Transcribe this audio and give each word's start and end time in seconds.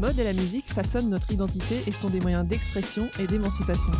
mode 0.00 0.18
et 0.18 0.24
la 0.24 0.32
musique 0.32 0.72
façonnent 0.72 1.10
notre 1.10 1.30
identité 1.30 1.82
et 1.86 1.92
sont 1.92 2.08
des 2.08 2.20
moyens 2.20 2.48
d'expression 2.48 3.10
et 3.18 3.26
d'émancipation. 3.26 3.92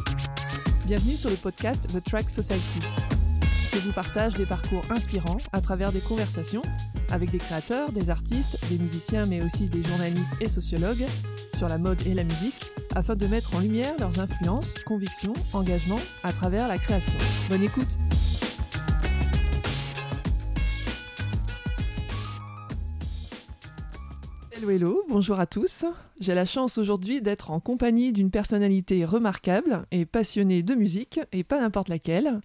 Bienvenue 0.87 1.15
sur 1.15 1.29
le 1.29 1.37
podcast 1.37 1.89
The 1.93 2.03
Track 2.03 2.31
Society. 2.31 2.81
Je 3.75 3.79
vous 3.81 3.93
partage 3.93 4.33
des 4.33 4.47
parcours 4.47 4.83
inspirants 4.89 5.37
à 5.53 5.61
travers 5.61 5.93
des 5.93 6.01
conversations 6.01 6.63
avec 7.11 7.31
des 7.31 7.39
créateurs, 7.39 7.93
des 7.93 8.09
artistes, 8.09 8.59
des 8.71 8.79
musiciens 8.79 9.27
mais 9.27 9.43
aussi 9.43 9.69
des 9.69 9.83
journalistes 9.83 10.33
et 10.41 10.49
sociologues 10.49 11.05
sur 11.55 11.69
la 11.69 11.77
mode 11.77 12.05
et 12.07 12.15
la 12.15 12.25
musique 12.25 12.71
afin 12.97 13.15
de 13.15 13.27
mettre 13.27 13.55
en 13.55 13.61
lumière 13.61 13.93
leurs 13.99 14.21
influences, 14.21 14.73
convictions, 14.85 15.35
engagements 15.53 16.01
à 16.25 16.33
travers 16.33 16.67
la 16.67 16.79
création. 16.79 17.19
Bonne 17.51 17.63
écoute 17.63 17.99
Hello 24.71 25.03
bonjour 25.09 25.41
à 25.41 25.47
tous. 25.47 25.85
J'ai 26.21 26.33
la 26.33 26.45
chance 26.45 26.79
aujourd'hui 26.79 27.21
d'être 27.21 27.51
en 27.51 27.59
compagnie 27.59 28.13
d'une 28.13 28.31
personnalité 28.31 29.05
remarquable 29.05 29.85
et 29.91 30.07
passionnée 30.07 30.63
de 30.63 30.77
musique, 30.77 31.19
et 31.33 31.43
pas 31.43 31.61
n'importe 31.61 31.89
laquelle. 31.89 32.41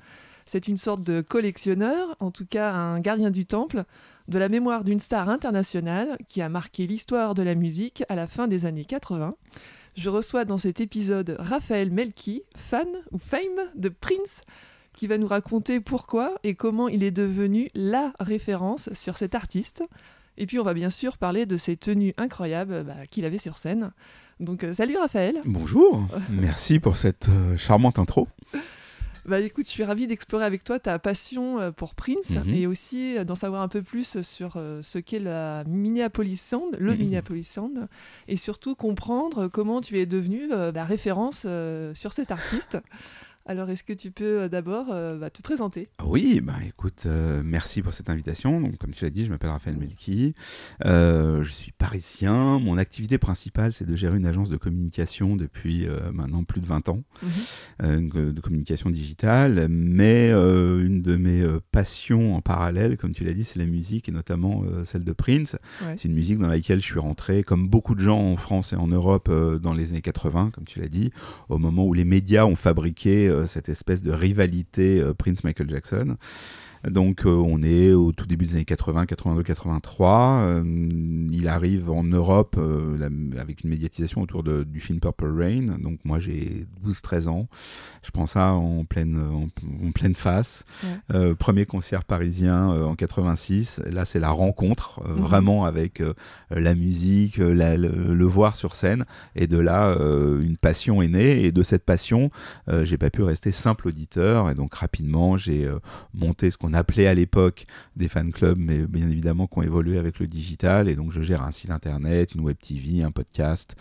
C'est 0.48 0.68
une 0.68 0.78
sorte 0.78 1.04
de 1.04 1.22
collectionneur, 1.22 2.18
en 2.20 2.32
tout 2.32 2.48
cas 2.48 2.72
un 2.72 3.00
gardien 3.00 3.30
du 3.30 3.46
temple, 3.46 3.84
de 4.28 4.40
la 4.40 4.50
mémoire 4.50 4.84
d'une 4.84 5.00
star 5.00 5.30
internationale 5.30 6.18
qui 6.28 6.42
a 6.42 6.50
marqué 6.50 6.88
l'histoire 6.88 7.36
de 7.36 7.44
la 7.44 7.54
musique 7.54 8.04
à 8.10 8.16
la 8.16 8.26
fin 8.26 8.48
des 8.48 8.66
années 8.66 8.86
80. 8.86 9.36
Je 9.96 10.10
reçois 10.10 10.46
dans 10.46 10.58
cet 10.58 10.82
épisode 10.82 11.36
Raphaël 11.38 11.92
Melki, 11.92 12.42
fan 12.56 12.88
ou 13.12 13.20
fame 13.20 13.70
de 13.76 13.90
Prince, 13.90 14.42
qui 14.94 15.06
va 15.06 15.20
nous 15.20 15.28
raconter 15.28 15.80
pourquoi 15.80 16.34
et 16.44 16.56
comment 16.56 16.88
il 16.88 17.04
est 17.04 17.12
devenu 17.12 17.70
la 17.76 18.14
référence 18.20 18.92
sur 18.94 19.16
cet 19.16 19.36
artiste. 19.36 19.84
Et 20.38 20.46
puis 20.46 20.60
on 20.60 20.64
va 20.64 20.74
bien 20.74 20.90
sûr 20.90 21.18
parler 21.18 21.46
de 21.46 21.58
ces 21.58 21.78
tenues 21.78 22.14
incroyables 22.18 22.84
bah, 22.84 22.96
qu'il 23.10 23.26
avait 23.26 23.38
sur 23.38 23.58
scène. 23.58 23.92
Donc 24.40 24.64
euh, 24.64 24.74
salut 24.74 24.98
Raphaël. 24.98 25.40
Bonjour, 25.46 26.06
merci 26.30 26.80
pour 26.80 26.98
cette 26.98 27.30
euh, 27.30 27.56
charmante 27.58 28.00
intro. 28.00 28.28
Bah 29.26 29.40
écoute, 29.40 29.66
je 29.66 29.72
suis 29.72 29.84
ravie 29.84 30.06
d'explorer 30.06 30.46
avec 30.46 30.64
toi 30.64 30.78
ta 30.78 31.00
passion 31.00 31.60
euh, 31.60 31.72
pour 31.72 31.96
Prince 31.96 32.30
Mhm. 32.30 32.54
et 32.54 32.68
aussi 32.68 33.16
d'en 33.26 33.34
savoir 33.34 33.62
un 33.64 33.68
peu 33.68 33.82
plus 33.82 34.22
sur 34.22 34.54
ce 34.82 35.00
qu'est 35.00 35.18
la 35.20 35.64
Minneapolis 35.66 36.38
Sound, 36.40 36.76
le 36.80 36.92
Mhm. 36.92 36.98
Minneapolis 37.00 37.44
Sound, 37.50 37.88
et 38.28 38.36
surtout 38.36 38.76
comprendre 38.76 39.48
comment 39.48 39.82
tu 39.82 39.98
es 39.98 40.06
devenu 40.06 40.48
la 40.48 40.86
référence 40.86 41.44
euh, 41.48 41.94
sur 41.96 42.14
cet 42.14 42.30
artiste. 42.30 42.78
Alors 43.48 43.70
est-ce 43.70 43.84
que 43.84 43.94
tu 43.94 44.10
peux 44.10 44.42
euh, 44.42 44.50
d'abord 44.50 44.88
euh, 44.90 45.20
bah, 45.20 45.30
te 45.30 45.40
présenter? 45.44 45.88
Oui, 46.04 46.42
bah 46.42 46.56
écoute, 46.68 47.04
euh, 47.06 47.44
merci 47.46 47.84
pour 47.84 47.94
cette 47.94 48.10
invitation. 48.10 48.60
Donc, 48.60 48.76
comme 48.80 48.90
tu 48.90 49.04
l'as 49.04 49.12
dit, 49.12 49.24
je 49.24 49.30
m'appelle 49.30 49.52
Raphaël 49.52 49.78
Melki. 49.78 50.34
Je 50.84 51.48
suis 51.48 51.72
parisien. 51.72 52.58
Mon 52.60 52.78
activité 52.80 53.20
principale, 53.20 53.72
c'est 53.72 53.86
de 53.86 53.96
gérer 53.96 54.18
une 54.18 54.26
agence 54.26 54.50
de 54.50 54.58
communication 54.58 55.36
depuis 55.36 55.86
maintenant 56.12 56.44
plus 56.44 56.60
de 56.60 56.66
20 56.66 56.90
ans, 56.90 57.04
une- 57.84 58.10
de 58.10 58.42
communication 58.42 58.90
digitale. 58.90 59.68
Mais 59.70 60.32
une 60.32 61.02
de 61.04 61.16
mes 61.16 61.44
passions 61.72 62.36
en 62.36 62.42
parallèle, 62.42 62.98
comme 62.98 63.12
tu 63.14 63.24
l'as 63.24 63.34
dit, 63.34 63.44
c'est 63.44 63.60
la 63.60 63.66
musique 63.68 64.10
et 64.10 64.12
notamment 64.12 64.64
celle 64.84 65.04
de 65.04 65.14
Prince. 65.14 65.56
Ouais. 65.84 65.94
C'est 65.98 66.08
une 66.08 66.16
musique 66.16 66.40
dans 66.40 66.48
laquelle 66.48 66.80
je 66.80 66.86
suis 66.86 67.00
rentré, 67.00 67.44
comme 67.44 67.68
beaucoup 67.68 67.94
de 67.94 68.00
gens 68.00 68.20
en 68.20 68.38
France 68.38 68.74
et 68.74 68.76
en 68.76 68.88
Europe, 68.88 69.32
dans 69.62 69.74
les 69.74 69.90
années 69.92 70.02
80, 70.02 70.50
comme 70.52 70.66
tu 70.66 70.80
l'as 70.80 70.88
dit, 70.90 71.12
au 71.50 71.60
moment 71.60 71.86
où 71.86 71.94
les 71.94 72.06
médias 72.06 72.46
ont 72.46 72.56
fabriqué 72.56 73.32
cette 73.48 73.70
espèce 73.70 74.02
de 74.02 74.12
rivalité 74.12 75.02
euh, 75.02 75.14
Prince-Michael 75.14 75.70
Jackson. 75.70 76.16
Donc 76.90 77.26
euh, 77.26 77.30
on 77.30 77.64
est 77.64 77.94
au 77.94 78.12
tout 78.12 78.26
début 78.28 78.46
des 78.46 78.56
années 78.56 78.66
80, 78.66 79.06
82, 79.08 79.44
83. 79.44 80.40
Euh, 80.44 80.64
il 81.32 81.48
arrive 81.48 81.90
en 81.90 82.04
Europe 82.04 82.56
euh, 82.60 82.98
avec 83.40 83.64
une 83.64 83.70
médiatisation 83.72 84.22
autour 84.22 84.44
de- 84.44 84.64
du 84.64 84.80
film 84.80 85.00
Purple 85.00 85.32
Rain. 85.36 85.78
Donc 85.80 86.00
moi 86.04 86.20
j'ai 86.20 86.68
12-13 86.86 87.28
ans. 87.28 87.48
Je 88.04 88.12
prends 88.12 88.28
ça 88.28 88.54
en 88.54 88.86
pleine, 88.86 89.18
en, 89.18 89.48
en 89.88 89.92
pleine 89.92 90.16
face. 90.16 90.64
Ouais. 90.84 90.90
Euh, 91.16 91.36
premier 91.36 91.66
concert 91.66 92.04
parisien 92.04 92.68
en 92.70 92.96
86. 92.96 93.82
Là 93.92 94.06
c'est 94.06 94.20
la 94.20 94.30
rencontre 94.30 95.02
Mhm. 95.08 95.16
vraiment 95.24 95.66
avec 95.66 96.04
la 96.52 96.76
musique, 96.76 97.38
la- 97.38 97.78
le, 97.78 98.14
le 98.14 98.26
voir 98.26 98.56
sur 98.56 98.76
scène. 98.76 99.06
Et 99.36 99.48
de 99.48 99.58
là 99.58 99.88
euh, 99.90 100.42
une 100.42 100.58
passion 100.58 101.02
est 101.02 101.08
née. 101.08 101.44
Et 101.46 101.52
de 101.52 101.64
cette 101.64 101.84
passion 101.84 102.30
euh, 102.70 102.86
j'ai 102.86 102.98
pas 102.98 103.10
pu 103.10 103.24
rester 103.24 103.52
simple 103.52 103.88
auditeur. 103.88 104.50
Et 104.52 104.56
donc 104.56 104.76
rapidement 104.76 105.36
j'ai 105.36 105.66
euh, 105.66 105.80
monté 106.14 106.52
ce 106.52 106.58
qu'on 106.58 106.75
appelait 106.76 107.08
à 107.08 107.14
l'époque 107.14 107.66
des 107.96 108.08
fan 108.08 108.32
clubs, 108.32 108.58
mais 108.58 108.80
bien 108.80 109.10
évidemment 109.10 109.48
qui 109.48 109.60
ont 109.60 109.64
évolué 109.64 109.98
avec 109.98 110.20
le 110.20 110.28
digital. 110.28 110.88
Et 110.90 110.96
donc 110.96 111.12
je 111.12 111.22
gère 111.22 111.44
un 111.44 111.52
site 111.52 111.72
internet, 111.72 112.36
une 112.36 112.42
web 112.42 112.58
TV, 112.58 113.04
un 113.04 113.12
podcast, 113.12 113.76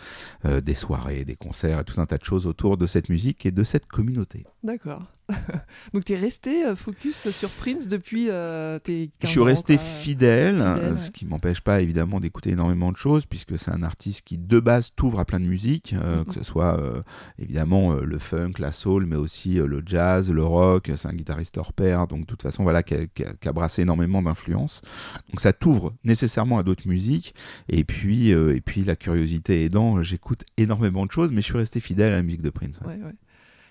euh, 0.45 0.61
des 0.61 0.75
soirées, 0.75 1.25
des 1.25 1.35
concerts, 1.35 1.79
et 1.79 1.83
tout 1.83 1.99
un 1.99 2.05
tas 2.05 2.17
de 2.17 2.23
choses 2.23 2.47
autour 2.47 2.77
de 2.77 2.87
cette 2.87 3.09
musique 3.09 3.45
et 3.45 3.51
de 3.51 3.63
cette 3.63 3.87
communauté. 3.87 4.45
D'accord. 4.63 5.03
Donc 5.93 6.05
tu 6.05 6.13
es 6.13 6.17
resté 6.17 6.65
euh, 6.65 6.75
focus 6.75 7.29
sur 7.29 7.49
Prince 7.49 7.87
depuis 7.87 8.27
euh, 8.29 8.77
tes 8.79 9.09
15 9.19 9.27
Je 9.27 9.27
suis 9.27 9.39
ans, 9.39 9.45
resté 9.45 9.77
fidèle, 9.77 10.55
Fidèle, 10.55 10.61
euh, 10.61 10.91
ouais. 10.91 10.97
ce 10.97 11.11
qui 11.11 11.25
m'empêche 11.25 11.61
pas 11.61 11.81
évidemment 11.81 12.19
d'écouter 12.19 12.51
énormément 12.51 12.91
de 12.91 12.97
choses, 12.97 13.25
puisque 13.25 13.57
c'est 13.57 13.71
un 13.71 13.81
artiste 13.83 14.21
qui 14.25 14.37
de 14.37 14.59
base 14.59 14.91
t'ouvre 14.95 15.19
à 15.19 15.25
plein 15.25 15.39
de 15.39 15.45
musique, 15.45 15.93
euh, 15.93 16.23
que 16.23 16.33
ce 16.33 16.43
soit 16.43 16.79
euh, 16.79 17.01
évidemment 17.39 17.93
le 17.93 18.19
funk, 18.19 18.53
la 18.59 18.71
soul, 18.71 19.05
mais 19.05 19.15
aussi 19.15 19.55
le 19.55 19.81
jazz, 19.85 20.31
le 20.31 20.43
rock. 20.43 20.91
C'est 20.95 21.07
un 21.07 21.13
guitariste 21.13 21.57
hors 21.57 21.73
pair, 21.73 22.07
donc 22.07 22.21
de 22.21 22.25
toute 22.25 22.41
façon 22.43 22.63
voilà 22.63 22.83
qui 22.83 22.93
a, 22.93 23.07
qui 23.07 23.23
a- 23.23 23.33
qui 23.33 23.47
a 23.47 23.53
brassé 23.53 23.81
énormément 23.81 24.21
d'influences. 24.21 24.81
Donc 25.29 25.39
ça 25.41 25.53
t'ouvre 25.53 25.93
nécessairement 26.03 26.59
à 26.59 26.63
d'autres 26.63 26.87
musiques. 26.87 27.33
Et 27.69 27.83
puis 27.83 28.29
et 28.29 28.61
puis 28.61 28.83
la 28.83 28.95
curiosité 28.95 29.63
aidant, 29.65 30.01
j'écoute 30.03 30.43
énormément 30.57 31.05
de 31.05 31.11
choses, 31.11 31.31
mais 31.31 31.41
je 31.41 31.45
suis 31.47 31.57
resté 31.57 31.79
fidèle 31.79 32.13
à 32.13 32.17
la 32.17 32.23
musique 32.23 32.41
de 32.41 32.49
Prince. 32.49 32.79
ouais. 32.85 32.95
Ouais, 32.95 33.03
ouais. 33.03 33.13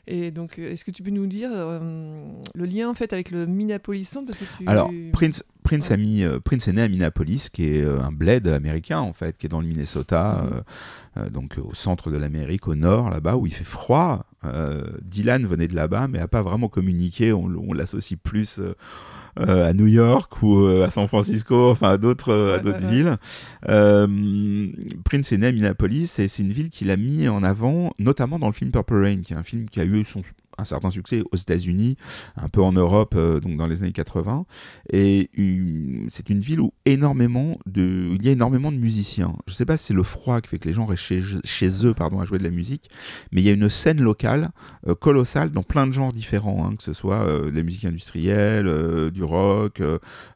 Et 0.07 0.31
donc, 0.31 0.59
euh, 0.59 0.71
est-ce 0.71 0.85
que 0.85 0.91
tu 0.91 1.03
peux 1.03 1.11
nous 1.11 1.27
dire 1.27 1.51
euh, 1.53 2.29
le 2.55 2.65
lien 2.67 2.89
en 2.91 2.95
fait 2.95 3.13
avec 3.13 3.31
le 3.31 3.47
Minneapolis 3.47 4.05
Sound 4.09 4.27
parce 4.27 4.39
que 4.39 4.45
tu... 4.59 4.65
Alors, 4.67 4.91
Prince, 5.13 5.45
Prince, 5.63 5.89
Ouais. 5.89 5.95
a 5.95 5.97
mis, 5.97 6.23
euh, 6.25 6.41
Prince 6.41 6.69
est 6.69 6.73
né 6.75 6.83
à 6.83 6.89
Minneapolis, 6.89 7.49
qui 7.51 7.65
est 7.65 7.83
euh, 7.83 8.01
un 8.03 8.13
bled 8.13 8.47
américain, 8.49 8.99
en 9.01 9.13
fait, 9.15 9.37
qui 9.39 9.47
est 9.47 9.49
dans 9.49 9.61
le 9.61 9.67
Minnesota, 9.67 10.45
Mhm. 11.17 11.29
donc 11.31 11.59
au 11.59 11.73
centre 11.75 12.11
de 12.11 12.17
l'Amérique, 12.19 12.69
au 12.69 12.75
nord, 12.75 13.09
là-bas, 13.09 13.37
où 13.37 13.47
il 13.47 13.55
fait 13.55 13.65
froid. 13.65 14.27
Dylan 15.03 15.47
venait 15.47 15.69
de 15.69 15.75
là-bas, 15.75 16.07
mais 16.09 16.19
a 16.19 16.29
pas 16.29 16.43
vraiment 16.43 16.69
communiqué. 16.69 17.33
On 17.33 17.73
l'associe 17.73 18.19
plus. 18.23 18.61
Euh, 19.41 19.71
à 19.71 19.73
New 19.73 19.87
York 19.87 20.43
ou 20.43 20.61
euh, 20.61 20.87
à 20.87 20.91
San 20.91 21.07
Francisco, 21.09 21.71
enfin 21.71 21.91
à 21.91 21.99
d'autres 21.99 22.33
euh, 22.33 22.59
d'autres 22.61 22.87
villes. 22.87 23.17
Euh, 23.69 24.07
Prince 25.05 25.33
est 25.33 25.39
né 25.39 25.49
à 25.49 25.53
Minneapolis 25.53 26.19
et 26.19 26.29
c'est 26.29 26.43
une 26.43 26.53
ville 26.53 26.71
qu'il 26.71 26.91
a 26.91 26.97
mis 26.97 27.29
en 27.29 27.43
avant, 27.43 27.93
notamment 27.99 28.39
dans 28.39 28.47
le 28.47 28.53
film 28.53 28.71
Purple 28.71 29.03
Rain, 29.03 29.23
qui 29.23 29.33
est 29.33 29.37
un 29.37 29.43
film 29.43 29.69
qui 29.69 29.81
a 29.81 29.85
eu 29.85 30.05
son, 30.05 30.23
un 30.59 30.65
certain 30.65 30.91
succès 30.91 31.23
aux 31.33 31.37
États-Unis, 31.37 31.97
un 32.37 32.49
peu 32.49 32.63
en 32.63 32.73
Europe, 32.73 33.15
euh, 33.17 33.41
donc 33.41 33.57
dans 33.57 33.67
les 33.67 33.83
années 33.83 33.93
80. 33.93 34.47
Et 34.93 35.31
c'est 36.09 36.31
une 36.31 36.41
ville 36.41 36.61
où 36.61 36.73
énormément 36.85 37.59
de, 37.67 38.11
il 38.15 38.25
y 38.25 38.29
a 38.29 38.33
énormément 38.33 38.73
de 38.73 38.77
musiciens. 38.77 39.35
Je 39.47 39.55
sais 39.55 39.65
pas 39.65 39.77
si 39.77 39.87
c'est 39.87 39.95
le 39.95 40.03
froid 40.03 40.41
qui 40.41 40.49
fait 40.49 40.59
que 40.59 40.69
les 40.69 40.75
gens 40.75 40.87
restent 40.87 41.05
chez, 41.05 41.23
chez 41.45 41.87
eux, 41.87 41.95
pardon, 41.95 42.21
à 42.21 42.25
jouer 42.25 42.39
de 42.39 42.45
la 42.45 42.51
musique, 42.51 42.91
mais 43.33 43.41
il 43.41 43.45
y 43.45 43.51
a 43.51 43.53
une 43.53 43.69
scène 43.69 44.01
locale 44.01 44.51
euh, 44.87 44.95
colossale 44.95 45.51
dans 45.51 45.63
plein 45.63 45.87
de 45.87 45.93
genres 45.93 46.13
différents, 46.13 46.67
hein, 46.67 46.77
que 46.77 46.83
ce 46.83 46.93
soit 46.93 47.23
euh, 47.23 47.51
de 47.51 47.57
la 47.57 47.63
musique 47.63 47.85
industrielle, 47.85 48.67
euh, 48.67 49.11
du 49.11 49.23
rock, 49.23 49.83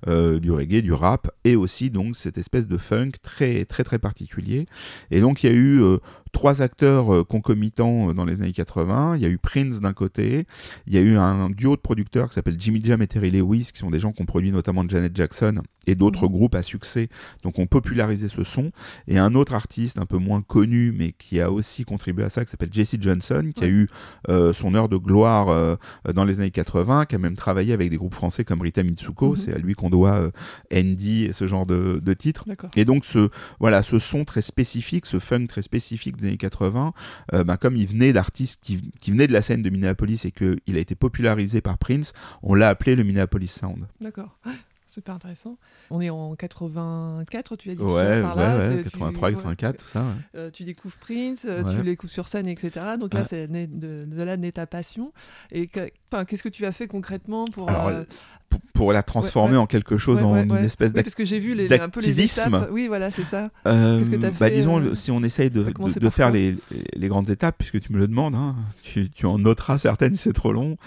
du 0.07 0.51
reggae, 0.51 0.83
du 0.83 0.93
rap, 0.93 1.31
et 1.45 1.57
aussi 1.57 1.91
donc 1.91 2.17
cette 2.17 2.39
espèce 2.39 2.67
de 2.67 2.77
funk 2.77 3.13
très 3.23 3.65
très 3.65 3.85
très 3.85 3.99
particulier. 3.99 4.67
Et 5.11 5.21
donc 5.21 5.43
il 5.43 5.51
y 5.51 5.53
a 5.53 5.57
eu 5.57 5.83
trois 6.29 6.63
acteurs 6.63 7.15
euh, 7.15 7.25
concomitants 7.25 8.11
euh, 8.11 8.15
dans 8.15 8.25
les 8.25 8.35
années 8.35 8.53
80. 8.53 9.17
Il 9.17 9.23
y 9.23 9.27
a 9.27 9.29
eu 9.29 9.39
Prince 9.39 9.81
d'un 9.81 9.93
côté, 9.93 10.47
il 10.87 10.95
y 10.95 10.99
a 10.99 11.01
eu 11.01 11.17
un, 11.17 11.51
duo 11.51 11.77
de 11.77 11.81
producteurs 11.81 12.29
qui 12.29 12.35
s'appelle 12.35 12.57
Jimmy 12.59 12.81
Jam 12.85 13.01
et 13.03 13.07
Terry 13.07 13.31
Lewis, 13.31 13.71
qui 13.73 13.79
sont 13.79 13.91
des 13.91 13.99
gens 13.99 14.13
qui 14.13 14.23
ont 14.23 14.27
produit 14.27 14.53
notamment 14.53 14.85
Janet 14.89 15.15
Jackson 15.17 15.63
et 15.89 15.95
d'autres 15.95 16.27
Mhm. 16.27 16.33
groupes 16.33 16.55
à 16.55 16.63
succès, 16.63 17.09
donc 17.43 17.59
ont 17.59 17.67
popularisé 17.67 18.29
ce 18.29 18.45
son. 18.45 18.71
Et 19.07 19.19
un 19.19 19.35
autre 19.35 19.55
artiste 19.55 19.99
un 19.99 20.07
peu 20.07 20.19
moins 20.19 20.43
connu, 20.43 20.93
mais 20.97 21.13
qui 21.13 21.41
a 21.41 21.51
aussi 21.51 21.85
contribué 21.85 22.25
à 22.25 22.29
ça, 22.29 22.45
qui 22.45 22.51
s'appelle 22.51 22.73
Jesse 22.73 22.97
Johnson, 23.01 23.51
qui 23.55 23.65
a 23.65 23.69
eu 23.69 23.89
euh, 24.29 24.53
son 24.53 24.75
heure 24.75 24.89
de 24.89 24.97
gloire 24.97 25.49
euh, 25.49 25.77
dans 26.15 26.25
les 26.25 26.41
années 26.41 26.51
80, 26.51 27.07
qui 27.07 27.15
a 27.15 27.19
même 27.19 27.37
travaillé 27.37 27.73
avec 27.73 27.91
des 27.91 27.97
groupes 27.97 28.15
français 28.15 28.45
comme 28.45 28.61
Rita 28.61 28.83
Mitsuko. 28.83 29.31
Mhm. 29.31 29.37
C'est 29.37 29.55
à 29.55 29.59
lui 29.59 29.75
qu'on 29.75 29.91
doit 29.91 30.15
euh, 30.15 30.31
Andy 30.75 31.25
et 31.25 31.33
ce 31.33 31.47
genre 31.49 31.67
de, 31.67 32.01
de 32.05 32.15
titres. 32.15 32.45
Et 32.77 32.85
donc 32.85 33.05
ce 33.05 33.31
voilà 33.61 33.83
ce 33.83 33.99
son 33.99 34.25
très 34.25 34.43
spécifique, 34.43 35.07
ce 35.07 35.19
funk 35.19 35.47
très 35.47 35.63
spécifique 35.63 36.17
des 36.17 36.27
années 36.29 36.37
80, 36.37 36.93
euh, 37.33 37.45
bah, 37.45 37.57
comme 37.57 37.77
il 37.77 37.87
venait 37.87 38.13
d'artistes 38.13 38.61
qui, 38.63 38.93
qui 39.01 39.11
venaient 39.11 39.27
de 39.27 39.33
la 39.33 39.43
scène 39.43 39.63
de 39.63 39.71
Minneapolis 39.71 40.25
et 40.25 40.31
qu'il 40.31 40.77
a 40.77 40.79
été 40.79 40.95
popularisé 40.95 41.61
par 41.61 41.79
Prince, 41.79 42.13
on 42.43 42.55
l'a 42.55 42.69
appelé 42.69 42.95
le 42.97 43.05
Minneapolis 43.05 43.49
Sound. 43.53 43.87
D'accord. 44.01 44.39
Super 44.89 45.17
intéressant. 45.17 45.59
On 45.91 46.01
est 46.01 46.09
en 46.09 46.35
84, 46.35 47.57
tu 47.57 47.71
as 47.71 47.75
dit 47.75 47.83
Ouais, 47.83 48.23
par 48.23 48.37
ouais, 48.39 48.43
là, 48.43 48.59
ouais, 48.59 48.77
tu- 48.79 48.85
83, 48.85 49.29
tu- 49.29 49.37
84, 49.37 49.77
tout 49.77 49.87
ça. 49.87 50.03
Euh, 50.35 50.51
tu 50.51 50.65
découvres 50.65 50.97
Prince, 50.97 51.45
euh, 51.47 51.63
tu 51.77 51.83
l'écoutes 51.83 52.09
sur 52.09 52.27
scène, 52.27 52.49
etc. 52.49 52.71
Donc 52.99 53.13
là, 53.13 53.25
c'est 53.27 53.47
de, 53.49 54.07
de 54.07 54.23
là 54.23 54.39
naît 54.39 54.51
ta 54.53 54.67
passion. 54.67 55.13
Et 55.53 55.67
qu'est-ce 55.69 56.43
que 56.43 56.49
tu 56.49 56.65
as 56.65 56.73
fait 56.73 56.87
concrètement 56.89 57.45
pour. 57.45 57.69
Alors, 57.69 57.89
euh, 57.89 58.05
Pour, 58.49 58.61
pour 58.73 58.93
la 58.95 59.03
transformer 59.03 59.59
en 59.59 59.67
quelque 59.67 59.99
chose, 59.99 60.23
en 60.23 60.35
une 60.43 60.55
espèce 60.57 60.93
Oui, 60.95 61.03
parce 61.03 61.15
que 61.15 61.27
j'ai 61.27 61.39
vu 61.39 61.55
les, 61.55 61.65
un 61.79 61.91
peu 61.91 62.01
les 62.01 62.07
d'activisme. 62.09 62.55
étapes. 62.55 62.69
Oui, 62.73 62.87
voilà, 62.89 63.11
c'est 63.11 63.25
ça. 63.25 63.51
Euh, 63.67 63.99
Qu'est-ce 63.99 64.09
que 64.11 64.17
t'as 64.17 64.31
bah, 64.31 64.49
fait, 64.49 64.53
disons, 64.53 64.81
euh, 64.81 64.95
si 64.95 65.11
on 65.11 65.23
essaye 65.23 65.51
de, 65.51 65.65
de, 65.65 66.09
faire 66.11 66.31
les, 66.31 66.57
les 66.95 67.09
grandes 67.09 67.29
étapes, 67.29 67.57
puisque 67.59 67.79
tu 67.81 67.93
me 67.93 67.99
le 67.99 68.09
demandes, 68.09 68.35
hein, 68.35 68.57
tu, 68.81 69.11
tu 69.11 69.27
en 69.27 69.39
noteras 69.39 69.77
certaines 69.77 70.15
si 70.15 70.23
c'est 70.23 70.33
trop 70.33 70.53
long. 70.53 70.79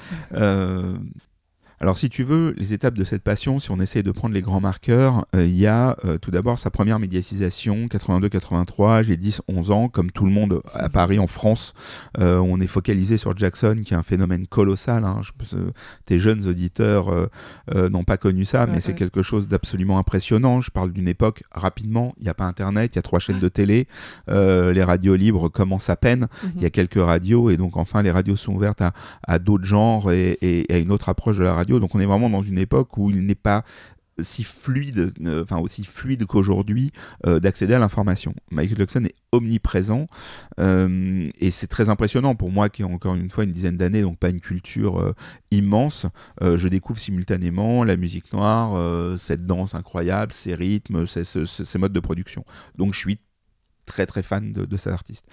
Alors, 1.81 1.97
si 1.97 2.09
tu 2.09 2.21
veux, 2.21 2.53
les 2.57 2.73
étapes 2.75 2.93
de 2.93 3.03
cette 3.03 3.23
passion, 3.23 3.57
si 3.57 3.71
on 3.71 3.79
essaye 3.79 4.03
de 4.03 4.11
prendre 4.11 4.35
les 4.35 4.43
grands 4.43 4.59
marqueurs, 4.61 5.25
euh, 5.35 5.43
il 5.43 5.57
y 5.57 5.65
a 5.65 5.97
euh, 6.05 6.19
tout 6.19 6.29
d'abord 6.29 6.59
sa 6.59 6.69
première 6.69 6.99
médiatisation, 6.99 7.87
82-83, 7.87 9.01
j'ai 9.01 9.17
10-11 9.17 9.71
ans, 9.71 9.89
comme 9.89 10.11
tout 10.11 10.25
le 10.25 10.31
monde 10.31 10.61
à 10.75 10.89
Paris, 10.89 11.17
en 11.17 11.25
France, 11.25 11.73
euh, 12.19 12.37
on 12.37 12.59
est 12.59 12.67
focalisé 12.67 13.17
sur 13.17 13.35
Jackson, 13.35 13.75
qui 13.83 13.95
est 13.95 13.97
un 13.97 14.03
phénomène 14.03 14.45
colossal. 14.45 15.03
hein. 15.05 15.21
Je 15.23 15.31
tes 16.05 16.19
jeunes 16.19 16.47
auditeurs 16.47 17.09
n'ont 17.73 18.03
pas 18.03 18.17
connu 18.17 18.45
ça, 18.45 18.67
mais 18.67 18.79
c'est 18.79 18.89
ouais. 18.91 18.97
quelque 18.97 19.23
chose 19.23 19.47
d'absolument 19.47 19.97
impressionnant. 19.97 20.61
Je 20.61 20.69
parle 20.69 20.91
d'une 20.91 21.07
époque, 21.07 21.41
rapidement, 21.51 22.13
il 22.19 22.23
n'y 22.25 22.29
a 22.29 22.35
pas 22.35 22.45
Internet, 22.45 22.91
il 22.93 22.97
y 22.97 22.99
a 22.99 23.01
trois 23.01 23.17
chaînes 23.17 23.39
de 23.39 23.49
télé, 23.49 23.87
les 24.27 24.83
radios 24.83 25.15
libres 25.15 25.49
commencent 25.49 25.89
à 25.89 25.95
peine, 25.95 26.27
Mhm. 26.43 26.51
il 26.57 26.61
y 26.61 26.65
a 26.65 26.69
quelques 26.69 27.01
radios, 27.03 27.49
et 27.49 27.57
donc 27.57 27.75
enfin 27.75 28.03
les 28.03 28.11
radios 28.11 28.35
sont 28.35 28.53
ouvertes 28.53 28.81
à, 28.81 28.93
à 29.23 29.39
d'autres 29.39 29.65
genres 29.65 30.11
et, 30.11 30.37
et 30.43 30.71
à 30.71 30.77
une 30.77 30.91
autre 30.91 31.09
approche 31.09 31.39
de 31.39 31.43
la 31.43 31.55
radio. 31.55 31.70
Donc 31.79 31.95
on 31.95 31.99
est 31.99 32.05
vraiment 32.05 32.29
dans 32.29 32.41
une 32.41 32.57
époque 32.57 32.97
où 32.97 33.09
il 33.09 33.25
n'est 33.25 33.35
pas 33.35 33.63
si 34.19 34.43
fluide, 34.43 35.13
euh, 35.25 35.43
aussi 35.61 35.83
fluide 35.83 36.25
qu'aujourd'hui 36.25 36.91
euh, 37.25 37.39
d'accéder 37.39 37.73
à 37.73 37.79
l'information. 37.79 38.35
Michael 38.51 38.77
Jackson 38.77 39.03
est 39.05 39.15
omniprésent 39.31 40.05
euh, 40.59 41.27
et 41.39 41.49
c'est 41.49 41.65
très 41.67 41.89
impressionnant 41.89 42.35
pour 42.35 42.51
moi 42.51 42.69
qui 42.69 42.83
ai 42.83 42.85
encore 42.85 43.15
une 43.15 43.31
fois 43.31 43.45
une 43.45 43.53
dizaine 43.53 43.77
d'années, 43.77 44.01
donc 44.03 44.19
pas 44.19 44.29
une 44.29 44.41
culture 44.41 45.15
immense. 45.49 46.05
Je 46.41 46.67
découvre 46.67 46.99
simultanément 46.99 47.83
la 47.83 47.97
musique 47.97 48.31
noire, 48.33 49.17
cette 49.17 49.45
danse 49.47 49.73
incroyable, 49.75 50.33
ces 50.33 50.53
rythmes, 50.53 51.07
ces, 51.07 51.23
ce- 51.23 51.45
ce- 51.45 51.63
ces 51.63 51.79
modes 51.79 51.93
de 51.93 51.99
production. 51.99 52.45
Donc 52.77 52.93
je 52.93 52.99
suis 52.99 53.17
très 53.85 54.05
très 54.05 54.21
fan 54.21 54.53
de, 54.53 54.77
cet 54.77 54.93
artiste. 54.93 55.25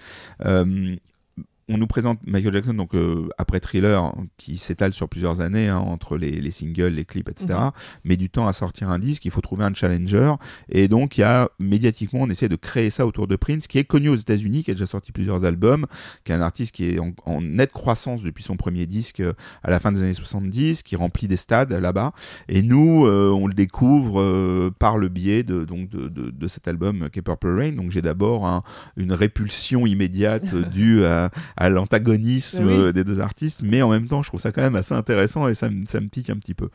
On 1.69 1.77
nous 1.77 1.87
présente 1.87 2.19
Michael 2.25 2.53
Jackson 2.53 2.73
donc 2.73 2.95
euh, 2.95 3.29
après 3.37 3.59
Thriller 3.59 4.11
qui 4.37 4.57
s'étale 4.57 4.91
sur 4.93 5.07
plusieurs 5.07 5.39
années 5.39 5.67
hein, 5.69 5.77
entre 5.77 6.17
les, 6.17 6.31
les 6.41 6.51
singles, 6.51 6.87
les 6.87 7.05
clips, 7.05 7.29
etc. 7.29 7.47
Mhm. 7.59 7.71
Mais 8.05 8.17
du 8.17 8.29
temps 8.29 8.47
à 8.47 8.53
sortir 8.53 8.89
un 8.89 8.97
disque, 8.99 9.23
il 9.25 9.31
faut 9.31 9.41
trouver 9.41 9.63
un 9.65 9.73
challenger 9.73 10.33
et 10.69 10.87
donc 10.87 11.17
il 11.17 11.21
y 11.21 11.23
a 11.23 11.49
médiatiquement 11.59 12.21
on 12.21 12.29
essaie 12.29 12.49
de 12.49 12.55
créer 12.55 12.89
ça 12.89 13.05
autour 13.05 13.27
de 13.27 13.35
Prince 13.35 13.67
qui 13.67 13.77
est 13.77 13.83
connu 13.83 14.09
aux 14.09 14.15
États-Unis, 14.15 14.63
qui 14.63 14.71
a 14.71 14.73
déjà 14.73 14.85
sorti 14.87 15.11
plusieurs 15.11 15.45
albums, 15.45 15.85
qui 16.23 16.31
est 16.31 16.35
un 16.35 16.41
artiste 16.41 16.73
qui 16.73 16.89
est 16.89 16.99
en, 16.99 17.11
en 17.25 17.41
nette 17.41 17.71
croissance 17.71 18.23
depuis 18.23 18.43
son 18.43 18.57
premier 18.57 18.85
disque 18.87 19.19
euh, 19.19 19.33
à 19.63 19.69
la 19.69 19.79
fin 19.79 19.91
des 19.91 20.01
années 20.01 20.13
70, 20.13 20.81
qui 20.83 20.95
remplit 20.95 21.27
des 21.27 21.37
stades 21.37 21.71
là-bas 21.71 22.13
et 22.47 22.61
nous 22.63 23.05
euh, 23.05 23.29
on 23.31 23.45
le 23.47 23.53
découvre 23.53 24.21
euh, 24.21 24.71
par 24.79 24.97
le 24.97 25.07
biais 25.07 25.43
de 25.43 25.65
donc 25.65 25.89
de, 25.89 26.07
de, 26.07 26.31
de 26.31 26.47
cet 26.47 26.67
album 26.67 27.09
qui 27.11 27.19
est 27.19 27.21
Purple 27.21 27.55
Rain. 27.59 27.71
Donc 27.73 27.91
j'ai 27.91 28.01
d'abord 28.01 28.47
un- 28.47 28.63
une 28.97 29.13
répulsion 29.13 29.85
immédiate 29.85 30.55
due 30.71 31.03
à 31.05 31.29
à 31.57 31.58
l'antagonisme 31.67 32.65
Oui. 32.65 32.71
euh, 32.73 32.91
des 32.93 33.03
deux 33.03 33.19
artistes, 33.19 33.61
mais 33.63 33.81
en 33.81 33.89
même 33.89 34.07
temps, 34.07 34.23
je 34.23 34.29
trouve 34.29 34.39
ça 34.39 34.53
quand 34.53 34.61
même 34.61 34.75
assez 34.77 34.93
intéressant 34.93 35.49
et 35.49 35.53
ça, 35.53 35.69
me- 35.69 35.85
ça 35.85 35.99
me 35.99 36.07
pique 36.07 36.29
un 36.29 36.37
petit 36.37 36.53
peu. 36.53 36.69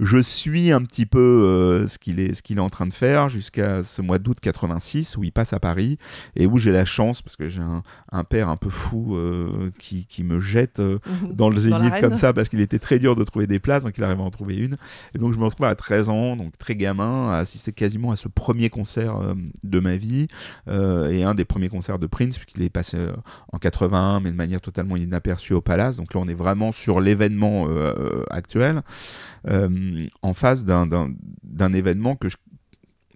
Je 0.00 0.16
suis 0.16 0.72
un 0.72 0.80
petit 0.82 1.04
peu 1.04 1.18
euh, 1.18 1.86
ce 1.88 1.98
qu'il 1.98 2.18
est, 2.20 2.40
qu'il 2.40 2.56
est 2.56 2.62
en 2.62 2.70
train 2.70 2.86
de 2.86 2.94
faire 2.94 3.28
jusqu'à 3.28 3.82
ce 3.82 4.00
mois 4.00 4.18
d'août 4.18 4.38
86 4.40 5.16
où 5.18 5.24
il 5.24 5.32
passe 5.32 5.52
à 5.52 5.60
Paris 5.60 5.98
et 6.36 6.46
où 6.46 6.56
j'ai 6.56 6.72
la 6.72 6.86
chance 6.86 7.20
parce 7.20 7.36
que 7.36 7.50
j'ai 7.50 7.60
un, 7.60 7.82
un 8.10 8.24
père 8.24 8.48
un 8.48 8.56
peu 8.56 8.70
fou 8.70 9.16
euh, 9.16 9.70
qui, 9.78 10.06
qui 10.06 10.24
me 10.24 10.40
jette 10.40 10.78
euh, 10.80 10.98
Mhm. 11.22 11.32
dans 11.34 11.50
le 11.50 11.56
zénith 11.58 11.92
comme 12.00 12.14
ça 12.16 12.32
parce 12.32 12.48
qu'il 12.48 12.60
était 12.60 12.78
très 12.78 12.98
dur 12.98 13.16
de 13.16 13.24
trouver 13.24 13.46
des 13.46 13.58
places, 13.58 13.82
donc 13.84 13.98
il 13.98 14.04
arrive 14.04 14.20
à 14.20 14.22
en 14.22 14.30
trouver 14.30 14.56
une. 14.56 14.76
Et 15.14 15.18
donc 15.18 15.32
je 15.34 15.38
me 15.38 15.44
retrouve 15.44 15.66
à 15.66 15.74
13 15.74 16.08
ans, 16.08 16.36
donc 16.36 16.56
très 16.56 16.76
gamin, 16.76 17.28
à 17.30 17.38
assister 17.38 17.72
quasiment 17.72 18.12
à 18.12 18.16
ce 18.16 18.28
premier 18.28 18.70
concert 18.70 19.16
de 19.64 19.80
ma 19.80 19.96
vie 19.96 20.26
et 20.70 21.24
un 21.24 21.34
des 21.34 21.44
premiers 21.44 21.68
concerts 21.68 21.98
de 21.98 22.06
Prince 22.06 22.38
puisqu'il 22.38 22.62
est 22.62 22.70
passé 22.70 22.96
en 23.52 23.58
81 23.58 24.20
mais 24.22 24.30
de 24.30 24.36
manière 24.36 24.60
totalement 24.60 24.96
inaperçue 24.96 25.54
au 25.54 25.60
Palace. 25.60 25.96
Donc 25.96 26.14
là 26.14 26.20
on 26.22 26.28
est 26.28 26.34
vraiment 26.34 26.72
sur 26.72 27.00
l'événement 27.00 27.66
euh, 27.68 28.24
actuel 28.30 28.82
euh, 29.48 29.68
en 30.22 30.34
face 30.34 30.64
d'un 30.64 31.72
événement 31.72 32.16
que 32.16 32.28
je 32.28 32.36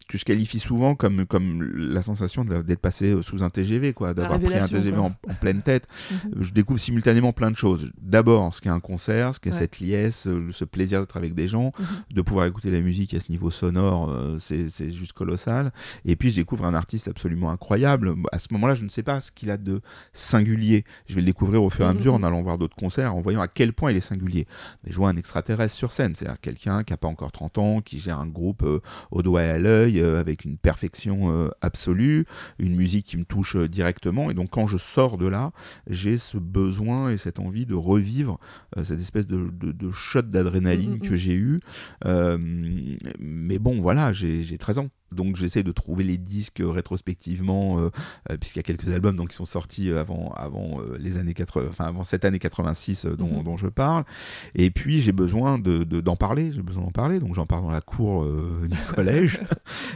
que 0.08 0.19
je 0.19 0.25
qualifie 0.25 0.58
souvent 0.61 0.94
comme, 0.94 1.26
comme 1.26 1.62
la 1.62 2.00
sensation 2.03 2.44
d'être 2.44 2.81
passé 2.81 3.14
sous 3.23 3.43
un 3.43 3.50
TGV, 3.50 3.93
quoi, 3.93 4.14
d'avoir 4.14 4.38
pris 4.38 4.56
un 4.56 4.69
TGV 4.69 4.97
en, 4.99 5.06
en 5.06 5.35
pleine 5.41 5.62
tête 5.62 5.87
Mhm. 6.11 6.43
je 6.43 6.53
découvre 6.53 6.79
simultanément 6.79 7.32
plein 7.32 7.50
de 7.50 7.56
choses. 7.56 7.91
D'abord, 8.00 8.55
ce 8.55 8.61
qu'est 8.61 8.69
un 8.69 8.81
concert, 8.81 9.35
ce 9.35 9.41
qu'est 9.41 9.50
Ouais. 9.50 9.58
cette 9.58 9.79
liesse, 9.81 10.26
euh, 10.29 10.49
ce 10.53 10.64
plaisir 10.64 11.00
d'être 11.00 11.17
avec 11.17 11.35
des 11.35 11.49
gens, 11.49 11.73
Mhm. 11.79 11.87
de 12.12 12.23
pouvoir 12.23 12.47
écouter 12.47 12.70
la 12.70 12.81
musique 12.81 13.14
à 13.14 13.20
ce 13.20 13.31
niveau 13.32 13.50
sonore, 13.50 14.11
euh, 14.11 14.38
c'est 14.38 14.91
juste 14.91 15.12
colossal. 15.12 15.73
Et 16.05 16.14
puis, 16.17 16.31
je 16.31 16.37
découvre 16.37 16.64
un 16.64 16.75
artiste 16.75 17.09
absolument 17.09 17.50
incroyable. 17.50 18.14
À 18.32 18.38
ce 18.38 18.49
moment-là, 18.52 18.75
je 18.75 18.85
ne 18.85 18.88
sais 18.88 19.02
pas 19.02 19.20
ce 19.20 19.31
qu'il 19.32 19.50
a 19.50 19.56
de 19.56 19.81
singulier. 20.12 20.85
Je 21.09 21.14
vais 21.14 21.20
le 21.20 21.26
découvrir 21.26 21.62
au 21.62 21.70
fur 21.70 21.85
et 21.85 21.88
à 21.88 21.93
Mhm. 21.93 21.99
mesure 21.99 22.14
en 22.14 22.23
allant 22.23 22.43
voir 22.43 22.59
d'autres 22.59 22.76
concerts, 22.76 23.14
en 23.14 23.20
voyant 23.20 23.41
à 23.41 23.49
quel 23.49 23.73
point 23.73 23.91
il 23.91 23.97
est 23.97 24.00
singulier. 24.00 24.47
Mais 24.85 24.93
je 24.93 24.97
vois 24.97 25.09
un 25.09 25.17
extraterrestre 25.17 25.75
sur 25.75 25.93
scène, 25.93 26.14
c'est-à-dire 26.17 26.41
quelqu'un 26.41 26.82
qui 26.85 26.93
n'a 26.93 26.97
pas 26.97 27.09
encore 27.09 27.32
30 27.32 27.59
ans, 27.59 27.81
qui 27.81 27.99
gère 27.99 28.19
un 28.19 28.26
groupe 28.26 28.62
euh, 28.62 28.81
au 29.11 29.23
doigt 29.23 29.43
et 29.44 29.50
à 29.50 29.59
l'œil, 29.59 29.96
euh, 30.01 30.21
avec 30.21 30.45
une 30.45 30.59
perfection 30.59 31.31
euh, 31.31 31.49
absolue, 31.61 32.27
une 32.59 32.75
musique 32.75 33.07
qui 33.07 33.17
me 33.17 33.25
touche 33.25 33.57
euh, 33.57 33.69
directement. 33.69 34.31
Et 34.31 34.35
donc, 34.35 34.51
quand 34.51 34.67
je 34.67 34.77
sors 34.77 35.19
de 35.19 35.27
là, 35.27 35.53
j'ai 35.89 36.19
ce 36.19 36.39
besoin 36.39 37.11
et 37.11 37.19
cette 37.19 37.39
envie 37.39 37.67
de 37.67 37.75
revivre 37.75 38.39
cette 38.83 39.01
espèce 39.01 39.27
de, 39.27 39.51
de, 39.53 39.73
de 39.73 39.91
shot 39.91 40.23
d'adrénaline 40.23 40.87
Mm, 40.87 40.95
mm, 40.95 40.99
que 41.01 41.13
mm. 41.13 41.17
j'ai 41.17 41.35
eu. 41.35 41.61
Mais 43.19 43.59
bon, 43.59 43.81
voilà, 43.81 44.13
j'ai 44.13 44.43
j'ai 44.43 44.59
13 44.59 44.79
ans. 44.79 44.89
Donc 45.12 45.37
j'essaie 45.37 45.62
de 45.62 45.73
trouver 45.73 46.03
les 46.05 46.19
disques 46.19 46.61
rétrospectivement, 46.64 47.79
euh, 47.79 47.91
euh, 48.31 48.37
puisqu'il 48.38 48.58
y 48.58 48.61
a 48.61 48.62
quelques 48.64 48.88
albums 48.93 49.17
donc, 49.17 49.31
qui 49.31 49.37
sont 49.37 49.44
sortis 49.47 49.91
euh, 49.91 50.00
avant, 50.00 50.32
avant, 50.37 50.81
euh, 50.81 50.97
les 50.99 51.17
années 51.19 51.35
80, 51.35 51.67
enfin, 51.70 51.85
avant 51.85 52.05
cette 52.05 52.25
année 52.25 52.38
86 52.38 53.06
euh, 53.06 53.17
dont, 53.17 53.26
Mhm. 53.38 53.44
dont 53.44 53.56
je 53.56 53.69
parle. 53.69 54.05
Et 54.55 54.70
puis 54.70 55.00
j'ai 55.00 55.12
besoin 55.12 55.58
d'en 55.58 55.79
de, 55.85 56.00
d'en 56.00 56.17
parler, 56.17 56.50
j'ai 56.53 56.62
besoin 56.62 56.82
d'en 56.85 56.91
parler. 56.91 57.20
Donc 57.20 57.35
j'en 57.35 57.47
parle 57.47 57.62
dans 57.62 57.70
la 57.70 57.81
cour 57.81 58.25
euh, 58.25 58.67
du 58.69 58.76
collège. 58.94 59.41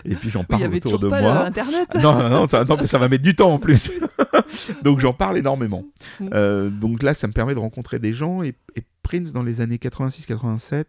et 0.04 0.14
puis 0.14 0.30
j'en 0.30 0.40
Oui, 0.40 0.46
parle 0.46 0.62
avait 0.64 0.76
autour 0.76 0.98
de 0.98 1.08
pas 1.08 1.20
moi. 1.20 1.32
euh, 1.42 1.46
Internet. 1.46 1.88
Non, 1.96 2.14
non, 2.18 2.28
non, 2.30 2.48
ça, 2.48 2.64
non, 2.64 2.76
mais 2.78 2.86
ça 2.86 2.98
va 2.98 3.08
mettre 3.08 3.22
du 3.24 3.34
temps 3.34 3.52
en 3.52 3.58
plus. 3.58 3.90
donc 4.84 5.00
j'en 5.00 5.12
parle 5.12 5.38
énormément. 5.38 5.84
Mm. 6.20 6.28
Euh, 6.34 6.70
donc 6.70 7.02
là, 7.02 7.14
ça 7.14 7.26
me 7.26 7.32
permet 7.32 7.54
de 7.54 7.60
rencontrer 7.60 7.98
des 7.98 8.12
gens 8.12 8.42
et, 8.42 8.54
et 8.76 8.82
Prince, 9.10 9.32
dans 9.32 9.42
les 9.42 9.60
années 9.60 9.78
86-87, 9.78 10.84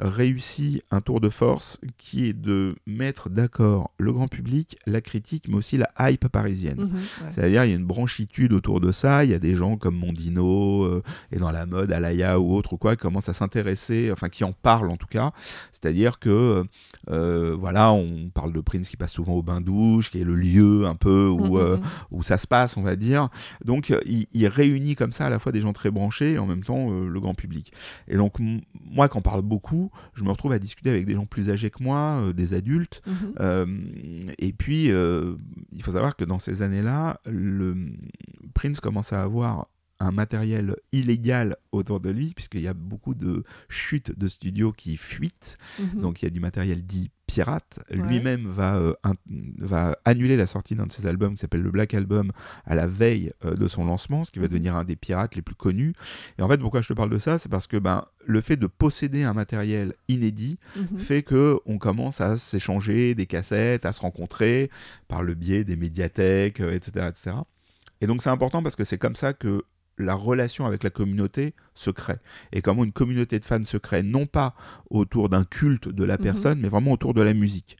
réussit 0.00 0.82
un 0.90 1.00
tour 1.00 1.20
de 1.20 1.28
force 1.28 1.78
qui 1.98 2.26
est 2.26 2.32
de 2.32 2.74
mettre 2.84 3.30
d'accord 3.30 3.92
le 3.96 4.12
grand 4.12 4.26
public, 4.26 4.76
la 4.86 5.00
critique, 5.00 5.44
mais 5.48 5.54
aussi 5.54 5.76
la 5.76 5.88
hype 6.00 6.26
parisienne. 6.26 6.78
Mhm, 6.80 6.86
ouais. 6.94 7.30
C'est-à-dire, 7.30 7.64
il 7.64 7.70
y 7.70 7.72
a 7.72 7.76
une 7.76 7.86
branchitude 7.86 8.52
autour 8.54 8.80
de 8.80 8.90
ça. 8.90 9.24
Il 9.24 9.30
y 9.30 9.34
a 9.34 9.38
des 9.38 9.54
gens 9.54 9.76
comme 9.76 9.94
Mondino 9.96 10.82
euh, 10.82 11.00
et 11.30 11.38
dans 11.38 11.52
la 11.52 11.64
mode, 11.64 11.92
Alaya 11.92 12.40
ou 12.40 12.54
autre, 12.56 12.72
ou 12.72 12.76
quoi, 12.76 12.96
qui 12.96 13.02
commencent 13.02 13.28
à 13.28 13.34
s'intéresser, 13.34 14.10
enfin, 14.10 14.28
qui 14.28 14.42
en 14.42 14.52
parlent 14.52 14.90
en 14.90 14.96
tout 14.96 15.06
cas. 15.06 15.30
C'est-à-dire 15.70 16.18
que, 16.18 16.64
euh, 17.08 17.56
voilà, 17.56 17.92
on 17.92 18.30
parle 18.34 18.52
de 18.52 18.60
Prince 18.60 18.88
qui 18.88 18.96
passe 18.96 19.12
souvent 19.12 19.34
au 19.34 19.42
bain-douche, 19.44 20.10
qui 20.10 20.20
est 20.20 20.24
le 20.24 20.34
lieu 20.34 20.86
un 20.86 20.96
peu 20.96 21.28
où, 21.28 21.56
Mhm, 21.56 21.56
euh, 21.56 21.76
mhm. 21.76 21.82
où 22.10 22.22
ça 22.24 22.36
se 22.36 22.48
passe, 22.48 22.76
on 22.76 22.82
va 22.82 22.96
dire. 22.96 23.28
Donc, 23.64 23.94
il, 24.06 24.26
il 24.32 24.48
réunit 24.48 24.96
comme 24.96 25.12
ça 25.12 25.26
à 25.26 25.30
la 25.30 25.38
fois 25.38 25.52
des 25.52 25.60
gens 25.60 25.72
très 25.72 25.92
branchés 25.92 26.32
et 26.32 26.38
en 26.40 26.46
même 26.46 26.64
temps 26.64 26.90
le 26.90 27.20
grand 27.20 27.34
public. 27.34 27.59
Et 28.08 28.16
donc, 28.16 28.36
moi, 28.74 29.08
quand 29.08 29.18
on 29.18 29.22
parle 29.22 29.42
beaucoup, 29.42 29.90
je 30.14 30.24
me 30.24 30.30
retrouve 30.30 30.52
à 30.52 30.58
discuter 30.58 30.90
avec 30.90 31.06
des 31.06 31.14
gens 31.14 31.26
plus 31.26 31.50
âgés 31.50 31.70
que 31.70 31.82
moi, 31.82 32.20
euh, 32.22 32.32
des 32.32 32.54
adultes. 32.54 33.02
Mhm. 33.06 33.34
Euh, 33.40 33.66
et 34.38 34.52
puis, 34.52 34.90
euh, 34.90 35.36
il 35.72 35.82
faut 35.82 35.92
savoir 35.92 36.16
que 36.16 36.24
dans 36.24 36.38
ces 36.38 36.62
années-là, 36.62 37.20
le 37.26 37.76
Prince 38.54 38.80
commence 38.80 39.12
à 39.12 39.22
avoir 39.22 39.68
un 40.00 40.12
matériel 40.12 40.76
illégal 40.92 41.56
autour 41.72 42.00
de 42.00 42.08
lui, 42.08 42.32
puisqu'il 42.34 42.62
y 42.62 42.68
a 42.68 42.74
beaucoup 42.74 43.14
de 43.14 43.44
chutes 43.68 44.18
de 44.18 44.28
studios 44.28 44.72
qui 44.72 44.96
fuitent. 44.96 45.58
Mhm. 45.78 46.00
Donc 46.00 46.22
il 46.22 46.24
y 46.24 46.28
a 46.28 46.30
du 46.30 46.40
matériel 46.40 46.82
dit 46.82 47.10
pirate. 47.32 47.78
Ouais. 47.90 47.96
Lui-même 47.96 48.46
va, 48.48 48.76
euh, 48.76 48.92
un- 49.04 49.14
va 49.58 49.96
annuler 50.04 50.36
la 50.36 50.46
sortie 50.46 50.74
d'un 50.74 50.86
de 50.86 50.92
ses 50.92 51.06
albums 51.06 51.34
qui 51.34 51.40
s'appelle 51.40 51.62
le 51.62 51.70
Black 51.70 51.94
Album 51.94 52.32
à 52.66 52.74
la 52.74 52.86
veille 52.86 53.32
euh, 53.44 53.54
de 53.54 53.68
son 53.68 53.84
lancement, 53.84 54.24
ce 54.24 54.30
qui 54.30 54.38
va 54.38 54.46
Mhm. 54.46 54.50
devenir 54.50 54.76
un 54.76 54.84
des 54.84 54.96
pirates 54.96 55.34
les 55.36 55.42
plus 55.42 55.54
connus. 55.54 55.92
Et 56.38 56.42
en 56.42 56.48
fait, 56.48 56.58
pourquoi 56.58 56.80
je 56.82 56.88
te 56.88 56.92
parle 56.94 57.10
de 57.10 57.18
ça? 57.18 57.38
C'est 57.38 57.48
parce 57.48 57.66
que 57.66 57.76
ben, 57.76 58.04
le 58.26 58.40
fait 58.40 58.56
de 58.56 58.66
posséder 58.66 59.22
un 59.24 59.32
matériel 59.34 59.94
inédit 60.08 60.58
Mhm. 60.76 60.98
fait 60.98 61.22
que 61.22 61.58
on 61.66 61.78
commence 61.78 62.20
à 62.20 62.36
s'échanger 62.36 63.14
des 63.14 63.26
cassettes, 63.26 63.84
à 63.86 63.92
se 63.92 64.00
rencontrer 64.00 64.70
par 65.08 65.22
le 65.22 65.34
biais 65.34 65.64
des 65.64 65.76
médiathèques, 65.76 66.60
euh, 66.60 66.72
etc., 66.74 67.06
etc. 67.08 67.36
Et 68.00 68.06
donc 68.06 68.22
c'est 68.22 68.30
important 68.30 68.62
parce 68.62 68.76
que 68.76 68.84
c'est 68.84 68.98
comme 68.98 69.16
ça 69.16 69.32
que 69.32 69.62
la 69.98 70.14
relation 70.14 70.64
avec 70.64 70.82
la 70.82 70.88
communauté 70.88 71.54
se 71.80 71.90
crée 71.90 72.16
et 72.52 72.60
comment 72.62 72.84
une 72.84 72.92
communauté 72.92 73.38
de 73.38 73.44
fans 73.44 73.64
se 73.64 73.76
crée, 73.76 74.02
non 74.02 74.26
pas 74.26 74.54
autour 74.90 75.28
d'un 75.28 75.44
culte 75.44 75.88
de 75.88 76.04
la 76.04 76.16
Mhm. 76.16 76.22
personne, 76.22 76.60
mais 76.60 76.68
vraiment 76.68 76.92
autour 76.92 77.14
de 77.14 77.22
la 77.22 77.32
musique. 77.34 77.76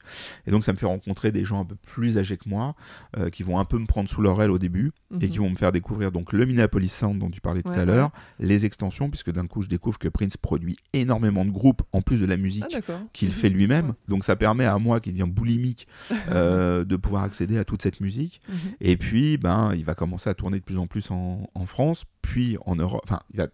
Et 0.46 0.50
donc 0.50 0.64
ça 0.64 0.72
me 0.72 0.78
fait 0.78 0.86
rencontrer 0.86 1.30
des 1.32 1.44
gens 1.44 1.60
un 1.60 1.64
peu 1.64 1.74
plus 1.76 2.18
âgés 2.18 2.36
que 2.36 2.48
moi, 2.48 2.74
euh, 3.18 3.28
qui 3.30 3.42
vont 3.42 3.58
un 3.58 3.64
peu 3.64 3.78
me 3.78 3.86
prendre 3.86 4.08
sous 4.08 4.22
leur 4.22 4.40
aile 4.42 4.50
au 4.50 4.58
début 4.58 4.92
et 5.20 5.26
Mhm. 5.26 5.30
qui 5.30 5.38
vont 5.38 5.50
me 5.50 5.56
faire 5.56 5.72
découvrir 5.72 6.12
donc 6.12 6.32
le 6.32 6.46
Minneapolis 6.46 6.88
Sound 6.92 7.18
dont 7.18 7.30
tu 7.30 7.40
parlais 7.40 7.62
tout 7.62 7.68
à 7.70 7.84
l'heure, 7.84 8.10
les 8.38 8.64
extensions, 8.64 9.10
puisque 9.10 9.30
d'un 9.32 9.46
coup 9.46 9.62
je 9.62 9.68
découvre 9.68 9.98
que 9.98 10.08
Prince 10.08 10.36
produit 10.36 10.76
énormément 10.92 11.44
de 11.44 11.50
groupes 11.50 11.82
en 11.92 12.00
plus 12.02 12.18
de 12.20 12.26
la 12.26 12.36
musique 12.36 12.64
Ah, 12.66 12.72
d'accord. 12.72 13.00
qu'il 13.12 13.28
Mhm. 13.28 13.34
fait 13.34 13.48
lui-même. 13.50 13.86
Ouais. 13.88 13.94
Donc 14.08 14.24
ça 14.24 14.36
permet 14.36 14.64
à 14.64 14.78
moi, 14.78 15.00
qui 15.00 15.12
devient 15.12 15.28
boulimique, 15.30 15.86
euh, 16.30 16.84
de 16.84 16.96
pouvoir 16.96 17.24
accéder 17.24 17.58
à 17.58 17.64
toute 17.64 17.82
cette 17.82 18.00
musique. 18.00 18.40
Et 18.80 18.96
puis, 18.96 19.36
ben, 19.36 19.72
il 19.74 19.84
va 19.84 19.94
commencer 19.94 20.30
à 20.30 20.34
tourner 20.34 20.58
de 20.58 20.64
plus 20.64 20.78
en 20.78 20.86
plus 20.86 21.10
en, 21.10 21.48
en 21.54 21.66
France, 21.66 22.04
puis 22.22 22.56
en 22.64 22.76
Europe. 22.76 23.00
Enfin, 23.04 23.20
il 23.32 23.36
va... 23.38 23.48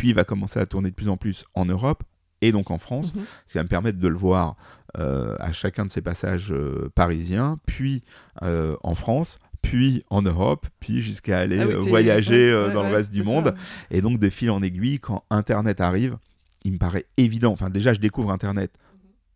puis 0.00 0.08
il 0.08 0.14
va 0.14 0.24
commencer 0.24 0.58
à 0.58 0.64
tourner 0.64 0.88
de 0.88 0.94
plus 0.94 1.10
en 1.10 1.18
plus 1.18 1.44
en 1.54 1.66
Europe 1.66 2.04
et 2.40 2.52
donc 2.52 2.70
en 2.70 2.78
France, 2.78 3.14
Mhm. 3.14 3.22
ce 3.46 3.52
qui 3.52 3.58
va 3.58 3.64
me 3.64 3.68
permettre 3.68 3.98
de 3.98 4.08
le 4.08 4.16
voir 4.16 4.56
euh, 4.98 5.36
à 5.38 5.52
chacun 5.52 5.84
de 5.84 5.90
ses 5.90 6.00
passages 6.00 6.50
euh, 6.52 6.88
parisiens, 6.94 7.58
puis 7.66 8.02
euh, 8.42 8.76
en 8.82 8.94
France, 8.94 9.38
puis 9.60 10.02
en 10.08 10.22
Europe, 10.22 10.66
puis 10.80 11.02
jusqu'à 11.02 11.40
aller 11.40 11.60
Ah 11.60 11.66
oui, 11.66 11.88
voyager 11.90 12.50
ouais, 12.54 12.68
ouais, 12.68 12.72
dans 12.72 12.82
le 12.82 12.94
reste 12.94 13.12
du 13.12 13.18
ça. 13.22 13.30
monde. 13.30 13.54
Et 13.90 14.00
donc, 14.00 14.18
de 14.18 14.30
fil 14.30 14.50
en 14.50 14.62
aiguille, 14.62 14.98
quand 14.98 15.22
Internet 15.30 15.82
arrive, 15.82 16.16
il 16.64 16.72
me 16.72 16.78
paraît 16.78 17.04
évident. 17.18 17.52
Enfin, 17.52 17.68
déjà, 17.68 17.92
je 17.92 18.00
découvre 18.00 18.30
Internet 18.32 18.72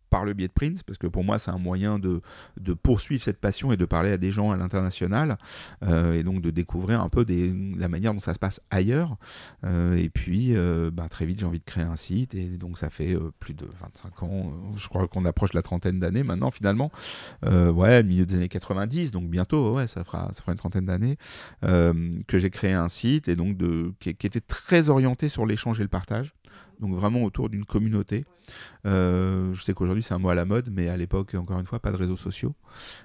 par 0.09 0.25
le 0.25 0.33
biais 0.33 0.47
de 0.47 0.53
Prince, 0.53 0.83
parce 0.83 0.97
que 0.97 1.07
pour 1.07 1.23
moi, 1.23 1.39
c'est 1.39 1.51
un 1.51 1.57
moyen 1.57 1.99
de, 1.99 2.21
de 2.59 2.73
poursuivre 2.73 3.23
cette 3.23 3.39
passion 3.39 3.71
et 3.71 3.77
de 3.77 3.85
parler 3.85 4.11
à 4.11 4.17
des 4.17 4.31
gens 4.31 4.51
à 4.51 4.57
l'international, 4.57 5.37
euh, 5.83 6.13
et 6.13 6.23
donc 6.23 6.41
de 6.41 6.51
découvrir 6.51 7.01
un 7.01 7.09
peu 7.09 7.25
des, 7.25 7.53
la 7.77 7.87
manière 7.87 8.13
dont 8.13 8.19
ça 8.19 8.33
se 8.33 8.39
passe 8.39 8.61
ailleurs. 8.69 9.17
Euh, 9.63 9.95
et 9.95 10.09
puis, 10.09 10.55
euh, 10.55 10.91
bah, 10.91 11.07
très 11.09 11.25
vite, 11.25 11.39
j'ai 11.39 11.45
envie 11.45 11.59
de 11.59 11.65
créer 11.65 11.83
un 11.83 11.95
site, 11.95 12.35
et 12.35 12.57
donc 12.57 12.77
ça 12.77 12.89
fait 12.89 13.13
euh, 13.13 13.31
plus 13.39 13.53
de 13.53 13.67
25 13.81 14.23
ans, 14.23 14.53
je 14.75 14.87
crois 14.87 15.07
qu'on 15.07 15.25
approche 15.25 15.53
la 15.53 15.61
trentaine 15.61 15.99
d'années 15.99 16.23
maintenant, 16.23 16.51
finalement. 16.51 16.91
Ouais, 17.43 18.03
milieu 18.03 18.25
des 18.25 18.35
années 18.35 18.47
90, 18.47 19.11
donc 19.11 19.29
bientôt, 19.29 19.75
ouais, 19.75 19.87
ça 19.87 20.03
fera, 20.03 20.29
ça 20.33 20.41
fera 20.41 20.51
une 20.51 20.57
trentaine 20.57 20.85
d'années, 20.85 21.17
que 21.61 22.39
j'ai 22.39 22.49
créé 22.49 22.73
un 22.73 22.89
site, 22.89 23.27
et 23.27 23.35
donc 23.35 23.57
de, 23.57 23.93
qui 23.99 24.09
était 24.09 24.41
très 24.41 24.89
orienté 24.89 25.29
sur 25.29 25.45
l'échange 25.45 25.79
et 25.79 25.83
le 25.83 25.89
partage. 25.89 26.33
Donc 26.81 26.93
vraiment 26.93 27.23
autour 27.23 27.49
d'une 27.49 27.63
communauté. 27.63 28.25
Euh, 28.85 29.53
je 29.53 29.61
sais 29.63 29.73
qu'aujourd'hui 29.73 30.03
c'est 30.03 30.13
un 30.13 30.17
mot 30.19 30.27
à 30.29 30.35
la 30.35 30.43
mode, 30.43 30.69
mais 30.71 30.89
à 30.89 30.97
l'époque, 30.97 31.33
encore 31.35 31.57
une 31.59 31.65
fois, 31.65 31.79
pas 31.79 31.91
de 31.91 31.95
réseaux 31.95 32.17
sociaux. 32.17 32.53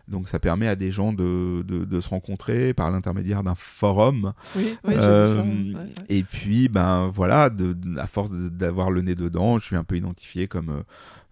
Donc 0.08 0.28
ça 0.28 0.40
permet 0.40 0.66
à 0.66 0.74
des 0.74 0.90
gens 0.90 1.12
de, 1.12 1.62
de, 1.62 1.84
de 1.84 2.00
se 2.00 2.08
rencontrer 2.08 2.74
par 2.74 2.90
l'intermédiaire 2.90 3.42
d'un 3.44 3.54
forum. 3.54 4.32
Oui, 4.56 4.76
oui, 4.84 4.94
Euh, 4.96 5.42
vu 5.42 5.72
ça. 5.72 5.78
ouais, 5.78 5.84
ouais. 5.84 5.92
Et 6.08 6.24
puis, 6.24 6.68
ben 6.68 7.08
voilà, 7.14 7.48
de, 7.48 7.76
à 7.98 8.06
force 8.08 8.32
d'avoir 8.32 8.90
le 8.90 9.02
nez 9.02 9.14
dedans, 9.14 9.56
je 9.58 9.64
suis 9.64 9.76
un 9.76 9.84
peu 9.84 9.96
identifié 9.96 10.48
comme 10.48 10.70
euh, 10.70 10.82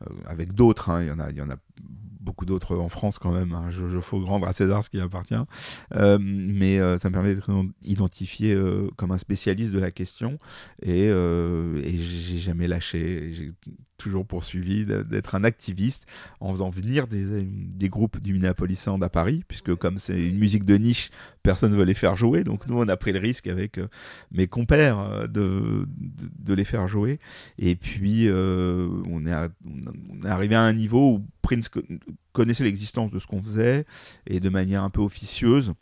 euh, 0.08 0.14
avec 0.26 0.52
d'autres. 0.54 0.90
hein. 0.90 1.02
Il 1.02 1.08
y 1.08 1.10
en 1.10 1.18
a, 1.18 1.30
il 1.30 1.36
y 1.36 1.42
en 1.42 1.50
a 1.50 1.56
beaucoup 2.28 2.44
d'autres 2.44 2.76
en 2.76 2.90
France 2.90 3.18
quand 3.18 3.32
même. 3.32 3.52
hein. 3.54 3.70
Je, 3.70 3.88
je 3.88 4.00
faut 4.00 4.22
rendre 4.24 4.46
à 4.46 4.52
César 4.52 4.84
ce 4.84 4.90
qui 4.90 5.00
appartient. 5.00 5.34
Euh, 5.94 6.18
mais 6.20 6.78
euh, 6.78 6.98
ça 6.98 7.08
me 7.08 7.14
permet 7.14 7.34
d'être 7.34 7.50
identifié 7.82 8.54
euh, 8.54 8.88
comme 8.96 9.12
un 9.12 9.18
spécialiste 9.18 9.72
de 9.72 9.78
la 9.78 9.90
question. 9.90 10.38
Et, 10.82 11.06
et 11.06 11.96
j'ai 11.98 12.38
jamais 12.38 12.68
lâché. 12.68 13.52
Toujours 13.98 14.24
poursuivi 14.24 14.86
d'être 14.86 15.34
un 15.34 15.44
activiste 15.44 16.06
en 16.40 16.52
faisant 16.52 16.70
venir 16.70 17.06
des, 17.06 17.88
groupes 17.88 18.18
du 18.20 18.32
Minneapolis 18.32 18.76
Sound 18.76 19.02
à 19.02 19.08
Paris, 19.08 19.42
puisque 19.46 19.74
comme 19.74 19.98
c'est 19.98 20.18
une 20.18 20.38
musique 20.38 20.64
de 20.64 20.76
niche, 20.76 21.10
personne 21.42 21.72
ne 21.72 21.76
veut 21.76 21.84
les 21.84 21.94
faire 21.94 22.16
jouer. 22.16 22.44
Donc 22.44 22.66
nous, 22.68 22.78
on 22.78 22.88
a 22.88 22.96
pris 22.96 23.12
le 23.12 23.18
risque 23.18 23.48
avec 23.48 23.78
euh, 23.78 23.88
mes 24.30 24.46
compères 24.46 24.98
euh, 25.00 25.26
de, 25.26 26.54
les 26.54 26.64
faire 26.64 26.88
jouer. 26.88 27.18
Et 27.58 27.76
puis, 27.76 28.26
euh, 28.28 28.88
on, 29.10 29.26
est 29.26 30.26
arrivé 30.26 30.54
à 30.54 30.62
un 30.62 30.72
niveau 30.72 31.14
où 31.14 31.26
Prince 31.42 31.68
co- 31.68 31.82
connaissait 32.32 32.64
l'existence 32.64 33.10
de 33.10 33.18
ce 33.18 33.26
qu'on 33.26 33.42
faisait 33.42 33.84
et 34.26 34.40
de 34.40 34.48
manière 34.48 34.82
un 34.82 34.90
peu 34.90 35.00
officieuse 35.00 35.74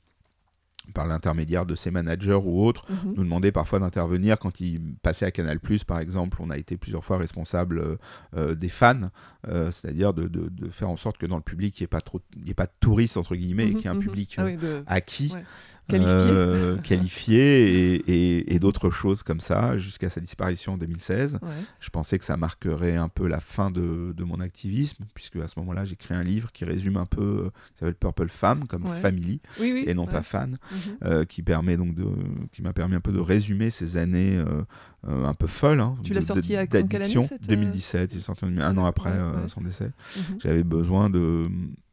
par 0.95 1.07
l'intermédiaire 1.09 1.67
de 1.67 1.75
ses 1.75 1.91
managers 1.91 2.39
ou 2.45 2.65
autres, 2.65 2.85
Mhm. 2.91 3.15
nous 3.17 3.25
demandait 3.25 3.51
parfois 3.51 3.81
d'intervenir 3.81 4.39
quand 4.39 4.61
il 4.61 4.81
passait 5.03 5.27
à 5.27 5.31
Canal+, 5.33 5.59
par 5.87 5.99
exemple. 5.99 6.39
On 6.41 6.49
a 6.51 6.57
été 6.57 6.77
plusieurs 6.77 7.05
fois 7.05 7.19
responsable 7.19 7.79
euh, 7.81 7.97
euh, 8.37 8.55
des 8.55 8.69
fans, 8.69 9.01
euh, 9.49 9.71
c'est-à-dire 9.73 10.15
de, 10.15 10.29
de- 10.29 10.49
de 10.49 10.69
faire 10.71 10.89
en 10.89 10.97
sorte 10.97 11.19
que 11.19 11.27
dans 11.27 11.37
le 11.37 11.43
public, 11.43 11.79
il 11.79 11.83
n'y 11.83 11.85
ait 11.85 11.89
pas 11.89 12.01
trop, 12.01 12.21
il 12.37 12.47
y 12.47 12.51
ait 12.51 12.55
pas 12.55 12.67
de 12.67 12.73
touristes 12.79 13.17
entre 13.17 13.35
guillemets, 13.35 13.65
et 13.65 13.67
Mhm, 13.71 13.73
qu'il 13.75 13.83
y 13.83 13.87
ait 13.87 13.91
un 13.91 13.95
mhm. 13.95 14.01
public 14.01 14.35
Ah 14.39 14.45
oui, 14.45 14.57
de- 14.57 14.85
acquis, 14.87 15.33
Ouais. 15.35 15.45
Qualifié. 15.89 16.15
euh, 16.31 16.77
qualifié 16.79 17.95
et, 17.95 17.95
et- 18.39 18.55
et 18.55 18.59
d'autres 18.59 18.91
choses 18.91 19.23
comme 19.23 19.41
ça, 19.41 19.77
jusqu'à 19.77 20.11
sa 20.11 20.21
disparition 20.21 20.73
en 20.73 20.77
2016. 20.79 21.39
Ouais. 21.43 21.49
Je 21.81 21.91
pensais 21.91 22.19
que 22.19 22.25
ça 22.25 22.37
marquerait 22.37 22.97
un 22.97 23.09
peu 23.09 23.29
la 23.29 23.39
fin 23.41 23.71
de, 23.71 24.13
de 24.17 24.25
mon 24.25 24.41
activisme, 24.41 25.05
puisque 25.15 25.37
à 25.37 25.47
ce 25.49 25.59
moment-là, 25.61 25.85
j'ai 25.85 25.97
créé 25.97 26.17
un 26.17 26.23
livre 26.25 26.51
qui 26.53 26.65
résume 26.65 26.97
un 26.97 27.07
peu, 27.07 27.23
euh, 27.47 27.51
qui 27.73 27.79
s'appelle 27.79 27.95
Purple 27.95 28.29
Femme, 28.29 28.67
comme 28.67 28.85
Ouais. 28.87 29.01
family, 29.01 29.41
Oui, 29.61 29.71
oui. 29.73 29.85
et 29.87 29.95
non 29.95 30.07
ouais. 30.07 30.13
pas 30.13 30.23
fan, 30.23 30.59
Mhm. 30.73 30.79
euh, 31.05 31.25
qui 31.25 31.43
permet 31.43 31.77
donc 31.77 31.95
de, 31.95 32.05
qui 32.53 32.63
m'a 32.63 32.73
permis 32.73 32.97
un 32.97 33.01
peu 33.01 33.13
de 33.13 33.21
résumer 33.21 33.71
ces 33.71 33.97
années 33.97 34.37
euh, 34.39 34.63
un 35.07 35.35
peu 35.35 35.47
folles. 35.47 35.79
hein, 35.81 35.97
Tu 36.03 36.15
l'as 36.15 36.21
sorti 36.23 36.57
à- 36.57 36.67
quelle 36.67 36.83
année, 37.03 37.23
cette, 37.23 37.33
euh 37.45 37.47
2017, 37.49 38.13
il 38.13 38.17
est 38.17 38.21
sorti 38.21 38.45
un, 38.45 38.77
an 38.77 38.85
Ah, 38.85 38.89
après 38.89 39.11
son 39.47 39.61
décès. 39.61 39.91
Mhm. 40.17 40.39
J'avais 40.43 40.65
besoin 40.65 41.11
de 41.11 41.49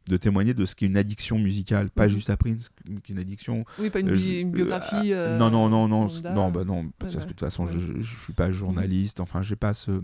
de 0.08 0.16
témoigner 0.18 0.52
de 0.54 0.66
ce 0.66 0.74
qu'est 0.74 0.86
une 0.86 0.96
addiction 0.98 1.38
musicale, 1.38 1.88
pas 1.90 2.06
Mhm. 2.06 2.12
juste 2.14 2.28
à 2.30 2.36
Prince, 2.36 2.70
qu'une 3.04 3.18
addiction 3.18 3.64
Oui, 3.78 3.88
pas 3.90 4.00
une, 4.00 4.10
euh, 4.10 4.14
bi- 4.14 4.32
je- 4.34 4.40
une 4.40 4.50
biographie. 4.50 5.12
euh, 5.14 5.28
euh, 5.28 5.38
non, 5.38 5.50
non, 5.50 5.68
non, 5.70 5.88
non, 5.88 6.08
non, 6.34 6.50
bah 6.50 6.64
non. 6.64 6.80
Ouais, 6.82 6.88
parce 6.98 7.14
que 7.14 7.20
de 7.20 7.24
toute 7.24 7.40
façon, 7.40 7.64
Ouais. 7.66 7.72
je, 7.72 8.02
je, 8.02 8.20
suis 8.22 8.32
pas 8.34 8.50
journaliste. 8.52 9.20
Enfin, 9.20 9.40
j'ai 9.42 9.56
pas 9.56 9.72
ce. 9.72 10.02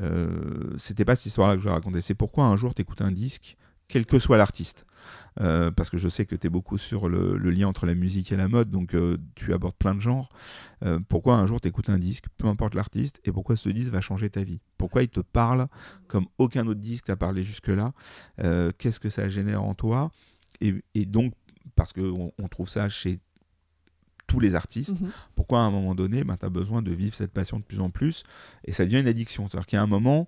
euh, 0.00 0.74
C'était 0.78 1.04
pas 1.04 1.16
cette 1.16 1.26
histoire-là 1.26 1.56
que 1.56 1.62
je 1.62 1.68
raconter. 1.68 2.00
C'est 2.00 2.14
pourquoi 2.14 2.44
un 2.44 2.56
jour 2.56 2.74
t'écoutes 2.74 3.00
un 3.02 3.10
disque, 3.12 3.56
quel 3.88 4.06
que 4.06 4.18
soit 4.18 4.36
l'artiste. 4.36 4.84
Euh, 5.40 5.70
parce 5.70 5.88
que 5.90 5.96
je 5.98 6.08
sais 6.08 6.26
que 6.26 6.36
tu 6.36 6.46
es 6.46 6.50
beaucoup 6.50 6.78
sur 6.78 7.08
le, 7.08 7.36
le 7.36 7.50
lien 7.50 7.66
entre 7.68 7.86
la 7.86 7.94
musique 7.94 8.32
et 8.32 8.36
la 8.36 8.48
mode, 8.48 8.70
donc 8.70 8.94
euh, 8.94 9.16
tu 9.34 9.52
abordes 9.54 9.76
plein 9.76 9.94
de 9.94 10.00
genres. 10.00 10.28
Euh, 10.84 11.00
pourquoi 11.08 11.36
un 11.36 11.46
jour 11.46 11.60
tu 11.60 11.68
écoutes 11.68 11.88
un 11.88 11.98
disque, 11.98 12.26
peu 12.36 12.46
importe 12.48 12.74
l'artiste, 12.74 13.20
et 13.24 13.32
pourquoi 13.32 13.56
ce 13.56 13.68
disque 13.70 13.90
va 13.92 14.00
changer 14.00 14.28
ta 14.30 14.42
vie? 14.42 14.60
Pourquoi 14.78 15.02
il 15.02 15.08
te 15.08 15.20
parle 15.20 15.68
comme 16.08 16.26
aucun 16.38 16.66
autre 16.66 16.80
disque 16.80 17.04
t'a 17.06 17.16
parlé 17.16 17.42
jusque-là? 17.42 17.92
Qu'est-ce 18.78 19.00
que 19.00 19.08
ça 19.10 19.28
génère 19.28 19.62
en 19.62 19.74
toi? 19.74 20.10
Et, 20.60 20.82
et 20.94 21.06
donc, 21.06 21.32
parce 21.76 21.92
qu'on 21.92 22.32
on 22.38 22.48
trouve 22.48 22.68
ça 22.68 22.88
chez 22.88 23.18
tous 24.26 24.40
les 24.40 24.54
artistes, 24.54 24.98
Mhm. 25.00 25.10
pourquoi 25.34 25.60
à 25.60 25.62
un 25.62 25.70
moment 25.70 25.94
donné, 25.94 26.24
ben, 26.24 26.36
tu 26.36 26.46
as 26.46 26.48
besoin 26.50 26.80
de 26.82 26.90
vivre 26.92 27.14
cette 27.14 27.32
passion 27.32 27.58
de 27.58 27.64
plus 27.64 27.80
en 27.80 27.90
plus 27.90 28.22
et 28.64 28.72
ça 28.72 28.84
devient 28.84 29.00
une 29.00 29.08
addiction. 29.08 29.48
C'est-à-dire 29.48 29.66
qu'il 29.66 29.76
y 29.76 29.80
a 29.80 29.82
un 29.82 29.86
moment, 29.86 30.26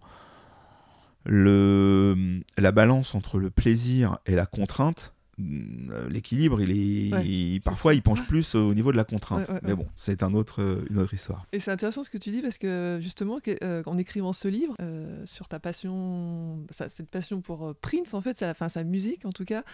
le, 1.24 2.40
la 2.58 2.72
balance 2.72 3.14
entre 3.14 3.38
le 3.38 3.50
plaisir 3.50 4.18
et 4.26 4.34
la 4.34 4.46
contrainte, 4.46 5.14
euh, 5.40 6.08
l'équilibre, 6.10 6.60
il 6.62 6.70
est, 6.70 7.12
Ouais, 7.12 7.26
il- 7.26 7.54
c'est 7.54 7.64
parfois 7.64 7.92
il 7.94 8.02
penche 8.02 8.24
plus 8.28 8.54
au 8.54 8.72
niveau 8.72 8.92
de 8.92 8.96
la 8.96 9.02
contrainte. 9.04 9.48
Ouais, 9.48 9.54
ouais, 9.54 9.60
Mais 9.64 9.74
bon, 9.74 9.86
c'est 9.96 10.22
un 10.22 10.32
autre, 10.32 10.62
euh, 10.62 10.84
une 10.90 10.98
autre 10.98 11.12
histoire. 11.12 11.44
Et 11.52 11.58
c'est 11.58 11.72
intéressant 11.72 12.04
ce 12.04 12.10
que 12.10 12.18
tu 12.18 12.30
dis 12.30 12.40
parce 12.40 12.56
que 12.56 12.98
justement, 13.02 13.38
euh, 13.62 13.82
en 13.86 13.98
écrivant 13.98 14.32
ce 14.32 14.46
livre 14.46 14.76
euh, 14.80 15.22
sur 15.26 15.48
ta 15.48 15.58
passion, 15.58 16.64
cette 16.70 17.08
passion 17.10 17.40
pour 17.40 17.74
Prince, 17.80 18.14
en 18.14 18.20
fait, 18.20 18.38
sa, 18.38 18.50
enfin, 18.50 18.68
sa 18.68 18.84
musique 18.84 19.24
en 19.24 19.32
tout 19.32 19.44
cas, 19.44 19.64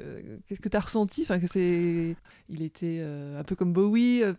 euh, 0.00 0.38
qu'est-ce 0.46 0.60
que 0.60 0.68
tu 0.68 0.76
as 0.76 0.80
ressenti? 0.80 1.22
Enfin, 1.22 1.38
que 1.38 1.46
c'est, 1.46 2.16
Il 2.48 2.62
était 2.62 2.98
euh, 3.00 3.40
un 3.40 3.44
peu 3.44 3.54
comme 3.54 3.72
Bowie, 3.72 4.22
euh, 4.22 4.32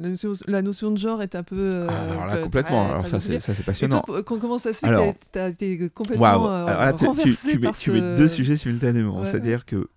la, 0.00 0.08
notion, 0.08 0.32
la 0.46 0.62
notion 0.62 0.90
de 0.90 0.96
genre 0.98 1.22
est 1.22 1.34
un 1.34 1.42
peu. 1.42 1.86
Ah, 1.88 2.00
alors 2.12 2.26
là, 2.26 2.36
complètement. 2.38 2.84
très- 2.84 2.90
Alors 2.92 3.02
très 3.02 3.10
ça, 3.10 3.20
c'est 3.20 3.40
ça, 3.40 3.54
c'est 3.54 3.62
passionnant. 3.62 4.00
toi, 4.00 4.22
comment 4.22 4.58
ça 4.58 4.72
se 4.72 4.78
fait 4.80 4.86
Alors- 4.86 5.12
que 5.12 5.24
tu 5.32 5.38
as 5.38 5.48
été 5.48 5.88
complètement 5.90 6.24
Alors 6.26 6.66
là, 6.80 6.92
tu, 6.94 7.04
mets, 7.08 7.58
par 7.58 7.74
tu 7.76 7.90
ce... 7.90 7.90
mets 7.90 8.16
deux 8.16 8.28
sujets 8.28 8.56
simultanément. 8.56 9.20
Ouais, 9.20 9.24
C'est-à-dire 9.26 9.64
que 9.66 9.88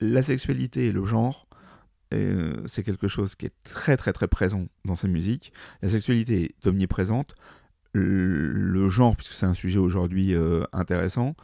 la 0.00 0.22
sexualité 0.22 0.86
et 0.88 0.92
le 0.92 1.04
genre, 1.04 1.46
c'est 2.66 2.82
quelque 2.84 3.08
chose 3.08 3.34
qui 3.34 3.46
est 3.46 3.52
très 3.64 3.96
très 3.96 4.12
très 4.12 4.28
présent 4.28 4.66
dans 4.84 4.94
sa 4.94 5.08
musique. 5.08 5.52
La 5.82 5.88
sexualité 5.88 6.54
est 6.62 6.66
omniprésente. 6.66 7.34
Le, 7.92 8.50
le 8.52 8.88
genre, 8.88 9.16
puisque 9.16 9.32
c'est 9.32 9.46
un 9.46 9.54
sujet 9.54 9.78
aujourd'hui 9.78 10.34
intéressant, 10.72 11.34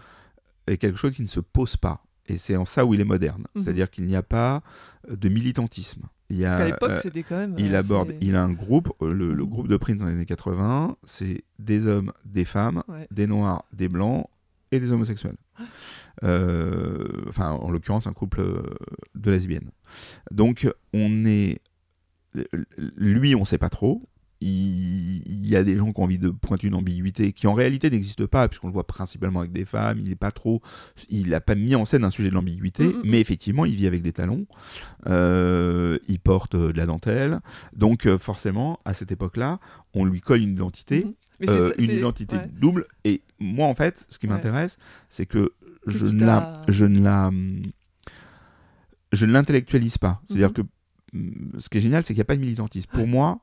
est 0.66 0.76
quelque 0.76 0.98
chose 0.98 1.14
qui 1.16 1.22
ne 1.22 1.26
se 1.28 1.40
pose 1.40 1.76
pas. 1.76 2.04
Et 2.30 2.36
c'est 2.36 2.56
en 2.56 2.64
ça 2.64 2.84
où 2.86 2.94
il 2.94 3.00
est 3.00 3.04
moderne. 3.04 3.44
Mhm. 3.54 3.62
C'est-à-dire 3.62 3.90
qu'il 3.90 4.06
n'y 4.06 4.14
a 4.16 4.22
pas 4.22 4.62
de 5.10 5.28
militantisme. 5.28 6.02
Il 6.28 6.44
a, 6.44 6.48
Parce 6.50 6.56
qu'à 6.60 6.66
l'époque, 6.66 6.90
euh, 6.90 7.00
c'était 7.02 7.22
quand 7.24 7.36
même. 7.38 7.54
il 7.58 7.74
euh, 7.74 7.78
aborde, 7.80 8.12
il 8.20 8.36
a 8.36 8.42
un 8.44 8.52
groupe, 8.52 8.92
euh, 9.02 9.12
le, 9.12 9.34
le 9.34 9.42
Mhm. 9.44 9.50
groupe 9.50 9.68
de 9.68 9.76
Prince 9.76 9.98
dans 9.98 10.06
les 10.06 10.12
années 10.12 10.26
80, 10.26 10.96
c'est 11.02 11.42
des 11.58 11.86
hommes, 11.88 12.12
des 12.24 12.44
femmes, 12.44 12.82
Ouais. 12.88 13.08
des 13.10 13.26
noirs, 13.26 13.64
des 13.72 13.88
blancs 13.88 14.26
et 14.70 14.78
des 14.78 14.92
homosexuels. 14.92 15.36
Euh, 16.22 17.06
enfin, 17.28 17.50
en 17.50 17.70
l'occurrence, 17.70 18.06
un 18.06 18.12
couple 18.12 18.40
euh, 18.40 18.62
de 19.14 19.30
lesbiennes. 19.30 19.70
Donc, 20.30 20.68
on 20.94 21.24
est. 21.26 21.58
Lui, 22.96 23.34
on 23.34 23.44
sait 23.44 23.58
pas 23.58 23.70
trop. 23.70 24.08
Il, 24.42 25.46
y 25.46 25.54
a 25.56 25.62
des 25.62 25.76
gens 25.76 25.92
qui 25.92 26.00
ont 26.00 26.04
envie 26.04 26.18
de 26.18 26.30
pointer 26.30 26.66
une 26.68 26.74
ambiguïté 26.74 27.32
qui 27.32 27.46
en 27.46 27.52
réalité 27.52 27.90
n'existe 27.90 28.24
pas, 28.26 28.48
puisqu'on 28.48 28.68
le 28.68 28.72
voit 28.72 28.86
principalement 28.86 29.40
avec 29.40 29.52
des 29.52 29.64
femmes. 29.64 29.98
Il 29.98 30.08
n'est 30.08 30.14
pas 30.14 30.30
trop. 30.30 30.62
Il 31.10 31.30
n'a 31.30 31.40
pas 31.40 31.54
mis 31.54 31.74
en 31.74 31.84
scène 31.84 32.04
un 32.04 32.10
sujet 32.10 32.30
de 32.30 32.34
l'ambiguïté, 32.34 32.84
Mm, 32.84 32.88
mm, 32.98 33.02
mais 33.04 33.20
effectivement, 33.20 33.64
il 33.66 33.74
vit 33.76 33.86
avec 33.86 34.02
des 34.02 34.12
talons. 34.12 34.46
euh, 35.06 35.98
il 36.08 36.20
porte 36.20 36.54
euh, 36.54 36.72
de 36.72 36.76
la 36.78 36.86
dentelle. 36.86 37.40
Donc, 37.74 38.06
euh, 38.06 38.16
forcément, 38.18 38.78
à 38.84 38.94
cette 38.94 39.12
époque-là, 39.12 39.58
on 39.94 40.04
lui 40.04 40.20
colle 40.20 40.40
une 40.42 40.52
identité. 40.52 41.06
Mais 41.40 41.46
c'est 41.46 41.52
euh, 41.60 41.72
une 41.78 41.86
c'est- 41.86 41.96
identité 41.96 42.36
ouais. 42.36 42.48
double. 42.52 42.86
Et 43.04 43.22
moi, 43.38 43.66
en 43.66 43.74
fait, 43.74 44.06
ce 44.08 44.18
qui 44.18 44.26
Ouais. 44.26 44.32
m'intéresse, 44.34 44.76
c'est 45.08 45.26
que 45.26 45.52
je 45.86 46.06
ne, 46.06 46.24
la, 46.24 46.52
je 46.68 46.84
ne 46.84 47.02
la, 47.02 47.30
je 49.12 49.26
ne 49.26 49.32
l'intellectualise 49.32 49.98
pas. 49.98 50.20
C'est-à-dire 50.24 50.48
Mhm. 50.48 50.52
que 50.54 50.60
hum, 51.14 51.52
ce 51.58 51.68
qui 51.68 51.78
est 51.78 51.80
génial, 51.80 52.02
c'est 52.04 52.08
qu'il 52.14 52.18
n'y 52.18 52.22
a 52.22 52.26
pas 52.26 52.36
de 52.36 52.40
militantisme. 52.40 52.90
Pour 52.92 53.06
moi, 53.06 53.40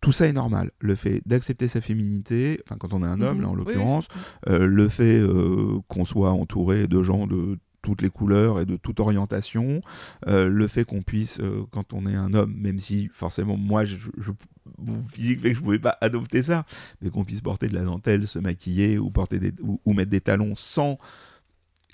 tout 0.00 0.12
ça 0.12 0.26
est 0.26 0.32
normal. 0.32 0.70
Le 0.78 0.94
fait 0.94 1.20
d'accepter 1.26 1.68
sa 1.68 1.80
féminité, 1.80 2.60
enfin 2.66 2.76
quand 2.78 2.92
on 2.92 3.02
est 3.02 3.06
un 3.06 3.20
homme, 3.20 3.38
Mhm. 3.38 3.42
là 3.42 3.48
en 3.48 3.52
Oui, 3.54 3.62
oui, 3.66 3.72
l'occurrence, 3.74 4.08
euh, 4.48 4.66
le 4.66 4.88
fait 4.88 5.18
euh, 5.18 5.78
qu'on 5.88 6.04
soit 6.04 6.30
entouré 6.32 6.86
de 6.86 7.02
gens 7.02 7.26
de 7.26 7.58
toutes 7.82 8.02
les 8.02 8.10
couleurs 8.10 8.58
et 8.60 8.66
de 8.66 8.76
toute 8.76 8.98
orientation, 8.98 9.80
euh, 10.26 10.48
le 10.48 10.66
fait 10.66 10.84
qu'on 10.84 11.02
puisse, 11.02 11.38
quand 11.70 11.92
on 11.92 12.04
est 12.06 12.16
un 12.16 12.34
homme, 12.34 12.52
même 12.56 12.80
si 12.80 13.08
forcément 13.12 13.56
moi, 13.56 13.84
je, 13.84 13.96
je- 14.18 14.32
mon 14.78 15.04
physique 15.04 15.40
fait 15.40 15.50
que 15.50 15.56
je 15.56 15.62
pouvais 15.62 15.78
pas 15.78 15.96
adopter 16.00 16.42
ça, 16.42 16.66
mais 17.00 17.10
qu'on 17.10 17.24
puisse 17.24 17.40
porter 17.40 17.68
de 17.68 17.74
la 17.74 17.84
dentelle, 17.84 18.26
se 18.26 18.40
maquiller 18.40 18.98
ou, 18.98 19.10
porter 19.10 19.38
des, 19.38 19.52
ou, 19.62 19.80
ou 19.84 19.92
mettre 19.92 20.10
des 20.10 20.20
talons 20.20 20.54
sans 20.56 20.98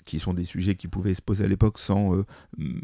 qui 0.05 0.19
sont 0.19 0.33
des 0.33 0.43
sujets 0.43 0.75
qui 0.75 0.87
pouvaient 0.87 1.13
se 1.13 1.21
poser 1.21 1.43
à 1.45 1.47
l'époque 1.47 1.79
sans 1.79 2.15
euh, 2.15 2.25
m- 2.59 2.81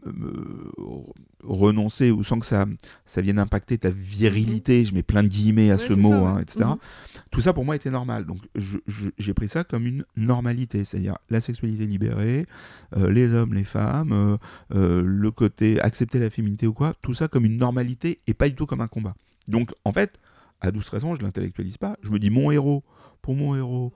renoncer 1.43 2.11
ou 2.11 2.23
sans 2.23 2.39
que 2.39 2.45
ça, 2.45 2.65
ça 3.05 3.21
vienne 3.21 3.39
impacter 3.39 3.77
ta 3.77 3.89
virilité, 3.89 4.85
je 4.85 4.93
mets 4.93 5.03
plein 5.03 5.23
de 5.23 5.27
guillemets 5.29 5.71
à 5.71 5.75
Ouais, 5.75 5.87
ce 5.87 5.93
mot, 5.93 6.09
ça, 6.09 6.21
ouais. 6.21 6.27
hein, 6.27 6.39
etc. 6.39 6.59
Mhm. 6.65 6.75
Tout 7.31 7.41
ça 7.41 7.53
pour 7.53 7.65
moi 7.65 7.75
était 7.75 7.91
normal. 7.91 8.25
Donc 8.25 8.39
j'ai 9.17 9.33
pris 9.33 9.47
ça 9.47 9.63
comme 9.63 9.85
une 9.85 10.05
normalité, 10.17 10.85
c'est-à-dire 10.85 11.17
la 11.29 11.41
sexualité 11.41 11.85
libérée, 11.85 12.45
euh, 12.97 13.09
les 13.09 13.33
hommes, 13.33 13.53
les 13.53 13.63
femmes, 13.63 14.11
euh, 14.11 14.37
euh, 14.75 15.01
le 15.05 15.31
côté 15.31 15.79
accepter 15.81 16.19
la 16.19 16.29
féminité 16.29 16.67
ou 16.67 16.73
quoi, 16.73 16.93
tout 17.01 17.13
ça 17.13 17.27
comme 17.27 17.45
une 17.45 17.57
normalité 17.57 18.19
et 18.27 18.33
pas 18.33 18.49
du 18.49 18.55
tout 18.55 18.65
comme 18.65 18.81
un 18.81 18.87
combat. 18.87 19.15
Donc 19.47 19.71
en 19.85 19.93
fait, 19.93 20.19
à 20.61 20.71
12 20.71 20.89
raisons, 20.89 21.15
je 21.15 21.21
l'intellectualise 21.21 21.77
pas. 21.77 21.97
Je 22.01 22.11
me 22.11 22.19
dis 22.19 22.29
mon 22.29 22.51
héros, 22.51 22.83
pour 23.21 23.35
mon 23.35 23.55
héros, 23.55 23.93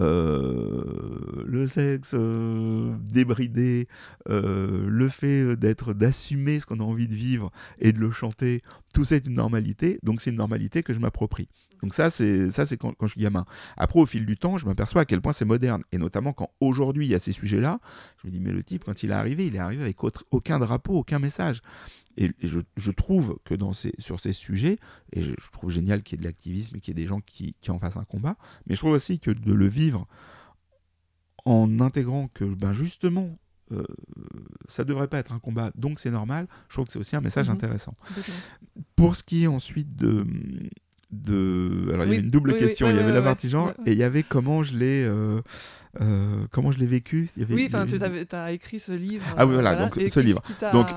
euh, 0.00 1.44
le 1.46 1.66
sexe 1.66 2.12
euh, 2.14 2.96
débridé, 3.00 3.86
euh, 4.28 4.86
le 4.88 5.08
fait 5.08 5.56
d'être, 5.56 5.92
d'assumer 5.92 6.58
ce 6.58 6.66
qu'on 6.66 6.80
a 6.80 6.82
envie 6.82 7.06
de 7.06 7.14
vivre 7.14 7.50
et 7.78 7.92
de 7.92 7.98
le 7.98 8.10
chanter, 8.10 8.62
tout 8.92 9.04
ça 9.04 9.16
est 9.16 9.26
une 9.26 9.34
normalité. 9.34 9.98
Donc 10.02 10.20
c'est 10.20 10.30
une 10.30 10.36
normalité 10.36 10.82
que 10.82 10.92
je 10.92 10.98
m'approprie. 10.98 11.48
Donc 11.82 11.92
ça, 11.92 12.08
c'est 12.08 12.50
ça, 12.50 12.64
c'est 12.64 12.78
quand, 12.78 12.94
je 13.02 13.08
suis 13.08 13.20
gamin. 13.20 13.44
Après, 13.76 14.00
au 14.00 14.06
fil 14.06 14.24
du 14.24 14.36
temps, 14.36 14.56
je 14.56 14.64
m'aperçois 14.64 15.02
à 15.02 15.04
quel 15.04 15.20
point 15.20 15.34
c'est 15.34 15.44
moderne. 15.44 15.82
Et 15.92 15.98
notamment 15.98 16.32
quand 16.32 16.50
aujourd'hui 16.60 17.06
il 17.06 17.10
y 17.10 17.14
a 17.14 17.18
ces 17.18 17.32
sujets-là, 17.32 17.78
je 18.22 18.26
me 18.26 18.32
dis, 18.32 18.40
mais 18.40 18.52
le 18.52 18.62
type, 18.62 18.84
quand 18.84 19.02
il 19.02 19.10
est 19.10 19.14
arrivé, 19.14 19.46
il 19.46 19.54
est 19.54 19.58
arrivé 19.60 19.82
avec 19.82 19.98
aucun 20.30 20.58
drapeau, 20.58 20.94
aucun 20.94 21.18
message. 21.18 21.60
Et 22.16 22.30
je, 22.42 22.60
je 22.76 22.90
trouve 22.92 23.38
que 23.44 23.54
dans 23.54 23.72
ces, 23.72 23.92
sur 23.98 24.20
ces 24.20 24.32
sujets, 24.32 24.78
et 25.12 25.20
je, 25.22 25.32
je 25.40 25.50
trouve 25.50 25.70
génial 25.70 26.02
qu'il 26.02 26.16
y 26.16 26.20
ait 26.20 26.22
de 26.22 26.28
l'activisme 26.28 26.76
et 26.76 26.80
qu'il 26.80 26.96
y 26.96 27.00
ait 27.00 27.02
des 27.02 27.08
gens 27.08 27.20
qui, 27.20 27.54
qui 27.60 27.70
en 27.70 27.78
fassent 27.78 27.96
un 27.96 28.04
combat, 28.04 28.36
mais 28.66 28.74
je 28.74 28.80
trouve 28.80 28.92
aussi 28.92 29.18
que 29.18 29.30
de 29.30 29.52
le 29.52 29.66
vivre 29.68 30.06
en 31.44 31.80
intégrant 31.80 32.28
que 32.32 32.44
ben 32.44 32.72
justement, 32.72 33.36
euh, 33.72 33.84
ça 34.68 34.84
devrait 34.84 35.08
pas 35.08 35.18
être 35.18 35.32
un 35.32 35.38
combat, 35.38 35.72
donc 35.74 35.98
c'est 35.98 36.10
normal, 36.10 36.46
je 36.68 36.74
trouve 36.74 36.86
que 36.86 36.92
c'est 36.92 36.98
aussi 36.98 37.16
un 37.16 37.20
message 37.20 37.48
Mhm. 37.48 37.54
intéressant. 37.54 37.94
Pour 38.96 39.16
ce 39.16 39.22
qui 39.22 39.44
est 39.44 39.46
ensuite 39.48 39.94
de. 39.96 40.26
De 41.22 41.90
alors, 41.92 42.04
il 42.06 42.08
y 42.10 42.12
avait 42.14 42.22
une 42.24 42.30
double 42.30 42.52
oui, 42.52 42.58
question. 42.58 42.90
il 42.90 42.96
y 42.96 42.98
avait 42.98 43.12
la 43.12 43.22
partie 43.22 43.48
genre 43.48 43.72
et 43.86 43.92
il 43.92 43.98
y 43.98 44.02
avait 44.02 44.22
comment 44.22 44.62
je 44.62 44.76
l'ai. 44.76 45.04
euh, 45.04 45.40
euh, 46.00 46.44
comment 46.50 46.72
je 46.72 46.78
l'ai 46.78 46.86
vécu. 46.86 47.28
Il 47.36 47.40
y 47.40 47.44
avait- 47.44 47.54
Oui, 47.54 47.64
enfin, 47.68 47.86
tu 47.86 47.96
as 48.34 48.52
écrit 48.52 48.80
ce 48.80 48.90
livre. 48.92 49.24
Ah 49.36 49.46
oui, 49.46 49.54
voilà, 49.54 49.76
donc, 49.76 49.96
et 49.96 50.08
ce 50.08 50.18
livre. 50.20 50.42
qui 50.42 50.52
Donc, 50.72 50.88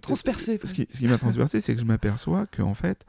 transpercé. 0.00 0.60
Ce 0.62 0.72
qui, 0.72 0.86
ce 0.90 0.98
qui 0.98 1.08
m'a 1.08 1.18
transversé, 1.18 1.60
c'est 1.60 1.74
que 1.74 1.80
je 1.80 1.86
m'aperçois 1.86 2.46
que 2.46 2.62
en 2.62 2.74
fait, 2.74 3.04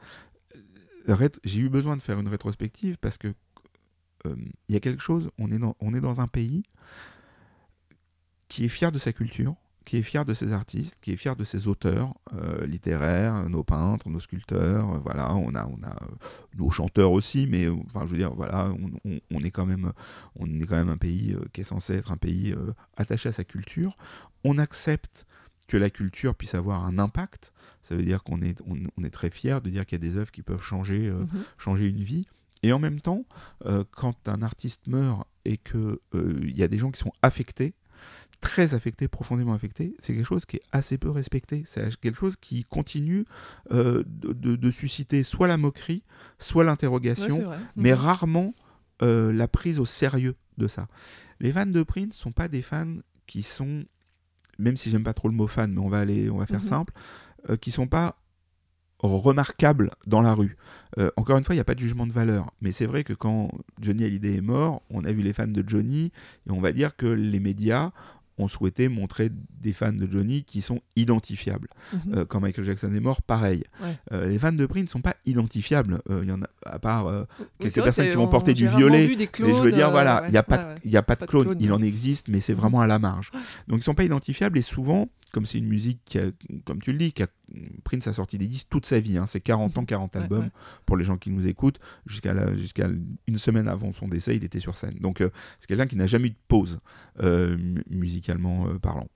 j'ai 1.44 1.60
eu 1.60 1.68
besoin 1.68 1.96
de 1.96 2.02
faire 2.02 2.18
une 2.18 2.28
rétrospective 2.28 2.96
parce 3.00 3.16
que 3.16 3.28
euh, 4.26 4.34
il 4.68 4.74
y 4.74 4.76
a 4.76 4.80
quelque 4.80 5.02
chose. 5.02 5.30
On 5.38 5.50
est 5.52 5.58
dans, 5.58 5.76
on 5.80 5.94
est 5.94 6.00
dans 6.00 6.20
un 6.20 6.26
pays 6.26 6.64
qui 8.48 8.64
est 8.64 8.68
fier 8.68 8.90
de 8.90 8.98
sa 8.98 9.12
culture, 9.12 9.54
qui 9.84 9.96
est 9.96 10.02
fier 10.02 10.24
de 10.24 10.34
ses 10.34 10.52
artistes, 10.52 10.96
qui 11.00 11.12
est 11.12 11.16
fier 11.16 11.34
de 11.36 11.44
ses 11.44 11.66
auteurs 11.66 12.14
euh, 12.34 12.66
littéraires, 12.66 13.48
nos 13.48 13.64
peintres, 13.64 14.08
nos 14.08 14.20
sculpteurs. 14.20 14.94
euh, 14.94 14.98
voilà, 14.98 15.34
on 15.34 15.54
a, 15.54 15.66
on 15.66 15.82
a 15.82 15.90
euh, 15.90 16.06
nos 16.58 16.70
chanteurs 16.70 17.12
aussi, 17.12 17.46
mais 17.46 17.66
enfin, 17.68 18.04
je 18.06 18.12
veux 18.12 18.18
dire, 18.18 18.32
voilà, 18.34 18.70
on, 18.70 19.10
on- 19.10 19.20
on 19.32 19.40
est 19.42 19.50
quand 19.50 19.66
même, 19.66 19.92
on 20.36 20.46
est 20.60 20.66
quand 20.66 20.76
même 20.76 20.90
un 20.90 20.96
pays 20.98 21.34
qui 21.52 21.62
est 21.62 21.64
censé 21.64 21.94
être 21.94 22.12
un 22.12 22.16
pays 22.18 22.54
attaché 22.96 23.30
à 23.30 23.32
sa 23.32 23.44
culture. 23.44 23.96
On 24.44 24.58
accepte 24.58 25.26
que 25.66 25.76
la 25.76 25.88
culture 25.90 26.34
puisse 26.34 26.54
avoir 26.54 26.84
un 26.84 26.98
impact. 26.98 27.52
Ça 27.82 27.96
veut 27.96 28.02
dire 28.02 28.22
qu'on 28.22 28.42
est, 28.42 28.60
on, 28.68 28.76
on 28.98 29.04
est 29.04 29.10
très 29.10 29.30
fier 29.30 29.60
de 29.62 29.70
dire 29.70 29.86
qu'il 29.86 30.02
y 30.02 30.06
a 30.06 30.10
des 30.10 30.16
œuvres 30.18 30.30
qui 30.30 30.42
peuvent 30.42 30.62
changer, 30.62 31.10
Mhm. 31.10 31.28
changer 31.58 31.88
une 31.88 32.02
vie. 32.02 32.26
Et 32.62 32.72
en 32.74 32.78
même 32.78 33.00
temps, 33.00 33.24
quand 33.92 34.28
un 34.28 34.42
artiste 34.42 34.86
meurt 34.88 35.26
et 35.46 35.56
qu'il 35.56 35.98
y 36.56 36.62
a 36.62 36.68
des 36.68 36.76
gens 36.76 36.90
qui 36.90 37.00
sont 37.00 37.12
affectés, 37.22 37.72
très 38.40 38.72
affectés, 38.74 39.06
profondément 39.08 39.52
affectés, 39.52 39.94
c'est 39.98 40.14
quelque 40.14 40.24
chose 40.26 40.44
qui 40.46 40.56
est 40.56 40.62
assez 40.72 40.96
peu 40.98 41.10
respecté. 41.10 41.62
C'est 41.66 41.94
quelque 42.00 42.16
chose 42.18 42.36
qui 42.36 42.64
continue 42.64 43.24
euh, 43.70 44.02
de, 44.06 44.32
de- 44.32 44.56
de 44.56 44.70
susciter 44.70 45.22
soit 45.22 45.46
la 45.48 45.56
moquerie, 45.58 46.02
soit 46.38 46.64
l'interrogation, 46.64 47.36
mais 47.76 47.90
Mhm. 47.92 47.96
rarement 47.98 48.54
euh, 49.02 49.32
la 49.32 49.48
prise 49.48 49.78
au 49.78 49.86
sérieux 49.86 50.34
de 50.58 50.66
ça. 50.68 50.86
Les 51.40 51.52
fans 51.52 51.64
de 51.66 51.82
Prince 51.82 52.14
sont 52.14 52.32
pas 52.32 52.48
des 52.48 52.60
fans 52.62 52.96
qui 53.26 53.42
sont, 53.42 53.84
même 54.58 54.76
si 54.76 54.90
j'aime 54.90 55.04
pas 55.04 55.14
trop 55.14 55.28
le 55.28 55.34
mot 55.34 55.46
fan, 55.46 55.72
mais 55.72 55.80
on 55.80 55.88
va 55.88 56.00
aller, 56.00 56.28
on 56.30 56.36
va 56.38 56.46
faire 56.46 56.60
Mhm. 56.62 56.68
simple, 56.68 56.92
euh, 57.48 57.56
qui 57.56 57.70
sont 57.70 57.86
pas 57.88 58.16
remarquables 58.98 59.90
dans 60.06 60.20
la 60.20 60.34
rue. 60.34 60.56
Euh, 60.98 61.10
encore 61.16 61.38
une 61.38 61.44
fois, 61.44 61.54
il 61.54 61.58
n'y 61.58 61.62
a 61.62 61.64
pas 61.64 61.74
de 61.74 61.80
jugement 61.80 62.06
de 62.06 62.12
valeur, 62.12 62.50
mais 62.60 62.72
c'est 62.72 62.84
vrai 62.86 63.02
que 63.04 63.14
quand 63.14 63.50
Johnny 63.80 64.04
Hallyday 64.04 64.36
est 64.36 64.40
mort, 64.42 64.82
on 64.90 65.04
a 65.04 65.12
vu 65.12 65.22
les 65.22 65.32
fans 65.32 65.46
de 65.46 65.64
Johnny, 65.66 66.12
et 66.46 66.50
on 66.50 66.60
va 66.60 66.72
dire 66.72 66.96
que 66.96 67.06
les 67.06 67.40
médias 67.40 67.92
ont 68.40 68.48
souhaité 68.48 68.88
montrer 68.88 69.30
des 69.60 69.72
fans 69.72 69.92
de 69.92 70.10
Johnny 70.10 70.42
qui 70.44 70.60
sont 70.62 70.80
identifiables. 70.96 71.68
Mhm. 71.92 72.00
Euh, 72.14 72.24
quand 72.24 72.40
Michael 72.40 72.64
Jackson 72.64 72.92
est 72.94 73.00
mort, 73.00 73.22
pareil. 73.22 73.64
Ouais. 73.82 73.96
Euh, 74.12 74.26
les 74.28 74.38
fans 74.38 74.52
de 74.52 74.66
Prince 74.66 74.84
ne 74.84 74.88
sont 74.88 75.00
pas 75.02 75.16
identifiables. 75.26 76.00
Euh, 76.10 76.20
Il 76.22 76.28
y 76.28 76.32
en 76.32 76.42
a, 76.42 76.48
à 76.66 76.78
part 76.78 77.06
Oui, 77.06 77.44
quelques 77.58 77.82
personnes 77.82 78.08
qui 78.08 78.14
vont 78.16 78.24
on- 78.24 78.28
porter 78.28 78.54
du 78.54 78.68
violet, 78.68 79.08
mais 79.16 79.28
je 79.48 79.62
veux 79.62 79.72
dire, 79.72 79.90
voilà, 79.90 80.20
il 80.22 80.24
ouais, 80.26 80.30
n'y 80.32 80.36
a, 80.36 80.42
pas 80.42 80.74
ouais, 80.84 80.96
a 80.96 81.02
pas 81.02 81.16
de 81.16 81.24
clone. 81.26 81.44
clone, 81.44 81.58
Il 81.60 81.72
en 81.72 81.82
existe, 81.82 82.28
mais 82.28 82.40
c'est 82.40 82.54
vraiment 82.54 82.80
à 82.80 82.86
la 82.86 82.98
marge. 82.98 83.30
Donc 83.68 83.80
ils 83.80 83.82
sont 83.84 83.94
pas 83.94 84.04
identifiables 84.04 84.58
et 84.58 84.62
souvent, 84.62 85.08
comme 85.32 85.46
c'est 85.46 85.58
une 85.58 85.66
musique 85.68 86.00
qui 86.04 86.18
a, 86.18 86.30
comme 86.64 86.80
tu 86.80 86.92
le 86.92 86.98
dis, 86.98 87.12
qui 87.12 87.22
a- 87.22 87.28
Prince 87.84 88.06
a 88.06 88.12
sorti 88.12 88.38
des 88.38 88.46
disques 88.46 88.68
toute 88.70 88.86
sa 88.86 89.00
vie. 89.00 89.18
hein, 89.18 89.26
c'est 89.26 89.40
40 89.40 89.76
ans, 89.78 89.84
40 89.84 90.14
Ouais, 90.14 90.22
albums 90.22 90.44
ouais. 90.44 90.50
pour 90.86 90.96
les 90.96 91.04
gens 91.04 91.16
qui 91.18 91.30
nous 91.30 91.46
écoutent. 91.46 91.80
Jusqu'à 92.06 92.32
une 93.26 93.38
semaine 93.38 93.68
avant 93.68 93.92
son 93.92 94.08
décès, 94.08 94.36
il 94.36 94.44
était 94.44 94.60
sur 94.60 94.76
scène. 94.76 94.94
Donc 95.00 95.20
euh, 95.20 95.30
c'est 95.58 95.66
quelqu'un 95.66 95.86
qui 95.86 95.96
n'a 95.96 96.06
jamais 96.06 96.28
eu 96.28 96.30
de 96.30 96.36
pause, 96.48 96.80
euh, 97.22 97.56
mu- 97.56 97.82
musicalement 97.90 98.66
euh, 98.68 98.78
parlant. 98.78 99.08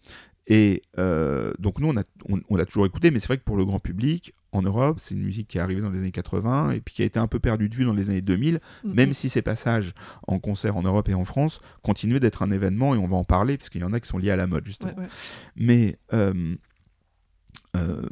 Et 0.47 0.83
euh, 0.99 1.53
donc 1.59 1.79
nous, 1.81 1.89
on 1.89 1.97
a, 1.97 2.03
on, 2.29 2.39
on 2.51 2.57
l'a 2.57 2.67
toujours 2.67 2.85
écouté, 2.85 3.11
mais 3.11 3.19
c'est 3.19 3.29
vrai 3.29 3.39
que 3.39 3.45
pour 3.45 3.57
le 3.57 3.65
grand 3.65 3.81
public, 3.81 4.35
en 4.53 4.61
Europe, 4.63 4.99
c'est 5.01 5.15
une 5.15 5.23
musique 5.23 5.49
qui 5.49 5.59
est 5.59 5.61
arrivée 5.61 5.81
dans 5.81 5.91
les 5.91 5.99
années 6.01 6.13
80 6.13 6.73
et 6.73 6.81
puis 6.81 6.95
qui 6.95 7.03
a 7.03 7.07
été 7.07 7.19
un 7.19 7.27
peu 7.27 7.41
perdue 7.41 7.69
de 7.69 7.75
vue 7.75 7.85
dans 7.85 7.93
les 7.95 8.11
années 8.11 8.21
2000, 8.21 8.61
Mhm. 8.85 8.95
même 8.95 9.13
si 9.15 9.29
ces 9.29 9.43
passages 9.43 9.95
en 10.29 10.39
concert 10.39 10.77
en 10.77 10.83
Europe 10.83 11.09
et 11.09 11.15
en 11.15 11.25
France 11.25 11.61
continuaient 11.83 12.21
d'être 12.21 12.43
un 12.43 12.51
événement, 12.51 12.95
et 12.95 12.99
on 12.99 13.09
va 13.09 13.17
en 13.17 13.25
parler, 13.25 13.57
parce 13.57 13.71
qu'il 13.71 13.81
y 13.81 13.85
en 13.85 13.93
a 13.95 14.01
qui 14.01 14.07
sont 14.09 14.19
liés 14.19 14.31
à 14.31 14.37
la 14.37 14.47
mode, 14.47 14.67
justement. 14.67 14.93
Ouais, 14.95 15.05
ouais. 15.05 15.09
Mais 15.57 15.99
euh, 16.13 16.55
euh, 17.77 18.03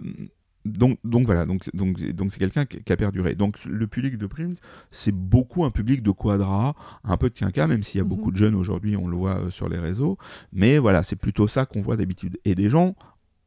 donc, 0.65 0.99
donc 1.05 1.27
voilà, 1.27 1.45
donc 1.47 1.69
donc 1.75 2.01
donc 2.13 2.33
c'est 2.33 2.39
quelqu'un 2.39 2.65
qui, 2.65 2.93
a 2.93 2.97
perduré. 2.97 3.35
Donc 3.35 3.65
le 3.65 3.87
public 3.87 4.17
de 4.17 4.27
Prince, 4.27 4.59
c'est 4.91 5.15
beaucoup 5.15 5.65
un 5.65 5.71
public 5.71 6.03
de 6.03 6.11
quadra, 6.11 6.75
un 7.05 7.17
peu 7.17 7.29
de 7.31 7.35
quinca, 7.35 7.67
même 7.67 7.83
s'il 7.83 7.99
y 7.99 8.01
a 8.01 8.05
Mhm. 8.05 8.09
beaucoup 8.11 8.31
de 8.31 8.37
jeunes 8.37 8.55
aujourd'hui, 8.55 8.97
on 8.97 9.09
le 9.09 9.17
voit 9.17 9.39
euh, 9.39 9.51
sur 9.51 9.69
les 9.69 9.79
réseaux. 9.79 10.19
Mais 10.53 10.79
voilà, 10.79 11.03
c'est 11.03 11.17
plutôt 11.17 11.49
ça 11.49 11.67
qu'on 11.67 11.83
voit 11.83 11.97
d'habitude. 11.97 12.39
Et 12.45 12.55
des 12.55 12.69
gens 12.69 12.95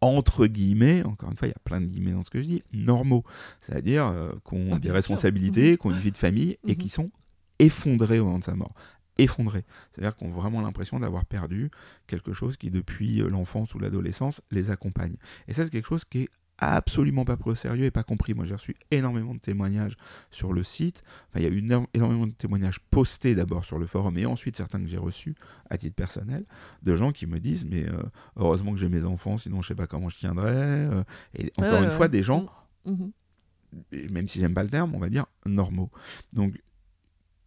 entre 0.02 0.46
guillemets, 0.46 1.04
encore 1.04 1.32
une 1.32 1.38
fois, 1.38 1.48
il 1.48 1.52
y 1.52 1.56
a 1.56 1.60
plein 1.64 1.82
de 1.82 1.86
guillemets 1.88 2.12
dans 2.12 2.24
ce 2.24 2.30
que 2.30 2.40
je 2.42 2.48
dis, 2.48 2.64
normaux, 2.74 3.24
c'est-à-dire 3.62 4.06
euh, 4.08 4.32
qui 4.48 4.54
ont 4.56 4.70
Ah, 4.74 4.80
des 4.80 4.92
responsabilités, 4.92 5.78
qui 5.78 5.88
ont 5.88 5.92
une 5.92 5.98
vie 6.00 6.12
de 6.12 6.18
famille 6.18 6.58
et 6.68 6.72
Mhm. 6.74 6.76
qui 6.76 6.90
sont 6.90 7.10
effondrés 7.60 8.20
au 8.20 8.26
moment 8.26 8.40
de 8.40 8.44
sa 8.44 8.56
mort 8.56 8.74
effondrés. 9.18 9.64
C'est-à-dire 9.92 10.14
qu'on 10.18 10.28
a 10.28 10.34
vraiment 10.36 10.60
l'impression 10.62 11.00
d'avoir 11.00 11.26
perdu 11.26 11.72
quelque 12.06 12.34
chose 12.34 12.58
qui, 12.58 12.70
depuis 12.70 13.22
euh, 13.22 13.30
l'enfance 13.30 13.74
ou 13.74 13.80
l'adolescence, 13.80 14.42
les 14.52 14.72
accompagne. 14.72 15.16
Et 15.48 15.54
ça, 15.54 15.64
c'est 15.64 15.70
quelque 15.72 15.88
chose 15.88 16.04
qui 16.04 16.24
est 16.24 16.30
absolument 16.58 17.26
pas 17.26 17.36
pris 17.38 17.50
au 17.52 17.56
sérieux 17.56 17.84
et 17.86 17.92
pas 17.92 18.04
compris. 18.04 18.34
Moi, 18.34 18.46
j'ai 18.46 18.54
reçu 18.54 18.76
énormément 18.92 19.34
de 19.34 19.40
témoignages 19.40 19.98
sur 20.32 20.54
le 20.54 20.64
site. 20.64 21.04
Enfin, 21.30 21.40
il 21.40 21.44
y 21.44 21.46
a 21.48 21.50
eu 21.50 21.62
éno- 21.62 21.88
énormément 21.94 22.28
de 22.28 22.32
témoignages 22.32 22.80
postés 22.80 23.36
d'abord 23.36 23.66
sur 23.66 23.78
le 23.78 23.86
forum 23.88 24.18
et 24.18 24.26
ensuite 24.26 24.56
certains 24.56 24.80
que 24.80 24.88
j'ai 24.88 24.98
reçus 24.98 25.36
à 25.70 25.78
titre 25.78 25.96
personnel 25.96 26.46
de 26.84 26.96
gens 26.96 27.12
qui 27.12 27.26
me 27.28 27.40
disent 27.40 27.66
mais 27.66 27.88
euh, 27.90 28.02
heureusement 28.38 28.72
que 28.72 28.78
j'ai 28.80 28.90
mes 28.90 29.04
enfants, 29.04 29.38
sinon 29.38 29.62
je 29.62 29.68
sais 29.70 29.76
pas 29.76 29.88
comment 29.88 30.08
je 30.10 30.18
tiendrais. 30.18 30.54
euh, 30.56 31.04
et 31.38 31.52
encore 31.58 31.84
une 31.84 31.92
fois, 31.92 32.08
des 32.08 32.24
gens 32.24 32.46
Mhm. 32.86 33.12
même 34.12 34.28
si 34.28 34.40
j'aime 34.40 34.54
pas 34.54 34.64
le 34.64 34.70
terme, 34.70 34.94
on 34.96 35.00
va 35.00 35.10
dire 35.10 35.26
normaux. 35.46 35.90
Donc 36.34 36.62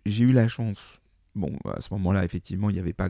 j'ai 0.05 0.25
eu 0.25 0.33
la 0.33 0.49
chance. 0.49 1.01
Bon, 1.35 1.57
à 1.73 1.81
ce 1.81 1.92
moment-là, 1.94 2.25
effectivement, 2.25 2.68
il 2.71 2.75
n'y 2.75 2.79
avait 2.81 2.92
pas 2.92 3.09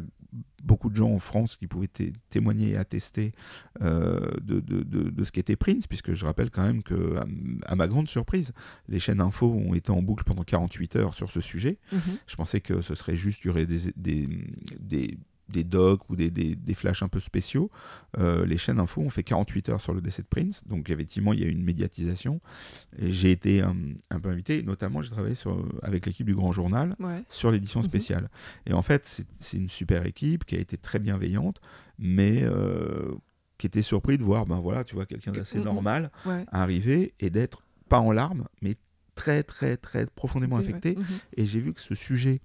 beaucoup 0.62 0.90
de 0.90 0.96
gens 0.96 1.10
en 1.10 1.18
France 1.18 1.56
qui 1.56 1.66
pouvaient 1.66 1.88
témoigner 2.30 2.70
et 2.70 2.76
attester 2.76 3.32
euh, 3.80 4.30
de, 4.42 4.60
de, 4.60 4.82
de, 4.82 5.24
ce 5.24 5.32
qu'était 5.32 5.56
Prince, 5.56 5.86
puisque 5.86 6.12
je 6.12 6.24
rappelle 6.26 6.50
quand 6.50 6.66
même 6.66 6.82
que, 6.82 7.16
à, 7.66 7.74
ma 7.74 7.88
grande 7.88 8.08
surprise, 8.08 8.52
les 8.88 8.98
chaînes 8.98 9.20
info 9.20 9.46
ont 9.46 9.74
été 9.74 9.90
en 9.90 10.02
boucle 10.02 10.24
pendant 10.24 10.42
48 10.42 10.96
heures 10.96 11.14
sur 11.14 11.30
ce 11.30 11.40
sujet. 11.40 11.78
Mhm. 11.92 12.00
Je 12.26 12.36
pensais 12.36 12.60
que 12.60 12.80
ce 12.82 12.94
serait 12.94 13.16
juste, 13.16 13.44
il 13.44 13.48
y 13.48 13.50
aurait 13.50 13.66
des, 13.66 13.92
des, 13.96 14.28
des 14.78 15.18
des 15.48 15.64
docs 15.64 16.08
ou 16.08 16.16
des, 16.16 16.30
des, 16.30 16.54
des, 16.54 16.74
flashs 16.74 17.02
un 17.02 17.08
peu 17.08 17.20
spéciaux. 17.20 17.70
Euh, 18.18 18.44
les 18.44 18.58
chaînes 18.58 18.78
info 18.78 19.00
ont 19.00 19.10
fait 19.10 19.22
48 19.22 19.68
heures 19.70 19.80
sur 19.80 19.94
le 19.94 20.00
décès 20.00 20.22
de 20.22 20.26
Prince, 20.26 20.62
donc 20.66 20.90
effectivement 20.90 21.32
il 21.32 21.40
y 21.40 21.44
a 21.44 21.46
eu 21.46 21.50
une 21.50 21.64
médiatisation. 21.64 22.40
J'ai 22.98 23.30
été 23.30 23.62
un, 23.62 23.76
un, 24.10 24.20
peu 24.20 24.28
invité, 24.28 24.62
notamment 24.62 25.02
j'ai 25.02 25.10
travaillé 25.10 25.34
sur, 25.34 25.64
avec 25.82 26.06
l'équipe 26.06 26.26
du 26.26 26.34
Grand 26.34 26.52
Journal 26.52 26.96
sur 27.28 27.50
l'édition 27.50 27.80
mhm. 27.80 27.86
spéciale. 27.86 28.30
Et 28.66 28.72
en 28.72 28.82
fait 28.82 29.24
c'est 29.40 29.56
une 29.56 29.70
super 29.70 30.06
équipe 30.06 30.44
qui 30.44 30.56
a 30.56 30.60
été 30.60 30.76
très 30.76 30.98
bienveillante, 30.98 31.60
mais 31.98 32.42
euh, 32.42 33.14
qui 33.56 33.66
était 33.66 33.82
surpris 33.82 34.18
de 34.18 34.22
voir, 34.22 34.46
ben 34.46 34.60
voilà, 34.60 34.84
tu 34.84 34.94
vois, 34.94 35.06
quelqu'un 35.06 35.32
d'assez 35.32 35.58
normal 35.58 36.10
arriver 36.52 37.14
et 37.20 37.30
d'être 37.30 37.62
pas 37.88 38.00
en 38.00 38.12
larmes, 38.12 38.46
mais 38.62 38.76
très 39.14 39.42
très 39.42 39.76
très 39.76 40.06
profondément 40.06 40.56
affecté. 40.56 40.94
Mhm. 40.94 41.04
Et 41.36 41.46
j'ai 41.46 41.60
vu 41.60 41.72
que 41.72 41.80
ce 41.80 41.94
sujet 41.94 42.40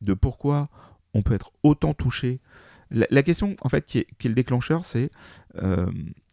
de 0.00 0.14
pourquoi 0.14 0.68
on 1.14 1.22
peut 1.22 1.34
être 1.34 1.52
autant 1.62 1.94
touché. 1.94 2.40
La, 2.90 3.22
question, 3.22 3.56
en 3.60 3.68
fait, 3.68 3.86
qui 3.86 3.98
est, 3.98 4.24
le 4.24 4.34
déclencheur, 4.34 4.84
c'est 4.84 5.10
euh, 5.56 5.90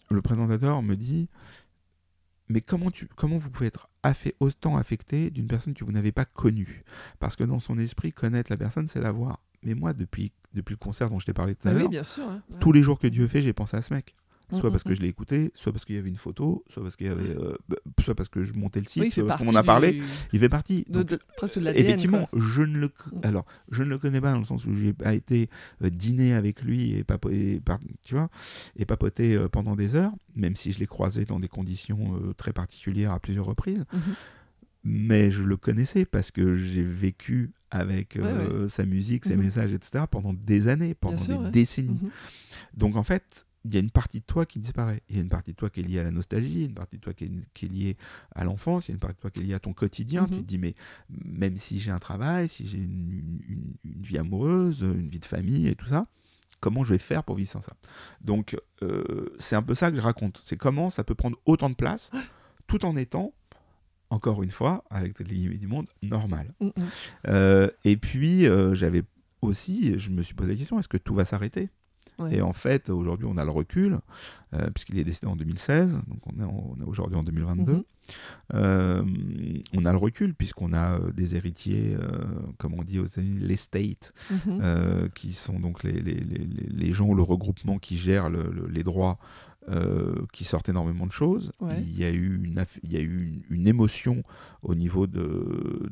le 0.10 0.22
présentateur 0.22 0.82
me 0.84 0.96
dit 0.96 1.30
mais 2.52 2.62
comment, 2.62 2.92
tu, 2.92 3.08
comment 3.16 3.38
vous 3.38 3.50
pouvez 3.50 3.68
être 3.68 3.90
autant 4.40 4.76
affecté 4.76 5.30
d'une 5.30 5.48
personne 5.48 5.74
que 5.74 5.86
vous 5.86 5.92
n'avez 5.92 6.12
pas 6.12 6.26
connue? 6.26 6.84
Parce 7.20 7.36
que 7.36 7.44
dans 7.44 7.60
son 7.60 7.78
esprit, 7.78 8.12
connaître 8.12 8.52
la 8.52 8.58
personne, 8.58 8.88
c'est 8.88 9.00
la 9.00 9.12
voir. 9.12 9.40
Mais 9.64 9.74
moi, 9.74 9.94
depuis, 9.94 10.32
depuis 10.54 10.74
le 10.74 10.78
concert 10.78 11.10
dont 11.10 11.20
je 11.20 11.26
t'ai 11.26 11.34
parlé 11.34 11.56
tout 11.56 11.68
à 11.68 11.74
bah 11.74 11.80
l'heure, 11.80 11.90
hein. 12.20 12.42
tous 12.60 12.72
les 12.72 12.82
jours 12.82 13.00
que 13.00 13.08
Dieu 13.08 13.28
fait, 13.28 13.42
j'ai 13.42 13.54
pensé 13.54 13.78
à 13.78 13.82
ce 13.82 13.94
mec. 13.94 14.16
Mm, 14.52 14.56
soit 14.58 14.72
parce 14.72 14.84
mm, 14.84 14.90
que 14.90 14.94
mm. 14.94 14.96
je 14.96 15.02
l'ai 15.02 15.08
écouté, 15.08 15.52
soit 15.56 15.72
parce 15.72 15.86
qu'il 15.86 15.96
y 15.96 15.98
avait 15.98 16.10
une 16.10 16.18
photo, 16.18 16.64
soit 16.70 16.84
parce 16.84 16.96
qu'il 16.96 17.08
y 17.08 17.10
avait, 17.10 17.36
euh, 17.36 17.56
bah, 17.70 17.78
soit 18.04 18.16
parce 18.16 18.30
que 18.30 18.44
je 18.44 18.54
montais 18.54 18.80
le 18.80 18.86
site, 18.86 19.12
soit 19.12 19.26
parce 19.26 19.42
qu'on 19.42 19.50
en 19.50 19.56
a 19.56 19.64
parlé. 19.64 20.02
Il 20.34 20.40
fait 20.40 20.50
partie. 20.50 20.86
De, 20.90 21.06
effectivement, 21.76 22.30
je 22.36 22.64
ne 22.64 22.78
le, 22.78 22.92
alors 23.24 23.46
je 23.70 23.84
ne 23.84 23.90
le 23.90 23.98
connais 23.98 24.22
pas 24.22 24.32
dans 24.32 24.40
le 24.40 24.46
sens 24.46 24.66
où 24.66 24.76
j'ai 24.76 24.94
pas 24.94 25.14
été 25.14 25.50
euh, 25.84 25.90
dîner 25.90 26.34
avec 26.34 26.62
lui 26.62 26.94
et 26.94 27.04
papoter, 27.04 27.62
tu 28.04 28.16
vois, 28.16 28.30
et 28.76 28.86
papoter 28.86 29.36
euh, 29.36 29.48
pendant 29.48 29.76
des 29.76 29.96
heures, 29.96 30.12
même 30.36 30.56
si 30.56 30.72
je 30.72 30.80
l'ai 30.80 30.88
croisé 30.88 31.26
dans 31.26 31.40
des 31.40 31.48
conditions 31.48 32.20
très 32.38 32.54
particulières 32.54 33.12
à 33.12 33.20
plusieurs 33.20 33.46
reprises. 33.46 33.86
Mm-hmm. 33.94 34.14
Mais 34.84 35.30
je 35.30 35.44
le 35.44 35.58
connaissais 35.58 36.06
parce 36.06 36.32
que 36.32 36.58
j'ai 36.58 36.82
vécu 36.84 37.52
avec 37.70 38.18
sa 38.68 38.86
musique, 38.86 39.26
ses 39.26 39.36
mm-hmm. 39.36 39.40
messages, 39.40 39.74
etc. 39.74 40.06
pendant 40.10 40.34
des 40.34 40.68
années, 40.68 40.94
pendant 40.96 41.24
des 41.24 41.52
décennies. 41.52 41.94
Mm-hmm. 41.94 42.78
Donc 42.78 42.96
en 42.96 43.04
fait, 43.04 43.46
il 43.64 43.74
y 43.74 43.78
a 43.78 43.80
une 43.80 43.92
partie 43.92 44.20
de 44.20 44.26
toi 44.26 44.46
qui 44.46 44.60
disparaît. 44.60 45.04
Il 45.10 45.16
y 45.16 45.20
a 45.20 45.22
une 45.22 45.30
partie 45.30 45.52
de 45.52 45.56
toi 45.56 45.70
qui 45.70 45.82
est 45.82 45.84
liée 45.84 46.00
à 46.00 46.04
la 46.04 46.12
nostalgie, 46.12 46.66
une 46.66 46.74
partie 46.74 46.98
de 46.98 47.02
toi 47.02 47.14
qui 47.14 47.26
est, 47.26 47.68
liée 47.68 47.98
à 48.34 48.44
l'enfance, 48.44 48.88
il 48.88 48.92
y 48.92 48.94
a 48.94 48.96
une 48.96 49.00
partie 49.00 49.16
de 49.18 49.22
toi 49.22 49.30
qui 49.30 49.40
est 49.42 49.44
liée 49.44 49.54
à 49.54 49.60
ton 49.60 49.74
quotidien. 49.74 50.26
Tu 50.26 50.34
mhm. 50.34 50.40
te 50.42 50.46
dis, 50.46 50.58
mais 50.58 50.76
même 51.10 51.58
si 51.58 51.80
j'ai 51.80 51.92
un 51.92 52.00
travail, 52.00 52.48
si 52.48 52.66
j'ai 52.66 52.80
une, 52.80 53.40
vie 53.84 54.18
amoureuse, 54.18 54.82
une 54.82 55.10
vie 55.10 55.20
de 55.20 55.26
famille 55.26 55.68
et 55.68 55.76
tout 55.76 55.86
ça, 55.86 56.08
comment 56.60 56.84
je 56.84 56.94
vais 56.94 57.00
faire 57.00 57.24
pour 57.24 57.36
vivre 57.36 57.50
sans 57.50 57.62
ça? 57.62 57.74
Donc, 58.22 58.58
euh, 58.82 59.36
c'est 59.38 59.56
un 59.56 59.64
peu 59.64 59.76
ça 59.76 59.92
que 59.92 59.98
je 59.98 60.02
raconte. 60.02 60.42
C'est 60.44 60.58
comment 60.58 60.90
ça 60.90 61.04
peut 61.04 61.16
prendre 61.16 61.38
autant 61.46 61.70
de 61.70 61.76
place 61.76 62.12
tout 62.68 62.84
en 62.86 62.96
étant, 62.96 63.34
encore 64.10 64.42
une 64.42 64.50
fois, 64.50 64.84
avec 64.90 65.14
toutes 65.14 65.28
les 65.28 65.36
limites 65.36 65.60
du 65.60 65.68
monde, 65.68 65.88
normal. 66.02 66.54
Mm, 66.60 66.68
mm. 66.68 66.72
Euh, 67.28 67.70
et 67.84 67.98
puis, 67.98 68.48
euh, 68.48 68.74
j'avais 68.74 69.04
aussi, 69.42 70.00
je 70.00 70.10
me 70.10 70.24
suis 70.24 70.34
posé 70.34 70.52
la 70.52 70.58
question, 70.58 70.80
est-ce 70.80 70.88
que 70.88 70.98
tout 70.98 71.14
va 71.14 71.26
s'arrêter? 71.26 71.70
Et 72.30 72.42
en 72.42 72.54
fait, 72.54 72.90
aujourd'hui, 72.90 73.28
on 73.30 73.38
a 73.38 73.46
le 73.46 73.52
recul, 73.52 74.00
euh, 74.54 74.70
puisqu'il 74.72 75.00
est 75.00 75.04
décédé 75.04 75.32
en 75.32 75.36
2016, 75.36 76.02
donc 76.08 76.20
on 76.28 76.82
est, 76.82 76.86
aujourd'hui 76.86 77.18
en 77.18 77.24
2022. 77.24 77.72
Mhm. 77.72 77.84
Euh, 78.56 79.04
on 79.74 79.86
a 79.86 79.92
le 79.92 79.98
recul, 79.98 80.34
puisqu'on 80.34 80.74
a 80.74 81.00
euh, 81.00 81.12
des 81.12 81.36
héritiers, 81.36 81.96
comme 82.58 82.74
on 82.74 82.84
dit 82.84 83.00
aux 83.00 83.06
États-Unis, 83.06 83.40
les 83.40 83.56
states, 83.56 84.14
mhm. 84.30 85.10
qui 85.16 85.34
sont 85.34 85.60
donc 85.60 85.84
les, 85.84 85.94
les, 85.94 86.16
les, 86.16 86.48
les, 86.70 86.92
gens 86.92 87.08
ou 87.08 87.16
le 87.16 87.24
regroupement 87.24 87.80
qui 87.80 87.98
gèrent 87.98 88.30
les 88.30 88.84
droits. 88.84 89.18
qui 90.34 90.44
sortent 90.44 90.70
énormément 90.70 91.06
de 91.06 91.12
choses. 91.12 91.52
Il 91.62 91.98
y 91.98 92.04
a 92.04 92.12
eu, 92.12 92.36
une, 92.44 92.66
il 92.84 92.92
y 92.92 92.98
a 92.98 93.02
eu 93.02 93.44
une, 93.50 93.68
émotion 93.68 94.24
au 94.64 94.74
niveau 94.74 95.06
de, 95.08 95.92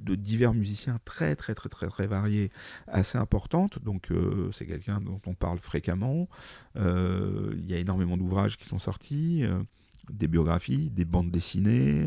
de 0.00 0.14
divers 0.14 0.54
musiciens 0.54 0.98
très 1.04 1.36
très 1.36 1.54
très 1.54 1.68
très 1.68 1.88
très 1.88 2.06
variés, 2.06 2.50
assez 2.86 3.18
importante. 3.18 3.78
Donc 3.82 4.10
euh, 4.10 4.50
c'est 4.52 4.66
quelqu'un 4.66 5.00
dont 5.00 5.20
on 5.26 5.34
parle 5.34 5.58
fréquemment. 5.58 6.28
Euh, 6.76 7.54
il 7.56 7.66
y 7.66 7.74
a 7.74 7.78
énormément 7.78 8.16
d'ouvrages 8.16 8.56
qui 8.56 8.64
sont 8.64 8.78
sortis, 8.78 9.42
euh, 9.42 9.62
des 10.10 10.28
biographies, 10.28 10.90
des 10.90 11.04
bandes 11.04 11.30
dessinées. 11.30 12.04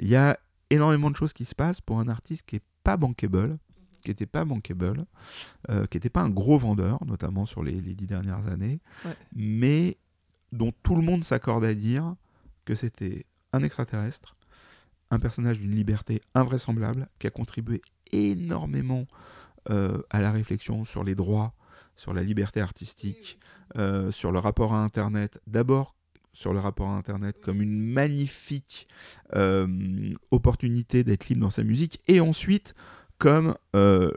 Il 0.00 0.08
y 0.08 0.16
a 0.16 0.38
énormément 0.70 1.10
de 1.10 1.16
choses 1.16 1.32
qui 1.32 1.44
se 1.44 1.54
passent 1.54 1.80
pour 1.80 2.00
un 2.00 2.08
artiste 2.08 2.44
qui 2.46 2.56
est 2.56 2.64
pas 2.82 2.96
bankable, 2.96 3.58
qui 4.02 4.10
n'était 4.10 4.26
pas 4.26 4.44
bankable, 4.44 5.04
qui 5.68 5.96
n'était 5.96 6.10
pas 6.10 6.22
un 6.22 6.30
gros 6.30 6.58
vendeur, 6.58 7.04
notamment 7.04 7.44
sur 7.44 7.62
les, 7.62 7.74
dix 7.74 8.06
dernières 8.06 8.46
années, 8.46 8.80
mais 9.34 9.98
dont 10.52 10.72
tout 10.82 10.94
le 10.94 11.02
monde 11.02 11.24
s'accorde 11.24 11.64
à 11.64 11.74
dire 11.74 12.14
que 12.64 12.74
c'était 12.74 13.26
un 13.52 13.62
extraterrestre 13.62 14.35
un 15.10 15.18
personnage 15.18 15.58
d'une 15.58 15.74
liberté 15.74 16.20
invraisemblable 16.34 17.08
qui 17.18 17.26
a 17.26 17.30
contribué 17.30 17.82
énormément 18.12 19.06
euh, 19.70 20.02
à 20.10 20.20
la 20.20 20.30
réflexion 20.30 20.84
sur 20.84 21.04
les 21.04 21.14
droits, 21.14 21.54
sur 21.96 22.12
la 22.12 22.22
liberté 22.22 22.60
artistique, 22.60 23.38
euh, 23.76 24.10
sur 24.10 24.32
le 24.32 24.38
rapport 24.38 24.74
à 24.74 24.82
Internet. 24.82 25.40
D'abord 25.46 25.94
sur 26.32 26.52
le 26.52 26.60
rapport 26.60 26.88
à 26.88 26.96
Internet 26.96 27.40
comme 27.42 27.62
une 27.62 27.78
magnifique 27.78 28.86
euh, 29.34 30.14
opportunité 30.30 31.02
d'être 31.02 31.28
libre 31.28 31.40
dans 31.40 31.50
sa 31.50 31.64
musique, 31.64 31.98
et 32.08 32.20
ensuite 32.20 32.74
comme 33.18 33.54
euh, 33.74 34.10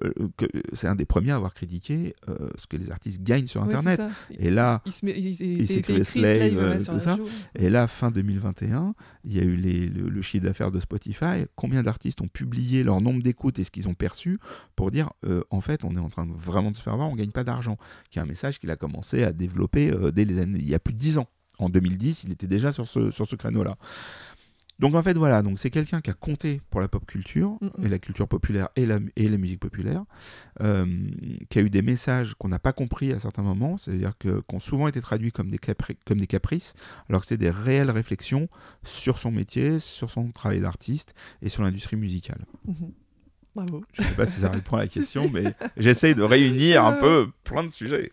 c'est 0.74 0.88
un 0.88 0.96
des 0.96 1.06
premiers 1.06 1.32
à 1.32 1.36
avoir 1.36 1.54
critiqué 1.54 2.16
euh, 2.28 2.50
ce 2.58 2.68
que 2.68 2.78
les 2.78 2.92
artistes 2.92 3.22
gagnent 3.24 3.48
sur 3.48 3.64
Internet. 3.64 4.02
et 4.32 4.50
là, 4.50 4.82
il, 4.86 6.06
Slave, 6.06 6.58
euh, 6.58 6.80
tout 6.84 7.00
ça. 7.00 7.18
Et 7.56 7.70
là, 7.70 7.88
fin 7.88 8.12
2021, 8.12 8.94
il 9.24 9.34
y 9.34 9.40
a 9.40 9.44
eu 9.44 9.56
les, 9.56 9.88
le, 9.88 10.22
chiffre 10.22 10.46
d'affaires 10.46 10.72
de 10.72 10.80
Spotify. 10.80 11.46
Combien 11.56 11.84
d'artistes 11.84 12.22
ont 12.22 12.28
publié 12.28 12.84
leur 12.84 13.02
nombre 13.02 13.22
d'écoutes 13.22 13.60
et 13.60 13.64
ce 13.64 13.72
qu'ils 13.72 13.88
ont 13.88 13.94
perçu 13.94 14.40
pour 14.76 14.92
dire, 14.92 15.12
en 15.50 15.62
fait, 15.62 15.84
on 15.84 15.96
est 15.96 16.00
en 16.00 16.10
train 16.10 16.26
de 16.26 16.34
vraiment 16.34 16.72
de 16.72 16.76
se 16.76 16.82
faire 16.82 16.96
voir, 16.98 17.10
on 17.10 17.16
gagne 17.16 17.32
pas 17.32 17.44
d'argent. 17.44 17.78
Qui 18.10 18.20
est 18.20 18.22
un 18.22 18.26
message 18.26 18.60
qu'il 18.60 18.72
a 18.72 18.76
commencé 18.76 19.24
à 19.24 19.32
développer 19.32 19.92
dès 20.14 20.26
les 20.26 20.40
années, 20.40 20.60
il 20.60 20.70
y 20.70 20.76
a 20.76 20.80
plus 20.80 20.94
de 20.94 21.00
10 21.00 21.20
ans. 21.20 21.28
En 21.60 21.70
2010, 21.70 22.24
il 22.24 22.32
était 22.32 22.48
déjà 22.48 22.72
sur 22.72 22.88
ce, 22.88 23.12
sur 23.12 23.28
ce 23.28 23.36
créneau-là. 23.36 23.76
Donc 24.80 24.96
en 24.96 25.04
fait 25.04 25.18
voilà, 25.18 25.42
donc 25.42 25.60
c'est 25.60 25.70
quelqu'un 25.70 26.02
qui 26.02 26.10
a 26.10 26.14
compté 26.14 26.62
pour 26.70 26.82
la 26.82 26.88
pop 26.88 27.06
culture 27.06 27.58
mm, 27.62 27.66
mm. 27.66 27.86
et 27.86 27.90
la 27.90 28.00
culture 28.00 28.28
populaire 28.28 28.70
et 28.76 28.86
la, 28.86 29.00
et 29.16 29.28
la 29.28 29.38
musique 29.38 29.60
populaire, 29.60 30.04
euh, 30.62 30.86
qui 31.50 31.60
a 31.60 31.62
eu 31.62 31.70
des 31.70 31.82
messages 31.82 32.34
qu'on 32.36 32.48
n'a 32.48 32.60
pas 32.60 32.74
compris 32.74 33.12
à 33.12 33.20
certains 33.20 33.44
moments, 33.44 33.78
c'est-à-dire 33.78 34.18
que 34.18 34.42
qui 34.48 34.56
ont 34.56 34.60
souvent 34.60 34.88
été 34.88 35.02
traduits 35.02 35.32
comme 35.32 35.50
des, 35.50 35.60
comme 36.06 36.20
des 36.20 36.28
caprices, 36.28 36.74
alors 37.10 37.22
que 37.22 37.28
c'est 37.28 37.38
des 37.38 37.50
réelles 37.52 37.92
réflexions 37.92 38.48
sur 38.84 39.20
son 39.20 39.32
métier, 39.32 39.80
sur 39.80 40.10
son 40.10 40.32
travail 40.32 40.62
d'artiste 40.62 41.14
et 41.42 41.50
sur 41.50 41.64
l'industrie 41.64 41.98
musicale. 41.98 42.46
Mm-hmm. 42.68 42.92
Bravo. 43.56 43.84
Je 43.94 44.02
ne 44.02 44.08
sais 44.08 44.16
pas 44.16 44.26
si 44.26 44.40
ça 44.40 44.50
répond 44.50 44.78
à 44.78 44.82
la 44.82 44.88
question, 44.90 45.30
mais 45.30 45.56
j'essaye 45.78 46.16
de 46.16 46.24
réunir 46.24 46.86
un 46.86 46.94
peu 46.94 47.30
plein 47.44 47.64
de 47.64 47.70
sujets. 47.70 48.12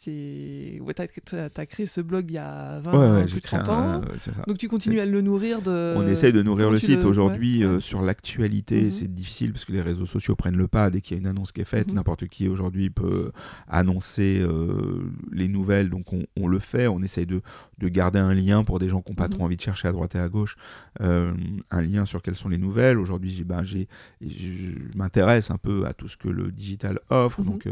Tu 0.00 0.80
as, 0.98 1.66
créé 1.66 1.86
ce 1.86 2.00
blog 2.00 2.26
il 2.28 2.34
y 2.34 2.38
a 2.38 2.80
20 2.80 3.26
plus 3.26 3.40
30 3.40 3.68
ans. 3.68 4.00
Donc 4.46 4.58
tu 4.58 4.68
continues 4.68 5.00
à 5.00 5.06
le 5.06 5.20
nourrir 5.20 5.62
de. 5.62 5.94
On 5.96 6.06
essaye 6.06 6.32
de 6.32 6.42
nourrir 6.42 6.70
le 6.70 6.78
site. 6.78 7.04
Aujourd'hui, 7.04 7.64
euh, 7.64 7.80
sur 7.80 8.02
l'actualité, 8.02 8.84
mhm. 8.84 8.90
c'est 8.90 9.14
difficile 9.14 9.52
parce 9.52 9.64
que 9.64 9.72
les 9.72 9.80
réseaux 9.80 10.06
sociaux 10.06 10.36
prennent 10.36 10.56
le 10.56 10.68
pas. 10.68 10.90
Dès 10.90 11.00
qu'il 11.00 11.16
y 11.16 11.18
a 11.18 11.20
une 11.20 11.26
annonce 11.26 11.52
qui 11.52 11.60
est 11.60 11.66
faite, 11.66 11.88
mhm. 11.88 11.94
n'importe 11.94 12.26
qui 12.26 12.48
aujourd'hui 12.48 12.90
peut 12.90 13.32
annoncer 13.68 14.40
euh, 14.40 15.10
les 15.32 15.48
nouvelles. 15.48 15.90
Donc 15.90 16.06
on, 16.12 16.46
le 16.46 16.58
fait. 16.58 16.86
On 16.86 17.02
essaye 17.02 17.26
de, 17.26 17.40
de, 17.78 17.88
garder 17.88 18.18
un 18.18 18.34
lien 18.34 18.64
pour 18.64 18.78
des 18.78 18.88
gens 18.88 19.00
qui 19.00 19.12
n'ont 19.12 19.16
pas 19.16 19.28
mhm. 19.28 19.34
trop 19.34 19.44
envie 19.44 19.56
de 19.56 19.62
chercher 19.62 19.88
à 19.88 19.92
droite 19.92 20.14
et 20.14 20.18
à 20.18 20.28
gauche. 20.28 20.56
Euh, 21.00 21.32
un 21.70 21.82
lien 21.82 22.04
sur 22.04 22.22
quelles 22.22 22.36
sont 22.36 22.48
les 22.48 22.58
nouvelles. 22.58 22.98
Aujourd'hui, 22.98 23.44
ben, 23.44 23.62
je 23.64 23.84
m'intéresse 24.94 25.50
un 25.50 25.58
peu 25.58 25.86
à 25.86 25.92
tout 25.92 26.08
ce 26.08 26.16
que 26.16 26.28
le 26.28 26.50
digital 26.52 27.00
offre. 27.10 27.42
Donc 27.42 27.66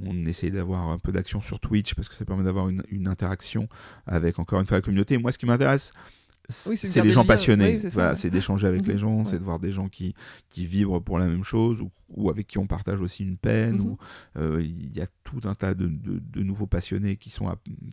on 0.00 0.24
essaye 0.26 0.50
d'avoir 0.50 0.88
un 0.88 0.98
peu 0.98 1.12
d'action 1.12 1.40
sur 1.40 1.60
Twitch 1.60 1.94
parce 1.94 2.08
que 2.08 2.14
ça 2.14 2.24
permet 2.24 2.44
d'avoir 2.44 2.68
une, 2.68 3.08
interaction 3.08 3.68
avec 4.06 4.38
encore 4.38 4.60
une 4.60 4.66
fois 4.66 4.78
la 4.78 4.82
communauté. 4.82 5.18
moi, 5.18 5.32
ce 5.32 5.38
qui 5.38 5.46
m'intéresse, 5.46 5.92
c'est 6.52 7.02
les 7.02 7.12
gens 7.12 7.24
passionnés. 7.24 7.78
voilà, 7.92 8.14
c'est 8.14 8.30
d'échanger 8.30 8.66
avec 8.66 8.86
les 8.86 8.98
gens, 8.98 9.24
c'est 9.24 9.38
de 9.38 9.44
voir 9.44 9.58
des 9.58 9.72
gens 9.72 9.88
qui, 9.88 10.14
qui 10.48 10.66
vibrent 10.66 11.02
pour 11.02 11.18
la 11.18 11.26
même 11.26 11.44
chose 11.44 11.80
ou, 11.80 11.90
ou 12.10 12.30
avec 12.30 12.46
qui 12.46 12.58
on 12.58 12.66
partage 12.66 13.00
aussi 13.00 13.22
une 13.24 13.36
peine. 13.36 13.80
ou 13.80 13.96
Il 14.36 14.96
y 14.96 15.00
a 15.00 15.06
tout 15.24 15.40
un 15.48 15.54
tas 15.54 15.74
de, 15.74 15.88
de, 15.88 16.42
nouveaux 16.42 16.66
passionnés 16.66 17.16
qui 17.16 17.30
sont, 17.30 17.46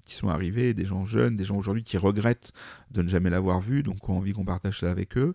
qui 0.05 0.15
sont 0.15 0.27
arrivés, 0.27 0.73
des 0.73 0.85
gens 0.85 1.05
jeunes, 1.05 1.35
des 1.35 1.45
gens 1.45 1.55
aujourd'hui 1.55 1.83
qui 1.83 1.97
regrettent 1.97 2.51
de 2.91 3.01
ne 3.01 3.07
jamais 3.07 3.29
l'avoir 3.29 3.61
vu, 3.61 3.83
donc 3.83 4.07
ont 4.09 4.17
envie 4.17 4.33
qu'on 4.33 4.45
partage 4.45 4.79
ça 4.79 4.91
avec 4.91 5.17
eux. 5.17 5.33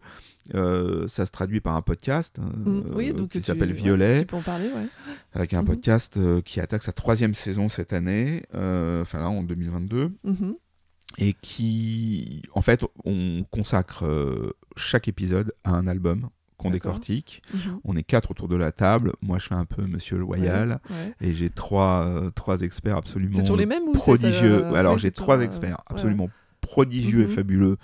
Euh, 0.54 1.08
ça 1.08 1.24
se 1.24 1.30
traduit 1.30 1.60
par 1.60 1.74
un 1.74 1.80
podcast 1.80 2.38
hein, 2.38 2.52
mm, 2.54 2.82
euh, 2.98 3.26
qui 3.28 3.40
s'appelle 3.40 3.72
Violet, 3.72 4.26
avec 5.32 5.54
un 5.54 5.62
mhm. 5.62 5.66
podcast 5.66 6.18
euh, 6.18 6.42
qui 6.42 6.60
attaque 6.60 6.82
sa 6.82 6.92
troisième 6.92 7.32
saison 7.32 7.70
cette 7.70 7.94
année, 7.94 8.42
enfin 8.52 9.18
là 9.18 9.30
en 9.30 9.42
2022, 9.42 10.12
mhm. 10.24 10.54
Et 11.18 11.35
qui, 11.35 12.42
en 12.55 12.62
fait, 12.62 12.85
on 13.05 13.44
consacre 13.50 14.05
chaque 14.77 15.09
épisode 15.09 15.53
à 15.64 15.70
un 15.70 15.87
album 15.87 16.29
qu'on 16.57 16.70
décortique. 16.70 17.42
Mhm. 17.53 17.81
On 17.85 17.96
est 17.96 18.03
quatre 18.03 18.31
autour 18.31 18.48
de 18.48 18.57
la 18.57 18.72
table. 18.72 19.12
Moi, 19.22 19.38
je 19.38 19.46
fais 19.46 19.55
un 19.55 19.64
peu 19.64 19.83
Monsieur 19.83 20.16
Loyal 20.16 20.81
et 21.20 21.33
j'ai 21.33 21.50
trois, 21.50 22.31
trois 22.35 22.62
experts 22.62 22.96
absolument 22.96 23.57
les 23.57 23.66
mêmes, 23.66 23.92
prodigieux. 23.92 24.64
Alors, 24.74 24.98
j'ai 24.98 25.11
trois 25.11 25.40
experts 25.42 25.83
absolument 25.87 26.31
prodigieux 26.64 27.20
et 27.20 27.27
mhm. 27.27 27.31
fabuleux, 27.31 27.77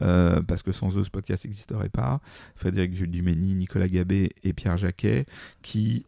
euh, 0.00 0.40
parce 0.42 0.62
que 0.62 0.72
sans 0.72 0.96
eux, 0.96 1.04
ce 1.04 1.10
podcast 1.10 1.44
n'existerait 1.44 1.88
pas. 1.88 2.20
Frédéric 2.54 2.94
Dumény, 2.94 3.54
Nicolas 3.54 3.88
Gabé 3.88 4.30
et 4.44 4.52
Pierre 4.52 4.76
Jacquet, 4.76 5.26
qui, 5.60 6.06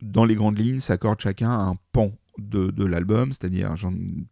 dans 0.00 0.24
les 0.24 0.36
grandes 0.36 0.58
lignes, 0.58 0.80
s'accordent 0.80 1.20
chacun 1.20 1.50
un 1.50 1.76
pan 1.92 2.12
de, 2.38 2.84
l'album, 2.84 3.32
c'est-à-dire 3.32 3.74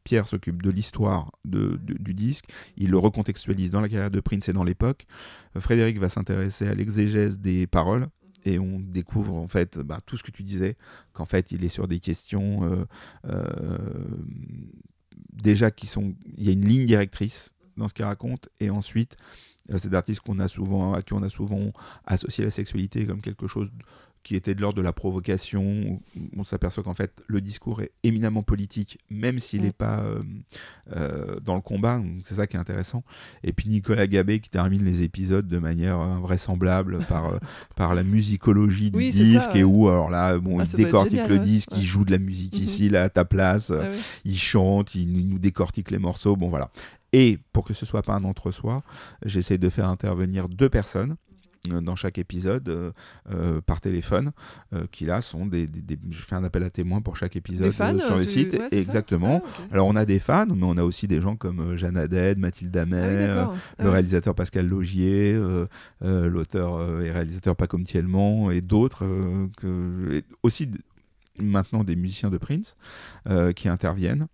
Pierre 0.04 0.28
s'occupe 0.28 0.62
de 0.62 0.70
l'histoire 0.70 1.32
du 1.44 2.14
disque, 2.14 2.46
il 2.76 2.90
le 2.90 2.98
recontextualise 2.98 3.70
dans 3.70 3.80
la 3.80 3.88
carrière 3.88 4.10
de 4.10 4.20
Prince 4.20 4.48
et 4.48 4.52
dans 4.52 4.64
l'époque. 4.64 5.06
Frédéric 5.58 5.98
va 5.98 6.08
s'intéresser 6.08 6.68
à 6.68 6.74
l'exégèse 6.74 7.38
des 7.38 7.66
paroles, 7.66 8.08
et 8.44 8.58
on 8.58 8.78
découvre 8.80 9.34
en 9.34 9.48
fait 9.48 9.78
bah, 9.78 10.00
tout 10.06 10.16
ce 10.16 10.22
que 10.22 10.30
tu 10.30 10.42
disais, 10.42 10.76
qu'en 11.12 11.26
fait 11.26 11.52
il 11.52 11.64
est 11.64 11.68
sur 11.68 11.88
des 11.88 11.98
questions 11.98 12.64
euh, 12.64 12.84
euh, 13.26 13.48
déjà 15.32 15.70
qui 15.70 15.86
sont, 15.86 16.14
il 16.36 16.44
y 16.44 16.48
a 16.48 16.52
une 16.52 16.66
ligne 16.66 16.86
directrice 16.86 17.52
dans 17.76 17.88
ce 17.88 17.94
qu'il 17.94 18.04
raconte, 18.04 18.48
et 18.60 18.70
ensuite, 18.70 19.16
euh, 19.70 19.78
c'est 19.78 19.90
d'artistes 19.90 20.20
qu'on 20.20 20.38
a 20.38 20.48
souvent, 20.48 20.94
à 20.94 21.02
qui 21.02 21.12
on 21.12 21.22
a 21.22 21.28
souvent 21.28 21.72
associé 22.04 22.44
la 22.44 22.50
sexualité 22.50 23.06
comme 23.06 23.20
quelque 23.20 23.46
chose 23.46 23.70
qui 24.26 24.34
était 24.34 24.56
de 24.56 24.60
l'ordre 24.60 24.76
de 24.76 24.82
la 24.82 24.92
provocation. 24.92 26.00
On 26.36 26.42
s'aperçoit 26.42 26.82
qu'en 26.82 26.94
fait, 26.94 27.22
le 27.28 27.40
discours 27.40 27.80
est 27.82 27.92
éminemment 28.02 28.42
politique, 28.42 28.98
même 29.08 29.38
s'il 29.38 29.62
n'est 29.62 29.68
mm. 29.68 29.72
pas 29.74 30.00
euh, 30.00 30.20
euh, 30.96 31.38
dans 31.38 31.54
le 31.54 31.60
combat. 31.60 32.02
C'est 32.22 32.34
ça 32.34 32.48
qui 32.48 32.56
est 32.56 32.58
intéressant. 32.58 33.04
Et 33.44 33.52
puis 33.52 33.68
Nicolas 33.68 34.08
Gabé 34.08 34.40
qui 34.40 34.50
termine 34.50 34.84
les 34.84 35.04
épisodes 35.04 35.46
de 35.46 35.58
manière 35.58 35.98
invraisemblante 35.98 37.06
par, 37.08 37.34
euh, 37.34 37.38
par 37.76 37.94
la 37.94 38.02
musicologie 38.02 38.90
du 38.90 39.10
disque, 39.10 39.54
et 39.54 39.62
où, 39.62 39.88
alors 39.88 40.10
là, 40.10 40.36
bon, 40.40 40.58
ah, 40.58 40.64
il 40.72 40.76
décortique 40.76 41.28
le 41.28 41.38
disque, 41.38 41.68
il 41.76 41.84
joue 41.84 42.04
de 42.04 42.10
la 42.10 42.18
musique 42.18 42.56
mm-hmm. 42.56 42.62
ici, 42.62 42.88
là, 42.88 43.04
à 43.04 43.08
ta 43.08 43.24
place, 43.24 43.70
ah 43.70 43.90
il 44.24 44.36
chante, 44.36 44.96
il 44.96 45.28
nous 45.28 45.38
décortique 45.38 45.92
les 45.92 45.98
morceaux. 45.98 46.34
Bon, 46.34 46.48
voilà. 46.48 46.72
Et 47.12 47.38
pour 47.52 47.64
que 47.64 47.74
ce 47.74 47.86
soit 47.86 48.02
pas 48.02 48.14
un 48.14 48.24
entre-soi, 48.24 48.82
j'essaie 49.24 49.58
de 49.58 49.70
faire 49.70 49.88
intervenir 49.88 50.48
deux 50.48 50.68
personnes 50.68 51.14
dans 51.66 51.96
chaque 51.96 52.18
épisode 52.18 52.68
euh, 52.68 52.92
euh, 53.30 53.60
par 53.60 53.80
téléphone, 53.80 54.32
qui 54.90 55.06
là 55.06 55.20
sont 55.20 55.46
des, 55.46 55.68
Je 56.10 56.22
fais 56.22 56.34
un 56.34 56.44
appel 56.44 56.62
à 56.64 56.70
témoins 56.70 57.00
pour 57.00 57.16
chaque 57.16 57.36
épisode 57.36 57.72
sur 57.72 58.16
le 58.16 58.22
site. 58.22 58.58
Exactement. 58.72 59.42
Ah, 59.44 59.62
Alors 59.72 59.86
on 59.86 59.96
a 59.96 60.04
des 60.04 60.18
fans, 60.18 60.46
mais 60.46 60.64
on 60.64 60.76
a 60.76 60.82
aussi 60.82 61.06
des 61.08 61.20
gens 61.20 61.36
comme 61.36 61.76
Jeanne 61.76 61.96
Haddad, 61.96 62.38
Mathilde 62.38 62.76
Amer, 62.76 63.50
ah 63.50 63.82
le 63.82 63.90
réalisateur 63.90 64.34
Pascal 64.34 64.66
Logier, 64.66 65.38
l'auteur 66.00 67.02
et 67.02 67.10
réalisateur 67.10 67.56
Paco 67.56 67.78
Thielman 67.78 68.50
et 68.50 68.60
d'autres, 68.60 69.04
aussi 70.42 70.70
maintenant 71.38 71.84
des 71.84 71.96
musiciens 71.96 72.30
de 72.30 72.38
Prince 72.38 72.76
qui 73.54 73.68
interviennent. 73.68 74.26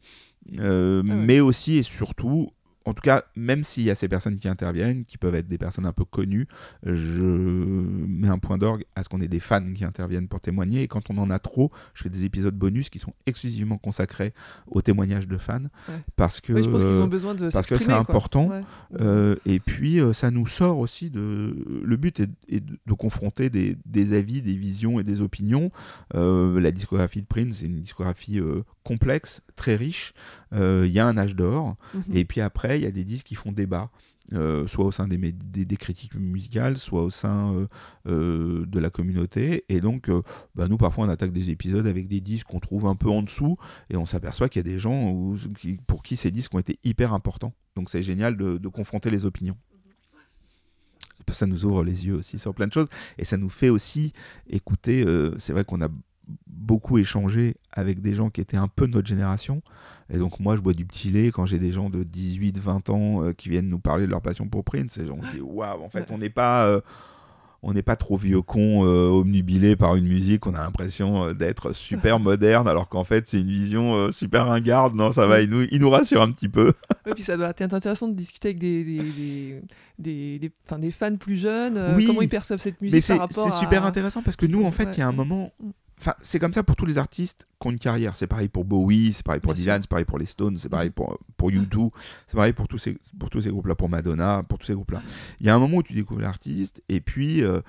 Ah 0.58 1.02
mais 1.02 1.40
aussi 1.40 1.76
et 1.76 1.82
surtout 1.82 2.50
en 2.84 2.94
tout 2.94 3.02
cas, 3.02 3.24
même 3.36 3.62
s'il 3.62 3.84
y 3.84 3.90
a 3.90 3.94
ces 3.94 4.08
personnes 4.08 4.38
qui 4.38 4.48
interviennent, 4.48 5.04
qui 5.04 5.18
peuvent 5.18 5.34
être 5.34 5.48
des 5.48 5.58
personnes 5.58 5.86
un 5.86 5.92
peu 5.92 6.04
connues, 6.04 6.48
je 6.84 7.22
mets 7.22 8.28
un 8.28 8.38
point 8.38 8.58
d'orgue 8.58 8.84
à 8.96 9.02
ce 9.02 9.08
qu'on 9.08 9.20
ait 9.20 9.28
des 9.28 9.40
fans 9.40 9.72
qui 9.74 9.84
interviennent 9.84 10.28
pour 10.28 10.40
témoigner. 10.40 10.82
Et 10.82 10.88
quand 10.88 11.10
on 11.10 11.18
en 11.18 11.30
a 11.30 11.38
trop, 11.38 11.70
je 11.94 12.02
fais 12.02 12.08
des 12.08 12.24
épisodes 12.24 12.54
bonus 12.54 12.90
qui 12.90 12.98
sont 12.98 13.14
exclusivement 13.26 13.78
consacrés 13.78 14.32
aux 14.66 14.82
témoignages 14.82 15.28
de 15.28 15.38
fans. 15.38 15.60
Parce 16.16 16.40
que 16.40 16.52
parce 17.50 17.66
que 17.66 17.78
c'est 17.78 17.92
important. 17.92 18.50
Euh, 19.00 19.36
et 19.46 19.60
puis, 19.60 20.00
euh, 20.00 20.12
ça 20.12 20.30
nous 20.30 20.46
sort 20.46 20.78
aussi 20.78 21.10
de. 21.10 21.56
Le 21.84 21.96
but 21.96 22.20
est, 22.20 22.60
de, 22.60 22.94
confronter 22.94 23.50
des, 23.50 23.76
des, 23.86 24.12
avis, 24.12 24.42
des 24.42 24.54
visions 24.54 25.00
et 25.00 25.04
des 25.04 25.20
opinions. 25.20 25.70
Euh, 26.14 26.60
la 26.60 26.70
discographie 26.70 27.22
de 27.22 27.26
Prince, 27.26 27.56
c'est 27.56 27.66
une 27.66 27.80
discographie 27.80 28.40
complexe, 28.82 29.42
très 29.56 29.76
riche. 29.76 30.14
Il 30.52 30.90
y 30.90 30.98
a 30.98 31.06
un 31.06 31.16
âge 31.16 31.34
d'or. 31.34 31.76
Mhm. 31.94 32.02
Et 32.14 32.24
puis 32.24 32.40
après, 32.40 32.71
il 32.76 32.82
y 32.82 32.86
a 32.86 32.90
des 32.90 33.04
disques 33.04 33.26
qui 33.26 33.34
font 33.34 33.52
débat. 33.52 33.90
Euh, 34.34 34.66
soit 34.66 34.84
au 34.84 34.92
sein 34.92 35.08
des, 35.08 35.76
critiques 35.76 36.14
musicales, 36.14 36.78
soit 36.78 37.02
au 37.02 37.10
sein 37.10 37.54
euh, 37.54 37.66
euh, 38.06 38.66
de 38.66 38.78
la 38.78 38.88
communauté. 38.88 39.64
Et 39.68 39.80
donc, 39.80 40.10
bah, 40.54 40.68
nous, 40.68 40.78
parfois, 40.78 41.04
on 41.04 41.08
attaque 41.08 41.32
des 41.32 41.50
épisodes 41.50 41.86
avec 41.86 42.08
des 42.08 42.20
disques 42.20 42.46
qu'on 42.46 42.60
trouve 42.60 42.86
un 42.86 42.94
peu 42.94 43.10
en 43.10 43.22
dessous, 43.22 43.56
et 43.90 43.96
on 43.96 44.06
s'aperçoit 44.06 44.48
qu'il 44.48 44.60
y 44.60 44.66
a 44.68 44.70
des 44.72 44.78
gens 44.78 45.34
pour 45.86 46.02
qui 46.02 46.16
ces 46.16 46.30
disques 46.30 46.54
ont 46.54 46.58
été 46.58 46.78
hyper 46.84 47.12
importants. 47.12 47.52
Donc, 47.76 47.90
c'est 47.90 48.02
génial 48.02 48.36
de, 48.36 48.68
confronter 48.68 49.10
les 49.10 49.26
opinions. 49.26 49.56
Ça 51.30 51.46
nous 51.46 51.66
ouvre 51.66 51.84
les 51.84 52.06
yeux 52.06 52.14
aussi 52.14 52.38
sur 52.38 52.54
plein 52.54 52.66
de 52.66 52.72
choses, 52.72 52.88
et 53.18 53.24
ça 53.24 53.36
nous 53.36 53.50
fait 53.50 53.68
aussi 53.68 54.12
écouter. 54.48 55.04
c'est 55.38 55.52
vrai 55.52 55.64
qu'on 55.64 55.82
a 55.82 55.88
beaucoup 56.46 56.98
échangé 56.98 57.56
avec 57.72 58.00
des 58.00 58.14
gens 58.14 58.30
qui 58.30 58.40
étaient 58.40 58.56
un 58.56 58.68
peu 58.68 58.86
de 58.86 58.92
notre 58.92 59.08
génération. 59.08 59.62
Et 60.12 60.18
donc 60.18 60.40
moi, 60.40 60.56
je 60.56 60.60
bois 60.60 60.74
du 60.74 60.84
petit 60.84 61.10
lait 61.10 61.30
quand 61.30 61.46
j'ai 61.46 61.58
des 61.58 61.72
gens 61.72 61.90
de 61.90 62.02
18, 62.02 62.58
20 62.58 62.90
ans 62.90 63.24
euh, 63.24 63.32
qui 63.32 63.48
viennent 63.48 63.68
nous 63.68 63.78
parler 63.78 64.06
de 64.06 64.10
leur 64.10 64.22
passion 64.22 64.46
pour 64.46 64.64
Prince. 64.64 64.98
Et 64.98 65.10
on 65.10 65.22
se 65.22 65.32
dit, 65.32 65.40
waouh, 65.40 65.82
en 65.82 65.88
fait, 65.88 66.10
on 66.10 66.18
n'est 66.18 66.30
pas... 66.30 66.66
Euh, 66.66 66.80
on 67.64 67.72
n'est 67.72 67.82
pas 67.82 67.94
trop 67.94 68.16
vieux 68.16 68.42
con 68.42 68.84
euh, 68.84 69.06
omnubilé 69.06 69.76
par 69.76 69.94
une 69.94 70.08
musique, 70.08 70.48
on 70.48 70.54
a 70.54 70.62
l'impression 70.62 71.32
d'être 71.32 71.70
super 71.70 72.18
moderne, 72.18 72.66
alors 72.66 72.88
qu'en 72.88 73.04
fait 73.04 73.28
c'est 73.28 73.40
une 73.40 73.46
vision 73.46 74.10
super 74.10 74.46
ringarde. 74.46 74.96
Non, 74.96 75.12
ça 75.12 75.28
va, 75.28 75.42
il 75.42 75.48
nous, 75.48 75.68
il 75.70 75.78
nous 75.78 75.88
rassure 75.88 76.22
un 76.22 76.32
petit 76.32 76.48
peu. 76.48 76.72
Et 77.06 77.12
puis 77.14 77.22
ça 77.22 77.36
doit 77.36 77.50
être 77.50 77.72
intéressant 77.72 78.08
de 78.08 78.14
discuter 78.14 78.48
avec 78.48 78.58
des, 78.58 78.82
des, 78.82 79.62
des, 79.96 80.40
des, 80.40 80.50
des 80.78 80.90
fans 80.90 81.14
plus 81.14 81.36
jeunes, 81.36 82.04
comment 82.04 82.22
ils 82.22 82.28
perçoivent 82.28 82.60
cette 82.60 82.82
musique 82.82 83.04
rapport 83.16 83.44
C'est 83.44 83.56
super 83.56 83.86
intéressant 83.86 84.22
parce 84.22 84.36
que 84.36 84.46
nous, 84.46 84.64
en 84.64 84.72
fait, 84.72 84.96
il 84.96 84.98
y 84.98 85.02
a 85.02 85.06
un 85.06 85.12
moment, 85.12 85.52
mm. 85.60 85.70
Enfin, 86.02 86.14
c'est 86.20 86.40
comme 86.40 86.52
ça 86.52 86.64
pour 86.64 86.74
tous 86.74 86.84
les 86.84 86.98
artistes 86.98 87.46
qui 87.60 87.68
ont 87.68 87.70
une 87.70 87.78
carrière. 87.78 88.16
C'est 88.16 88.26
pareil 88.26 88.48
pour 88.48 88.64
Bowie, 88.64 89.12
c'est 89.12 89.24
pareil 89.24 89.40
pour 89.40 89.54
Dylan, 89.54 89.80
c'est 89.80 89.88
pareil 89.88 90.04
pour 90.04 90.18
les 90.18 90.26
Stones, 90.26 90.56
c'est 90.56 90.68
pareil 90.68 90.90
pour, 90.90 91.16
pour 91.36 91.50
U2, 91.50 91.90
c'est 92.26 92.34
pareil 92.34 92.52
pour 92.52 92.66
tous 92.66 92.78
ces, 92.78 92.98
pour 93.20 93.30
tous 93.30 93.42
ces 93.42 93.50
groupes-là, 93.50 93.76
pour 93.76 93.88
Madonna, 93.88 94.42
pour 94.48 94.58
tous 94.58 94.66
ces 94.66 94.74
groupes-là. 94.74 95.00
Il 95.38 95.46
y 95.46 95.48
a 95.48 95.54
un 95.54 95.60
moment 95.60 95.76
où 95.76 95.82
tu 95.84 95.92
découvres 95.92 96.20
l'artiste 96.20 96.82
et 96.88 97.00
puis 97.00 97.44
euh, 97.44 97.60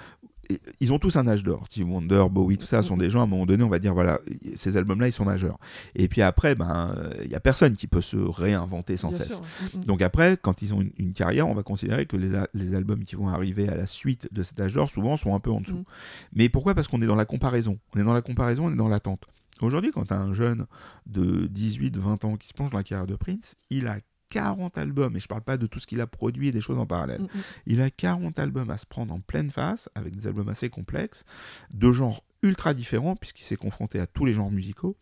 ils 0.79 0.91
ont 0.91 0.99
tous 0.99 1.15
un 1.15 1.27
âge 1.27 1.43
d'or. 1.43 1.63
Steve 1.67 1.89
Wonder, 1.89 2.25
Bowie, 2.29 2.57
tout 2.57 2.65
ça 2.65 2.83
sont 2.83 2.97
des 2.97 3.09
gens, 3.09 3.21
à 3.21 3.23
un 3.23 3.27
moment 3.27 3.45
donné, 3.45 3.63
on 3.63 3.69
va 3.69 3.79
dire, 3.79 3.93
voilà, 3.93 4.19
ces 4.55 4.77
albums-là, 4.77 5.07
ils 5.07 5.13
sont 5.13 5.25
majeurs. 5.25 5.57
Et 5.95 6.07
puis 6.07 6.21
après, 6.21 6.55
ben, 6.55 6.95
il 7.21 7.29
n'y 7.29 7.35
a 7.35 7.39
personne 7.39 7.75
qui 7.75 7.87
peut 7.87 8.01
se 8.01 8.17
réinventer 8.17 8.97
sans 8.97 9.11
cesse. 9.11 9.41
Mm, 9.41 9.79
mm. 9.79 9.83
Donc 9.85 10.01
après, 10.01 10.37
quand 10.41 10.61
ils 10.61 10.73
ont 10.73 10.83
une, 10.97 11.13
carrière, 11.13 11.47
on 11.47 11.53
va 11.53 11.63
considérer 11.63 12.05
que 12.05 12.17
les, 12.17 12.31
les, 12.53 12.75
albums 12.75 13.03
qui 13.05 13.15
vont 13.15 13.29
arriver 13.29 13.69
à 13.69 13.75
la 13.75 13.85
suite 13.85 14.27
de 14.31 14.43
cet 14.43 14.59
âge 14.59 14.73
d'or, 14.73 14.89
souvent, 14.89 15.15
sont 15.17 15.35
un 15.35 15.39
peu 15.39 15.51
en 15.51 15.61
dessous. 15.61 15.77
Mm. 15.77 15.85
Mais 16.33 16.49
pourquoi? 16.49 16.75
Parce 16.75 16.87
qu'on 16.87 17.01
est 17.01 17.07
dans 17.07 17.15
la 17.15 17.25
comparaison. 17.25 17.79
On 17.95 17.99
est 17.99 18.03
dans 18.03 18.13
la 18.13 18.21
comparaison, 18.21 18.65
on 18.67 18.71
est 18.71 18.77
dans 18.77 18.89
l'attente. 18.89 19.27
Aujourd'hui, 19.61 19.91
quand 19.91 20.05
tu 20.05 20.13
as 20.13 20.19
un 20.19 20.33
jeune 20.33 20.65
de 21.05 21.47
18, 21.47 21.97
20 21.97 22.25
ans 22.25 22.35
qui 22.37 22.47
se 22.47 22.53
penche 22.53 22.71
dans 22.71 22.77
la 22.77 22.83
carrière 22.83 23.07
de 23.07 23.15
Prince, 23.15 23.55
il 23.69 23.87
a 23.87 23.99
40 24.33 24.77
albums, 24.79 25.15
et 25.15 25.19
je 25.19 25.27
parle 25.27 25.43
pas 25.43 25.57
de 25.57 25.67
tout 25.67 25.79
ce 25.79 25.85
qu'il 25.85 26.01
a 26.01 26.07
produit 26.07 26.47
et 26.47 26.51
des 26.51 26.59
choses 26.59 26.79
en 26.79 26.87
parallèle. 26.87 27.21
Mm, 27.21 27.25
mm. 27.25 27.43
Il 27.67 27.81
a 27.81 27.91
40 27.91 28.39
albums 28.39 28.71
à 28.71 28.77
se 28.77 28.87
prendre 28.87 29.13
en 29.13 29.19
pleine 29.19 29.51
face, 29.51 29.89
avec 29.93 30.15
des 30.15 30.25
albums 30.25 30.49
assez 30.49 30.69
complexes, 30.69 31.23
de 31.71 31.91
genres 31.91 32.23
ultra 32.41 32.73
différents, 32.73 33.15
puisqu'il 33.15 33.43
s'est 33.43 33.55
confronté 33.55 33.99
à 33.99 34.07
tous 34.07 34.25
les 34.25 34.33
genres 34.33 34.51
musicaux. 34.51 34.97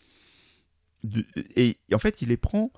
et 1.55 1.77
en 1.93 1.99
fait, 1.99 2.21
il 2.21 2.27
les 2.27 2.37
prend 2.37 2.71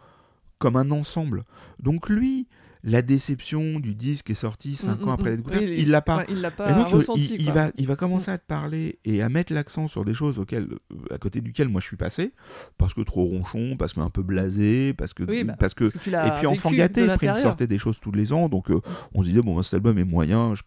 comme 0.60 0.76
un 0.76 0.92
ensemble. 0.92 1.44
Donc 1.80 2.08
lui, 2.08 2.48
la 2.84 3.02
déception 3.02 3.80
du 3.80 3.96
disque 3.96 4.30
est 4.30 4.36
sorti 4.36 4.76
cinq 4.76 5.00
mm, 5.00 5.04
ans 5.04 5.12
mm, 5.12 5.14
après 5.14 5.30
la 5.30 5.36
mm. 5.36 5.38
découverte, 5.38 5.64
il 5.64 5.90
l'a 5.90 6.02
pas. 6.02 6.26
il 6.28 6.42
l'a 6.42 6.52
pas 6.52 6.84
ressenti. 6.84 7.38
Il, 7.40 7.52
va, 7.52 7.72
il 7.78 7.88
va 7.88 7.96
commencer 7.96 8.30
à 8.30 8.38
te 8.38 8.46
parler 8.46 9.00
et 9.06 9.22
à 9.22 9.30
mettre 9.30 9.54
l'accent 9.54 9.88
sur 9.88 10.04
des 10.04 10.14
choses 10.14 10.38
auxquelles, 10.38 10.68
à 11.10 11.18
côté 11.18 11.40
duquel 11.40 11.70
moi 11.70 11.80
je 11.80 11.88
suis 11.88 11.98
passé, 11.98 12.34
parce 12.78 12.94
que 12.94 13.02
trop 13.02 13.24
ronchon, 13.24 13.78
parce 13.78 13.94
qu'un 13.94 14.10
peu 14.10 14.22
blasé, 14.22 14.94
parce 14.94 15.14
que, 15.14 15.24
bah, 15.24 15.56
parce 15.58 15.74
que, 15.74 15.86
et 15.86 16.32
puis 16.38 16.48
enfant 16.48 16.72
gâté, 16.72 17.08
Prince 17.16 17.42
sortait 17.42 17.68
des 17.68 17.78
choses 17.78 18.00
tous 18.02 18.12
les 18.12 18.34
ans, 18.34 18.50
donc 18.50 18.70
euh, 18.70 18.82
on 19.14 19.24
se 19.24 19.30
disait 19.30 19.42
bon 19.42 19.62
cet 19.62 19.76
album 19.76 19.98
est 19.98 20.04
moyen, 20.04 20.54
je, 20.56 20.62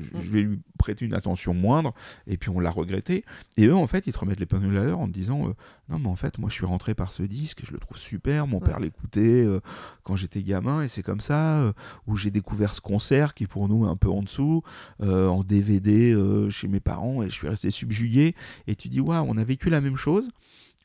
je, 0.00 0.30
vais 0.30 0.42
lui 0.42 0.58
prêter 0.78 1.04
une 1.04 1.14
attention 1.14 1.54
moindre, 1.54 1.94
et 2.26 2.36
puis 2.36 2.50
on 2.50 2.58
l'a 2.58 2.70
regretté. 2.70 3.24
Et 3.56 3.66
eux 3.66 3.76
en 3.76 3.86
fait 3.86 4.06
ils 4.08 4.12
te 4.12 4.18
remettent 4.18 4.40
les 4.40 4.46
pendules 4.46 4.76
à 4.76 4.82
l'heure 4.82 4.98
en 4.98 5.06
te 5.06 5.12
disant 5.12 5.48
euh, 5.48 5.52
non 5.90 5.98
mais 5.98 6.08
en 6.08 6.16
fait 6.16 6.38
moi 6.38 6.48
je 6.48 6.54
suis 6.54 6.66
rentré 6.66 6.94
par 6.94 7.12
ce 7.12 7.22
disque, 7.22 7.60
je 7.64 7.72
le 7.72 7.78
trouve 7.78 7.98
super, 7.98 8.46
mon 8.46 8.60
père 8.60 8.78
l'écoutait 8.80 9.20
euh, 9.20 9.60
quand 10.04 10.16
j'étais 10.16 10.42
gamin 10.42 10.82
et 10.82 10.88
c'est 10.88 11.02
comme 11.02 11.20
ça 11.20 11.60
euh, 11.60 11.72
où 12.06 12.16
j'ai 12.16 12.30
découvert 12.30 12.72
ce 12.72 12.80
concert 12.80 13.34
qui 13.34 13.46
pour 13.46 13.68
nous 13.68 13.86
est 13.86 13.88
un 13.88 13.96
peu 13.96 14.08
en 14.08 14.22
dessous, 14.22 14.62
euh, 15.02 15.28
en 15.28 15.42
DVD 15.42 16.16
chez 16.50 16.68
mes 16.68 16.80
parents, 16.80 17.22
et 17.22 17.28
je 17.28 17.34
suis 17.34 17.48
resté 17.48 17.70
subjugué. 17.70 18.34
Et 18.66 18.76
tu 18.76 18.88
dis, 18.88 19.00
waouh, 19.00 19.26
on 19.28 19.36
a 19.36 19.44
vécu 19.44 19.70
la 19.70 19.80
même 19.80 19.96
chose 19.96 20.28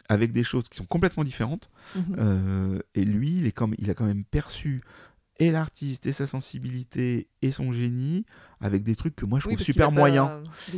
avec 0.10 0.32
des 0.32 0.44
choses 0.44 0.68
qui 0.70 0.78
sont 0.78 0.86
complètement 0.86 1.24
différentes. 1.24 1.70
Mhm. 1.96 2.82
et 2.96 3.06
lui, 3.06 3.36
il, 3.38 3.46
est 3.46 3.52
comme, 3.52 3.76
il 3.78 3.90
a 3.90 3.94
quand 3.94 4.06
même 4.06 4.24
perçu 4.24 4.82
et 5.40 5.52
l'artiste 5.52 6.06
et 6.06 6.14
sa 6.14 6.28
sensibilité 6.28 7.28
et 7.42 7.52
son 7.52 7.72
génie 7.72 8.26
avec 8.62 8.84
des 8.84 8.96
trucs 8.96 9.16
que 9.16 9.26
moi 9.26 9.40
je 9.40 9.48
trouve 9.48 9.60
super 9.60 9.92
moyens. 9.92 10.30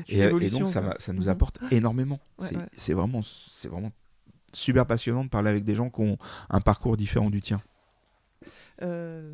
Et, 0.08 0.30
donc 0.50 0.68
ça, 0.68 0.96
ça 1.00 1.14
nous 1.14 1.24
mhm. 1.24 1.30
apporte 1.30 1.60
énormément. 1.72 2.20
c'est 2.76 2.94
vraiment, 2.94 3.22
c'est 3.22 3.68
vraiment 3.68 3.92
super 4.54 4.86
passionnant 4.86 5.24
de 5.24 5.30
parler 5.30 5.50
avec 5.50 5.64
des 5.64 5.76
gens 5.76 5.90
qui 5.90 6.02
ont 6.02 6.18
un 6.50 6.62
parcours 6.62 6.98
différent 6.98 7.30
du 7.30 7.42
tien. 7.42 7.62
Euh, 8.84 9.32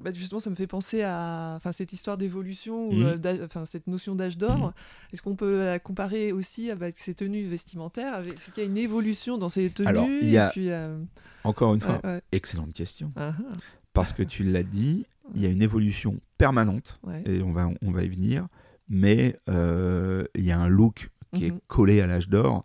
bah 0.00 0.10
justement, 0.12 0.40
ça 0.40 0.50
me 0.50 0.56
fait 0.56 0.66
penser 0.66 1.02
à 1.02 1.60
cette 1.72 1.92
histoire 1.92 2.16
d'évolution, 2.16 2.92
mmh. 2.92 3.02
Euh, 3.02 3.44
enfin 3.44 3.64
cette 3.64 3.86
notion 3.86 4.14
d'âge 4.14 4.36
d'or. 4.36 4.58
Mmh. 4.58 4.72
Est-ce 5.12 5.22
qu'on 5.22 5.36
peut 5.36 5.64
la 5.64 5.78
comparer 5.78 6.32
aussi 6.32 6.70
avec 6.70 6.98
ces 6.98 7.14
tenues 7.14 7.46
vestimentaires 7.46 8.20
Est-ce 8.20 8.50
qu'il 8.50 8.62
y 8.62 8.66
a 8.66 8.68
une 8.68 8.78
évolution 8.78 9.38
dans 9.38 9.48
ces 9.48 9.70
tenues 9.70 9.88
Alors, 9.88 10.08
il 10.08 10.28
y 10.28 10.38
a... 10.38 10.52
Euh, 10.56 10.98
encore 11.44 11.74
une 11.74 11.80
fois, 11.80 12.00
excellente 12.32 12.72
question. 12.72 13.10
Ah 13.16 13.34
ah. 13.38 13.56
Parce 13.92 14.12
que 14.12 14.22
tu 14.22 14.42
l'as 14.44 14.62
dit, 14.62 15.06
il 15.34 15.42
y 15.42 15.46
a 15.46 15.48
une 15.48 15.62
évolution 15.62 16.18
permanente, 16.38 17.00
et 17.26 17.42
on 17.42 17.52
va, 17.52 17.68
on 17.82 17.90
va 17.90 18.02
y 18.02 18.08
venir, 18.08 18.46
mais 18.88 19.36
il 19.48 20.44
y 20.44 20.50
a 20.50 20.58
un 20.58 20.68
look 20.68 21.10
qui 21.34 21.46
est 21.46 21.50
mmh. 21.50 21.60
collé 21.66 22.00
à 22.00 22.06
l'âge 22.06 22.28
d'or. 22.28 22.64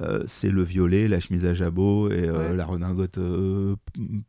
Euh, 0.00 0.22
c'est 0.26 0.50
le 0.50 0.62
violet, 0.62 1.08
la 1.08 1.20
chemise 1.20 1.44
à 1.44 1.54
jabot 1.54 2.10
et 2.10 2.28
euh, 2.28 2.54
la 2.54 2.64
redingote 2.64 3.18
euh, 3.18 3.76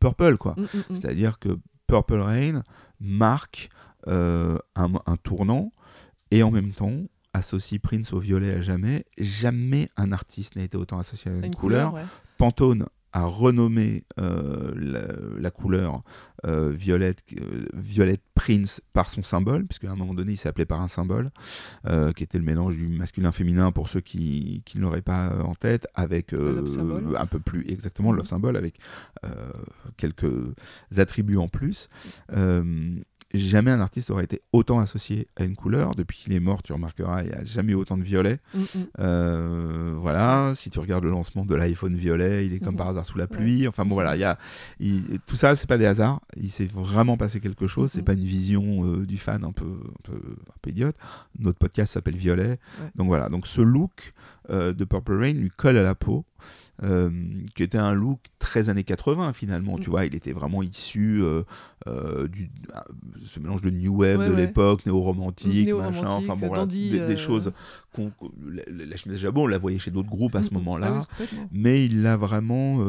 purple, 0.00 0.36
quoi. 0.36 0.54
Mm, 0.56 0.62
mm, 0.62 0.64
mm. 0.64 0.94
C'est-à-dire 0.94 1.38
que 1.38 1.58
Purple 1.86 2.20
Rain 2.20 2.62
marque 2.98 3.70
un, 4.06 5.16
tournant 5.22 5.70
et 6.30 6.42
en 6.42 6.50
même 6.50 6.72
temps 6.72 7.02
associe 7.34 7.80
Prince 7.80 8.12
au 8.12 8.18
violet 8.18 8.54
à 8.54 8.60
jamais. 8.60 9.04
Jamais 9.18 9.88
un 9.96 10.12
artiste 10.12 10.56
n'a 10.56 10.62
été 10.62 10.76
autant 10.76 10.98
associé 10.98 11.30
à 11.30 11.34
une, 11.34 11.54
couleur. 11.54 11.94
Pantone 12.38 12.86
a 13.12 13.24
renommé 13.24 14.04
euh, 14.20 14.72
la, 15.38 15.50
couleur 15.50 16.02
euh, 16.46 16.70
violette, 16.70 17.22
euh, 17.38 17.66
violette 17.74 18.22
Prince 18.34 18.80
par 18.92 19.10
son 19.10 19.22
symbole, 19.22 19.66
puisque 19.66 19.84
à 19.84 19.90
un 19.90 19.96
moment 19.96 20.14
donné 20.14 20.32
il 20.32 20.36
s'est 20.36 20.48
appelé 20.48 20.64
par 20.64 20.80
un 20.80 20.88
symbole, 20.88 21.30
qui 22.16 22.22
était 22.22 22.38
le 22.38 22.44
mélange 22.44 22.76
du 22.78 22.88
masculin-féminin 22.88 23.72
pour 23.72 23.88
ceux 23.88 24.00
qui, 24.00 24.62
qui 24.64 24.78
ne 24.78 24.82
l'auraient 24.82 25.02
pas 25.02 25.34
en 25.44 25.54
tête, 25.54 25.86
avec 25.94 26.32
un 26.32 27.26
peu 27.26 27.40
plus 27.40 27.68
exactement 27.68 28.12
le 28.12 28.20
mhm. 28.20 28.26
symbole, 28.26 28.56
avec 28.56 28.78
quelques 29.96 30.54
attributs 30.96 31.36
en 31.36 31.48
plus 31.48 31.88
jamais 33.38 33.70
un 33.70 33.80
artiste 33.80 34.10
aurait 34.10 34.24
été 34.24 34.42
autant 34.52 34.80
associé 34.80 35.28
à 35.36 35.44
une 35.44 35.54
couleur. 35.54 35.94
Depuis 35.94 36.18
qu'il 36.18 36.32
est 36.32 36.40
mort, 36.40 36.62
tu 36.62 36.72
remarqueras, 36.72 37.22
il 37.22 37.28
n'y 37.28 37.34
a 37.34 37.44
jamais 37.44 37.72
eu 37.72 37.76
autant 37.76 37.96
de 37.96 38.02
violet. 38.02 38.38
Mm, 38.54 38.60
mm. 38.60 38.64
Euh, 38.98 39.94
voilà, 40.00 40.52
si 40.54 40.70
tu 40.70 40.78
regardes 40.80 41.04
le 41.04 41.10
lancement 41.10 41.44
de 41.44 41.54
l'iPhone 41.54 41.94
violet, 41.94 42.46
il 42.46 42.54
est 42.54 42.58
comme 42.58 42.74
mm-hmm. 42.74 42.78
par 42.78 42.88
hasard 42.88 43.06
sous 43.06 43.18
la 43.18 43.26
pluie. 43.26 43.68
Enfin 43.68 43.84
bon, 43.84 43.94
voilà, 43.94 44.16
il 44.16 44.20
y 44.20 44.24
a, 44.24 44.38
tout 45.26 45.36
ça, 45.36 45.54
c'est 45.54 45.68
pas 45.68 45.78
des 45.78 45.86
hasards. 45.86 46.20
Il 46.36 46.50
s'est 46.50 46.68
vraiment 46.72 47.16
passé 47.16 47.40
quelque 47.40 47.66
chose. 47.66 47.90
C'est 47.90 48.00
mm-hmm. 48.00 48.04
pas 48.04 48.14
une 48.14 48.24
vision 48.24 48.84
euh, 48.84 49.06
du 49.06 49.16
fan 49.16 49.44
un 49.44 49.52
peu, 49.52 49.64
un 49.64 50.02
peu, 50.02 50.16
un 50.16 50.58
peu 50.60 50.70
idiote. 50.70 50.96
Notre 51.38 51.58
podcast 51.58 51.92
s'appelle 51.92 52.16
Violet. 52.16 52.58
Donc 52.96 53.06
voilà, 53.06 53.28
donc 53.28 53.46
ce 53.46 53.60
look 53.60 54.12
euh, 54.50 54.72
de 54.72 54.84
Purple 54.84 55.14
Rain 55.14 55.34
lui 55.34 55.50
colle 55.50 55.76
à 55.78 55.82
la 55.82 55.94
peau. 55.94 56.24
Euh, 56.82 57.10
qui 57.54 57.62
était 57.62 57.76
un 57.76 57.92
look 57.92 58.20
très 58.38 58.70
années 58.70 58.84
80 58.84 59.34
finalement, 59.34 59.76
tu 59.76 59.88
mm. 59.88 59.90
vois, 59.90 60.06
il 60.06 60.14
était 60.14 60.32
vraiment 60.32 60.62
issu 60.62 61.20
euh, 61.22 61.42
euh, 61.86 62.26
du 62.26 62.50
ce 63.26 63.38
mélange 63.38 63.60
de 63.60 63.68
new 63.68 64.00
wave 64.00 64.26
de 64.26 64.34
l'époque, 64.34 64.86
néo-romantique, 64.86 65.70
machin, 65.74 66.08
enfin 66.08 66.36
bon, 66.36 66.64
des, 66.64 67.16
choses 67.18 67.52
qu'on, 67.92 68.12
la, 68.46 68.96
chemise 68.96 69.18
Jabot, 69.18 69.42
on 69.42 69.46
la 69.46 69.58
voyait 69.58 69.78
chez 69.78 69.90
d'autres 69.90 70.08
groupes 70.08 70.34
à 70.36 70.42
ce 70.42 70.48
mm, 70.48 70.54
mm. 70.54 70.56
moment-là, 70.56 70.98
ah 71.10 71.22
mais 71.52 71.84
il 71.84 72.00
l'a 72.00 72.16
vraiment 72.16 72.82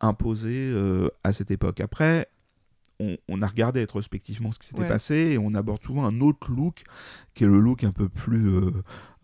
imposé 0.00 0.74
à 1.22 1.32
cette 1.32 1.52
époque. 1.52 1.78
Après, 1.78 2.28
on, 3.28 3.42
a 3.42 3.46
regardé 3.46 3.80
rétrospectivement 3.80 4.52
ce 4.52 4.58
qui 4.58 4.68
s'était 4.68 4.86
passé 4.86 5.14
et 5.14 5.38
on 5.38 5.54
aborde 5.54 5.82
souvent 5.82 6.04
un 6.04 6.20
autre 6.20 6.52
look 6.52 6.84
qui 7.34 7.44
est 7.44 7.46
le 7.46 7.58
look 7.58 7.84
un 7.84 7.92
peu 7.92 8.08
plus 8.08 8.48
euh, 8.48 8.70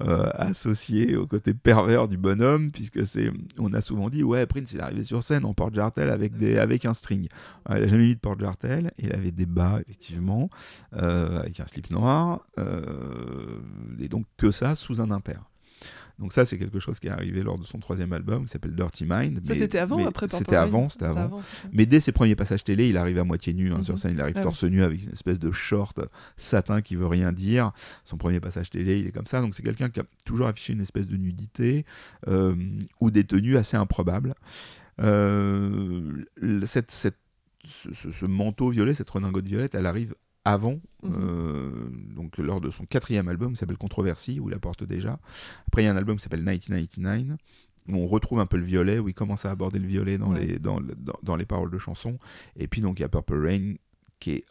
euh, 0.02 0.30
associé 0.34 1.16
au 1.16 1.26
côté 1.26 1.54
pervers 1.54 2.08
du 2.08 2.16
bonhomme 2.16 2.70
puisque 2.70 3.06
c'est 3.06 3.30
on 3.58 3.72
a 3.74 3.80
souvent 3.80 4.08
dit 4.08 4.22
ouais 4.22 4.46
Prince 4.46 4.72
il 4.72 4.78
est 4.78 4.82
arrivé 4.82 5.02
sur 5.02 5.22
scène 5.22 5.44
en 5.44 5.54
porte-jartel 5.54 6.10
avec 6.10 6.36
des 6.36 6.58
avec 6.58 6.84
un 6.84 6.94
string. 6.94 7.28
Il 7.68 7.74
n'a 7.74 7.86
jamais 7.86 8.04
mis 8.04 8.14
de 8.14 8.20
porte-jartel 8.20 8.92
il 8.98 9.12
avait 9.12 9.32
des 9.32 9.46
bas 9.46 9.80
effectivement 9.80 10.48
euh, 10.94 11.40
avec 11.40 11.60
un 11.60 11.66
slip 11.66 11.90
noir 11.90 12.46
et 13.98 14.08
donc 14.08 14.26
que 14.36 14.50
ça 14.50 14.74
sous 14.74 15.00
un 15.00 15.10
impair 15.10 15.42
donc 16.18 16.32
ça, 16.32 16.46
c'est 16.46 16.56
quelque 16.56 16.80
chose 16.80 16.98
qui 16.98 17.08
est 17.08 17.10
arrivé 17.10 17.42
lors 17.42 17.58
de 17.58 17.64
son 17.64 17.78
troisième 17.78 18.12
album, 18.14 18.46
qui 18.46 18.50
s'appelle 18.50 18.74
Dirty 18.74 19.04
Mind. 19.06 19.46
Ça, 19.46 19.54
c'était 19.54 19.78
avant 19.78 20.02
ou 20.02 20.06
après 20.06 20.28
C'était 20.28 20.56
avant, 20.56 20.88
c'était 20.88 21.04
avant. 21.04 21.42
Mais 21.72 21.84
dès 21.84 22.00
ses 22.00 22.12
premiers 22.12 22.34
passages 22.34 22.64
télé, 22.64 22.88
il 22.88 22.96
arrive 22.96 23.18
à 23.18 23.24
moitié 23.24 23.52
nu 23.52 23.72
hein, 23.72 23.82
sur 23.82 23.94
mhm. 23.94 23.98
scène, 23.98 24.12
il 24.12 24.20
arrive 24.20 24.36
ah 24.38 24.42
torse 24.42 24.64
nu 24.64 24.82
avec 24.82 25.02
une 25.02 25.10
espèce 25.10 25.38
de 25.38 25.50
short 25.52 26.00
satin 26.36 26.80
qui 26.80 26.96
veut 26.96 27.06
rien 27.06 27.32
dire. 27.32 27.72
Son 28.04 28.16
premier 28.16 28.40
passage 28.40 28.70
télé, 28.70 28.98
il 28.98 29.06
est 29.06 29.12
comme 29.12 29.26
ça. 29.26 29.42
Donc 29.42 29.54
c'est 29.54 29.62
quelqu'un 29.62 29.90
qui 29.90 30.00
a 30.00 30.04
toujours 30.24 30.46
affiché 30.46 30.72
une 30.72 30.80
espèce 30.80 31.08
de 31.08 31.16
nudité 31.16 31.84
euh, 32.28 32.54
ou 33.00 33.10
des 33.10 33.24
tenues 33.24 33.58
assez 33.58 33.76
improbables. 33.76 34.34
Euh, 35.02 36.24
cette, 36.64 36.90
cette 36.90 37.18
ce, 37.66 38.10
ce, 38.12 38.26
manteau 38.26 38.70
violet, 38.70 38.94
cette 38.94 39.10
redingote 39.10 39.44
violette, 39.44 39.74
elle 39.74 39.86
arrive 39.86 40.14
avant, 40.46 40.80
mhm. 41.02 41.12
euh, 41.18 41.70
donc 42.14 42.38
lors 42.38 42.60
de 42.60 42.70
son 42.70 42.86
quatrième 42.86 43.28
album 43.28 43.52
qui 43.52 43.58
s'appelle 43.58 43.76
Controversy, 43.76 44.38
où 44.38 44.48
il 44.48 44.54
apporte 44.54 44.84
déjà. 44.84 45.18
Après, 45.66 45.82
il 45.82 45.86
y 45.86 45.88
a 45.88 45.92
un 45.92 45.96
album 45.96 46.16
qui 46.16 46.22
s'appelle 46.22 46.40
1999, 46.40 47.38
où 47.88 47.96
on 47.96 48.06
retrouve 48.06 48.38
un 48.38 48.46
peu 48.46 48.56
le 48.56 48.64
violet, 48.64 49.00
où 49.00 49.08
il 49.08 49.14
commence 49.14 49.44
à 49.44 49.50
aborder 49.50 49.80
le 49.80 49.88
violet 49.88 50.18
dans, 50.18 50.32
les, 50.32 50.60
dans, 50.60 50.80
dans, 50.80 51.18
dans, 51.22 51.36
les 51.36 51.44
paroles 51.44 51.70
de 51.70 51.78
chansons. 51.78 52.18
Et 52.56 52.68
puis, 52.68 52.80
donc, 52.80 53.00
il 53.00 53.02
y 53.02 53.04
a 53.04 53.08
Purple 53.08 53.44
Rain, 53.44 53.74
qui 54.20 54.32
est 54.32 54.44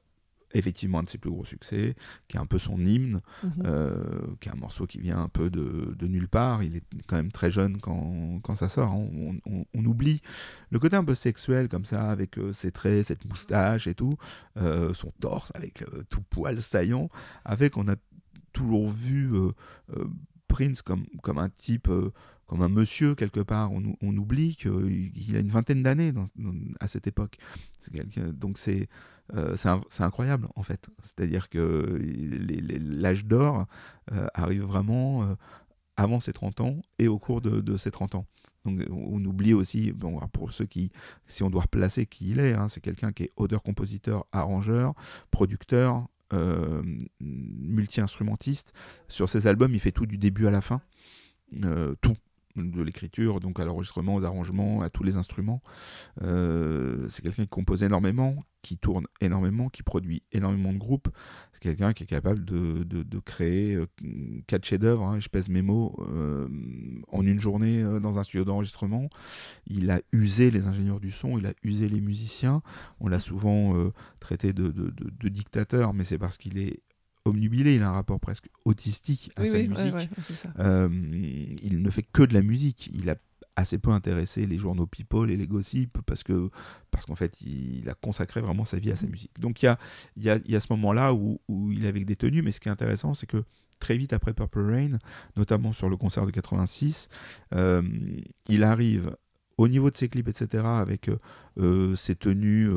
effectivement 0.57 0.99
un 0.99 1.03
de 1.03 1.09
ses 1.09 1.17
plus 1.17 1.29
gros 1.29 1.45
succès, 1.45 1.95
qui 2.27 2.37
est 2.37 2.39
un 2.39 2.45
peu 2.45 2.57
son 2.57 2.79
hymne, 2.79 3.21
mhm. 3.43 3.51
euh, 3.65 4.21
qui 4.39 4.49
est 4.49 4.51
un 4.51 4.55
morceau 4.55 4.87
qui 4.87 4.99
vient 4.99 5.19
un 5.19 5.27
peu 5.27 5.49
de, 5.49 5.93
de, 5.97 6.07
nulle 6.07 6.27
part. 6.27 6.63
Il 6.63 6.77
est 6.77 6.83
quand 7.07 7.17
même 7.17 7.31
très 7.31 7.51
jeune 7.51 7.77
quand, 7.77 8.39
quand 8.43 8.55
ça 8.55 8.69
sort. 8.69 8.91
Hein. 8.91 9.39
On, 9.45 9.65
on, 9.73 9.85
oublie 9.85 10.21
le 10.71 10.79
côté 10.79 10.95
un 10.95 11.03
peu 11.03 11.15
sexuel 11.15 11.67
comme 11.67 11.85
ça, 11.85 12.09
avec 12.09 12.37
euh, 12.37 12.53
ses 12.53 12.71
traits, 12.71 13.07
cette 13.07 13.25
moustache 13.25 13.87
et 13.87 13.93
tout, 13.93 14.17
euh, 14.57 14.93
son 14.93 15.11
torse 15.19 15.51
avec 15.55 15.83
tout 16.09 16.21
poil 16.21 16.61
saillant, 16.61 17.09
avec 17.43 17.77
on 17.77 17.87
a 17.87 17.95
toujours 18.53 18.89
vu 18.89 19.31
Prince 20.47 20.81
comme, 20.81 21.05
comme 21.21 21.37
un 21.37 21.49
type 21.49 21.89
comme 22.47 22.61
un 22.61 22.69
monsieur 22.69 23.15
quelque 23.15 23.39
part. 23.39 23.71
On, 23.71 23.95
on 24.01 24.17
oublie 24.17 24.55
qu'il 24.55 25.35
a 25.35 25.39
une 25.39 25.49
vingtaine 25.49 25.83
d'années 25.83 26.13
à 26.79 26.87
cette 26.87 27.07
époque. 27.07 27.37
Donc 28.33 28.57
c'est 28.57 28.87
euh, 29.33 29.55
c'est 29.55 30.03
incroyable 30.03 30.47
en 30.55 30.63
fait. 30.63 30.89
C'est-à-dire 31.01 31.49
que 31.49 31.99
l'âge 32.79 33.25
d'or 33.25 33.65
euh, 34.11 34.27
arrive 34.33 34.63
vraiment 34.63 35.23
euh, 35.23 35.35
avant 35.97 36.19
ses 36.19 36.33
30 36.33 36.61
ans 36.61 36.81
et 36.99 37.07
au 37.07 37.17
cours 37.17 37.41
de, 37.41 37.77
ses 37.77 37.91
30 37.91 38.15
ans. 38.15 38.25
Donc 38.65 38.81
on 38.89 39.23
oublie 39.25 39.53
aussi, 39.53 39.91
bon, 39.91 40.19
pour 40.33 40.51
ceux 40.51 40.65
qui, 40.65 40.91
si 41.27 41.43
on 41.43 41.49
doit 41.49 41.63
replacer 41.63 42.05
qui 42.05 42.31
il 42.31 42.39
est, 42.39 42.53
hein, 42.53 42.67
c'est 42.67 42.81
quelqu'un 42.81 43.11
qui 43.11 43.23
est 43.23 43.31
auteur, 43.35 43.61
compositeur, 43.61 44.25
arrangeur, 44.31 44.93
producteur, 45.31 46.07
multi-instrumentiste. 47.21 48.73
Sur 49.07 49.29
ses 49.29 49.47
albums, 49.47 49.73
il 49.73 49.79
fait 49.79 49.91
tout 49.91 50.05
du 50.07 50.17
début 50.17 50.47
à 50.47 50.51
la 50.51 50.61
fin. 50.61 50.81
tout 52.01 52.15
de 52.55 52.81
l'écriture, 52.81 53.39
donc 53.39 53.59
à 53.59 53.65
l'enregistrement, 53.65 54.15
aux 54.15 54.25
arrangements, 54.25 54.81
à 54.81 54.89
tous 54.89 55.03
les 55.03 55.17
instruments. 55.17 55.61
Euh, 56.21 57.07
c'est 57.09 57.21
quelqu'un 57.21 57.43
qui 57.43 57.49
compose 57.49 57.83
énormément, 57.83 58.43
qui 58.61 58.77
tourne 58.77 59.05
énormément, 59.21 59.69
qui 59.69 59.83
produit 59.83 60.23
énormément 60.31 60.73
de 60.73 60.77
groupes. 60.77 61.09
C'est 61.53 61.61
quelqu'un 61.61 61.93
qui 61.93 62.03
est 62.03 62.07
capable 62.07 62.45
de, 62.45 63.19
créer 63.19 63.75
euh, 63.75 63.85
quatre 64.47 64.65
chefs-d'œuvre, 64.65 65.03
hein, 65.03 65.19
je 65.19 65.29
pèse 65.29 65.49
mes 65.49 65.61
mots, 65.61 65.95
euh, 66.09 66.47
en 67.09 67.25
une 67.25 67.39
journée 67.39 67.83
dans 68.01 68.19
un 68.19 68.23
studio 68.23 68.45
d'enregistrement. 68.45 69.09
Il 69.67 69.89
a 69.91 70.01
usé 70.11 70.51
les 70.51 70.67
ingénieurs 70.67 70.99
du 70.99 71.11
son, 71.11 71.37
il 71.37 71.45
a 71.45 71.53
usé 71.63 71.89
les 71.89 72.01
musiciens. 72.01 72.61
On 72.99 73.07
l'a 73.07 73.19
souvent 73.19 73.73
traité 74.19 74.53
de 74.53 75.29
dictateur, 75.29 75.93
mais 75.93 76.03
c'est 76.03 76.17
parce 76.17 76.37
qu'il 76.37 76.57
est 76.57 76.79
omnubilé, 77.25 77.75
il 77.75 77.83
a 77.83 77.89
un 77.89 77.93
rapport 77.93 78.19
presque 78.19 78.49
autistique 78.63 79.31
à 79.35 79.45
sa 79.45 79.57
musique. 79.57 80.09
Euh, 80.59 80.89
il 81.61 81.81
ne 81.81 81.89
fait 81.89 82.03
que 82.03 82.21
de 82.23 82.33
la 82.33 82.41
musique. 82.41 82.89
Il 82.93 83.09
a 83.09 83.15
assez 83.55 83.77
peu 83.77 83.91
intéressé 83.91 84.45
les 84.45 84.57
journaux 84.57 84.85
People 84.85 85.31
et 85.31 85.37
les 85.37 85.47
gossips 85.47 85.97
parce 86.05 86.23
que 86.23 86.49
parce 86.91 87.05
qu'en 87.05 87.15
fait 87.15 87.39
il, 87.41 87.87
a 87.89 87.93
consacré 87.93 88.41
vraiment 88.41 88.65
sa 88.65 88.77
vie 88.77 88.91
à 88.91 88.95
sa 88.95 89.05
mhm. 89.05 89.11
musique. 89.11 89.39
Donc 89.39 89.63
il 89.63 89.65
y 89.65 89.69
a, 89.69 89.79
y, 90.17 90.29
a, 90.29 90.39
y 90.45 90.55
a 90.55 90.59
ce 90.59 90.67
moment-là 90.71 91.13
où, 91.13 91.39
où, 91.47 91.71
il 91.71 91.85
est 91.85 91.87
avec 91.87 92.05
des 92.05 92.15
tenues, 92.15 92.41
mais 92.41 92.51
ce 92.51 92.59
qui 92.59 92.67
est 92.67 92.71
intéressant 92.71 93.13
c'est 93.13 93.27
que 93.27 93.43
très 93.79 93.97
vite 93.97 94.13
après 94.13 94.33
Purple 94.33 94.71
Rain, 94.71 94.97
notamment 95.35 95.73
sur 95.73 95.89
le 95.89 95.97
concert 95.97 96.25
de 96.25 96.31
86, 96.31 97.07
euh, 97.53 97.81
il 98.47 98.63
arrive 98.63 99.15
au 99.57 99.67
niveau 99.67 99.89
de 99.89 99.95
ses 99.95 100.09
clips, 100.09 100.27
etc., 100.27 100.63
avec 100.65 101.09
ses 101.95 102.15
tenues, 102.15 102.69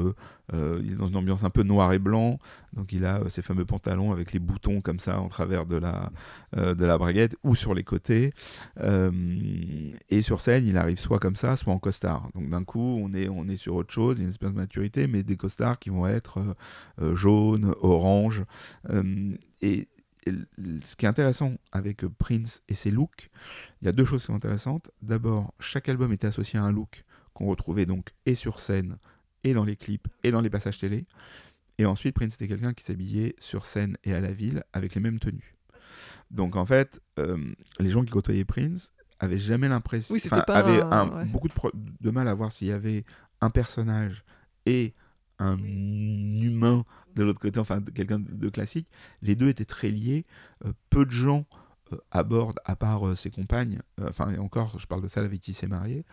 il 0.53 0.93
est 0.93 0.97
dans 0.97 1.09
une 1.09 1.17
ambiance 1.17 1.43
un 1.43 1.51
peu 1.51 1.63
noir 1.65 1.93
et 1.93 1.99
blanc, 1.99 2.39
donc 2.73 2.93
il 2.93 3.05
a 3.05 3.29
ses 3.29 3.43
fameux 3.43 3.65
pantalons 3.65 4.13
avec 4.13 4.33
les 4.33 4.39
boutons 4.39 4.81
comme 4.81 5.01
ça 5.01 5.21
en 5.21 5.29
travers 5.29 5.67
de 5.67 5.77
la, 5.77 6.11
de 6.57 6.85
la 6.85 6.97
braguette 6.97 7.37
ou 7.43 7.57
sur 7.57 7.75
les 7.75 7.83
côtés. 7.83 8.33
et 8.81 10.23
sur 10.23 10.41
scène, 10.41 10.67
il 10.67 10.77
arrive 10.77 10.99
soit 10.99 11.19
comme 11.19 11.37
ça, 11.37 11.57
soit 11.57 11.73
en 11.73 11.79
costard. 11.79 12.29
Donc 12.35 12.49
d'un 12.49 12.63
coup, 12.63 13.01
on 13.03 13.13
est, 13.13 13.29
on 13.29 13.49
est 13.49 13.57
sur 13.57 13.75
autre 13.75 13.93
chose, 13.93 14.21
une 14.21 14.29
espèce 14.29 14.53
de 14.53 14.57
maturité, 14.57 15.09
mais 15.09 15.25
des 15.25 15.37
costards 15.37 15.79
qui 15.79 15.91
vont 15.91 16.07
être 16.07 16.39
jaunes, 17.15 17.75
orange. 17.81 18.45
et 19.63 19.89
ce 20.85 20.97
qui 20.97 21.07
est 21.07 21.09
intéressant 21.09 21.55
avec 21.73 22.07
Prince 22.07 22.63
et 22.69 22.75
ses 22.75 22.91
looks, 22.91 23.31
il 23.81 23.87
y 23.87 23.89
a 23.89 23.93
deux 23.93 24.05
choses 24.05 24.23
qui 24.23 24.27
sont 24.27 24.35
intéressantes. 24.35 24.91
D'abord, 25.03 25.55
chaque 25.61 25.89
album 25.89 26.13
était 26.13 26.27
associé 26.27 26.59
à 26.59 26.63
un 26.63 26.73
look 26.73 27.05
qu'on 27.35 27.47
retrouvait 27.47 27.87
donc 27.87 28.15
et 28.27 28.35
sur 28.35 28.61
scène, 28.61 28.99
et 29.45 29.55
dans 29.55 29.65
les 29.65 29.77
clips, 29.77 30.09
et 30.25 30.31
dans 30.31 30.41
les 30.41 30.51
passages 30.51 30.79
télé. 30.79 31.07
Et 31.79 31.87
ensuite, 31.87 32.15
Prince 32.15 32.35
était 32.35 32.49
quelqu'un 32.49 32.75
qui 32.75 32.85
s'habillait 32.85 33.37
sur 33.39 33.67
scène 33.67 33.97
et 34.05 34.13
à 34.13 34.21
la 34.21 34.33
ville 34.33 34.65
avec 34.73 34.95
les 34.95 35.01
mêmes 35.01 35.21
tenues. 35.21 35.57
Donc 36.31 36.57
en 36.57 36.67
fait, 36.67 37.01
euh, 37.19 37.39
les 37.79 37.91
gens 37.91 38.05
qui 38.05 38.11
côtoyaient 38.11 38.45
Prince 38.45 38.93
avaient 39.21 39.39
jamais 39.39 39.69
l'impression, 39.69 40.15
oui, 40.15 40.23
avaient 40.49 40.83
beaucoup 41.27 41.49
de, 41.49 41.55
de, 42.01 42.11
mal 42.11 42.29
à 42.29 42.35
voir 42.35 42.53
s'il 42.53 42.69
y 42.69 42.73
avait 42.73 43.05
un 43.41 43.51
personnage 43.51 44.25
et 44.67 44.95
un 45.39 45.59
humain 45.59 46.85
de 47.19 47.25
l'autre 47.25 47.41
côté, 47.41 47.59
enfin 47.59 47.83
quelqu'un 47.95 48.21
de 48.21 48.49
classique. 48.49 48.89
Les 49.23 49.37
deux 49.37 49.49
étaient 49.49 49.65
très 49.65 49.91
liés. 49.91 50.25
Euh, 50.65 50.73
peu 50.91 51.05
de 51.05 51.11
gens 51.11 51.47
euh, 51.93 51.97
abordent, 52.11 52.61
à 52.65 52.77
part 52.77 53.07
euh, 53.07 53.15
ses 53.15 53.31
compagnes, 53.31 53.81
enfin 54.03 54.31
et 54.31 54.39
encore, 54.39 54.79
je 54.79 54.87
parle 54.87 55.03
de 55.03 55.09
ça 55.09 55.21
avec 55.21 55.41
qui 55.41 55.53
il 55.53 55.55
s'est 55.55 55.69
marié, 55.69 56.05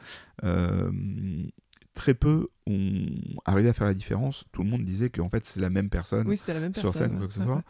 très 1.93 2.13
peu 2.13 2.49
ont 2.67 3.07
arrivé 3.45 3.69
à 3.69 3.73
faire 3.73 3.87
la 3.87 3.93
différence. 3.93 4.45
Tout 4.51 4.63
le 4.63 4.69
monde 4.69 4.83
disait 4.83 5.09
qu'en 5.09 5.29
fait 5.29 5.45
c'est 5.45 5.61
la 5.61 5.69
même 5.69 5.89
personne 5.89 6.27
sur 6.75 6.93
scène 6.93 7.15
ou 7.15 7.19
quoi 7.19 7.27
que 7.27 7.33
ce 7.33 7.41
soit. 7.41 7.63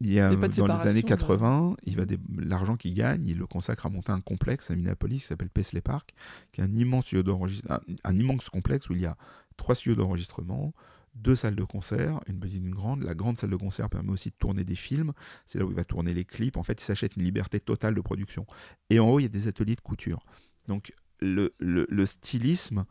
il 0.00 0.12
y 0.12 0.20
a, 0.20 0.34
dans 0.34 0.66
les 0.66 0.88
années 0.88 1.02
80, 1.02 1.76
il 1.84 1.96
va 1.96 2.04
l'argent 2.36 2.76
qu'il 2.76 2.94
gagne, 2.94 3.24
il 3.24 3.38
le 3.38 3.46
consacre 3.46 3.86
à 3.86 3.88
monter 3.88 4.12
un 4.12 4.20
complexe 4.20 4.70
à 4.70 4.76
Minneapolis 4.76 5.22
qui 5.22 5.26
s'appelle 5.26 5.50
Paisley 5.50 5.80
Park, 5.80 6.14
qui 6.52 6.60
est 6.60 6.64
un 6.64 6.74
immense 6.74 7.12
un, 7.12 7.80
un, 8.04 8.18
immense 8.18 8.50
complexe 8.50 8.88
où 8.88 8.92
il 8.92 9.00
y 9.00 9.06
a 9.06 9.16
trois 9.56 9.74
studios 9.74 9.96
d'enregistrement, 9.96 10.74
deux 11.14 11.36
salles 11.36 11.56
de 11.56 11.64
concert, 11.64 12.20
une 12.26 12.40
petite 12.40 12.56
et 12.56 12.66
une 12.66 12.74
grande. 12.74 13.02
La 13.02 13.14
grande 13.14 13.38
salle 13.38 13.50
de 13.50 13.56
concert 13.56 13.88
permet 13.88 14.10
aussi 14.10 14.30
de 14.30 14.34
tourner 14.36 14.64
des 14.64 14.74
films. 14.74 15.12
C'est 15.46 15.58
là 15.58 15.64
où 15.64 15.70
il 15.70 15.76
va 15.76 15.84
tourner 15.84 16.12
les 16.12 16.24
clips. 16.24 16.56
En 16.56 16.62
fait, 16.62 16.80
il 16.80 16.84
s'achète 16.84 17.16
une 17.16 17.22
liberté 17.22 17.60
totale 17.60 17.94
de 17.94 18.00
production. 18.00 18.46
Et 18.90 18.98
en 18.98 19.08
haut, 19.08 19.20
il 19.20 19.24
y 19.24 19.26
a 19.26 19.28
des 19.28 19.48
ateliers 19.48 19.76
de 19.76 19.80
couture. 19.80 20.24
Donc, 20.66 20.92
le, 21.20 21.54
le, 21.58 22.06
stylisme 22.06 22.84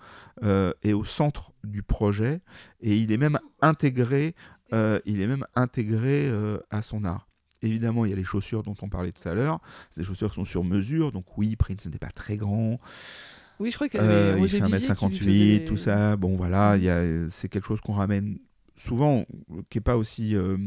euh, 0.43 0.73
est 0.81 0.93
au 0.93 1.03
centre 1.03 1.51
du 1.63 1.83
projet 1.83 2.41
et 2.79 2.97
il 2.97 3.11
est 3.11 3.17
même 3.17 3.37
intégré, 3.61 4.33
euh, 4.71 4.99
il 5.05 5.21
est 5.21 5.27
même 5.27 5.45
intégré 5.55 6.27
euh, 6.27 6.57
à 6.71 6.81
son 6.81 7.03
art. 7.03 7.27
Évidemment, 7.61 8.05
il 8.05 8.09
y 8.09 8.13
a 8.13 8.17
les 8.17 8.23
chaussures 8.23 8.63
dont 8.63 8.75
on 8.81 8.89
parlait 8.89 9.11
tout 9.11 9.27
à 9.27 9.33
l'heure. 9.33 9.59
C'est 9.89 10.01
des 10.01 10.05
chaussures 10.05 10.29
qui 10.29 10.35
sont 10.35 10.45
sur 10.45 10.63
mesure. 10.63 11.11
Donc 11.11 11.37
oui, 11.37 11.55
Prince 11.55 11.85
n'était 11.85 11.99
pas 11.99 12.11
très 12.11 12.35
grand. 12.35 12.79
Oui, 13.59 13.71
je 13.71 13.75
crois 13.75 13.89
qu'il 13.89 13.99
euh, 14.01 14.37
Il 14.39 14.49
fait 14.49 14.59
1m58, 14.59 15.65
tout 15.65 15.77
ça. 15.77 16.15
Bon, 16.15 16.35
voilà, 16.35 16.77
c'est 17.29 17.49
quelque 17.49 17.65
chose 17.65 17.81
qu'on 17.81 17.93
ramène 17.93 18.37
souvent, 18.75 19.25
qui 19.69 19.77
n'est 19.77 19.83
pas 19.83 19.97
aussi. 19.97 20.35
Euh, 20.35 20.57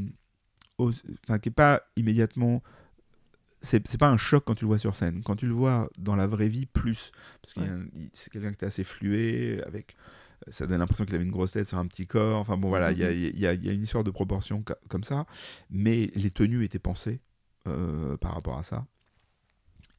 enfin, 0.79 1.39
qui 1.39 1.49
n'est 1.49 1.55
pas 1.55 1.83
immédiatement. 1.97 2.63
C'est 3.63 3.99
pas 3.99 4.11
un 4.11 4.17
choc 4.17 4.45
quand 4.47 4.55
tu 4.55 4.65
le 4.65 4.69
vois 4.69 4.79
sur 4.79 4.95
scène. 4.95 5.23
Quand 5.25 5.35
tu 5.35 5.47
le 5.47 5.53
vois 5.53 5.89
dans 5.99 6.15
la 6.15 6.27
vraie 6.27 6.49
vie, 6.49 6.67
plus. 6.67 7.11
Parce 7.43 7.55
que 7.55 7.61
c'est 8.13 8.33
quelqu'un 8.33 8.53
qui 8.53 8.65
est 8.65 8.69
assez 8.69 8.85
flué, 8.85 9.61
avec 9.67 9.97
ça 10.49 10.67
donne 10.67 10.79
l'impression 10.79 11.05
qu'il 11.05 11.15
avait 11.15 11.25
une 11.25 11.31
grosse 11.31 11.53
tête 11.53 11.69
sur 11.69 11.79
un 11.79 11.87
petit 11.87 12.07
corps. 12.07 12.39
Enfin 12.39 12.57
bon, 12.57 12.69
voilà, 12.69 12.93
il 12.93 12.99
y, 12.99 13.05
a, 13.05 13.11
mm-hmm. 13.11 13.37
y, 13.37 13.47
a, 13.47 13.55
y, 13.55 13.69
a, 13.69 13.73
une 13.73 13.83
histoire 13.83 14.05
de 14.05 14.11
proportion 14.11 14.63
comme 14.89 15.03
ça. 15.03 15.27
Mais 15.71 16.11
les 16.15 16.31
tenues 16.31 16.65
étaient 16.65 16.79
pensées 16.79 17.21
euh, 17.67 18.17
par 18.17 18.35
rapport 18.35 18.59
à 18.59 18.63
ça. 18.63 18.87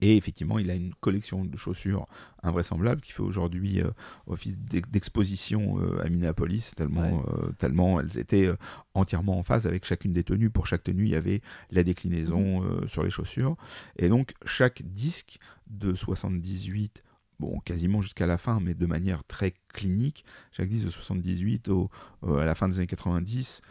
Et 0.02 0.16
effectivement, 0.16 0.60
il 0.60 0.70
a 0.70 0.76
une 0.76 0.94
collection 0.96 1.44
de 1.44 1.58
chaussures 1.58 2.06
invraisemblable 2.44 3.02
qui 3.02 3.12
fait 3.12 3.24
aujourd'hui 3.24 3.82
euh, 3.82 3.90
office 4.28 4.58
d'exposition 4.60 5.80
euh, 5.80 6.06
à 6.06 6.10
Minneapolis, 6.10 6.74
tellement, 6.76 7.24
euh, 7.28 7.52
tellement 7.58 8.00
elles 8.00 8.20
étaient 8.20 8.50
entièrement 8.94 9.40
en 9.40 9.44
phase 9.44 9.66
avec 9.66 9.86
chacune 9.86 10.14
des 10.14 10.24
tenues. 10.24 10.52
Pour 10.52 10.68
chaque 10.68 10.84
tenue, 10.84 11.04
il 11.04 11.10
y 11.10 11.16
avait 11.16 11.42
la 11.72 11.84
déclinaison 11.84 12.62
mhm. 12.62 12.88
sur 12.88 13.04
les 13.04 13.10
chaussures. 13.10 13.56
Et 13.98 14.10
donc, 14.10 14.34
chaque 14.46 14.84
disque 14.84 15.40
de 15.68 15.96
78 15.96 17.04
bon, 17.40 17.60
quasiment 17.60 18.02
jusqu'à 18.02 18.28
la 18.28 18.38
fin, 18.38 18.60
mais 18.60 18.74
de 18.74 18.86
manière 18.86 19.24
très 19.24 19.54
clinique. 19.74 20.26
Chaque 20.52 20.70
disque 20.70 20.86
de 20.86 20.92
78 20.92 21.70
au, 21.70 21.90
à 22.24 22.46
la 22.46 22.56
fin 22.56 22.68
des 22.68 22.78
années 22.78 22.88
90 22.88 23.62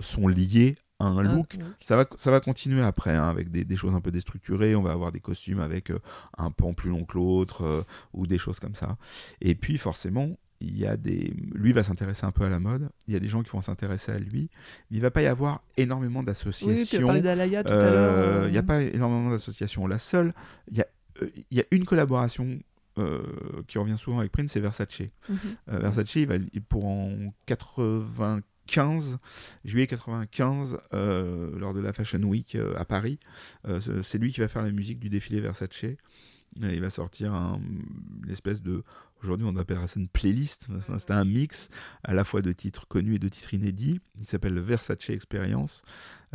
sont 0.00 0.28
liés 0.28 0.76
un 1.00 1.22
look. 1.22 1.56
Ça, 1.80 1.96
va, 1.96 2.06
ça 2.16 2.30
va 2.30 2.40
continuer 2.40 2.82
après, 2.82 3.14
hein, 3.14 3.28
avec 3.28 3.50
des, 3.50 3.76
choses 3.76 3.94
un 3.94 4.00
peu 4.00 4.10
déstructurées. 4.10 4.74
On 4.74 4.82
va 4.82 4.92
avoir 4.92 5.12
des 5.12 5.20
costumes 5.20 5.60
avec 5.60 5.90
euh, 5.90 5.98
un 6.36 6.50
pan 6.50 6.74
plus 6.74 6.90
long 6.90 7.04
que 7.04 7.16
l'autre, 7.16 7.64
euh, 7.64 7.82
ou 8.12 8.26
des 8.26 8.38
choses 8.38 8.58
comme 8.58 8.74
ça. 8.74 8.96
Et 9.40 9.54
puis, 9.54 9.78
forcément, 9.78 10.36
il 10.60 10.76
y 10.76 10.86
a 10.86 10.96
des... 10.96 11.32
lui 11.54 11.72
va 11.72 11.84
s'intéresser 11.84 12.26
un 12.26 12.32
peu 12.32 12.44
à 12.44 12.48
la 12.48 12.58
mode. 12.58 12.88
Il 13.06 13.14
y 13.14 13.16
a 13.16 13.20
des 13.20 13.28
gens 13.28 13.42
qui 13.42 13.50
vont 13.50 13.60
s'intéresser 13.60 14.10
à 14.10 14.18
lui. 14.18 14.50
Il 14.90 15.00
va 15.00 15.10
pas 15.10 15.22
y 15.22 15.26
avoir 15.26 15.62
énormément 15.76 16.22
d'associations. 16.22 17.08
Oui, 17.08 17.22
d'Alaya 17.22 17.62
tout 17.62 17.72
à 17.72 17.90
l'heure. 17.90 18.14
Euh, 18.18 18.44
il 18.48 18.52
n'y 18.52 18.58
a 18.58 18.64
pas 18.64 18.82
énormément 18.82 19.30
d'associations. 19.30 19.86
La 19.86 19.98
seule, 19.98 20.34
il 20.70 20.78
y 20.78 20.80
a, 20.80 20.86
il 21.50 21.58
y 21.58 21.60
a 21.60 21.64
une 21.70 21.84
collaboration 21.84 22.58
qui 23.68 23.78
revient 23.78 23.96
souvent 23.96 24.18
avec 24.18 24.32
Prince, 24.32 24.50
c'est 24.50 24.58
Versace. 24.58 25.02
Mhm. 25.28 25.36
Versace, 25.68 26.16
il 26.16 26.26
va, 26.26 26.34
pour 26.68 26.84
en 26.84 27.32
80 27.46 28.40
15, 28.68 29.18
juillet 29.64 29.86
95, 29.86 30.78
euh, 30.92 31.58
lors 31.58 31.74
de 31.74 31.80
la 31.80 31.92
Fashion 31.92 32.22
Week 32.22 32.54
euh, 32.54 32.74
à 32.76 32.84
Paris. 32.84 33.18
Euh, 33.66 33.80
c'est 34.02 34.18
lui 34.18 34.32
qui 34.32 34.40
va 34.40 34.48
faire 34.48 34.62
la 34.62 34.70
musique 34.70 35.00
du 35.00 35.08
défilé 35.08 35.40
Versace. 35.40 35.84
il 36.56 36.80
va 36.80 36.90
sortir 36.90 37.34
une 37.34 38.30
espèce 38.30 38.62
de 38.62 38.84
Aujourd'hui, 39.22 39.46
on 39.48 39.56
appellerait 39.56 39.86
ça 39.86 39.98
une 39.98 40.08
playlist. 40.08 40.68
C'était 40.98 41.12
un 41.12 41.24
mix 41.24 41.70
à 42.04 42.14
la 42.14 42.24
fois 42.24 42.42
de 42.42 42.52
titres 42.52 42.86
connus 42.86 43.16
et 43.16 43.18
de 43.18 43.28
titres 43.28 43.54
inédits. 43.54 44.00
Il 44.20 44.26
s'appelle 44.26 44.54
le 44.54 44.60
Versace 44.60 45.10
Experience. 45.10 45.82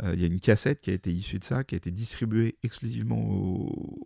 Euh, 0.02 0.12
il 0.14 0.20
y 0.20 0.24
a 0.24 0.26
une 0.26 0.40
cassette 0.40 0.80
qui 0.80 0.90
a 0.90 0.92
été 0.92 1.12
issue 1.12 1.38
de 1.38 1.44
ça, 1.44 1.62
qui 1.62 1.74
a 1.74 1.78
été 1.78 1.90
distribuée 1.90 2.56
exclusivement 2.62 3.16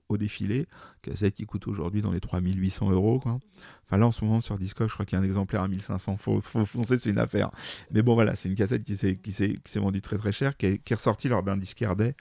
au, 0.08 0.16
défilé. 0.18 0.66
Cassette 1.00 1.34
qui 1.34 1.46
coûte 1.46 1.68
aujourd'hui 1.68 2.02
dans 2.02 2.10
les 2.10 2.20
3800 2.20 2.90
euros. 2.90 3.20
Quoi. 3.20 3.38
Enfin, 3.86 3.96
là, 3.96 4.06
en 4.06 4.12
ce 4.12 4.24
moment, 4.24 4.40
sur 4.40 4.58
Discord, 4.58 4.88
je 4.88 4.94
crois 4.94 5.06
qu'il 5.06 5.16
y 5.16 5.20
a 5.20 5.22
un 5.22 5.24
exemplaire 5.24 5.62
à 5.62 5.68
1500. 5.68 6.16
Faut, 6.16 6.40
faut 6.40 6.64
foncer, 6.64 6.98
c'est 6.98 7.08
une 7.08 7.18
affaire. 7.18 7.50
Mais 7.92 8.02
bon, 8.02 8.14
voilà, 8.14 8.34
c'est 8.34 8.48
une 8.48 8.56
cassette 8.56 8.82
qui 8.82 8.96
s'est, 8.96 9.16
qui 9.16 9.32
s'est, 9.32 9.54
qui 9.64 9.70
s'est 9.70 9.78
vendue 9.78 10.02
très 10.02 10.18
très 10.18 10.32
cher, 10.32 10.56
qui 10.56 10.66
est, 10.66 10.78
qui 10.78 10.92
est 10.92 10.96
ressortie 10.96 11.28
lors 11.28 11.42
d'un 11.42 11.56
disquaire 11.56 11.96
day. 11.96 12.14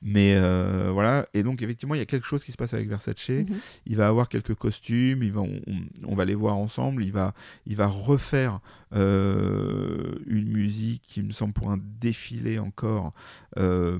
Mais 0.00 0.34
euh, 0.34 0.90
voilà. 0.92 1.26
Et 1.34 1.42
donc, 1.42 1.62
effectivement, 1.62 1.94
il 1.94 1.98
y 1.98 2.02
a 2.02 2.06
quelque 2.06 2.26
chose 2.26 2.42
qui 2.42 2.52
se 2.52 2.56
passe 2.56 2.74
avec 2.74 2.88
Versace. 2.88 3.14
Mm-hmm. 3.28 3.46
Il 3.86 3.96
va 3.96 4.08
avoir 4.08 4.28
quelques 4.28 4.54
costumes. 4.54 5.22
Il 5.22 5.32
va, 5.32 5.42
on 5.42 6.01
va 6.14 6.24
les 6.24 6.34
voir 6.34 6.56
ensemble. 6.56 7.04
Il 7.04 7.12
va, 7.12 7.34
il 7.66 7.76
va 7.76 7.86
refaire 7.86 8.60
euh, 8.94 10.18
une 10.26 10.48
musique 10.48 11.02
qui 11.06 11.22
me 11.22 11.32
semble 11.32 11.54
pour 11.54 11.70
un 11.70 11.78
défilé 12.00 12.58
encore 12.58 13.14
euh, 13.58 13.98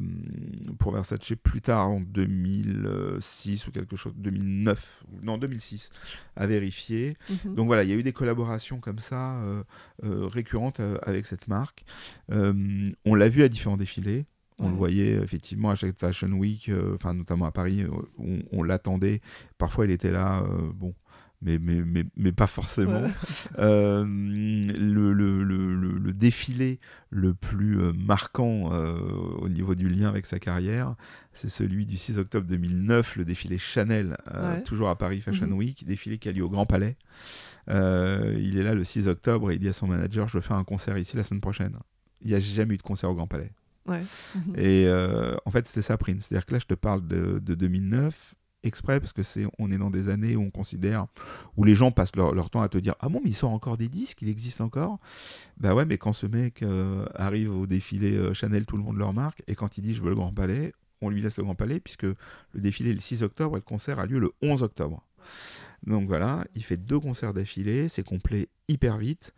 pour 0.79 0.93
Versace 0.93 1.33
plus 1.43 1.63
tard 1.63 1.89
en 1.89 2.01
2006 2.01 3.69
ou 3.69 3.71
quelque 3.71 3.97
chose, 3.97 4.13
2009, 4.17 5.05
non 5.23 5.39
2006 5.39 5.91
à 6.37 6.47
vérifier. 6.47 7.17
Mhm. 7.31 7.55
Donc 7.55 7.67
voilà, 7.67 7.85
il 7.85 7.91
y 7.91 7.93
a 7.93 7.97
eu 7.97 8.03
des 8.03 8.13
collaborations 8.13 8.81
comme 8.81 8.99
ça 8.99 9.37
euh, 9.37 9.63
récurrentes 10.03 10.81
avec 11.03 11.27
cette 11.27 11.49
marque. 11.49 11.85
on 12.29 13.15
l'a 13.15 13.29
vu 13.29 13.43
à 13.43 13.49
différents 13.49 13.77
défilés. 13.77 14.27
On 14.59 14.69
le 14.69 14.77
voyait 14.77 15.15
effectivement 15.15 15.71
à 15.71 15.75
chaque 15.75 15.99
Fashion 15.99 16.31
Week, 16.35 16.71
enfin 16.95 17.15
notamment 17.15 17.47
à 17.47 17.51
Paris, 17.51 17.85
on, 18.17 18.39
on 18.53 18.63
l'attendait. 18.63 19.21
Parfois, 19.59 19.87
il 19.87 19.91
était 19.91 20.13
là, 20.13 20.45
bon, 20.75 20.95
mais, 21.43 21.59
mais, 21.59 21.83
mais, 21.85 22.05
mais 22.17 22.33
pas 22.33 22.47
forcément. 22.47 23.03
Euh, 23.59 24.05
le, 24.05 25.13
le, 25.13 25.43
le, 25.43 25.75
le, 25.75 26.13
défilé 26.13 26.79
le 27.11 27.35
plus 27.35 27.81
euh, 27.81 27.93
marquant 27.93 28.73
euh, 28.73 28.99
au 29.39 29.49
niveau 29.49 29.75
du 29.75 29.89
lien 29.89 30.09
avec 30.09 30.27
sa 30.27 30.39
carrière, 30.39 30.95
c'est 31.33 31.49
celui 31.49 31.85
du 31.85 31.97
6 31.97 32.19
octobre 32.19 32.47
2009, 32.47 33.17
le 33.17 33.25
défilé 33.25 33.59
Chanel, 33.59 34.17
toujours 34.65 34.89
à 34.89 34.97
Paris 34.97 35.21
Fashion 35.21 35.49
mhm. 35.49 35.55
Week, 35.55 35.85
défilé 35.85 36.19
qui 36.19 36.29
a 36.29 36.33
lieu 36.33 36.45
au 36.45 36.51
Grand 36.51 36.67
Palais. 36.67 36.97
il 37.69 38.57
est 38.57 38.63
là 38.63 38.75
le 38.75 38.85
6 38.85 39.09
octobre 39.09 39.51
et 39.51 39.55
il 39.55 39.61
dit 39.61 39.69
à 39.69 39.73
son 39.73 39.87
manager 39.87 40.29
Je 40.29 40.39
veux 40.39 40.43
faire 40.43 40.57
un 40.57 40.65
concert 40.65 40.97
ici 40.97 41.17
la 41.17 41.25
semaine 41.25 41.41
prochaine. 41.41 41.77
Il 42.21 42.29
n'y 42.29 42.35
a 42.35 42.41
jamais 42.41 42.75
eu 42.75 42.79
de 42.79 42.83
concert 42.83 43.11
au 43.11 43.15
Grand 43.15 43.27
Palais. 43.27 43.53
Et 44.57 44.89
en 45.45 45.51
fait, 45.51 45.67
c'était 45.67 45.83
ça, 45.83 45.97
Prince. 45.97 46.27
C'est-à-dire 46.29 46.47
que 46.47 46.53
là, 46.53 46.59
je 46.61 46.67
te 46.67 46.75
parle 46.75 47.07
de, 47.07 47.41
de 47.41 47.55
2009 47.55 48.35
exprès 48.63 49.01
parce 49.01 49.13
que 49.13 49.23
c'est 49.23 49.47
on 49.59 49.71
est 49.71 49.79
dans 49.79 49.91
des 49.91 50.09
années 50.09 50.37
où 50.37 50.43
on 50.43 50.51
considère 50.51 51.07
où 51.57 51.65
les 51.65 51.75
gens 51.75 51.91
passent 51.91 52.17
leur, 52.17 52.51
temps 52.51 52.63
à 52.63 52.69
te 52.69 52.79
dire 52.79 52.95
ah 53.01 53.09
bon 53.09 53.21
mais 53.23 53.31
il 53.31 53.35
sort 53.35 53.51
encore 53.51 53.77
des 53.77 53.89
disques 53.89 54.23
il 54.23 54.29
existe 54.29 54.61
encore? 54.61 54.99
Bah 55.59 55.75
ouais 55.75 55.85
mais 55.85 55.99
quand 55.99 56.13
ce 56.13 56.27
mec 56.27 56.63
euh, 56.63 57.07
arrive 57.15 57.55
au 57.55 57.67
défilé 57.67 58.13
euh, 58.13 58.35
Chanel 58.35 58.67
tout 58.67 58.77
le 58.77 58.83
monde 58.83 58.97
le 58.97 59.05
remarque 59.05 59.43
et 59.47 59.55
quand 59.55 59.79
il 59.79 59.83
dit 59.83 59.95
je 59.95 60.03
veux 60.03 60.11
le 60.11 60.17
Grand 60.17 60.33
Palais 60.33 60.73
on 61.01 61.11
lui 61.11 61.21
laisse 61.21 61.37
le 61.37 61.45
Grand 61.45 61.55
Palais 61.55 61.81
puisque 61.81 62.05
le 62.05 62.17
défilé 62.55 62.91
est 62.91 62.95
le 62.95 63.01
6 63.01 63.23
octobre 63.23 63.57
et 63.57 63.61
le 63.61 63.65
concert 63.65 63.99
a 63.99 64.07
lieu 64.07 64.19
le 64.19 64.33
11 64.43 64.63
octobre 64.63 65.05
Donc 65.87 66.07
voilà, 66.07 66.45
il 66.55 66.63
fait 66.63 66.77
deux 66.77 67.01
concerts 67.01 67.35
d'affilée, 67.35 67.89
c'est 67.89 68.05
complet 68.05 68.49
hyper 68.69 68.99
vite. 68.99 69.35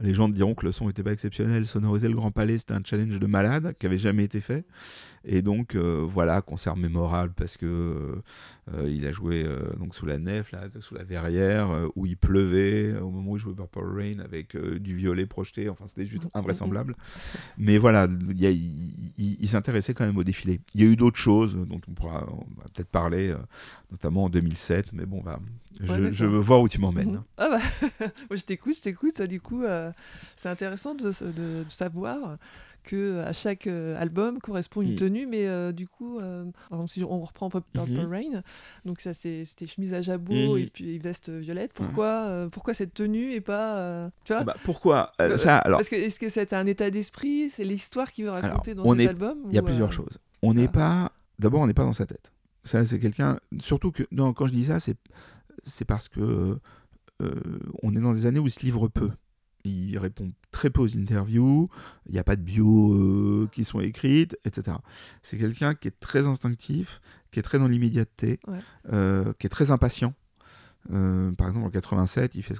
Les 0.00 0.12
gens 0.12 0.28
diront 0.28 0.54
que 0.54 0.66
le 0.66 0.72
son 0.72 0.86
n'était 0.86 1.02
pas 1.02 1.12
exceptionnel. 1.12 1.66
Sonoriser 1.66 2.08
le 2.08 2.14
Grand 2.14 2.30
Palais, 2.30 2.58
c'était 2.58 2.74
un 2.74 2.82
challenge 2.84 3.18
de 3.18 3.26
malade 3.26 3.74
qui 3.78 3.86
avait 3.86 3.96
jamais 3.96 4.24
été 4.24 4.40
fait. 4.40 4.66
Et 5.24 5.40
donc, 5.40 5.74
euh, 5.74 6.04
voilà, 6.06 6.42
concert 6.42 6.76
mémorable 6.76 7.32
parce 7.34 7.56
que 7.56 7.66
euh, 7.66 8.22
il 8.86 9.06
a 9.06 9.12
joué 9.12 9.44
euh, 9.46 9.74
donc 9.78 9.94
sous 9.94 10.06
la 10.06 10.18
nef, 10.18 10.50
là, 10.52 10.64
sous 10.80 10.94
la 10.94 11.04
verrière, 11.04 11.68
où 11.94 12.06
il 12.06 12.16
pleuvait, 12.16 12.96
au 12.98 13.10
moment 13.10 13.32
où 13.32 13.36
il 13.36 13.40
jouait 13.40 13.54
Purple 13.54 13.84
Rain 13.84 14.18
avec 14.18 14.56
du 14.56 14.96
violet 14.96 15.26
projeté. 15.26 15.68
Enfin, 15.68 15.86
c'était 15.86 16.06
juste 16.06 16.24
invraisemblable. 16.34 16.96
Mais 17.58 17.78
voilà, 17.78 18.08
il, 19.18 19.48
s'intéressait 19.48 19.94
quand 19.94 20.06
même 20.06 20.16
au 20.16 20.24
défilé. 20.24 20.60
Il 20.74 20.82
y 20.82 20.84
a 20.84 20.90
eu 20.90 20.96
d'autres 20.96 21.18
choses 21.18 21.56
dont 21.56 21.80
on 21.88 21.92
pourra 21.92 22.26
peut-être 22.74 22.88
parler, 22.88 23.34
notamment 23.90 24.24
en 24.24 24.28
2007. 24.28 24.92
Mais 24.92 25.06
bon, 25.06 25.22
bah, 25.22 25.38
je, 25.80 26.24
veux 26.24 26.38
voir 26.38 26.60
où 26.60 26.68
tu 26.68 26.80
m'emmènes. 26.80 27.12
Mhm. 27.12 27.24
Ah 27.36 27.48
bah, 27.50 28.06
je 28.30 28.42
t'écoute, 28.42 28.76
je 28.76 28.82
t'écoute. 28.82 29.16
Ça, 29.16 29.26
du 29.26 29.40
coup, 29.40 29.62
euh, 29.62 29.90
c'est 30.34 30.48
intéressant 30.48 30.94
de, 30.94 31.10
savoir 31.68 32.36
que 32.86 33.20
à 33.20 33.34
chaque 33.34 33.66
euh, 33.66 34.00
album 34.00 34.40
correspond 34.40 34.80
une 34.80 34.94
mm. 34.94 34.96
tenue, 34.96 35.26
mais 35.26 35.46
euh, 35.46 35.72
du 35.72 35.86
coup, 35.86 36.18
si 36.86 37.04
on 37.04 37.20
reprend 37.20 37.50
Purple 37.50 37.80
mhm. 37.90 38.06
Rain, 38.06 38.42
donc 38.86 39.00
ça 39.00 39.12
c'était 39.12 39.66
chemise 39.66 39.92
à 39.92 40.00
jabot 40.00 40.56
mm. 40.56 40.58
et 40.58 40.66
puis 40.72 40.98
veste 40.98 41.28
violette. 41.28 41.72
Pourquoi, 41.74 42.48
pourquoi 42.50 42.72
cette 42.72 42.94
tenue 42.94 43.32
et 43.32 43.42
pas, 43.42 44.10
tu 44.24 44.32
vois? 44.32 44.42
Ah 44.42 44.44
bah, 44.44 44.56
Pourquoi? 44.64 45.12
Ça 45.36 45.58
alors 45.58 45.78
Parce 45.78 45.90
que 45.90 45.96
est-ce 45.96 46.18
que 46.18 46.30
c'est 46.30 46.54
un 46.54 46.66
état 46.66 46.90
d'esprit, 46.90 47.50
c'est 47.50 47.64
l'histoire 47.64 48.10
qu'il 48.10 48.24
veut 48.24 48.30
raconter 48.30 48.74
dans 48.74 48.94
cet 48.94 49.08
album 49.08 49.38
Il 49.48 49.54
y 49.54 49.58
a 49.58 49.62
plusieurs 49.62 49.92
choses. 49.92 50.18
On 50.42 50.54
n'est 50.54 50.68
pas, 50.68 51.12
d'abord, 51.38 51.60
on 51.60 51.66
n'est 51.66 51.74
pas 51.74 51.84
dans 51.84 51.92
sa 51.92 52.06
tête. 52.06 52.32
Ça, 52.64 52.84
c'est 52.84 52.98
quelqu'un. 52.98 53.38
Surtout 53.60 53.92
que, 53.92 54.02
non, 54.10 54.32
quand 54.32 54.48
je 54.48 54.52
dis 54.52 54.64
ça, 54.64 54.80
c'est 54.80 54.96
c'est 55.64 55.84
parce 55.84 56.08
que 56.08 56.58
euh, 57.22 57.58
on 57.82 57.94
est 57.94 58.00
dans 58.00 58.12
des 58.12 58.26
années 58.26 58.38
où 58.38 58.46
il 58.46 58.50
se 58.50 58.60
livre 58.60 58.88
peu. 58.88 59.10
Il 59.66 59.98
répond 59.98 60.32
très 60.50 60.70
peu 60.70 60.80
aux 60.80 60.96
interviews, 60.96 61.68
il 62.06 62.12
n'y 62.12 62.18
a 62.18 62.24
pas 62.24 62.36
de 62.36 62.42
bio 62.42 62.94
euh, 62.94 63.48
qui 63.52 63.64
sont 63.64 63.80
écrites, 63.80 64.38
etc. 64.44 64.76
C'est 65.22 65.36
quelqu'un 65.36 65.74
qui 65.74 65.88
est 65.88 66.00
très 66.00 66.26
instinctif, 66.26 67.00
qui 67.30 67.38
est 67.38 67.42
très 67.42 67.58
dans 67.58 67.68
l'immédiateté, 67.68 68.38
euh, 68.92 69.32
qui 69.38 69.46
est 69.46 69.50
très 69.50 69.70
impatient. 69.70 70.14
Euh, 70.92 71.32
par 71.32 71.48
exemple, 71.48 71.66
en 71.66 71.70
87, 71.70 72.34
il 72.34 72.42
fait 72.42 72.54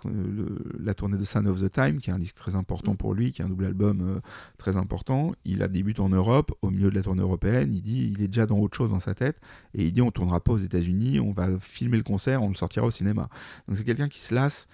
la 0.79 0.95
tournée 0.95 1.17
de 1.17 1.25
Sound 1.25 1.47
of 1.47 1.61
the 1.61 1.71
Time, 1.71 1.99
qui 1.99 2.11
est 2.11 2.13
un 2.13 2.19
disque 2.19 2.37
très 2.37 2.57
important 2.57 2.93
mm. 2.93 2.97
pour 2.97 3.15
lui, 3.15 3.33
qui 3.33 3.43
est 3.43 3.45
un 3.45 3.49
double 3.49 3.67
album 3.67 4.01
euh, 4.01 4.21
très 4.59 4.77
important. 4.77 5.33
Il 5.45 5.63
a 5.63 5.69
débuté 5.69 6.01
en 6.01 6.09
Europe, 6.09 6.53
au 6.63 6.71
milieu 6.71 6.91
de 6.91 6.95
la 6.95 7.03
tournée 7.03 7.23
européenne. 7.23 7.73
Il 7.73 7.83
dit, 7.83 8.13
il 8.13 8.23
est 8.23 8.29
déjà 8.29 8.47
dans 8.47 8.59
autre 8.59 8.77
chose 8.77 8.91
dans 8.91 9.01
sa 9.01 9.15
tête, 9.15 9.41
et 9.75 9.85
il 9.85 9.93
dit, 9.93 10.03
on 10.03 10.11
tournera 10.11 10.41
pas 10.41 10.53
aux 10.53 10.59
États-Unis, 10.59 11.21
on 11.21 11.33
va 11.33 11.49
filmer 11.61 11.97
le 11.97 12.03
concert, 12.03 12.43
on 12.43 12.49
le 12.49 12.55
sortira 12.55 12.87
au 12.87 12.91
cinéma. 12.91 13.29
Donc 13.69 13.77
c'est 13.77 13.85
quelqu'un 13.85 14.09
qui 14.09 14.21
se 14.21 14.35
lasse 14.35 14.69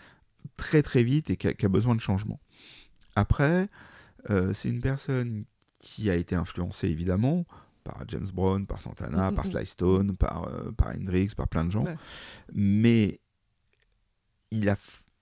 très 0.56 0.82
très 0.82 1.02
vite 1.02 1.30
et 1.30 1.36
qui 1.36 1.46
a, 1.48 1.68
besoin 1.68 1.94
de 1.94 2.00
changement. 2.00 2.40
Après, 3.16 3.68
euh, 4.30 4.52
c'est 4.52 4.68
une 4.68 4.80
personne 4.80 5.44
qui 5.78 6.10
a 6.10 6.14
été 6.14 6.34
influencée 6.34 6.88
évidemment 6.88 7.44
par 7.84 8.04
James 8.08 8.28
Brown, 8.32 8.66
par 8.66 8.80
Santana, 8.80 9.30
mm, 9.30 9.34
par 9.34 9.46
mm, 9.46 9.50
Sly 9.50 9.66
Stone, 9.66 10.16
par, 10.16 10.48
par 10.76 10.88
Hendrix, 10.96 11.28
par 11.36 11.48
plein 11.48 11.64
de 11.64 11.70
gens. 11.70 11.84
Mais 12.52 13.20
il, 14.52 14.68
a, 14.68 14.76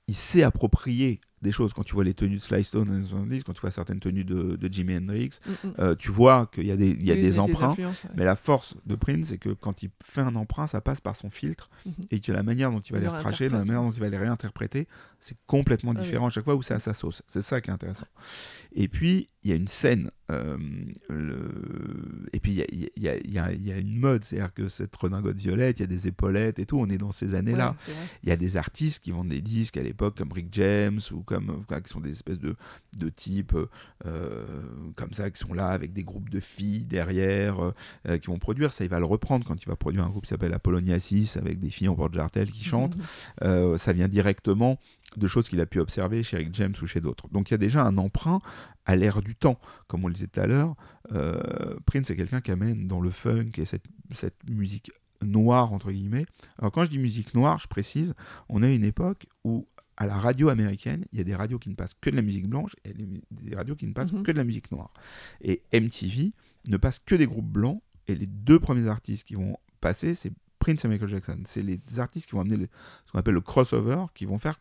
il 0.09 0.15
s'est 0.15 0.43
approprié 0.43 1.21
des 1.43 1.53
choses. 1.53 1.73
Quand 1.73 1.83
tu 1.83 1.95
vois 1.95 2.05
les 2.05 2.15
tenues 2.15 2.37
de 2.37 2.43
Sly 2.43 2.65
Stone 2.65 2.89
dans 2.89 2.95
les 2.95 3.03
70, 3.03 3.45
quand 3.45 3.53
tu 3.53 3.61
vois 3.61 3.71
certaines 3.71 4.01
tenues 4.01 4.25
de, 4.25 4.57
de 4.57 4.73
Jimi 4.73 4.97
Hendrix, 4.97 5.41
mm, 5.45 5.51
mm. 5.51 5.73
Euh, 5.79 5.95
tu 5.95 6.11
vois 6.11 6.51
qu'il 6.53 6.67
y 6.67 6.71
a 6.71 6.77
des, 6.77 6.89
il 6.89 7.05
y 7.05 7.13
a 7.13 7.15
des 7.15 7.39
emprunts. 7.39 7.77
Mais 8.15 8.25
la 8.25 8.37
force 8.37 8.77
de 8.87 8.95
Prince, 8.95 9.29
c'est 9.29 9.39
que 9.39 9.51
quand 9.51 9.83
il 9.83 9.91
fait 10.03 10.21
un 10.21 10.37
emprunt, 10.37 10.67
ça 10.67 10.81
passe 10.81 11.01
par 11.01 11.17
son 11.17 11.31
filtre 11.31 11.71
mm-hmm. 11.87 12.07
et 12.11 12.21
que 12.21 12.33
la 12.33 12.43
manière 12.43 12.71
dont 12.71 12.81
il 12.81 12.93
va 12.93 12.99
les 12.99 13.09
recracher, 13.09 13.49
la 13.49 13.59
manière 13.59 13.83
dont 13.83 13.91
il 13.91 14.01
va 14.01 14.09
les 14.09 14.19
réinterpréter, 14.19 14.87
c'est 15.19 15.37
complètement 15.47 15.93
ah 15.97 16.01
différent 16.01 16.27
à 16.27 16.31
chaque 16.31 16.45
fois 16.45 16.55
où 16.55 16.63
c'est 16.63 16.75
à 16.75 16.79
sa 16.79 16.95
sauce. 16.95 17.23
C'est 17.27 17.43
ça 17.43 17.61
qui 17.61 17.71
est 17.71 17.73
intéressant. 17.73 18.07
Et 18.73 18.89
puis, 18.89 19.29
il 19.43 19.51
y 19.51 19.53
a 19.53 19.57
une 19.57 19.69
scène, 19.69 20.11
euh, 20.31 20.57
le... 21.09 22.29
et 22.33 22.41
puis 22.41 22.53
il 22.53 23.03
y 23.03 23.09
a, 23.09 23.17
y, 23.17 23.39
a, 23.39 23.53
y 23.53 23.73
a, 23.73 23.79
une 23.79 23.97
mode, 23.97 24.25
c'est-à-dire 24.25 24.55
que 24.55 24.69
cette 24.69 24.95
redingote 24.95 25.37
violette, 25.37 25.81
il 25.81 25.83
y 25.83 25.85
a 25.85 25.89
des 25.89 26.09
épaulettes 26.09 26.59
et 26.59 26.67
tout, 26.67 26.79
on 26.79 26.89
est 26.89 26.99
dans 26.99 27.13
ces 27.13 27.35
années-là. 27.35 27.75
Il 28.23 28.29
y 28.29 28.33
a 28.33 28.37
des 28.37 28.57
artistes 28.57 29.03
qui 29.03 29.11
vendent 29.11 29.29
des 29.29 29.41
disques 29.41 29.77
à 29.77 29.83
l'époque 29.83 30.17
comme 30.17 30.33
Rick 30.33 30.49
James 30.53 31.01
ou 31.13 31.23
comme 31.23 31.65
qui 31.85 31.91
sont 31.91 32.01
des 32.01 32.13
espèces 32.13 32.39
de, 32.39 32.55
de 32.97 33.09
types 33.09 33.57
euh, 34.07 34.45
comme 34.97 35.13
ça, 35.13 35.31
qui 35.31 35.39
sont 35.39 35.55
là 35.55 35.69
avec 35.69 35.93
des 35.93 36.05
groupes 36.05 36.31
de 36.31 36.41
filles 36.41 36.85
derrière, 36.85 37.73
euh, 38.07 38.19
qui 38.19 38.29
vont 38.29 38.39
produire. 38.39 38.73
Ça, 38.73 38.85
il 38.85 38.91
va 38.91 38.99
le 38.99 39.07
reprendre 39.07 39.45
quand 39.47 39.61
il 39.63 39.67
va 39.67 39.77
produire 39.77 40.05
un 40.05 40.11
groupe 40.11 40.25
qui 40.25 40.31
s'appelle 40.31 40.53
Apollonia 40.53 40.99
6 40.99 41.37
avec 41.37 41.59
des 41.59 41.71
filles 41.71 41.89
en 41.89 41.95
porte-jartel 41.95 42.51
qui 42.51 42.65
chantent. 42.65 42.97
ça 43.41 43.93
vient 43.93 44.09
directement 44.09 44.79
de 45.17 45.27
choses 45.27 45.49
qu'il 45.49 45.61
a 45.61 45.67
pu 45.67 45.81
observer 45.81 46.23
chez 46.23 46.37
Rick 46.37 46.55
James 46.55 46.75
ou 46.81 46.87
chez 46.87 47.01
d'autres. 47.01 47.29
Donc 47.33 47.51
il 47.51 47.55
y 47.55 47.57
a 47.57 47.59
déjà 47.59 47.85
un 47.85 47.99
emprunt 47.99 48.41
à 48.91 48.97
l'ère 48.97 49.23
du 49.23 49.37
temps. 49.37 49.59
Comme 49.87 50.05
on 50.05 50.09
le 50.09 50.15
disait 50.15 50.27
tout 50.27 50.41
à 50.41 50.47
l'heure, 50.47 50.75
euh, 51.13 51.77
Prince 51.87 52.11
est 52.11 52.17
quelqu'un 52.17 52.41
qui 52.41 52.51
amène 52.51 52.89
dans 52.89 53.01
le 53.01 53.11
funk 53.11 53.51
et 53.57 53.65
cette, 53.65 53.85
musique 54.49 54.91
noire, 55.23 55.73
entre 55.73 55.93
guillemets. 55.93 56.27
Alors 56.59 56.73
quand 56.73 56.85
je 56.85 56.91
dis 56.91 56.99
musique 56.99 57.35
noire, 57.35 57.59
je 57.59 57.69
précise, 57.69 58.15
on 58.49 58.63
a 58.63 58.69
une 58.69 58.85
époque 58.85 59.27
où 59.45 59.67
à 59.97 60.07
la 60.07 60.17
radio 60.17 60.49
américaine, 60.49 61.05
il 61.13 61.19
y 61.19 61.21
a 61.21 61.25
des 61.25 61.35
radios 61.35 61.59
qui 61.59 61.69
ne 61.69 61.75
passent 61.75 61.95
que 62.01 62.11
de 62.11 62.17
la 62.17 62.23
musique 62.23 62.49
blanche 62.49 62.75
et 62.85 62.95
des 62.95 63.55
radios 63.55 63.77
qui 63.77 63.87
ne 63.87 63.93
passent 63.93 64.13
mhm. 64.13 64.23
que 64.23 64.33
de 64.33 64.39
la 64.39 64.45
musique 64.45 64.73
noire. 64.73 64.93
Et 65.43 65.63
MTV 65.73 66.33
ne 66.69 66.77
passe 66.79 66.99
que 66.99 67.15
des 67.15 67.27
groupes 67.27 67.51
blancs 67.51 67.83
et 68.09 68.15
les 68.15 68.27
deux 68.27 68.59
premiers 68.59 68.89
artistes 68.89 69.25
qui 69.25 69.35
vont 69.35 69.57
passer, 69.81 70.15
c'est 70.15 70.33
Prince 70.59 70.85
et 70.85 70.89
Michael 70.89 71.09
Jackson. 71.09 71.39
C'est 71.45 71.63
les 71.63 71.81
artistes 71.99 72.27
qui 72.27 72.33
vont 72.33 72.41
amener 72.41 72.67
ce 73.07 73.13
qu'on 73.13 73.19
appelle 73.19 73.35
le 73.35 73.41
crossover, 73.41 74.07
qui 74.15 74.25
vont 74.25 74.39
faire 74.39 74.59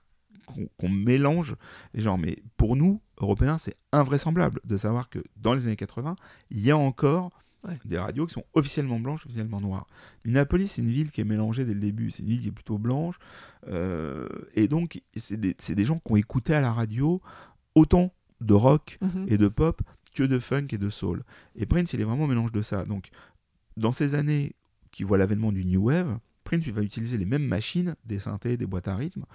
qu'on 0.78 0.90
mélange 0.90 1.56
les 1.94 2.02
genres. 2.02 2.18
Mais 2.18 2.38
pour 2.58 2.76
nous, 2.76 3.02
Européens, 3.20 3.58
c'est 3.58 3.76
invraisemblable 3.92 4.62
de 4.64 4.78
savoir 4.78 5.10
que 5.10 5.20
dans 5.38 5.54
les 5.54 5.68
années 5.68 5.76
80, 5.76 6.16
il 6.52 6.60
y 6.60 6.72
a 6.72 6.78
encore 6.78 7.32
des 7.86 7.98
radios 7.98 8.26
qui 8.26 8.34
sont 8.34 8.46
officiellement 8.54 9.00
blanches, 9.00 9.26
officiellement 9.26 9.60
noires. 9.60 9.88
Minneapolis, 10.26 10.70
c'est 10.70 10.82
une 10.82 10.90
ville 10.90 11.12
qui 11.12 11.22
est 11.22 11.26
mélangée 11.26 11.66
dès 11.66 11.74
le 11.74 11.80
début. 11.80 12.12
C'est 12.12 12.24
une 12.24 12.30
ville 12.30 12.42
qui 12.42 12.48
est 12.48 12.54
plutôt 12.54 12.78
blanche. 12.78 13.16
Euh, 13.68 14.28
et 14.56 14.68
donc, 14.68 15.02
c'est 15.16 15.40
des, 15.40 15.54
des, 15.54 15.86
gens 15.86 16.00
qui 16.00 16.12
ont 16.12 16.16
écouté 16.16 16.54
à 16.54 16.62
la 16.62 16.72
radio 16.72 17.22
autant 17.76 18.14
de 18.42 18.54
rock 18.54 18.98
mhm. 19.02 19.26
et 19.28 19.38
de 19.38 19.48
pop 19.50 19.82
que 20.14 20.24
de 20.24 20.40
funk 20.40 20.68
et 20.72 20.78
de 20.78 20.90
soul. 20.90 21.24
Et 21.56 21.66
Prince, 21.66 21.94
il 21.94 22.02
est 22.02 22.06
vraiment 22.06 22.26
un 22.26 22.30
mélange 22.30 22.52
de 22.52 22.62
ça. 22.62 22.86
Donc, 22.86 23.10
dans 23.78 23.92
ces 23.92 24.16
années 24.16 24.56
qui 24.92 25.04
voient 25.04 25.18
l'avènement 25.18 25.52
du 25.52 25.66
New 25.66 25.84
Wave, 25.86 26.18
Prince 26.44 26.66
il 26.66 26.74
va 26.74 26.82
utiliser 26.82 27.18
les 27.18 27.26
mêmes 27.26 27.46
machines, 27.46 27.96
des 28.06 28.20
synthés, 28.20 28.58
des 28.58 28.66
boîtes 28.66 28.88
à 28.88 28.96
rythme, 28.96 29.26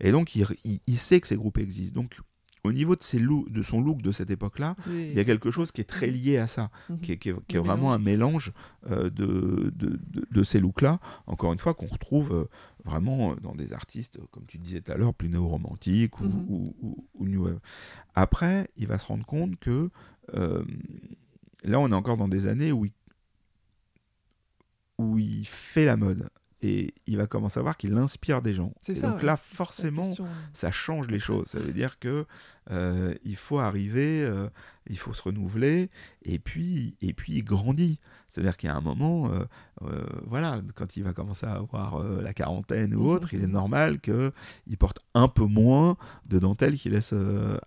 et 0.00 0.12
donc, 0.12 0.34
il, 0.34 0.98
sait 0.98 1.20
que 1.20 1.26
ces 1.26 1.36
groupes 1.36 1.58
existent. 1.58 2.00
Donc, 2.00 2.18
au 2.64 2.72
niveau 2.72 2.96
de, 2.96 3.02
ses 3.02 3.18
de 3.20 3.62
son 3.62 3.80
look 3.80 4.02
de 4.02 4.12
cette 4.12 4.30
époque-là, 4.30 4.76
il 4.88 5.14
y 5.14 5.20
a 5.20 5.24
quelque 5.24 5.50
chose 5.50 5.70
qui 5.70 5.80
est 5.80 5.84
très 5.84 6.08
lié 6.08 6.38
à 6.38 6.46
ça, 6.46 6.70
mhm. 6.90 6.98
qui, 7.00 7.12
est, 7.12 7.58
vraiment 7.58 7.92
un 7.92 7.98
mélange 7.98 8.52
euh, 8.90 9.08
de, 9.08 9.72
de, 9.72 10.42
ces 10.42 10.60
looks-là, 10.60 10.98
encore 11.26 11.52
une 11.52 11.58
fois, 11.58 11.74
qu'on 11.74 11.86
retrouve 11.86 12.32
euh, 12.32 12.44
vraiment 12.84 13.36
dans 13.36 13.54
des 13.54 13.72
artistes, 13.72 14.18
comme 14.32 14.46
tu 14.46 14.58
disais 14.58 14.80
tout 14.80 14.92
à 14.92 14.96
l'heure, 14.96 15.14
plus 15.14 15.28
néo-romantiques 15.28 16.20
ou, 16.20 16.74
mhm. 17.20 17.28
New 17.28 17.44
Wave. 17.44 17.60
Après, 18.14 18.68
il 18.76 18.86
va 18.86 18.98
se 18.98 19.06
rendre 19.06 19.24
compte 19.24 19.56
que 19.56 19.90
euh, 20.34 20.64
là, 21.62 21.78
on 21.80 21.88
est 21.90 21.94
encore 21.94 22.16
dans 22.16 22.28
des 22.28 22.46
années 22.48 22.72
où 22.72 22.86
où 24.98 25.18
il 25.18 25.46
fait 25.46 25.84
la 25.84 25.98
mode 25.98 26.30
et 26.62 26.94
il 27.06 27.16
va 27.16 27.26
commencer 27.26 27.60
à 27.60 27.62
voir 27.62 27.76
qu'il 27.76 27.96
inspire 27.96 28.40
des 28.40 28.54
gens. 28.54 28.72
Et 28.88 28.94
donc 29.00 29.22
là, 29.22 29.36
forcément, 29.36 30.10
ça 30.52 30.70
change 30.70 31.08
les 31.08 31.18
choses. 31.18 31.46
Ça 31.46 31.58
veut 31.58 31.72
dire 31.72 31.98
que 31.98 32.26
euh, 32.70 33.14
il 33.24 33.36
faut 33.36 33.58
arriver, 33.58 34.24
euh, 34.24 34.48
il 34.88 34.98
faut 34.98 35.12
se 35.12 35.22
renouveler, 35.22 35.88
et 36.24 36.38
puis, 36.38 36.96
et 37.00 37.12
puis 37.12 37.34
il 37.34 37.44
grandit. 37.44 38.00
C'est-à-dire 38.28 38.56
qu'il 38.56 38.68
y 38.68 38.72
a 38.72 38.76
un 38.76 38.80
moment, 38.80 39.30
euh, 39.82 40.04
voilà, 40.26 40.60
quand 40.74 40.96
il 40.96 41.04
va 41.04 41.12
commencer 41.12 41.46
à 41.46 41.54
avoir 41.54 42.02
la 42.02 42.34
quarantaine 42.34 42.94
ou 42.94 43.02
mhm, 43.02 43.06
autre, 43.06 43.34
il 43.34 43.42
est 43.42 43.46
mhm. 43.46 43.52
normal 43.52 44.00
qu'il 44.00 44.32
porte 44.78 45.00
un 45.14 45.28
peu 45.28 45.44
moins 45.44 45.96
de 46.26 46.38
dentelle 46.38 46.76
qui 46.76 46.90
laisse 46.90 47.14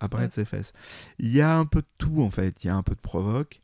apparaître 0.00 0.34
ses 0.34 0.44
fesses. 0.44 0.72
Il 1.18 1.32
y 1.32 1.40
a 1.40 1.56
un 1.56 1.64
peu 1.64 1.80
de 1.80 1.88
tout 1.98 2.22
en 2.22 2.30
fait. 2.30 2.62
Il 2.62 2.66
y 2.66 2.70
a 2.70 2.76
un 2.76 2.82
peu 2.82 2.94
de 2.94 3.00
provoque. 3.00 3.60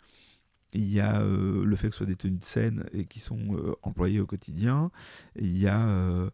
Il 0.72 0.92
y 0.92 1.00
a 1.00 1.20
euh, 1.20 1.64
le 1.64 1.76
fait 1.76 1.88
que 1.88 1.94
ce 1.94 1.98
soit 1.98 2.06
des 2.06 2.16
tenues 2.16 2.38
de 2.38 2.44
scène 2.44 2.84
et 2.92 3.06
qui 3.06 3.20
sont 3.20 3.54
euh, 3.54 3.74
employées 3.82 4.20
au 4.20 4.26
quotidien. 4.26 4.90
Il 5.36 5.56
y 5.56 5.68
a, 5.68 5.86
euh, 5.86 6.30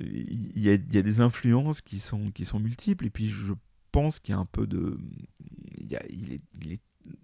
il 0.00 0.58
y, 0.58 0.70
a, 0.70 0.74
il 0.74 0.94
y 0.94 0.98
a 0.98 1.02
des 1.02 1.20
influences 1.20 1.80
qui 1.80 2.00
sont, 2.00 2.30
qui 2.30 2.44
sont 2.44 2.60
multiples. 2.60 3.06
Et 3.06 3.10
puis 3.10 3.28
je 3.28 3.52
pense 3.92 4.18
qu'il 4.18 4.34
y 4.34 4.36
a 4.36 4.40
un 4.40 4.46
peu 4.46 4.66
de... 4.66 4.98
Il, 5.76 5.90
y 5.90 5.96
a, 5.96 6.02
il, 6.10 6.32
est, 6.32 6.42
il 6.60 6.72
est 6.72 6.80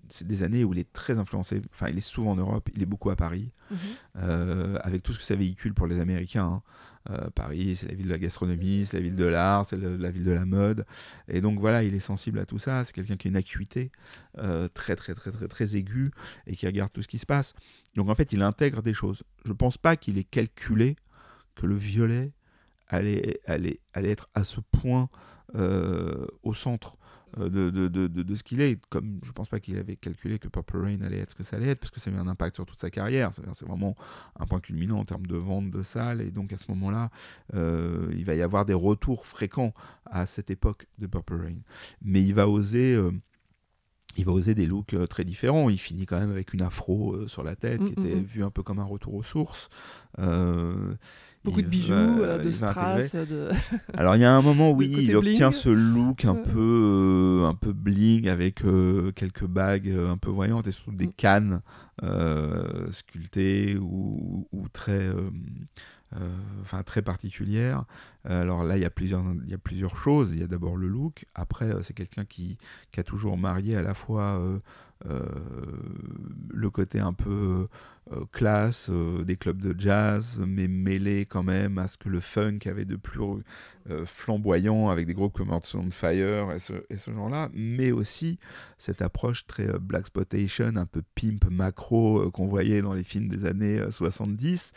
c'est 0.08 0.26
des 0.26 0.42
années 0.42 0.64
où 0.64 0.72
il 0.72 0.78
est 0.78 0.92
très 0.92 1.18
influencé. 1.18 1.62
Enfin, 1.72 1.88
il 1.88 1.98
est 1.98 2.02
souvent 2.02 2.32
en 2.32 2.36
Europe, 2.36 2.68
il 2.74 2.82
est 2.82 2.86
beaucoup 2.86 3.10
à 3.10 3.16
Paris, 3.16 3.52
mhm. 3.70 3.78
euh, 4.16 4.78
avec 4.82 5.02
tout 5.02 5.12
ce 5.12 5.18
que 5.18 5.24
ça 5.24 5.36
véhicule 5.36 5.74
pour 5.74 5.86
les 5.86 6.00
Américains. 6.00 6.46
Hein. 6.46 6.62
Euh, 7.10 7.28
Paris, 7.34 7.76
c'est 7.76 7.88
la 7.88 7.94
ville 7.94 8.06
de 8.06 8.10
la 8.10 8.18
gastronomie, 8.18 8.86
c'est 8.86 8.96
la 8.96 9.02
ville 9.02 9.16
de 9.16 9.24
l'art, 9.24 9.66
c'est 9.66 9.76
la 9.76 10.10
ville 10.10 10.24
de 10.24 10.32
la 10.32 10.44
mode. 10.46 10.86
Et 11.28 11.40
donc 11.40 11.58
voilà, 11.58 11.82
il 11.82 11.94
est 11.94 12.00
sensible 12.00 12.38
à 12.38 12.46
tout 12.46 12.58
ça. 12.58 12.84
C'est 12.84 12.92
quelqu'un 12.92 13.16
qui 13.16 13.28
a 13.28 13.30
une 13.30 13.36
acuité 13.36 13.90
euh, 14.38 14.68
très, 14.72 14.96
très, 14.96 15.14
très, 15.14 15.30
très, 15.30 15.48
très 15.48 15.76
aiguë 15.76 16.10
et 16.46 16.56
qui 16.56 16.66
regarde 16.66 16.92
tout 16.92 17.02
ce 17.02 17.08
qui 17.08 17.18
se 17.18 17.26
passe. 17.26 17.54
Donc 17.94 18.08
en 18.08 18.14
fait, 18.14 18.32
il 18.32 18.42
intègre 18.42 18.82
des 18.82 18.94
choses. 18.94 19.22
Je 19.44 19.50
ne 19.50 19.56
pense 19.56 19.76
pas 19.76 19.96
qu'il 19.96 20.18
ait 20.18 20.24
calculé 20.24 20.96
que 21.54 21.66
le 21.66 21.74
violet 21.74 22.32
allait, 22.88 23.40
allait, 23.46 23.80
allait 23.92 24.10
être 24.10 24.28
à 24.34 24.44
ce 24.44 24.60
point 24.60 25.08
au 26.42 26.54
centre 26.54 26.96
euh, 26.96 27.03
de, 27.36 27.70
de, 27.70 27.88
de, 27.88 28.06
de, 28.06 28.34
ce 28.34 28.42
qu'il 28.42 28.60
est. 28.60 28.84
Comme 28.86 29.20
je 29.22 29.32
pense 29.32 29.48
pas 29.48 29.60
qu'il 29.60 29.78
avait 29.78 29.96
calculé 29.96 30.38
que 30.38 30.48
Purple 30.48 30.78
Rain 30.78 31.00
allait 31.02 31.18
être 31.18 31.30
ce 31.30 31.34
que 31.34 31.42
ça 31.42 31.56
allait 31.56 31.68
être, 31.68 31.80
parce 31.80 31.90
que 31.90 32.00
ça 32.00 32.10
a 32.10 32.14
eu 32.14 32.16
un 32.16 32.28
impact 32.28 32.56
sur 32.56 32.66
toute 32.66 32.78
sa 32.78 32.90
carrière. 32.90 33.30
C'est 33.32 33.66
vraiment 33.66 33.96
un 34.38 34.46
point 34.46 34.60
culminant 34.60 34.98
en 34.98 35.04
termes 35.04 35.26
de 35.26 35.36
vente 35.36 35.70
de 35.70 35.82
salles. 35.82 36.20
Et 36.20 36.30
donc 36.30 36.52
à 36.52 36.58
ce 36.58 36.70
moment-là, 36.70 37.10
euh, 37.54 38.12
il 38.16 38.24
va 38.24 38.34
y 38.34 38.42
avoir 38.42 38.64
des 38.64 38.74
retours 38.74 39.26
fréquents 39.26 39.72
à 40.06 40.26
cette 40.26 40.50
époque 40.50 40.86
de 40.98 41.06
Purple 41.06 41.34
Rain. 41.34 41.58
Mais 42.02 42.22
il 42.22 42.34
va 42.34 42.48
oser. 42.48 42.94
Euh, 42.94 43.10
il 44.16 44.24
va 44.24 44.30
oser 44.30 44.54
des 44.54 44.66
looks 44.66 44.94
très 45.08 45.24
différents. 45.24 45.68
Il 45.68 45.78
finit 45.78 46.06
quand 46.06 46.20
même 46.20 46.30
avec 46.30 46.54
une 46.54 46.62
afro 46.62 47.26
sur 47.26 47.42
la 47.42 47.56
tête, 47.56 47.80
qui 47.80 47.98
mm, 47.98 48.04
mm, 48.04 48.06
était 48.06 48.16
mm. 48.20 48.24
vue 48.24 48.44
un 48.44 48.50
peu 48.50 48.62
comme 48.62 48.78
un 48.78 48.84
retour 48.84 49.14
aux 49.14 49.24
sources. 49.24 49.70
Beaucoup 51.44 51.60
de 51.60 51.66
bijoux, 51.66 51.92
euh, 51.92 52.42
de 52.42 52.50
strass. 52.50 53.14
De... 53.14 53.50
Alors 53.94 54.16
il 54.16 54.22
y 54.22 54.24
a 54.24 54.34
un 54.34 54.40
moment, 54.40 54.70
oui, 54.70 54.90
il 54.98 55.14
obtient 55.14 55.52
ce 55.52 55.68
look 55.68 56.24
un 56.24 56.36
peu, 56.36 57.42
euh, 57.42 57.46
un 57.46 57.54
peu 57.54 57.74
bling 57.74 58.28
avec 58.28 58.64
euh, 58.64 59.12
quelques 59.12 59.44
bagues 59.44 59.90
un 59.90 60.16
peu 60.16 60.30
voyantes 60.30 60.66
et 60.66 60.72
surtout 60.72 60.92
des 60.92 61.08
mm. 61.08 61.12
cannes 61.12 61.60
sculptées 62.90 63.76
ou, 63.76 64.48
ou 64.52 64.68
très, 64.68 65.10
enfin 66.62 66.82
très 66.82 67.02
particulières. 67.02 67.84
alors 68.24 68.64
là, 68.64 68.76
il 68.76 68.82
y 68.82 68.86
a 68.86 68.90
plusieurs, 68.90 69.22
il 69.44 69.50
y 69.50 69.54
a 69.54 69.58
plusieurs 69.58 69.96
choses. 69.96 70.30
Il 70.32 70.40
y 70.40 70.42
a 70.42 70.46
d'abord 70.46 70.76
le 70.76 70.88
look. 70.88 71.26
Après, 71.34 71.70
c'est 71.82 71.94
quelqu'un 71.94 72.24
qui, 72.24 72.56
qui, 72.90 73.00
a 73.00 73.04
toujours 73.04 73.36
marié 73.36 73.76
à 73.76 73.82
la 73.82 73.94
fois 73.94 74.42
le 75.04 76.70
côté 76.70 77.00
un 77.00 77.12
peu 77.12 77.30
euh, 77.30 77.68
classe 78.32 78.88
euh, 78.90 79.24
des 79.24 79.36
clubs 79.36 79.60
de 79.60 79.74
jazz, 79.78 80.40
mais 80.46 80.68
mêlé 80.68 81.26
quand 81.26 81.42
même 81.42 81.78
à 81.78 81.88
ce 81.88 81.96
que 81.96 82.08
le 82.08 82.20
funk 82.20 82.58
avait 82.66 82.84
de 82.84 82.96
plus 82.96 83.20
euh, 83.90 84.04
flamboyant 84.06 84.88
avec 84.88 85.06
des 85.06 85.14
groupes 85.14 85.34
comme 85.34 85.50
Earth 85.50 85.76
Fire 85.90 86.52
et 86.52 86.58
ce, 86.58 86.72
et 86.90 86.98
ce 86.98 87.10
genre-là, 87.10 87.50
mais 87.54 87.92
aussi 87.92 88.38
cette 88.78 89.02
approche 89.02 89.46
très 89.46 89.66
black 89.78 90.02
exploitation, 90.04 90.76
un 90.76 90.86
peu 90.86 91.02
pimp 91.14 91.50
macro 91.50 92.30
qu'on 92.30 92.46
voyait 92.46 92.82
dans 92.82 92.92
les 92.92 93.04
films 93.04 93.28
des 93.28 93.46
années 93.46 93.80
70. 93.90 94.72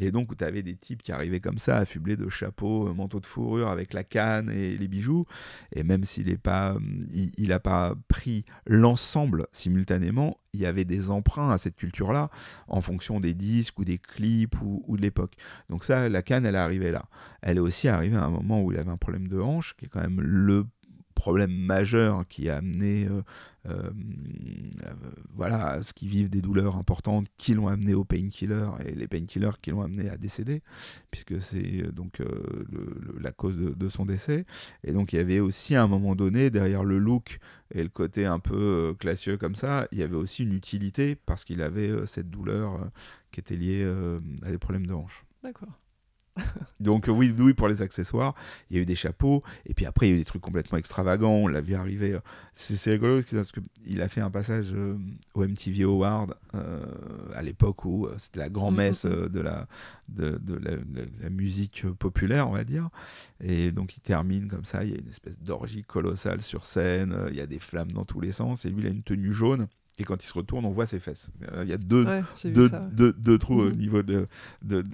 Et 0.00 0.10
donc, 0.10 0.32
où 0.32 0.34
tu 0.34 0.44
avais 0.44 0.62
des 0.62 0.76
types 0.76 1.02
qui 1.02 1.12
arrivaient 1.12 1.40
comme 1.40 1.58
ça, 1.58 1.76
affublés 1.76 2.16
de 2.16 2.28
chapeaux, 2.30 2.92
manteaux 2.94 3.20
de 3.20 3.26
fourrure 3.26 3.68
avec 3.68 3.92
la 3.92 4.02
canne 4.02 4.50
et 4.50 4.76
les 4.76 4.88
bijoux. 4.88 5.26
Et 5.74 5.82
même 5.82 6.04
s'il 6.04 6.30
n'a 6.30 6.38
pas, 6.38 6.76
il, 7.12 7.52
a 7.52 7.60
pas 7.60 7.94
pris 8.08 8.44
l'ensemble 8.66 9.46
simultanément, 9.52 10.38
il 10.52 10.60
y 10.60 10.66
avait 10.66 10.84
des 10.84 11.10
emprunts 11.10 11.50
à 11.50 11.58
cette 11.58 11.76
culture-là 11.76 12.30
en 12.68 12.80
fonction 12.80 13.20
des 13.20 13.34
disques 13.34 13.78
ou 13.78 13.84
des 13.84 13.98
clips 13.98 14.56
ou, 14.62 14.96
de 14.96 15.02
l'époque. 15.02 15.34
Donc 15.68 15.84
ça, 15.84 16.08
la 16.08 16.22
canne, 16.22 16.46
elle 16.46 16.54
est 16.54 16.58
arrivée 16.58 16.90
là. 16.90 17.04
Elle 17.42 17.58
est 17.58 17.60
aussi 17.60 17.88
arrivée 17.88 18.16
à 18.16 18.24
un 18.24 18.30
moment 18.30 18.62
où 18.62 18.72
il 18.72 18.78
avait 18.78 18.90
un 18.90 18.96
problème 18.96 19.28
de 19.28 19.38
hanche, 19.40 19.74
qui 19.76 19.86
est 19.86 19.88
quand 19.88 20.00
même 20.00 20.20
le 20.20 20.66
problème 21.14 21.52
majeur 21.52 22.26
qui 22.28 22.48
a 22.48 22.56
amené 22.56 23.06
euh, 23.06 23.22
euh, 23.68 23.90
voilà, 25.34 25.82
ce 25.82 25.92
qu'ils 25.92 26.08
vivent 26.08 26.30
des 26.30 26.40
douleurs 26.40 26.76
importantes 26.76 27.26
qui 27.36 27.54
l'ont 27.54 27.68
amené 27.68 27.94
au 27.94 28.04
painkiller 28.04 28.68
et 28.86 28.92
les 28.92 29.06
painkillers 29.06 29.58
qui 29.60 29.70
l'ont 29.70 29.82
amené 29.82 30.08
à 30.08 30.16
décéder, 30.16 30.62
puisque 31.10 31.40
c'est 31.42 31.82
euh, 31.82 31.92
donc 31.92 32.22
la 33.20 33.32
cause 33.32 33.56
de, 33.56 33.88
son 33.88 34.06
décès. 34.06 34.44
Et 34.84 34.92
donc 34.92 35.12
il 35.12 35.16
y 35.16 35.18
avait 35.18 35.40
aussi 35.40 35.74
à 35.74 35.82
un 35.82 35.88
moment 35.88 36.14
donné, 36.14 36.50
derrière 36.50 36.84
le 36.84 36.98
look 36.98 37.38
et 37.74 37.82
le 37.82 37.88
côté 37.88 38.24
un 38.26 38.38
peu 38.38 38.94
classieux 38.98 39.36
comme 39.36 39.54
ça, 39.54 39.86
il 39.92 39.98
y 39.98 40.02
avait 40.02 40.16
aussi 40.16 40.42
une 40.42 40.52
utilité 40.52 41.16
parce 41.16 41.44
qu'il 41.44 41.62
avait 41.62 42.06
cette 42.06 42.30
douleur 42.30 42.90
qui 43.32 43.40
était 43.40 43.56
liée 43.56 43.84
à 44.42 44.50
des 44.50 44.58
problèmes 44.58 44.86
de 44.86 44.94
hanche. 44.94 45.24
D'accord. 45.42 45.79
Donc 46.80 47.06
oui, 47.08 47.34
oui, 47.38 47.54
pour 47.54 47.68
les 47.68 47.82
accessoires, 47.82 48.34
il 48.70 48.76
y 48.76 48.78
a 48.78 48.82
eu 48.82 48.86
des 48.86 48.94
chapeaux, 48.94 49.42
et 49.66 49.74
puis 49.74 49.86
après 49.86 50.08
il 50.08 50.10
y 50.10 50.12
a 50.12 50.16
eu 50.16 50.18
des 50.18 50.24
trucs 50.24 50.42
complètement 50.42 50.78
extravagants, 50.78 51.32
on 51.32 51.46
l'a 51.46 51.60
vu 51.60 51.74
arriver, 51.74 52.14
euh, 52.14 52.20
c'est 52.54 52.90
rigolo 52.90 53.20
parce 53.32 53.52
qu'il 53.52 54.02
a 54.02 54.08
fait 54.08 54.20
un 54.20 54.30
passage 54.30 54.72
euh, 54.74 54.96
au 55.34 55.46
MTV 55.46 55.84
Award 55.84 56.34
euh, 56.54 56.80
à 57.34 57.42
l'époque 57.42 57.84
où 57.84 58.08
c'était 58.18 58.40
la 58.40 58.48
grand-messe 58.48 59.04
mm, 59.04 59.08
mm, 59.08 59.24
mm. 59.24 59.28
de, 59.28 59.40
la, 59.40 59.66
de, 60.08 60.60
la, 61.22 61.30
musique 61.30 61.86
populaire, 61.98 62.48
on 62.48 62.52
va 62.52 62.64
dire, 62.64 62.88
et 63.42 63.72
donc 63.72 63.96
il 63.96 64.00
termine 64.00 64.48
comme 64.48 64.64
ça, 64.64 64.84
il 64.84 64.90
y 64.90 64.94
a 64.94 64.98
une 64.98 65.08
espèce 65.08 65.38
d'orgie 65.38 65.82
colossale 65.82 66.42
sur 66.42 66.66
scène, 66.66 67.16
il 67.30 67.36
y 67.36 67.40
a 67.40 67.46
des 67.46 67.58
flammes 67.58 67.92
dans 67.92 68.04
tous 68.04 68.20
les 68.20 68.32
sens, 68.32 68.64
et 68.64 68.70
lui 68.70 68.82
il 68.82 68.86
a 68.86 68.90
une 68.90 69.02
tenue 69.02 69.32
jaune, 69.32 69.68
et 69.98 70.04
quand 70.04 70.22
il 70.22 70.26
se 70.26 70.32
retourne, 70.32 70.64
on 70.64 70.70
voit 70.70 70.86
ses 70.86 70.98
fesses. 70.98 71.30
Euh, 71.52 71.62
il 71.64 71.68
y 71.68 71.72
a 71.72 71.78
deux, 71.78 72.06
deux, 72.44 73.12
deux, 73.12 73.38
trous 73.38 73.60
au 73.60 73.70
mhm. 73.70 73.76
niveau 73.76 74.02
de, 74.02 74.28
de, 74.62 74.84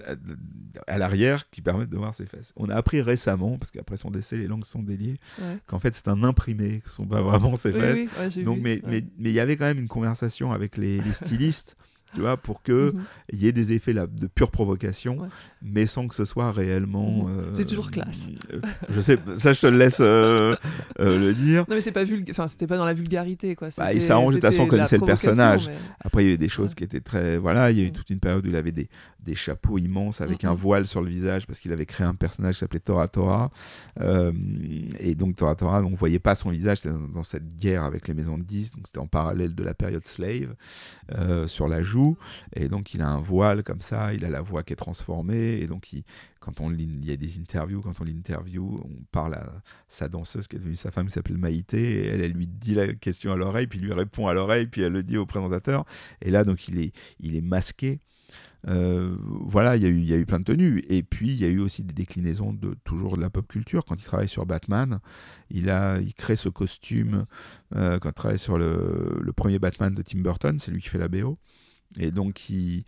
à 0.87 0.99
l'arrière 0.99 1.49
qui 1.51 1.63
permettent 1.63 1.91
de 1.91 1.97
voir 1.97 2.15
ses 2.15 2.27
fesses. 2.27 2.53
On 2.57 2.69
a 2.69 2.75
appris 2.75 3.01
récemment, 3.03 3.59
parce 3.59 3.71
qu'après 3.71 3.97
son 3.97 4.11
décès, 4.11 4.37
les 4.37 4.47
langues 4.47 4.65
sont 4.65 4.83
déliées, 4.83 5.19
qu'en 5.67 5.79
fait 5.79 5.95
c'est 5.95 6.09
un 6.09 6.25
imprimé, 6.25 6.83
ce 6.85 6.91
ne 6.91 6.95
sont 6.95 7.07
pas 7.07 7.23
vraiment 7.23 7.57
ses 7.57 7.73
fesses. 7.73 8.39
Donc, 8.39 8.59
mais 8.61 8.81
il 8.83 8.89
mais, 8.89 9.05
mais, 9.19 9.33
y 9.33 9.41
avait 9.41 9.57
quand 9.57 9.67
même 9.67 9.79
une 9.79 9.89
conversation 9.89 10.53
avec 10.53 10.77
les, 10.77 11.01
les 11.01 11.13
stylistes 11.13 11.77
tu 12.15 12.21
vois, 12.21 12.37
pour 12.37 12.63
que 12.63 12.93
mhm. 12.93 13.05
y 13.33 13.47
ait 13.47 13.53
des 13.53 13.73
effets 13.73 13.93
là, 13.93 14.07
de 14.07 14.27
pure 14.27 14.51
provocation, 14.51 15.19
mais 15.61 15.87
sans 15.87 16.07
que 16.07 16.15
ce 16.15 16.25
soit 16.25 16.53
réellement. 16.53 17.25
Mhm. 17.25 17.39
Euh, 17.39 17.51
c'est 17.53 17.65
toujours 17.65 17.91
classe. 17.91 18.29
Euh, 18.53 18.61
je 18.89 19.01
sais, 19.01 19.19
ça 19.37 19.53
je 19.53 19.61
te 19.61 19.67
le 19.67 19.77
laisse 19.77 19.99
euh, 20.01 20.57
le 20.99 21.33
dire. 21.33 21.65
Non 21.69 21.75
mais 21.75 21.81
c'est 21.81 21.93
pas 21.93 22.05
vulg... 22.05 22.29
enfin 22.31 22.47
c'était 22.47 22.67
pas 22.67 22.77
dans 22.77 22.85
la 22.85 22.95
vulgarité 22.95 23.57
quoi. 23.57 23.69
Bah, 23.77 23.93
il 23.93 24.01
s'arrange 24.01 24.31
de 24.31 24.37
toute 24.37 24.43
façon, 24.43 24.63
on 24.63 24.67
connaissait 24.67 24.99
le 24.99 25.05
personnage. 25.05 25.71
Après 26.01 26.25
il 26.25 26.29
y 26.29 26.31
a 26.31 26.35
eu 26.35 26.39
des 26.39 26.49
choses 26.49 26.75
qui 26.75 26.85
étaient 26.85 27.01
très, 27.01 27.39
voilà, 27.39 27.71
il 27.71 27.79
y 27.79 27.81
a 27.81 27.85
eu 27.85 27.93
toute 27.93 28.11
une 28.11 28.21
période 28.21 28.47
où 28.47 28.49
il 28.49 28.57
avait 28.57 28.73
des, 28.73 28.89
des 29.21 29.35
chapeaux 29.35 29.79
immenses 29.79 30.21
avec 30.21 30.45
un 30.45 30.55
voile 30.55 30.87
sur 30.87 31.03
le 31.03 31.09
visage 31.09 31.47
parce 31.47 31.59
qu'il 31.59 31.73
avait 31.73 31.87
créé 31.87 32.07
un 32.07 32.15
personnage 32.15 32.55
qui 32.55 32.61
s'appelait 32.61 32.81
Tora 32.81 33.09
Tora. 33.09 33.51
et 35.01 35.15
donc 35.15 35.37
Tora 35.37 35.57
Tora, 35.57 35.83
on 35.83 35.95
voyait 35.95 36.21
pas 36.21 36.37
son 36.37 36.51
visage 36.51 36.83
dans, 36.83 37.25
cette 37.25 37.57
guerre 37.57 37.83
avec 37.83 38.07
les 38.07 38.15
maisons 38.15 38.39
de 38.39 38.45
10, 38.45 38.77
donc 38.77 38.87
c'était 38.87 38.99
en 38.99 39.07
parallèle 39.09 39.55
de 39.55 39.65
la 39.65 39.75
période 39.75 40.07
slave 40.07 40.55
sur 41.47 41.67
la 41.67 41.83
joue 41.83 41.96
et 42.55 42.69
donc 42.69 42.95
il 42.95 43.03
a 43.03 43.09
un 43.09 43.21
voile 43.21 43.63
comme 43.63 43.81
ça, 43.81 44.13
il 44.15 44.25
a 44.25 44.29
la 44.29 44.41
voix 44.41 44.63
qui 44.63 44.73
est 44.73 44.77
transformée, 44.77 45.59
et 45.61 45.67
donc 45.67 45.89
quand 46.41 46.61
on 46.61 46.73
il 46.73 47.05
y 47.05 47.13
a 47.13 47.17
des 47.17 47.39
interviews, 47.39 47.81
quand 47.81 48.01
on 48.01 48.05
l'interview, 48.05 48.81
on 48.85 49.05
parle 49.13 49.35
à 49.35 49.53
sa 49.89 50.09
danseuse 50.09 50.47
qui 50.49 50.57
est 50.57 50.59
devenue 50.59 50.77
sa 50.77 50.91
femme, 50.91 51.07
qui 51.07 51.13
s'appelle 51.13 51.39
Maïté, 51.39 52.07
elle, 52.07 52.33
lui 52.33 52.47
dit 52.47 52.75
la 52.75 52.95
question 52.95 53.33
à 53.33 53.37
l'oreille, 53.37 53.67
puis 53.67 53.79
lui 53.79 53.93
répond 53.93 54.27
à 54.29 54.35
l'oreille, 54.35 54.67
puis 54.67 54.83
elle 54.83 54.93
le 54.93 55.03
dit 55.03 55.17
au 55.17 55.27
présentateur, 55.27 55.85
et 56.23 56.31
là 56.31 56.45
donc 56.45 56.69
il 56.69 56.79
est, 56.79 56.93
il 57.21 57.37
est 57.37 57.41
masqué. 57.43 58.01
Euh, 58.69 59.17
voilà, 59.21 59.77
il 59.77 59.83
y, 59.83 59.87
a 59.87 59.89
eu, 59.89 60.01
y 60.01 60.13
a 60.13 60.17
eu 60.17 60.27
plein 60.27 60.41
de 60.41 60.45
tenues. 60.45 60.85
Et 60.89 61.03
puis, 61.03 61.29
il 61.29 61.37
y 61.41 61.45
a 61.45 61.49
eu 61.49 61.61
aussi 61.61 61.83
des 61.85 61.95
déclinaisons 61.95 62.53
de 62.53 62.75
toujours 62.85 63.17
de 63.17 63.23
la 63.23 63.31
pop 63.31 63.47
culture. 63.47 63.85
Quand 63.85 63.95
il 64.01 64.05
travaille 64.05 64.29
sur 64.29 64.47
Batman, 64.47 65.01
il, 65.51 65.71
a, 65.71 66.01
il 66.01 66.15
crée 66.15 66.37
ce 66.37 66.49
costume. 66.49 67.27
Euh, 67.75 67.99
quand 67.99 68.11
il 68.11 68.15
travaille 68.15 68.39
sur 68.39 68.59
le, 68.59 69.33
premier 69.37 69.59
Batman 69.59 69.95
de 69.95 70.03
Tim 70.03 70.21
Burton, 70.21 70.59
c'est 70.59 70.71
lui 70.71 70.81
qui 70.81 70.89
fait 70.89 70.99
la 70.99 71.09
BO. 71.09 71.39
Et 71.99 72.11
donc, 72.11 72.51
il, 72.51 72.85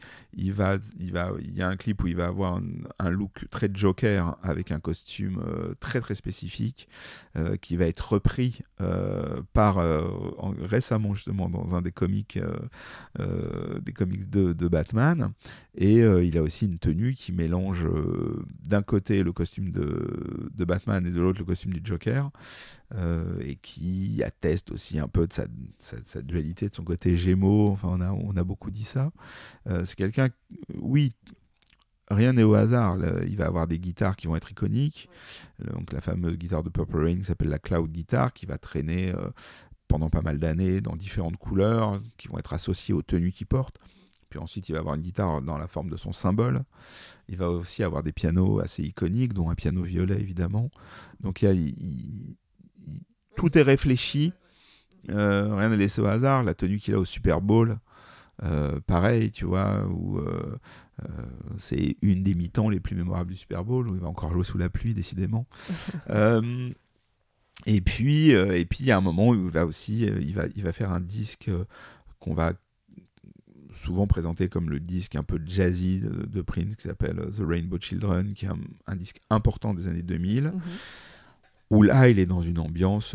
va, 0.52 0.76
il, 0.98 1.12
va, 1.12 1.32
il 1.40 1.54
y 1.54 1.62
a 1.62 1.68
un 1.68 1.76
clip 1.76 2.02
où 2.02 2.06
il 2.06 2.16
va 2.16 2.26
avoir 2.26 2.60
un, 2.98 3.10
look 3.10 3.46
très 3.50 3.70
Joker 3.72 4.36
avec 4.42 4.70
un 4.70 4.80
costume 4.80 5.42
euh, 5.46 5.74
très 5.80 6.00
très 6.00 6.14
spécifique 6.14 6.88
euh, 7.36 7.56
qui 7.56 7.76
va 7.76 7.86
être 7.86 8.12
repris 8.12 8.60
euh, 8.80 9.40
par 9.52 9.78
récemment 10.60 11.14
justement 11.14 11.48
dans 11.48 11.74
un 11.74 11.82
des 11.82 11.92
comics, 11.92 12.38
des 13.18 13.92
comics 13.92 14.28
de, 14.28 14.68
Batman. 14.68 15.32
Et 15.74 16.00
il 16.00 16.36
a 16.36 16.42
aussi 16.42 16.66
une 16.66 16.78
tenue 16.78 17.14
qui 17.14 17.32
mélange 17.32 17.86
d'un 18.68 18.82
côté 18.82 19.22
le 19.22 19.32
costume 19.32 19.70
de 19.70 20.64
Batman 20.64 21.06
et 21.06 21.10
de 21.10 21.20
l'autre 21.20 21.38
le 21.38 21.44
costume 21.46 21.72
du 21.72 21.80
Joker. 21.82 22.30
Euh, 22.94 23.38
et 23.42 23.56
qui 23.56 24.22
atteste 24.24 24.70
aussi 24.70 24.98
un 24.98 25.08
peu 25.08 25.26
de 25.26 25.32
sa, 25.32 26.22
dualité, 26.22 26.70
de 26.70 26.74
son 26.74 26.84
côté 26.84 27.16
gémeaux. 27.16 27.68
Enfin, 27.70 27.88
on 27.90 28.00
a, 28.00 28.12
on 28.12 28.34
a 28.36 28.44
beaucoup 28.44 28.70
dit 28.70 28.84
ça. 28.84 29.12
Euh, 29.66 29.84
c'est 29.84 29.94
quelqu'un, 29.94 30.30
oui, 30.74 31.12
rien 32.10 32.32
n'est 32.32 32.44
au 32.44 32.54
hasard. 32.54 32.96
il 33.26 33.36
va 33.36 33.44
avoir 33.44 33.66
des 33.66 33.78
guitares 33.78 34.16
qui 34.16 34.26
vont 34.26 34.36
être 34.36 34.50
iconiques. 34.50 35.10
Donc 35.58 35.92
la 35.92 36.00
fameuse 36.00 36.38
guitare 36.38 36.62
de 36.62 36.70
Purple 36.70 37.04
Rain 37.04 37.22
s'appelle 37.24 37.50
la 37.50 37.58
Cloud 37.58 37.92
Guitar, 37.92 38.32
qui 38.32 38.46
va 38.46 38.56
traîner 38.56 39.12
euh, 39.14 39.28
pendant 39.86 40.08
pas 40.08 40.22
mal 40.22 40.38
d'années 40.38 40.80
dans 40.80 40.96
différentes 40.96 41.36
couleurs, 41.36 42.00
qui 42.16 42.28
vont 42.28 42.38
être 42.38 42.54
associées 42.54 42.94
aux 42.94 43.02
tenues 43.02 43.32
qu'il 43.32 43.46
porte. 43.46 43.76
Puis 44.30 44.38
ensuite, 44.38 44.68
il 44.70 44.72
va 44.72 44.78
avoir 44.78 44.94
une 44.94 45.02
guitare 45.02 45.42
dans 45.42 45.58
la 45.58 45.66
forme 45.66 45.90
de 45.90 45.96
son 45.98 46.12
symbole. 46.12 46.62
Il 47.28 47.36
va 47.36 47.50
aussi 47.50 47.82
avoir 47.82 48.02
des 48.02 48.12
pianos 48.12 48.60
assez 48.60 48.82
iconiques, 48.82 49.34
dont 49.34 49.50
un 49.50 49.54
piano 49.54 49.82
violet 49.82 50.18
évidemment. 50.18 50.70
Donc 51.20 51.42
il, 51.42 51.50
il, 51.50 52.36
tout 53.38 53.56
est 53.56 53.62
réfléchi. 53.62 54.32
Euh, 55.10 55.54
rien 55.54 55.70
n'est 55.70 55.76
laissé 55.76 56.02
au 56.02 56.06
hasard. 56.06 56.42
La 56.42 56.54
tenue 56.54 56.78
qu'il 56.78 56.94
a 56.94 56.98
au 56.98 57.04
Super 57.04 57.40
Bowl, 57.40 57.78
euh, 58.42 58.80
pareil, 58.86 59.30
tu 59.30 59.46
vois, 59.46 59.86
où 59.86 60.18
euh, 60.18 60.58
c'est 61.56 61.96
une 62.02 62.24
des 62.24 62.34
mi-temps 62.34 62.68
les 62.68 62.80
plus 62.80 62.96
mémorables 62.96 63.30
du 63.30 63.36
Super 63.36 63.64
Bowl, 63.64 63.88
où 63.88 63.94
il 63.94 64.00
va 64.00 64.08
encore 64.08 64.32
jouer 64.32 64.44
sous 64.44 64.58
la 64.58 64.68
pluie, 64.68 64.92
décidément. 64.92 65.46
et 67.66 67.80
puis, 67.80 68.30
et 68.30 68.64
puis 68.64 68.80
il 68.80 68.86
y 68.86 68.90
a 68.90 68.96
un 68.96 69.00
moment 69.00 69.28
où 69.28 69.34
il 69.34 69.50
va 69.50 69.64
aussi, 69.64 70.00
il 70.00 70.34
va, 70.34 70.44
il 70.54 70.62
va 70.64 70.72
faire 70.72 70.92
un 70.92 71.00
disque 71.00 71.50
qu'on 72.18 72.34
va 72.34 72.52
souvent 73.72 74.08
présenté 74.08 74.48
comme 74.48 74.70
le 74.70 74.80
disque 74.80 75.14
un 75.14 75.22
peu 75.22 75.38
jazzy 75.44 76.00
de, 76.00 76.42
Prince 76.42 76.74
qui 76.74 76.82
s'appelle 76.82 77.16
The 77.36 77.42
Rainbow 77.46 77.78
Children, 77.78 78.32
qui 78.32 78.46
est 78.46 78.50
un, 78.86 78.96
disque 78.96 79.20
important 79.30 79.74
des 79.74 79.86
années 79.86 80.02
2000, 80.02 80.44
mhm. 80.44 80.60
Où 81.70 81.82
là 81.82 82.08
il 82.08 82.18
est 82.18 82.26
dans 82.26 82.42
une 82.42 82.58
ambiance, 82.58 83.14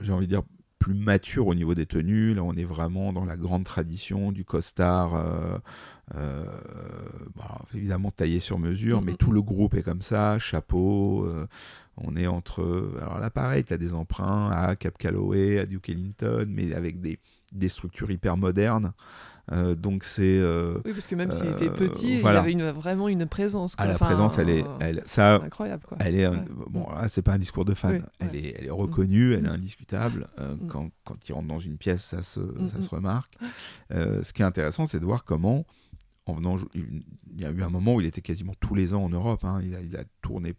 j'ai 0.00 0.12
envie 0.12 0.26
de 0.26 0.32
dire, 0.32 0.42
plus 0.80 0.94
mature 0.94 1.46
au 1.46 1.54
niveau 1.54 1.74
des 1.74 1.86
tenues. 1.86 2.34
Là, 2.34 2.42
on 2.42 2.54
est 2.54 2.64
vraiment 2.64 3.12
dans 3.12 3.24
la 3.24 3.36
grande 3.36 3.64
tradition 3.64 4.32
du 4.32 4.44
costard, 4.44 5.14
euh, 5.14 5.58
euh, 6.16 6.44
bah, 7.36 7.62
évidemment 7.74 8.10
taillé 8.10 8.40
sur 8.40 8.58
mesure, 8.58 9.02
mais 9.02 9.14
tout 9.14 9.30
le 9.30 9.42
groupe 9.42 9.74
est 9.74 9.82
comme 9.82 10.02
ça, 10.02 10.38
chapeau. 10.40 11.24
Euh, 11.26 11.46
on 11.98 12.16
est 12.16 12.26
entre. 12.26 12.92
Alors 13.00 13.20
là, 13.20 13.30
pareil, 13.30 13.62
tu 13.62 13.74
as 13.74 13.76
des 13.76 13.94
emprunts 13.94 14.50
à 14.50 14.74
Cap 14.74 14.96
Calloway, 14.96 15.58
à 15.58 15.66
Duke 15.66 15.90
Ellington, 15.90 16.46
mais 16.48 16.72
avec 16.72 17.00
des, 17.00 17.20
des 17.52 17.68
structures 17.68 18.10
hyper 18.10 18.38
modernes. 18.38 18.92
Euh, 19.52 19.74
donc 19.74 20.04
c'est. 20.04 20.38
Euh, 20.38 20.80
oui, 20.84 20.92
parce 20.92 21.06
que 21.06 21.14
même 21.14 21.32
s'il 21.32 21.50
était 21.50 21.70
petit, 21.70 22.20
il 22.20 22.26
avait 22.26 22.52
une, 22.52 22.70
vraiment 22.70 23.08
une 23.08 23.26
présence. 23.26 23.74
Ah, 23.78 23.86
la 23.86 23.94
présence, 23.94 24.38
elle 24.38 24.50
est, 24.50 24.64
elle, 24.80 25.02
ça, 25.06 25.36
incroyable. 25.36 25.84
Quoi. 25.86 25.98
Elle 26.00 26.14
est, 26.14 26.30
bon, 26.68 26.88
là, 26.90 27.08
c'est 27.08 27.22
pas 27.22 27.32
un 27.32 27.38
discours 27.38 27.64
de 27.64 27.74
fan. 27.74 28.04
elle, 28.20 28.36
est, 28.36 28.56
elle 28.58 28.66
est 28.66 28.70
reconnue, 28.70 29.32
elle 29.32 29.46
est 29.46 29.48
mm. 29.48 29.54
indiscutable. 29.54 30.28
Euh, 30.38 30.54
mm. 30.54 30.66
quand, 30.68 30.90
quand 31.04 31.28
il 31.28 31.32
rentre 31.32 31.48
dans 31.48 31.58
une 31.58 31.76
pièce, 31.76 32.04
ça 32.04 32.22
se, 32.22 32.40
mm, 32.40 32.68
ça 32.68 32.82
se 32.82 32.88
remarque. 32.88 33.36
ce 33.90 34.32
qui 34.32 34.42
est 34.42 34.46
intéressant, 34.46 34.86
c'est 34.86 35.00
de 35.00 35.04
voir 35.04 35.24
comment, 35.24 35.64
en 36.26 36.34
venant, 36.34 36.56
il 36.74 37.40
y 37.40 37.44
a 37.44 37.50
eu 37.50 37.62
un 37.62 37.70
moment 37.70 37.94
où 37.94 38.00
il 38.00 38.06
était 38.06 38.22
quasiment 38.22 38.54
tous 38.60 38.74
les 38.74 38.94
ans 38.94 39.04
en 39.04 39.10
Europe. 39.10 39.44
Hein. 39.44 39.60
il, 39.64 39.74
a, 39.74 39.80
il 39.80 39.96
a 39.96 40.04
tourné 40.22 40.54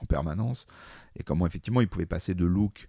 en 0.00 0.06
permanence 0.06 0.66
et 1.18 1.22
comment 1.22 1.46
effectivement 1.46 1.80
il 1.80 1.88
pouvait 1.88 2.06
passer 2.06 2.34
de 2.34 2.44
look 2.44 2.88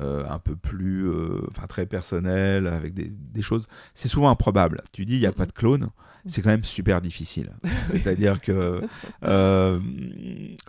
euh, 0.00 0.24
un 0.28 0.38
peu 0.38 0.56
plus, 0.56 1.08
euh, 1.08 1.40
enfin 1.50 1.66
très 1.66 1.86
personnel, 1.86 2.66
avec 2.66 2.92
des, 2.92 3.10
des 3.10 3.42
choses. 3.42 3.66
C'est 3.94 4.08
souvent 4.08 4.28
improbable. 4.28 4.82
Tu 4.92 5.06
dis, 5.06 5.14
il 5.14 5.20
n'y 5.20 5.26
a 5.26 5.32
pas 5.32 5.46
de 5.46 5.52
clone, 5.52 5.88
c'est 6.26 6.42
quand 6.42 6.50
même 6.50 6.64
super 6.64 7.00
difficile. 7.00 7.52
C'est-à-dire 7.86 8.40
que, 8.40 8.82
euh, 9.24 9.78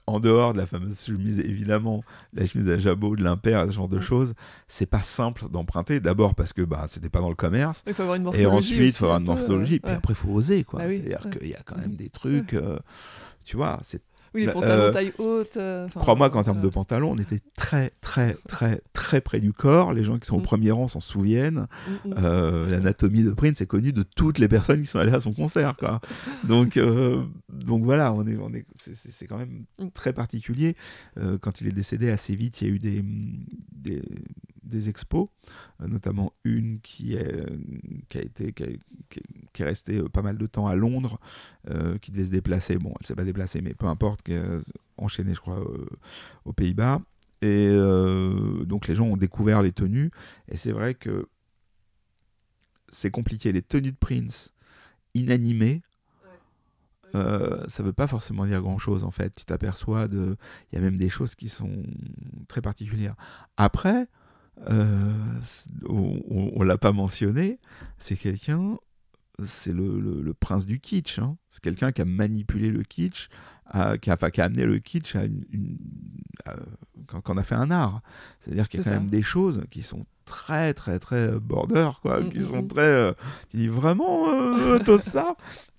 en 0.06 0.20
dehors 0.20 0.54
de 0.54 0.60
la 0.60 0.66
fameuse 0.66 1.04
chemise, 1.04 1.40
évidemment, 1.40 2.04
la 2.34 2.46
chemise 2.46 2.70
à 2.70 2.78
jabot, 2.78 3.16
de 3.16 3.24
l'impair, 3.24 3.66
ce 3.66 3.72
genre 3.72 3.90
de 3.90 4.00
choses, 4.00 4.34
c'est 4.68 4.86
pas 4.86 5.02
simple 5.02 5.50
d'emprunter. 5.50 6.00
D'abord 6.00 6.36
parce 6.36 6.54
que 6.54 6.62
bah, 6.62 6.86
c'était 6.88 7.10
pas 7.10 7.20
dans 7.20 7.30
le 7.30 7.36
commerce. 7.36 7.84
Il 7.88 7.94
faut 7.96 8.04
avoir 8.04 8.16
une 8.16 8.30
et 8.34 8.46
ensuite, 8.46 8.80
il 8.80 8.92
faut 8.94 9.06
avoir 9.06 9.20
une 9.20 9.26
morphologie. 9.26 9.80
Puis 9.80 9.94
après, 9.94 10.14
il 10.14 10.18
faut 10.18 10.30
oser. 10.30 10.64
quoi. 10.64 10.82
Ah 10.84 10.90
C'est-à-dire 10.90 11.28
qu'il 11.32 11.50
y 11.50 11.56
a 11.56 11.62
quand 11.66 11.78
même 11.78 11.96
des 11.96 12.10
trucs. 12.10 12.56
tu 13.44 13.58
vois, 13.58 13.80
c'est 13.84 14.02
oui, 14.34 14.46
les 14.46 14.52
pantalons 14.52 14.84
euh, 14.84 14.92
taille 14.92 15.14
haute. 15.18 15.58
Euh, 15.58 15.88
crois-moi 15.90 16.30
qu'en 16.30 16.44
termes 16.44 16.62
de 16.62 16.70
pantalons, 16.70 17.12
on 17.12 17.18
était 17.18 17.40
très, 17.56 17.92
très, 18.02 18.36
très, 18.48 18.82
très 18.94 19.22
près 19.22 19.40
du 19.40 19.54
corps. 19.54 19.94
Les 19.94 20.04
gens 20.04 20.18
qui 20.18 20.28
sont 20.28 20.36
au 20.36 20.42
mm. 20.42 20.44
premier 20.44 20.72
rang 20.72 20.88
s'en 20.88 21.00
souviennent. 21.00 21.68
Mm, 21.88 22.10
mm. 22.10 22.14
Euh, 22.18 22.70
l'anatomie 22.70 23.24
de 23.24 23.32
Prince 23.32 23.62
est 23.62 23.66
connue 23.68 23.94
de 23.94 24.04
toutes 24.04 24.40
les 24.40 24.48
personnes 24.48 24.82
qui 24.82 24.88
sont 24.88 25.00
allées 25.00 25.14
à 25.14 25.20
son 25.20 25.34
concert. 25.34 25.76
Quoi. 25.78 26.02
donc, 26.44 26.80
donc 27.50 27.84
voilà, 27.84 28.14
on 28.14 28.26
est, 28.28 28.38
on 28.38 28.54
est, 28.54 28.66
c'est, 28.76 29.28
quand 29.28 29.38
même 29.38 29.66
très 29.94 30.14
particulier. 30.14 30.76
quand 31.42 31.62
il 31.62 31.68
est 31.68 31.72
décédé 31.72 32.10
assez 32.10 32.36
vite, 32.36 32.62
il 32.62 32.68
y 32.68 32.72
a 32.72 32.74
eu 32.74 32.80
des, 32.80 33.04
des 33.72 34.02
des 34.68 34.90
expos, 34.90 35.28
euh, 35.82 35.88
notamment 35.88 36.34
une 36.44 36.80
qui, 36.82 37.16
est, 37.16 37.34
euh, 37.34 37.58
qui 38.10 38.18
a 38.18 38.22
été 38.22 38.54
qui, 38.54 39.62
est 39.62 39.64
restée 39.64 39.98
euh, 39.98 40.10
pas 40.10 40.22
mal 40.22 40.38
de 40.38 40.46
temps 40.46 40.68
à 40.68 40.76
Londres, 40.76 41.20
qui 42.02 42.12
devait 42.12 42.26
se 42.26 42.32
déplacer. 42.32 42.78
Bon, 42.78 42.94
elle 43.00 43.06
s'est 43.06 43.16
pas 43.16 43.26
déplacée, 43.26 43.62
mais 43.62 43.74
peu 43.74 43.88
importe, 43.88 44.22
qui 44.22 44.36
enchaînée, 44.98 45.34
je 45.34 45.42
crois, 45.42 45.62
aux 46.46 46.54
Pays-Bas. 46.54 47.02
Et 47.42 47.70
donc 48.66 48.88
les 48.88 48.96
gens 48.96 49.06
ont 49.08 49.18
découvert 49.18 49.62
les 49.62 49.72
tenues, 49.72 50.12
et 50.48 50.58
c'est 50.58 50.72
vrai 50.72 50.96
que 50.96 51.28
c'est 52.90 53.12
compliqué. 53.12 53.52
Les 53.52 53.62
tenues 53.62 53.92
de 53.92 53.98
Prince 53.98 54.54
inanimées, 55.14 55.82
euh, 57.16 57.64
ça 57.68 57.84
veut 57.84 57.94
pas 57.94 58.08
forcément 58.08 58.46
dire 58.46 58.62
grand 58.62 58.78
chose 58.78 59.04
en 59.04 59.12
fait. 59.12 59.34
Tu 59.36 59.46
t'aperçois 59.46 60.08
de. 60.08 60.36
Il 60.72 60.76
y 60.76 60.78
a 60.78 60.82
même 60.82 60.98
des 60.98 61.10
choses 61.10 61.36
qui 61.36 61.50
sont 61.50 61.84
très 62.48 62.62
particulières. 62.62 63.16
Après, 63.56 64.08
euh, 64.70 65.40
on, 65.88 66.52
on 66.56 66.64
l'a 66.64 66.78
pas 66.78 66.92
mentionné, 66.92 67.60
c'est 67.98 68.16
quelqu'un, 68.16 68.78
c'est 69.44 69.74
le, 69.74 70.34
prince 70.34 70.66
du 70.66 70.80
kitsch. 70.80 71.20
Hein. 71.20 71.38
C'est 71.50 71.62
quelqu'un 71.62 71.92
qui 71.92 72.02
a 72.02 72.06
manipulé 72.06 72.70
le 72.70 72.84
kitsch, 72.84 73.30
qui, 73.70 73.78
a, 73.78 73.98
qui, 73.98 74.42
a, 74.42 74.46
amené 74.46 74.66
le 74.66 74.80
kitsch 74.80 75.16
à 75.16 75.26
une, 75.26 75.78
quand, 77.08 77.30
on 77.30 77.38
a 77.38 77.44
fait 77.44 77.56
un 77.56 77.72
art. 77.72 78.02
C'est-à-dire 78.40 78.68
qu'il 78.70 78.80
y 78.80 78.82
a 78.82 78.84
quand 78.84 78.92
même 78.92 79.10
des 79.10 79.22
choses 79.22 79.64
qui 79.70 79.84
sont 79.84 80.06
très 80.28 80.74
très 80.74 81.00
très 81.00 81.32
border 81.40 81.90
quoi. 82.02 82.20
Mm, 82.20 82.30
qui 82.32 82.40
mm, 82.40 82.44
sont 82.44 82.62
mm. 82.62 82.68
très 82.68 82.82
euh, 82.82 83.14
tu 83.50 83.58
dis 83.58 83.68
vraiment 83.68 84.30
euh, 84.30 84.80
tout 84.86 85.00
ça? 85.00 85.36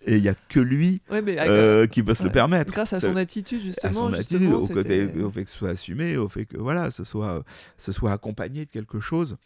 Et 0.06 0.16
il 0.16 0.22
y 0.22 0.28
a 0.28 0.34
que 0.48 0.58
lui 0.58 1.02
euh, 1.12 1.86
qui 1.86 2.02
peut 2.02 2.14
se 2.14 2.24
le 2.24 2.32
permettre. 2.32 2.72
Grâce 2.72 2.94
à 2.94 3.00
son 3.00 3.16
attitude 3.16 3.60
justement 3.62 4.06
à 4.06 4.10
son 4.10 4.12
attitude 4.14 4.52
au, 4.52 4.66
côté, 4.66 5.06
au 5.22 5.30
fait 5.30 5.44
que 5.44 5.50
ce 5.50 5.58
soit 5.58 5.70
assumé 5.70 6.16
au 6.16 6.28
fait 6.28 6.46
que 6.46 6.56
voilà 6.56 6.90
ce 6.90 7.04
soit 7.04 7.44
ce 7.76 7.92
soit 7.92 8.12
accompagné 8.12 8.64
de 8.64 8.70
quelque 8.70 9.00
chose 9.00 9.36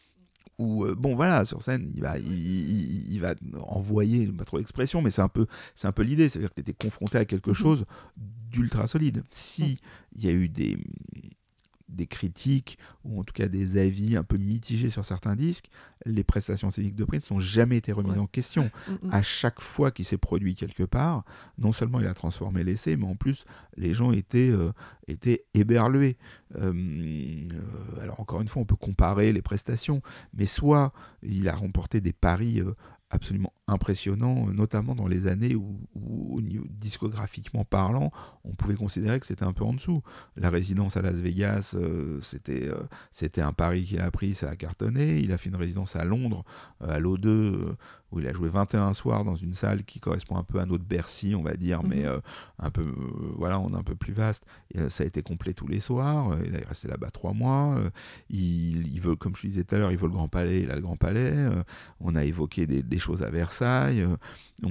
où 0.59 0.87
bon 0.95 1.17
voilà 1.17 1.45
sur 1.45 1.63
scène 1.63 1.91
il 1.95 2.03
va 2.03 2.17
il, 2.19 3.19
va 3.19 3.35
envoyer 3.67 4.27
pas 4.27 4.45
trop 4.45 4.59
l'expression 4.59 5.03
mais 5.03 5.11
c'est 5.11 5.23
un 5.23 5.29
peu 5.29 5.47
c'est 5.75 5.89
un 5.89 5.93
peu 5.93 6.03
l'idée. 6.03 6.29
C'est 6.29 6.39
à 6.39 6.43
dire 6.43 6.51
que 6.51 6.55
tu 6.55 6.61
étais 6.61 6.75
confronté 6.75 7.19
à 7.19 7.25
quelque 7.25 7.51
mm-hmm. 7.51 7.55
chose 7.55 7.85
d'ultra 8.17 8.87
solide. 8.87 9.25
Si 9.33 9.79
il 10.15 10.25
y 10.25 10.29
a 10.29 10.33
eu 10.33 10.49
des 10.49 10.79
des 11.93 12.07
critiques 12.07 12.79
ou 13.05 13.21
en 13.21 13.25
tout 13.25 13.33
cas 13.33 13.49
des 13.49 13.77
avis 13.79 14.17
un 14.17 14.23
peu 14.23 14.37
mitigés 14.37 14.91
sur 14.91 15.05
certains 15.05 15.37
disques, 15.37 15.69
les 16.07 16.25
prestations 16.25 16.71
scéniques 16.71 16.97
de 16.97 17.05
Prince 17.05 17.31
n'ont 17.31 17.39
jamais 17.39 17.77
été 17.77 17.93
remises 17.93 18.19
en 18.19 18.27
question. 18.27 18.71
Mm, 18.89 19.09
mm. 19.09 19.13
À 19.13 19.23
chaque 19.23 19.61
fois 19.61 19.91
qu'il 19.91 20.05
s'est 20.05 20.19
produit 20.19 20.55
quelque 20.55 20.83
part, 20.83 21.25
non 21.59 21.73
seulement 21.73 22.01
il 22.01 22.07
a 22.07 22.15
transformé 22.15 22.65
l'essai, 22.65 22.97
mais 22.97 23.07
en 23.07 23.15
plus 23.15 23.45
les 23.77 23.93
gens 23.93 24.13
étaient, 24.13 24.51
euh, 24.51 24.73
étaient 25.07 25.45
éberlués. 25.55 26.17
Euh, 26.57 26.73
euh, 26.73 28.03
alors 28.03 28.21
encore 28.21 28.41
une 28.41 28.49
fois, 28.49 28.63
on 28.63 28.67
peut 28.67 28.77
comparer 28.77 29.33
les 29.33 29.43
prestations, 29.43 30.03
mais 30.35 30.47
soit 30.47 30.93
il 31.23 31.49
a 31.49 31.55
remporté 31.55 32.01
des 32.01 32.13
paris 32.13 32.63
absolument 33.13 33.53
impressionnant, 33.69 34.49
euh, 34.49 34.53
notamment 34.53 34.95
dans 34.95 35.07
les 35.07 35.27
années 35.27 35.55
où, 35.55 35.79
au 35.95 36.41
niveau 36.41 36.65
discographiquement 36.71 37.65
parlant, 37.65 38.11
on 38.45 38.55
pouvait 38.55 38.75
considérer 38.75 39.21
que 39.21 39.27
c'était 39.27 39.45
un 39.45 39.53
peu 39.53 39.65
en 39.65 39.75
dessous. 39.75 40.03
La 40.37 40.51
résidence 40.51 40.97
à 40.97 41.03
Las 41.03 41.17
Vegas, 41.17 41.75
euh, 41.75 42.19
c'était 42.23 42.69
euh, 42.69 42.83
c'était 43.11 43.43
un 43.43 43.53
pari 43.53 43.85
qu'il 43.85 44.01
a 44.01 44.11
pris, 44.11 44.35
ça 44.35 44.49
a 44.49 44.57
cartonné. 44.57 45.21
Il 45.21 45.33
a 45.33 45.39
fait 45.39 45.51
une 45.51 45.57
résidence 45.57 45.95
à 45.95 46.05
Londres, 46.05 46.45
à 46.81 46.99
l'O2, 46.99 47.77
où 48.13 48.21
il 48.21 48.29
a 48.29 48.33
joué 48.33 48.49
21 48.49 48.95
soirs 48.95 49.25
dans 49.25 49.35
une 49.35 49.53
salle 49.53 49.85
qui 49.85 50.01
correspond 50.01 50.37
un 50.37 50.43
peu 50.43 50.61
à 50.61 50.67
notre 50.67 50.85
Bercy, 50.85 51.35
on 51.35 51.43
va 51.43 51.55
dire, 51.55 51.83
mais 51.83 52.05
mhm. 52.05 52.21
un 52.59 52.71
peu, 52.71 52.87
voilà, 53.37 53.59
on 53.59 53.73
est 53.73 53.77
un 53.77 53.83
peu 53.83 53.95
plus 53.95 54.13
vaste. 54.13 54.45
Et, 54.75 54.89
ça 54.89 55.05
a 55.05 55.07
été 55.07 55.23
complet 55.23 55.55
tous 55.55 55.67
les 55.67 55.81
soirs. 55.81 56.37
il 56.45 56.55
est 56.55 56.67
resté 56.67 56.89
là-bas 56.89 57.11
trois 57.11 57.33
mois. 57.33 57.77
il, 58.31 58.87
il, 58.87 59.01
veut, 59.01 59.17
comme 59.17 59.35
je 59.37 59.47
disais 59.47 59.65
tout 59.65 59.75
à 59.75 59.79
l'heure, 59.79 59.93
il 59.93 59.99
veut 59.99 60.07
le 60.07 60.13
Grand 60.13 60.29
Palais, 60.29 60.61
il 60.63 60.71
a 60.71 60.77
le 60.77 60.83
Grand 60.83 60.97
Palais. 60.97 61.35
on 62.01 62.15
a 62.15 62.25
évoqué 62.25 62.67
des, 62.67 62.83
des 62.83 62.99
choses 62.99 63.23
à 63.23 63.31
Versailles. 63.31 64.07
Euh, 64.65 64.69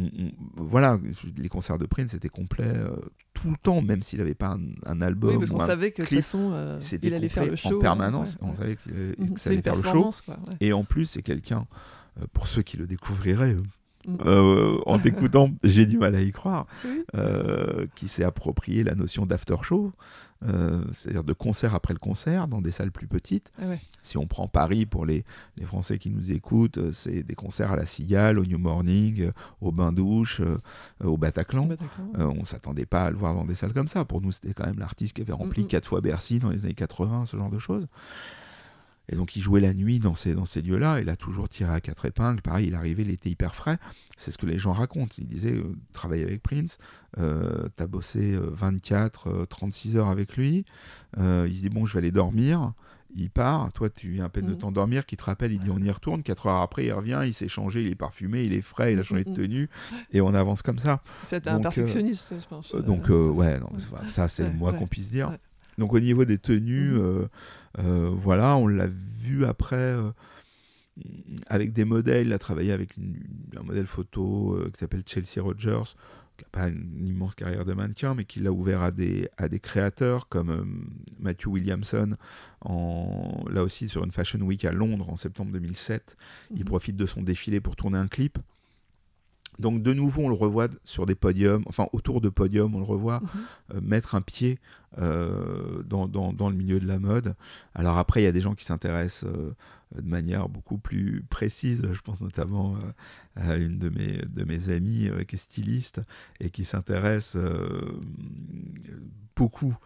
voilà, 0.56 1.00
les 1.38 1.50
concerts 1.50 1.78
de 1.78 1.86
Prince 1.86 2.14
étaient 2.14 2.30
complets 2.30 2.64
euh, 2.66 2.96
tout 3.34 3.50
le 3.50 3.58
temps, 3.58 3.82
même 3.82 4.02
s'il 4.02 4.20
n'avait 4.20 4.36
pas 4.36 4.58
un, 4.86 5.02
album. 5.02 5.32
Oui, 5.32 5.38
parce 5.40 5.52
qu'on 5.52 5.60
savait 5.60 5.92
que 5.92 6.04
de 6.04 6.08
toute 6.08 6.16
façon, 6.18 6.52
euh, 6.54 6.80
il 7.02 7.14
allait 7.14 7.30
faire 7.30 7.46
le 7.46 7.56
show. 7.56 7.78
En 7.78 7.80
permanence, 7.80 8.38
on 8.42 8.54
savait 8.54 8.76
que, 8.76 8.90
mhm, 9.20 9.38
ça 9.38 9.50
allait 9.50 9.62
faire 9.62 9.76
le 9.76 9.84
show. 9.84 10.10
Et 10.60 10.74
en 10.74 10.84
plus, 10.84 11.06
c'est 11.06 11.22
quelqu'un, 11.22 11.68
pour 12.34 12.48
ceux 12.48 12.62
qui 12.62 12.78
le 12.78 12.88
découvriraient, 12.88 13.56
mhm. 14.08 14.80
en 14.86 15.00
t'écoutant, 15.00 15.52
j'ai 15.64 15.86
du 15.86 15.98
mal 15.98 16.16
à 16.16 16.22
y 16.22 16.32
croire, 16.32 16.68
qui 17.96 18.08
s'est 18.08 18.24
approprié 18.24 18.84
la 18.84 18.96
notion 18.96 19.26
d'after 19.26 19.56
show. 19.62 19.92
Euh, 20.44 20.84
c'est-à-dire 20.92 21.24
de 21.24 21.34
concert 21.34 21.76
après 21.76 21.94
le 21.94 22.00
concert, 22.00 22.48
dans 22.48 22.62
des 22.62 22.72
salles 22.72 22.92
plus 22.92 23.08
petites. 23.08 23.52
Ah 23.62 23.66
si 24.02 24.18
on 24.18 24.26
prend 24.26 24.48
Paris 24.48 24.88
pour 24.88 25.06
les, 25.06 25.24
les, 25.56 25.66
Français 25.66 26.00
qui 26.00 26.10
nous 26.10 26.32
écoutent, 26.32 26.80
euh, 26.80 26.92
c'est 26.94 27.22
des 27.22 27.36
concerts 27.36 27.72
à 27.72 27.76
la 27.76 27.86
Cigale, 27.86 28.40
au 28.40 28.46
New 28.46 28.58
Morning, 28.58 29.22
euh, 29.22 29.32
au 29.62 29.72
Bain-Douche, 29.72 30.42
au 31.04 31.18
Bataclan. 31.18 31.70
on 32.18 32.46
s'attendait 32.46 32.88
pas 32.88 33.06
à 33.06 33.12
le 33.12 33.18
voir 33.18 33.36
dans 33.36 33.46
des 33.46 33.56
salles 33.56 33.74
comme 33.74 33.88
ça. 33.88 34.04
Pour 34.04 34.22
nous, 34.22 34.32
c'était 34.32 34.54
quand 34.54 34.66
même 34.66 34.80
l'artiste 34.80 35.16
qui 35.16 35.22
avait 35.22 35.34
rempli 35.34 35.68
quatre 35.68 35.88
fois 35.88 36.02
Bercy 36.02 36.40
dans 36.40 36.50
les 36.50 36.66
années 36.66 36.74
80, 36.74 37.26
ce 37.26 37.38
genre 37.38 37.52
de 37.52 37.60
choses. 37.60 37.88
Et 39.10 39.16
donc 39.16 39.36
il 39.36 39.42
jouait 39.42 39.62
la 39.62 39.74
nuit 39.74 40.00
dans 40.00 40.16
ces, 40.16 40.34
dans 40.34 40.46
ces 40.46 40.62
lieux-là, 40.62 41.02
il 41.02 41.10
a 41.10 41.16
toujours 41.16 41.50
tiré 41.50 41.74
à 41.74 41.82
quatre 41.82 42.06
épingles, 42.06 42.42
pareil, 42.42 42.68
il 42.68 42.76
arrivait, 42.76 43.04
il 43.04 43.12
était 43.12 43.30
hyper 43.30 43.56
frais, 43.56 43.78
c'est 44.18 44.32
ce 44.32 44.38
que 44.38 44.46
les 44.46 44.58
gens 44.58 44.72
racontent, 44.72 45.16
il 45.18 45.28
disait, 45.28 45.54
euh, 45.54 45.76
travailler 45.92 46.24
avec 46.24 46.42
Prince, 46.42 46.78
euh, 47.18 47.68
t'as 47.76 47.88
bossé 47.88 48.38
24, 48.40 49.28
euh, 49.28 49.46
36 49.46 49.98
heures 49.98 50.10
avec 50.10 50.38
lui, 50.38 50.66
il 51.18 51.24
se 51.24 51.62
dit, 51.62 51.70
bon, 51.70 51.86
je 51.86 51.94
vais 51.94 52.00
aller 52.00 52.12
dormir, 52.12 52.74
il 53.14 53.30
part, 53.30 53.74
toi 53.74 53.90
tu 53.90 54.12
viens 54.12 54.26
à 54.26 54.30
peine 54.30 54.46
de 54.46 54.54
mm. 54.54 54.60
t'endormir, 54.60 55.06
qui 55.06 55.18
te 55.18 55.24
rappelle, 55.24 55.52
il 55.52 55.60
dit 55.60 55.70
on 55.70 55.80
y 55.80 55.92
retourne, 55.92 56.24
4 56.24 56.48
heures 56.48 56.62
après 56.62 56.86
il 56.86 56.94
revient, 56.94 57.22
il 57.26 57.34
s'est 57.34 57.50
changé, 57.50 57.82
il 57.82 57.92
est 57.92 57.96
parfumé, 57.96 58.44
il 58.46 58.54
est 58.54 58.62
frais, 58.62 58.94
il 58.94 59.00
a 59.00 59.04
changé 59.04 59.26
de 59.26 59.30
mm, 59.30 59.34
mm, 59.34 59.36
tenue, 59.36 59.70
et 60.14 60.22
on 60.22 60.34
avance 60.34 60.62
comme 60.62 60.80
ça. 60.80 61.02
C'était 61.24 61.50
un 61.50 61.60
perfectionniste, 61.60 62.34
je 62.40 62.48
pense. 62.48 62.74
donc 62.74 63.10
ouais, 63.10 63.60
ça 64.08 64.30
c'est 64.30 64.46
le 64.46 64.54
moins 64.54 64.72
qu'on 64.72 64.88
puisse 64.88 65.12
dire. 65.12 65.34
Donc 65.78 65.94
au 65.94 66.00
niveau 66.00 66.26
des 66.26 66.38
tenues, 66.38 66.94
euh, 66.94 67.00
euh, 67.00 67.28
voilà, 67.78 68.58
on 68.58 68.68
l'a 68.68 68.88
vu 68.88 69.46
après. 69.46 69.76
Euh, 69.76 70.12
avec 71.48 71.72
des 71.72 71.86
modèles. 71.86 72.28
Il 72.28 72.34
a 72.34 72.40
travaillé 72.40 72.74
avec 72.74 72.90
un 73.58 73.64
modèle 73.64 73.88
photo 73.88 74.60
qui 74.74 74.80
s'appelle 74.80 75.04
Chelsea 75.06 75.42
Rogers, 75.42 75.96
qui 76.38 76.44
n'a 76.44 76.50
pas 76.52 76.70
une 76.70 77.08
immense 77.08 77.34
carrière 77.34 77.66
de 77.66 77.74
mannequin, 77.74 78.14
mais 78.14 78.26
qui 78.26 78.40
l'a 78.40 78.52
ouvert 78.52 78.82
à 78.82 78.92
des, 78.92 79.30
à 79.38 79.48
des 79.48 79.60
créateurs 79.60 80.28
comme 80.28 80.90
Matthew 81.20 81.48
Williamson, 81.48 82.18
en, 82.60 83.46
là 83.50 83.64
aussi 83.64 83.88
sur 83.88 84.04
une 84.04 84.12
Fashion 84.12 84.42
Week 84.42 84.66
à 84.66 84.74
Londres 84.74 85.10
en 85.10 85.16
septembre 85.16 85.52
2007. 85.54 86.18
Il 86.52 86.60
mhm. 86.60 86.66
profite 86.66 86.98
de 86.98 87.06
son 87.06 87.22
défilé 87.22 87.62
pour 87.62 87.76
tourner 87.76 87.98
un 87.98 88.08
clip. 88.08 88.38
Donc 89.60 89.84
de 89.84 89.94
nouveau, 89.94 90.24
on 90.24 90.30
le 90.30 90.36
revoit 90.36 90.70
sur 90.84 91.06
des 91.06 91.16
podiums, 91.16 91.64
enfin 91.68 91.88
autour 91.94 92.22
de 92.22 92.30
podiums, 92.30 92.74
on 92.76 92.80
le 92.80 92.86
revoit 92.86 93.20
mhm. 93.20 93.30
euh, 93.76 93.82
mettre 93.82 94.16
un 94.16 94.22
pied 94.22 94.60
euh, 94.98 95.84
dans, 95.84 96.08
dans, 96.08 96.50
le 96.50 96.56
milieu 96.56 96.80
de 96.80 96.88
la 96.88 97.00
mode. 97.00 97.36
Alors 97.76 97.98
après, 97.98 98.22
il 98.22 98.24
y 98.26 98.28
a 98.28 98.32
des 98.32 98.42
gens 98.42 98.56
qui 98.56 98.66
s'intéressent 98.66 99.30
euh, 99.30 99.56
de 100.02 100.08
manière 100.08 100.50
beaucoup 100.50 100.78
plus 100.78 101.24
précise. 101.30 101.88
Je 101.92 102.02
pense 102.02 102.22
notamment 102.22 102.78
à 103.36 103.56
une 103.56 103.78
de 103.78 103.90
mes, 103.90 104.22
de 104.26 104.44
mes 104.46 104.70
amies 104.70 105.10
qui 105.28 105.36
est 105.36 105.38
styliste 105.38 106.02
et 106.40 106.50
qui 106.50 106.64
s'intéresse 106.64 107.38
beaucoup 109.36 109.78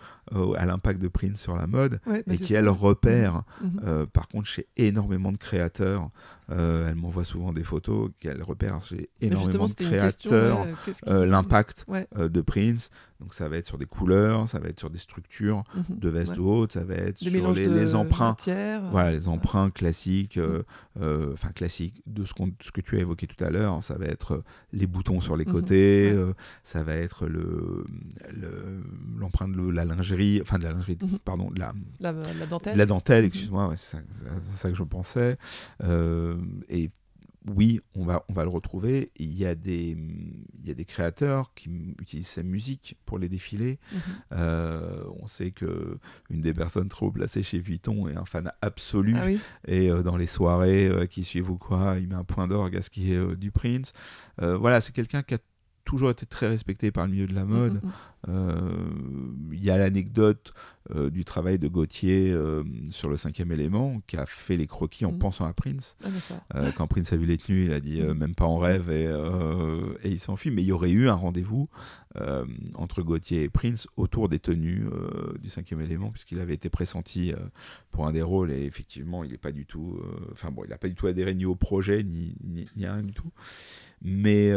à 0.58 0.66
l'impact 0.66 1.02
de 1.02 1.08
Prince 1.08 1.42
sur 1.42 1.56
la 1.56 1.68
mode 1.68 2.00
bah, 2.06 2.18
et 2.30 2.38
qui, 2.38 2.54
elle, 2.54 2.70
repère, 2.70 3.44
mhm. 3.62 3.82
Mhm. 3.84 4.06
par 4.08 4.28
contre, 4.28 4.48
chez 4.48 4.68
énormément 4.78 5.32
de 5.32 5.38
créateurs. 5.38 6.10
elle 6.50 6.96
m'envoie 6.96 7.24
souvent 7.24 7.54
des 7.54 7.64
photos 7.64 8.10
qu'elle 8.20 8.42
repère 8.44 8.82
chez 8.82 9.10
énormément 9.22 9.66
de 9.66 9.74
créateurs 9.74 10.66
l'impact 11.08 11.86
de 12.18 12.42
Prince. 12.42 12.90
Donc 13.22 13.34
ça 13.34 13.48
va 13.48 13.58
être 13.58 13.66
sur 13.66 13.78
des 13.78 13.86
couleurs, 13.86 14.50
ça 14.50 14.60
va 14.60 14.68
être 14.68 14.80
sur 14.80 14.90
des 14.90 14.98
structures 14.98 15.64
mhm. 15.74 16.00
de 16.00 16.10
veste 16.10 16.38
ou 16.38 16.50
haute, 16.50 16.74
ça 16.74 16.84
va 16.84 16.96
être 16.96 17.18
sur 17.18 17.32
les, 17.54 17.96
emprunts, 17.96 18.36
voilà, 18.92 19.12
les 19.12 19.30
emprunts 19.30 19.70
classiques, 19.70 20.38
euh, 20.38 20.64
euh, 21.02 21.32
enfin 21.34 21.50
classiques 21.50 22.04
de 22.08 22.26
ce, 22.26 22.34
ce, 22.62 22.72
que 22.72 22.82
tu 22.82 22.98
as 22.98 23.00
évoqué 23.00 23.26
tout 23.26 23.42
à 23.42 23.50
l'heure. 23.50 23.82
Ça 23.84 23.96
va 23.96 24.06
être 24.06 24.34
euh, 24.34 24.44
les 24.74 24.86
boutons 24.86 25.22
sur 25.22 25.38
les 25.38 25.46
côtés, 25.46 26.14
ça 26.64 26.84
va 26.84 26.96
être 26.96 27.26
le 27.28 27.86
l'empreinte 29.18 29.54
de 29.54 29.70
la 29.70 29.86
lingerie, 29.86 30.15
enfin 30.42 30.58
de 30.58 30.64
la 30.64 30.72
lingerie, 30.72 30.98
pardon, 31.24 31.50
de 31.52 31.60
la, 31.60 31.74
la, 32.00 32.14
dentelle. 32.48 32.78
La 32.78 32.86
dentelle, 32.86 33.26
excuse-moi, 33.26 33.74
c'est 33.76 33.98
ça, 33.98 34.04
ça, 34.54 34.70
que 34.70 34.76
je 34.76 34.84
pensais. 34.84 35.38
et 36.70 36.92
oui, 37.54 37.80
on 37.96 38.04
va, 38.04 38.26
on 38.28 38.34
va 38.34 38.44
le 38.44 38.50
retrouver. 38.50 39.12
Il 39.18 39.34
y, 39.34 39.46
a 39.46 39.56
des, 39.56 39.96
il 40.60 40.68
y 40.68 40.72
a 40.72 40.74
des 40.74 40.86
créateurs 40.86 41.54
qui 41.54 41.70
utilisent 42.00 42.28
sa 42.28 42.44
musique 42.44 42.98
pour 43.06 43.20
les 43.20 43.30
défilés. 43.30 43.80
Mhm. 43.92 44.00
Euh, 44.34 45.04
on 45.20 45.28
sait 45.28 45.52
que 45.52 46.00
une 46.30 46.42
des 46.42 46.54
personnes 46.54 46.90
trop 46.90 47.12
placées 47.12 47.44
chez 47.44 47.60
Vuitton 47.60 48.08
est 48.08 48.18
un 48.18 48.26
fan 48.26 48.52
absolu. 48.62 49.16
Ah 49.18 49.30
et 49.68 49.92
euh, 49.92 50.02
dans 50.02 50.18
les 50.18 50.28
soirées 50.28 50.88
euh, 50.88 51.06
qui 51.06 51.24
suivent 51.24 51.52
ou 51.52 51.58
quoi, 51.58 51.98
il 52.00 52.08
met 52.08 52.16
un 52.16 52.24
point 52.24 52.48
d'orgue 52.48 52.78
à 52.78 52.82
ce 52.82 52.90
qui 52.90 53.14
est 53.14 53.36
du 53.36 53.52
Prince. 53.52 53.94
voilà, 54.40 54.82
c'est 54.82 54.94
quelqu'un 54.94 55.22
qui 55.22 55.36
a 55.36 55.40
toujours 55.86 56.10
été 56.10 56.26
très 56.26 56.48
respecté 56.48 56.92
par 56.92 57.06
le 57.06 57.14
milieu 57.14 57.28
de 57.28 57.36
la 57.36 57.46
mode. 57.46 57.76
Mm, 57.76 57.88
mm, 57.88 57.90
mm. 57.90 57.94
Euh, 58.28 58.90
il 59.52 59.64
y 59.64 59.70
a 59.70 59.78
l'anecdote 59.78 60.54
euh, 60.96 61.10
du 61.10 61.26
travail 61.26 61.60
de 61.60 61.68
Gauthier 61.68 62.32
euh, 62.32 62.64
sur 62.90 63.10
le 63.10 63.18
cinquième 63.18 63.52
élément, 63.52 64.02
qui 64.08 64.18
a 64.18 64.26
fait 64.26 64.58
les 64.58 64.68
croquis 64.68 65.06
en 65.06 65.14
pensant 65.14 65.46
à 65.46 65.54
Prince. 65.54 65.96
Ah, 66.50 66.72
quand 66.76 66.88
Prince 66.88 67.14
a 67.14 67.18
vu 67.18 67.26
les 67.26 67.38
tenues, 67.38 67.66
il 67.66 67.74
a 67.74 67.80
dit 67.80 68.02
même 68.02 68.36
pas 68.36 68.46
en 68.46 68.58
rêve 68.58 68.90
et, 68.90 69.06
et 70.04 70.10
il 70.10 70.20
s'enfuit. 70.20 70.52
Mais 70.52 70.64
il 70.64 70.66
y 70.66 70.72
aurait 70.72 70.92
eu 70.92 71.08
un 71.08 71.14
rendez-vous 71.14 71.70
entre 72.76 73.04
Gauthier 73.04 73.44
et 73.44 73.50
Prince 73.50 73.88
autour 73.98 74.30
des 74.30 74.40
tenues 74.40 74.86
du 75.40 75.50
cinquième 75.50 75.82
élément, 75.82 76.12
puisqu'il 76.12 76.40
avait 76.40 76.54
été 76.54 76.70
pressenti 76.70 77.34
pour 77.92 78.08
un 78.08 78.12
des 78.12 78.22
rôles 78.22 78.52
et 78.52 78.64
effectivement, 78.66 79.24
il 79.24 79.32
n'est 79.32 79.38
pas 79.38 79.52
du 79.52 79.66
tout. 79.66 80.00
Enfin 80.32 80.52
bon, 80.52 80.64
il 80.64 80.70
n'a 80.70 80.78
pas 80.78 80.88
du 80.88 80.96
tout 80.96 81.08
adhéré 81.08 81.36
ni 81.36 81.46
au 81.46 81.56
projet 81.56 82.04
ni, 82.04 82.36
ni, 82.44 82.68
ni 82.76 82.88
rien 82.88 83.04
du 83.04 83.14
tout. 83.14 83.32
Mais 84.02 84.52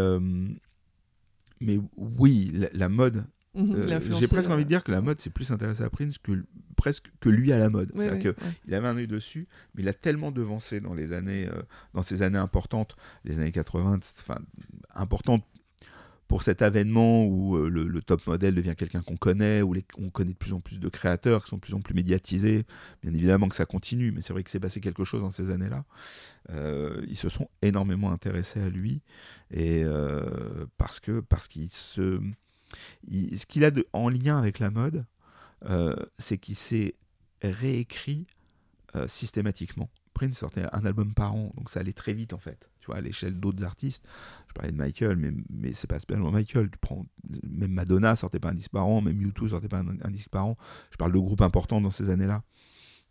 mais 1.61 1.79
oui, 1.97 2.53
la, 2.73 2.89
mode. 2.89 3.25
Mhm, 3.55 3.75
euh, 3.75 4.01
j'ai 4.19 4.29
presque 4.29 4.51
envie 4.51 4.65
de 4.65 4.69
dire 4.69 4.85
que 4.85 4.93
la 4.93 5.01
mode 5.01 5.21
c'est 5.21 5.33
plus 5.33 5.51
intéressé 5.51 5.83
à 5.83 5.91
Prince 5.91 6.19
que 6.19 6.45
presque 6.77 7.11
que 7.21 7.29
lui 7.29 7.53
à 7.53 7.59
la 7.59 7.69
mode. 7.69 7.91
C'est-à-dire 7.95 8.35
qu'il 8.35 8.75
avait 8.75 8.89
un 8.89 8.97
œil 8.97 9.07
dessus, 9.07 9.49
mais 9.75 9.83
il 9.83 9.89
a 9.89 9.95
tellement 9.95 10.31
devancé 10.31 10.81
dans 10.81 10.95
les 10.95 11.13
années, 11.13 11.49
euh, 11.49 11.63
dans 11.95 12.03
ces 12.03 12.23
années 12.23 12.39
importantes, 12.39 12.97
les 13.25 13.39
années 13.39 13.53
80, 13.53 14.01
enfin 14.21 14.41
importantes 14.95 15.45
pour 16.29 16.43
cet 16.43 16.61
avènement 16.61 17.25
où 17.25 17.57
euh, 17.57 17.71
le, 17.71 18.03
top 18.03 18.27
modèle 18.27 18.55
devient 18.55 18.75
quelqu'un 18.77 19.03
qu'on 19.03 19.17
connaît, 19.17 19.63
où 19.63 19.75
on 19.97 20.11
connaît 20.11 20.35
de 20.35 20.39
plus 20.39 20.53
en 20.53 20.61
plus 20.61 20.79
de 20.79 20.89
créateurs 20.91 21.43
qui 21.43 21.51
sont 21.51 21.57
de 21.57 21.63
plus 21.63 21.75
en 21.75 21.81
plus 21.81 21.95
médiatisés. 21.95 22.67
Bien 23.03 23.15
évidemment 23.15 23.49
que 23.49 23.57
ça 23.57 23.65
continue, 23.65 24.13
mais 24.13 24.21
c'est 24.21 24.35
vrai 24.35 24.45
que 24.45 24.51
c'est 24.51 24.61
passé 24.61 24.81
quelque 24.81 25.05
chose 25.05 25.23
dans 25.23 25.31
ces 25.31 25.51
années-là. 25.51 25.85
Euh, 26.51 27.03
ils 27.09 27.17
se 27.17 27.31
sont 27.31 27.49
énormément 27.63 28.13
intéressés 28.13 28.61
à 28.61 28.69
lui 28.69 29.01
et 29.51 29.83
euh, 29.85 30.67
parce 30.77 31.01
qu'il 31.01 31.71
se, 31.71 32.21
ce 33.11 33.47
qu'il 33.47 33.65
a 33.65 33.71
en 33.95 34.11
lien 34.11 34.39
avec 34.39 34.59
la 34.59 34.71
mode, 34.71 35.07
c'est 36.19 36.39
qu'il 36.39 36.57
s'est 36.57 36.95
réécrit 37.43 38.27
systématiquement. 39.07 39.89
Prince 40.13 40.39
sortait 40.39 40.65
un 40.73 40.85
album 40.85 41.15
par 41.15 41.35
an, 41.35 41.53
donc 41.57 41.71
ça 41.71 41.81
allait 41.81 41.93
très 41.93 42.13
vite 42.13 42.33
en 42.33 42.39
fait 42.39 42.69
à 42.97 43.01
l'échelle 43.01 43.39
d'autres 43.39 43.65
artistes. 43.65 44.05
Je 44.49 44.53
parlais 44.53 44.73
de 44.73 44.77
Michael, 44.77 45.17
mais, 45.17 45.33
mais 45.51 45.73
c'est 45.73 45.87
pas 45.87 45.99
spécialement 45.99 46.31
Michael. 46.31 46.71
Tu 46.71 46.79
prends, 46.79 47.07
même 47.43 47.73
Madonna 47.73 48.17
sortait 48.17 48.41
pas 48.41 48.51
un 48.51 48.55
disque 48.55 48.73
par 48.73 48.87
an, 48.87 49.01
même 49.01 49.21
U2 49.21 49.49
sortait 49.49 49.69
pas 49.69 49.79
un, 49.81 50.11
disque 50.11 50.31
par 50.31 50.47
an. 50.47 50.57
Je 50.91 50.97
parle 50.97 51.13
de 51.13 51.19
groupes 51.19 51.43
importants 51.43 51.81
dans 51.81 51.91
ces 51.91 52.11
années-là. 52.11 52.43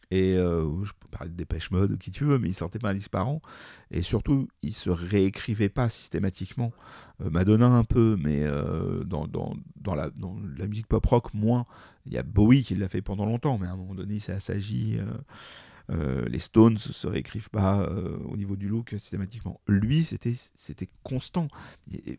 Et 0.09 0.38
euh, 0.38 0.86
je 0.86 0.93
peux 0.97 1.09
parler 1.09 1.30
de 1.30 1.36
Dépêche 1.36 1.69
Mode, 1.69 1.97
qui 1.97 2.11
tu 2.11 2.23
veux, 2.23 2.39
mais 2.39 2.47
ils 2.47 2.53
sortaient 2.53 2.80
pas 2.80 2.91
un 2.91 2.93
disque 2.93 3.11
par 3.11 3.28
an. 3.28 3.41
Et 3.91 4.01
surtout, 4.01 4.47
ils 4.61 4.73
se 4.73 4.89
réécrivaient 4.89 5.67
pas 5.67 5.89
systématiquement. 5.89 6.71
Euh, 7.21 7.30
Madonna 7.30 7.67
un 7.67 7.84
peu, 7.84 8.17
mais 8.17 8.43
euh, 8.43 9.03
dans, 9.03 9.28
la, 9.95 10.09
dans 10.11 10.38
la 10.57 10.67
musique 10.67 10.88
pop 10.88 11.05
rock, 11.05 11.34
moins. 11.34 11.65
Il 12.05 12.13
y 12.13 12.17
a 12.17 12.23
Bowie 12.23 12.63
qui 12.63 12.75
l'a 12.75 12.88
fait 12.88 13.01
pendant 13.01 13.25
longtemps, 13.25 13.57
mais 13.57 13.67
à 13.67 13.71
un 13.71 13.75
moment 13.75 13.95
donné, 13.95 14.19
c'est 14.19 14.32
assagi. 14.32 14.97
Euh, 15.89 16.25
les 16.27 16.39
Stones 16.39 16.77
se 16.77 17.07
réécrivent 17.07 17.49
pas 17.49 17.79
euh, 17.81 18.17
au 18.25 18.35
niveau 18.35 18.55
du 18.55 18.67
look 18.67 18.89
systématiquement. 18.91 19.61
Lui, 19.67 20.03
c'était 20.03 20.33
c'était 20.55 20.89
constant. 21.03 21.47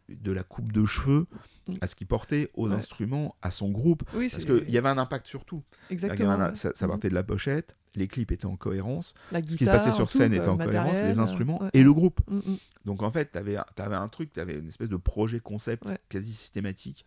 De 0.08 0.32
la 0.32 0.42
coupe 0.42 0.72
de 0.72 0.84
cheveux 0.84 1.26
mm. 1.68 1.74
à 1.80 1.86
ce 1.86 1.94
qu'il 1.94 2.06
portait, 2.06 2.50
aux 2.54 2.72
instruments, 2.72 3.36
à 3.42 3.50
son 3.50 3.70
groupe. 3.70 4.02
parce 4.10 4.44
qu'il 4.44 4.70
y 4.70 4.78
avait 4.78 4.88
un 4.88 4.98
impact 4.98 5.26
sur 5.26 5.44
tout. 5.44 5.62
Exactement. 5.90 6.54
ça, 6.54 6.72
ça, 6.74 6.88
partait 6.88 7.10
de 7.10 7.14
la 7.14 7.22
pochette, 7.22 7.76
les 7.94 8.08
clips 8.08 8.32
étaient 8.32 8.46
en 8.46 8.56
cohérence, 8.56 9.14
ce 9.32 9.38
qui 9.38 9.64
se 9.64 9.70
passait 9.70 9.90
sur 9.90 10.10
scène 10.10 10.32
était 10.32 10.48
en 10.48 10.56
cohérence, 10.56 11.00
les 11.00 11.18
instruments 11.18 11.60
et 11.72 11.82
le 11.82 11.92
groupe. 11.92 12.20
Mm, 12.28 12.36
mm. 12.36 12.56
Donc 12.84 13.02
en 13.02 13.10
fait, 13.10 13.32
tu 13.32 13.38
avais, 13.38 13.56
avais, 13.76 13.96
un 13.96 14.08
truc, 14.08 14.32
tu 14.32 14.40
avais 14.40 14.54
une 14.58 14.68
espèce 14.68 14.88
de 14.88 14.96
projet 14.96 15.40
concept 15.40 15.92
quasi 16.08 16.32
systématique. 16.32 17.04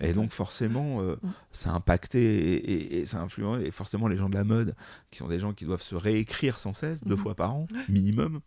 et 0.00 0.12
donc 0.12 0.30
forcément, 0.30 1.00
euh, 1.00 1.16
mm. 1.22 1.30
ça 1.52 1.70
a 1.70 1.74
impacté 1.74 2.98
et, 3.00 3.06
ça 3.06 3.18
a 3.18 3.22
influencé, 3.22 3.64
et 3.64 3.70
forcément 3.70 4.08
les 4.08 4.16
gens 4.16 4.28
de 4.28 4.34
la 4.34 4.44
mode, 4.44 4.74
qui 5.10 5.18
sont 5.18 5.28
des 5.28 5.38
gens 5.38 5.52
qui 5.52 5.64
doivent 5.64 5.82
se 5.82 5.94
réécrire 5.94 6.58
sans 6.58 6.74
cesse, 6.74 7.04
deux 7.04 7.16
fois 7.16 7.34
par 7.34 7.54
an, 7.54 7.66
minimum, 7.88 8.40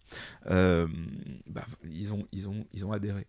euh, 0.50 0.88
bah, 1.48 1.66
ils, 1.84 2.14
ont, 2.14 2.28
ils, 2.32 2.50
ont, 2.50 2.66
ils 2.74 2.86
ont 2.86 2.92
adhéré. 2.92 3.28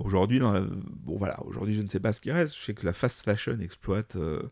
Aujourd'hui, 0.00 0.40
bon 0.40 1.16
voilà, 1.16 1.40
aujourd'hui 1.44 1.76
je 1.76 1.82
ne 1.82 1.88
sais 1.88 2.00
pas 2.00 2.12
ce 2.12 2.20
qui 2.20 2.32
reste. 2.32 2.56
Je 2.58 2.64
sais 2.64 2.74
que 2.74 2.84
la 2.84 2.92
fast 2.92 3.24
fashion 3.24 3.60
exploite 3.60 4.16
euh, 4.16 4.42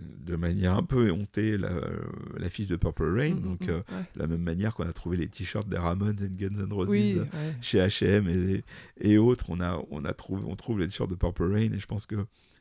de 0.00 0.36
manière 0.36 0.76
un 0.76 0.82
peu 0.82 1.08
éhontée 1.08 1.56
la, 1.58 2.50
fiche 2.50 2.66
de 2.66 2.76
Purple 2.76 3.18
Rain, 3.18 3.34
mm, 3.34 3.40
donc 3.40 3.60
mm, 3.62 3.70
euh, 3.70 3.80
la 4.16 4.26
même 4.26 4.42
manière 4.42 4.74
qu'on 4.74 4.88
a 4.88 4.92
trouvé 4.92 5.16
les 5.16 5.28
t-shirts 5.28 5.68
des 5.68 5.78
Ramones 5.78 6.16
et 6.22 6.28
Guns 6.28 6.62
N' 6.62 6.72
Roses 6.72 6.94
chez 7.60 7.78
H&M 7.78 8.28
et, 8.28 8.64
et, 9.00 9.18
autres, 9.18 9.46
on 9.48 9.60
a 9.60 9.82
on 9.90 10.04
a 10.04 10.12
trouvé 10.12 10.42
on 10.46 10.56
trouve 10.56 10.80
les 10.80 10.86
t-shirts 10.86 11.10
de 11.10 11.16
Purple 11.16 11.52
Rain. 11.52 11.72
Et 11.72 11.78
je 11.78 11.86
pense 11.86 12.06
que 12.06 12.16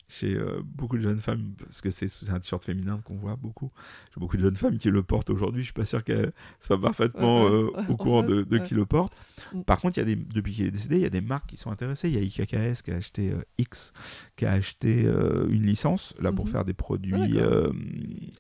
chez 0.09 0.35
euh, 0.35 0.61
beaucoup 0.65 0.97
de 0.97 1.03
jeunes 1.03 1.19
femmes, 1.19 1.53
parce 1.59 1.81
que 1.81 1.91
c'est 1.91 2.07
un 2.29 2.39
t-shirt 2.39 2.65
féminin 2.65 2.99
qu'on 3.05 3.15
voit 3.15 3.35
beaucoup. 3.35 3.71
J'ai 4.11 4.19
beaucoup 4.19 4.37
de 4.37 4.41
jeunes 4.41 4.55
femmes 4.55 4.77
qui 4.77 4.89
le 4.89 5.03
portent 5.03 5.29
aujourd'hui. 5.29 5.61
Je 5.61 5.67
suis 5.67 5.73
pas 5.73 5.85
sûr 5.85 6.03
qu'elles 6.03 6.33
soient 6.59 6.81
parfaitement 6.81 7.47
euh, 7.47 7.69
au 7.87 7.95
courant 7.95 8.23
de, 8.23 8.57
qui 8.57 8.73
le 8.73 8.85
porte. 8.85 9.13
Mm. 9.53 9.61
Par 9.61 9.79
contre, 9.79 9.97
il 9.97 10.01
y 10.01 10.03
a 10.03 10.05
des, 10.05 10.15
depuis 10.15 10.53
qu'il 10.53 10.65
est 10.65 10.71
décédé, 10.71 10.95
il 10.95 11.03
y 11.03 11.05
a 11.05 11.11
des 11.11 11.21
marques 11.21 11.45
qui 11.45 11.57
sont 11.57 11.71
intéressées. 11.71 12.09
Il 12.09 12.15
y 12.15 12.17
a 12.17 12.21
IKKS 12.21 12.81
qui 12.81 12.91
a 12.91 12.95
acheté 12.95 13.31
euh, 13.31 13.41
X, 13.59 13.93
qui 14.35 14.45
a 14.45 14.51
acheté 14.51 15.03
une 15.03 15.63
licence 15.63 16.15
là 16.19 16.31
pour 16.31 16.47
mm-hmm. 16.47 16.51
faire 16.51 16.65
des 16.65 16.73
produits 16.73 17.39
ah, 17.39 17.69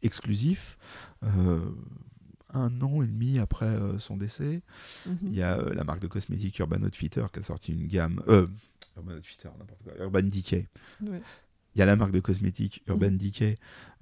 exclusifs 0.01 0.77
un 2.51 2.81
an 2.81 3.03
et 3.03 3.07
demi 3.07 3.37
après 3.37 3.69
son 3.99 4.17
décès. 4.17 4.63
Mm-hmm. 5.07 5.13
Il 5.23 5.35
y 5.35 5.43
a 5.43 5.61
la 5.71 5.83
marque 5.83 5.99
de 5.99 6.07
cosmétiques 6.07 6.57
Urban 6.57 6.81
Outfitter 6.81 7.25
qui 7.31 7.39
a 7.39 7.43
sorti 7.43 7.73
une 7.73 7.85
gamme. 7.85 8.23
Urban 8.97 9.13
Outfitter, 9.13 9.49
n'importe 9.59 9.83
quoi. 9.83 9.93
Urban 9.99 10.23
Decay. 10.23 10.67
Il 11.79 11.81
y 11.81 11.83
a 11.83 11.85
la 11.85 11.95
marque 11.95 12.11
de 12.11 12.19
cosmétiques 12.19 12.83
Urban 12.87 13.11
mhm. 13.11 13.17
Decay 13.17 13.55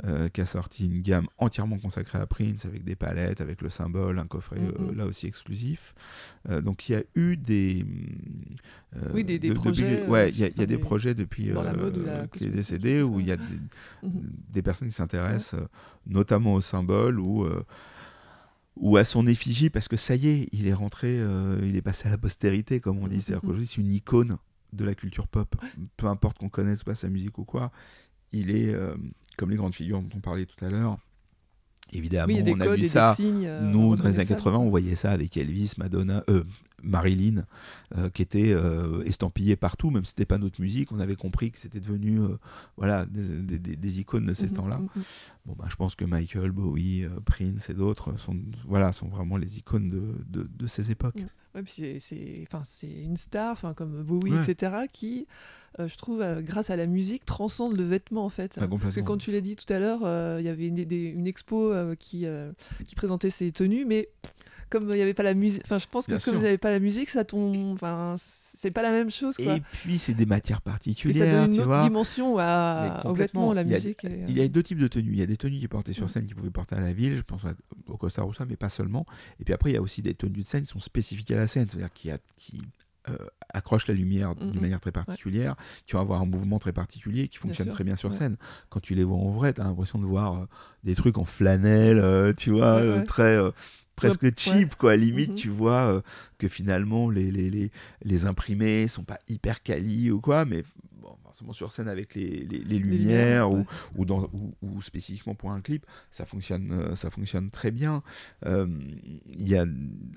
euh, 0.03 0.29
qui 0.29 0.41
a 0.41 0.47
sorti 0.47 0.87
une 0.87 0.99
gamme 0.99 1.27
entièrement 1.37 1.77
consacrée 1.77 2.17
à 2.17 2.25
Prince 2.25 2.65
avec 2.65 2.83
des 2.83 2.95
palettes, 2.95 3.39
avec 3.39 3.61
le 3.61 3.69
symbole, 3.69 4.17
un 4.17 4.25
coffret 4.25 4.57
euh, 4.57 4.81
mhm. 4.81 4.97
là 4.97 5.05
aussi 5.05 5.27
exclusif. 5.27 5.93
Euh, 6.49 6.59
donc 6.59 6.89
il 6.89 6.93
y 6.93 6.95
a 6.95 7.03
eu 7.13 7.37
des. 7.37 7.85
oui, 9.13 9.23
des, 9.23 9.37
des 9.37 9.53
projets. 9.53 10.07
ouais, 10.07 10.31
il 10.31 10.39
y 10.39 10.43
a, 10.43 10.65
des, 10.65 10.77
projets 10.79 11.13
depuis 11.13 11.51
qu'il 12.33 12.47
est 12.47 12.49
décédé 12.49 13.03
où 13.03 13.19
il 13.19 13.27
y 13.27 13.31
a 13.31 13.37
des, 13.37 13.43
des 14.49 14.61
personnes 14.63 14.87
qui 14.87 14.95
s'intéressent 14.95 15.61
notamment 16.07 16.55
au 16.55 16.61
symbole 16.61 17.19
ou 17.19 17.45
ou 18.79 18.97
à 18.97 19.03
son 19.03 19.27
effigie 19.27 19.69
parce 19.69 19.87
que 19.87 19.97
ça 19.97 20.15
y 20.15 20.27
est, 20.27 20.49
il 20.51 20.67
est 20.67 20.73
rentré, 20.73 21.07
euh, 21.09 21.59
il 21.63 21.75
est 21.75 21.81
passé 21.81 22.07
à 22.07 22.11
la 22.11 22.17
postérité, 22.17 22.79
comme 22.79 22.99
on 22.99 23.07
dit. 23.07 23.21
C'est-à-dire 23.21 23.41
qu'aujourd'hui, 23.41 23.67
c'est 23.67 23.81
une 23.81 23.91
icône 23.91 24.37
de 24.73 24.85
la 24.85 24.95
culture 24.95 25.27
pop. 25.27 25.55
Peu 25.97 26.07
importe 26.07 26.37
qu'on 26.37 26.49
connaisse 26.49 26.83
pas 26.83 26.95
sa 26.95 27.09
musique 27.09 27.37
ou 27.37 27.45
quoi, 27.45 27.71
il 28.31 28.51
est 28.51 28.73
euh, 28.73 28.95
comme 29.37 29.49
les 29.49 29.57
grandes 29.57 29.75
figures 29.75 30.01
dont 30.01 30.17
on 30.17 30.19
parlait 30.19 30.45
tout 30.45 30.63
à 30.63 30.69
l'heure. 30.69 30.97
Évidemment, 31.93 32.33
on 32.45 32.59
a 32.59 32.75
vu 32.75 32.85
ça. 32.85 33.15
Euh, 33.17 33.61
Nous, 33.61 33.95
dans 33.95 34.09
les 34.09 34.19
années 34.19 34.27
80, 34.27 34.57
on 34.57 34.69
voyait 34.69 34.95
ça 34.95 35.11
avec 35.11 35.37
Elvis, 35.37 35.71
Madonna, 35.77 36.21
euh, 36.29 36.43
Marilyn, 36.83 37.45
qui 38.13 38.21
était 38.21 38.53
estampillé 39.05 39.55
partout, 39.55 39.89
même 39.89 40.03
si 40.03 40.09
c'était 40.09 40.25
pas 40.25 40.37
notre 40.37 40.59
musique. 40.59 40.91
On 40.91 40.99
avait 40.99 41.15
compris 41.15 41.49
que 41.49 41.57
c'était 41.57 41.79
devenu 41.79 42.19
voilà, 42.75 43.05
des, 43.05 43.99
icônes 44.01 44.25
de 44.25 44.33
ces 44.33 44.47
mhm, 44.47 44.53
temps-là. 44.53 44.79
Mhm. 44.79 45.03
Bon, 45.45 45.55
bah, 45.57 45.65
je 45.69 45.77
pense 45.77 45.95
que 45.95 46.03
Michael, 46.03 46.51
Bowie, 46.51 47.07
Prince 47.23 47.69
et 47.69 47.73
d'autres 47.73 48.19
sont, 48.19 48.37
voilà, 48.67 48.91
sont 48.91 49.07
vraiment 49.07 49.37
les 49.37 49.57
icônes 49.57 49.89
de, 49.89 50.43
de, 50.43 50.67
ces 50.67 50.91
époques. 50.91 51.23
C'est 51.65 51.97
une 52.83 53.17
star, 53.17 53.73
comme 53.75 54.03
Bowie, 54.03 54.35
etc., 54.37 54.85
qui 54.91 55.27
euh, 55.79 55.87
je 55.87 55.95
trouve, 55.95 56.21
euh, 56.21 56.41
grâce 56.41 56.69
à 56.69 56.75
la 56.75 56.87
musique, 56.87 57.23
transcende 57.25 57.77
le 57.77 57.83
vêtement 57.83 58.25
en 58.25 58.29
fait. 58.29 58.57
Ah, 58.59 58.67
Parce 58.67 58.95
que 58.95 59.01
quand 59.01 59.17
tu 59.17 59.31
l'as 59.31 59.41
dit 59.41 59.55
tout 59.55 59.71
à 59.71 59.79
l'heure, 59.79 60.01
euh, 60.03 60.37
il 60.39 60.45
y 60.45 60.49
avait 60.49 60.67
une, 60.67 61.27
expo 61.27 61.73
qui, 61.99 62.25
qui 62.87 62.95
présentait 62.95 63.29
ses 63.29 63.51
tenues, 63.51 63.85
mais 63.85 64.09
comme 64.69 64.89
il 64.89 64.95
n'y 64.95 65.01
avait 65.01 65.13
pas 65.13 65.23
la 65.23 65.33
musique, 65.33 65.61
enfin 65.65 65.77
je 65.77 65.87
pense 65.87 66.07
que 66.07 66.23
comme 66.23 66.35
il 66.35 66.41
n'y 66.41 66.47
avait 66.47 66.57
pas 66.57 66.71
la 66.71 66.79
musique, 66.79 67.09
ça 67.09 67.23
tombe, 67.23 67.73
enfin 67.73 68.15
c'est 68.17 68.71
pas 68.71 68.81
la 68.81 68.91
même 68.91 69.11
chose. 69.11 69.37
Quoi. 69.37 69.57
Et 69.57 69.61
puis 69.61 69.97
c'est 69.97 70.13
des 70.13 70.25
matières 70.25 70.61
particulières. 70.61 71.23
Et 71.23 71.31
ça 71.31 71.41
donne 71.41 71.53
une 71.53 71.61
autre 71.61 71.79
dimension 71.79 72.37
à, 72.39 73.03
au 73.05 73.13
vêtement, 73.13 73.53
la 73.53 73.63
musique. 73.63 74.03
Il 74.03 74.37
y 74.37 74.41
a 74.41 74.47
deux 74.47 74.63
types 74.63 74.79
de 74.79 74.87
tenues. 74.87 75.11
Il 75.11 75.19
y 75.19 75.23
a 75.23 75.27
des 75.27 75.37
tenues 75.37 75.59
qui 75.59 75.67
portaient 75.67 75.93
sur 75.93 76.09
scène, 76.09 76.25
qui 76.25 76.33
pouvaient 76.33 76.49
porter 76.49 76.75
à 76.75 76.79
la 76.79 76.93
ville, 76.93 77.15
je 77.15 77.21
pense 77.21 77.41
au 77.87 77.97
Costa 77.97 78.23
Rossa, 78.23 78.45
mais 78.45 78.55
pas 78.55 78.69
seulement. 78.69 79.05
Et 79.39 79.43
puis 79.43 79.53
après 79.53 79.71
il 79.71 79.73
y 79.73 79.77
a 79.77 79.81
aussi 79.81 80.01
des 80.01 80.13
tenues 80.13 80.41
de 80.41 80.47
scène 80.47 80.63
qui 80.63 80.71
sont 80.71 80.79
spécifiques 80.79 81.31
à 81.31 81.35
la 81.35 81.47
scène, 81.47 81.67
c'est-à-dire 81.69 81.93
qui, 81.93 82.09
qui 82.37 82.61
euh, 83.09 83.15
accroche 83.53 83.87
la 83.87 83.93
lumière 83.93 84.35
d'une 84.35 84.59
manière 84.59 84.81
très 84.81 84.91
particulière, 84.91 85.55
qui 85.85 85.93
vont 85.93 86.01
avoir 86.01 86.21
un 86.21 86.25
mouvement 86.25 86.59
très 86.59 86.73
particulier, 86.73 87.29
qui 87.29 87.37
fonctionne 87.37 87.69
très 87.69 87.85
bien 87.85 87.95
sur 87.95 88.13
scène. 88.13 88.35
Quand 88.69 88.81
tu 88.81 88.95
les 88.95 89.05
vois 89.05 89.17
en 89.17 89.31
vrai, 89.31 89.53
tu 89.53 89.61
as 89.61 89.63
l'impression 89.63 89.99
de 89.99 90.05
voir 90.05 90.33
euh, 90.33 90.45
des 90.83 90.95
trucs 90.95 91.17
en 91.17 91.23
flanelle, 91.23 91.99
euh, 91.99 92.33
tu 92.33 92.51
vois, 92.51 93.01
très 93.03 93.39
presque 93.97 94.39
cheap, 94.39 94.75
quoi. 94.75 94.95
Limite, 94.95 95.31
mhm. 95.31 95.35
tu 95.35 95.49
vois 95.49 96.01
que 96.37 96.47
finalement, 96.47 97.09
les, 97.09 97.29
les, 97.29 97.49
les, 97.49 97.71
les, 98.03 98.25
imprimés 98.25 98.87
sont 98.87 99.03
pas 99.03 99.19
hyper 99.27 99.61
quali 99.61 100.09
ou 100.09 100.21
quoi, 100.21 100.45
mais 100.45 100.63
sur 101.51 101.71
scène 101.71 101.87
avec 101.87 102.15
les, 102.15 102.45
les, 102.45 102.79
lumières, 102.79 103.51
ou, 103.51 103.65
ou, 103.95 104.05
dans, 104.05 104.29
ou, 104.61 104.81
spécifiquement 104.81 105.35
pour 105.35 105.51
un 105.51 105.61
clip, 105.61 105.85
ça 106.11 106.25
fonctionne, 106.25 106.71
euh, 106.71 106.95
ça 106.95 107.09
fonctionne 107.09 107.49
très 107.49 107.71
bien. 107.71 108.03
Euh, 108.45 108.67
il 109.29 109.47
y 109.47 109.55
a, 109.55 109.65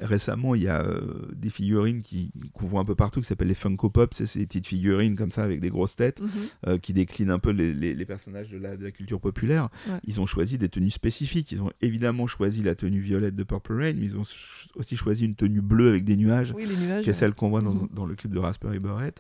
récemment, 0.01 0.55
il 0.55 0.63
y 0.63 0.69
a 0.69 0.83
euh, 0.83 1.29
des 1.35 1.51
figurines 1.51 2.03
qu'on 2.53 2.67
voit 2.67 2.81
un 2.81 2.85
peu 2.85 2.95
partout 2.95 3.21
qui 3.21 3.27
s'appellent 3.27 3.49
les 3.49 3.55
Funko 3.55 3.91
Pop, 3.91 4.15
c'est 4.15 4.27
ces 4.27 4.47
petites 4.47 4.67
figurines 4.67 5.17
comme 5.17 5.31
ça 5.31 5.43
avec 5.43 5.61
des 5.61 5.71
grosses 5.71 5.97
têtes 5.97 6.21
mhm. 6.21 6.79
qui 6.81 6.93
déclinent 6.93 7.31
un 7.31 7.39
peu 7.39 7.51
les, 7.51 8.05
personnages 8.05 8.49
de 8.49 8.59
la, 8.59 8.77
de 8.77 8.85
la, 8.85 8.91
culture 8.91 9.21
populaire. 9.21 9.69
Ils 10.05 10.21
ont 10.21 10.27
choisi 10.27 10.59
des 10.59 10.69
tenues 10.69 10.91
spécifiques. 10.91 11.53
Ils 11.53 11.63
ont 11.63 11.71
évidemment 11.81 12.27
choisi 12.27 12.63
la 12.63 12.75
tenue 12.75 13.01
violette 13.01 13.37
de 13.37 13.43
Purple 13.43 13.75
Rain, 13.75 13.95
mais 13.95 14.07
ils 14.07 14.17
ont 14.17 14.25
aussi 14.77 14.97
choisi 14.97 15.25
une 15.25 15.35
tenue 15.35 15.61
bleue 15.61 15.89
avec 15.89 16.05
des 16.05 16.17
nuages, 16.17 16.55
qui 17.03 17.11
est 17.11 17.13
celle 17.13 17.35
qu'on 17.35 17.51
voit 17.51 17.61
dans, 17.61 17.75
mhm. 17.75 17.89
dans, 17.93 18.07
le 18.07 18.15
clip 18.15 18.33
de 18.33 18.39
Raspberry 18.39 18.79
Beret. 18.79 19.15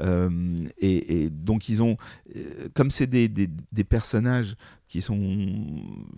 et, 0.00 1.24
et 1.24 1.30
donc 1.42 1.68
ils 1.68 1.82
ont, 1.82 1.96
euh, 2.36 2.68
comme 2.74 2.90
c'est 2.90 3.06
des, 3.06 3.28
des, 3.28 3.84
personnages 3.84 4.54
qui 4.92 5.00
sont 5.00 5.38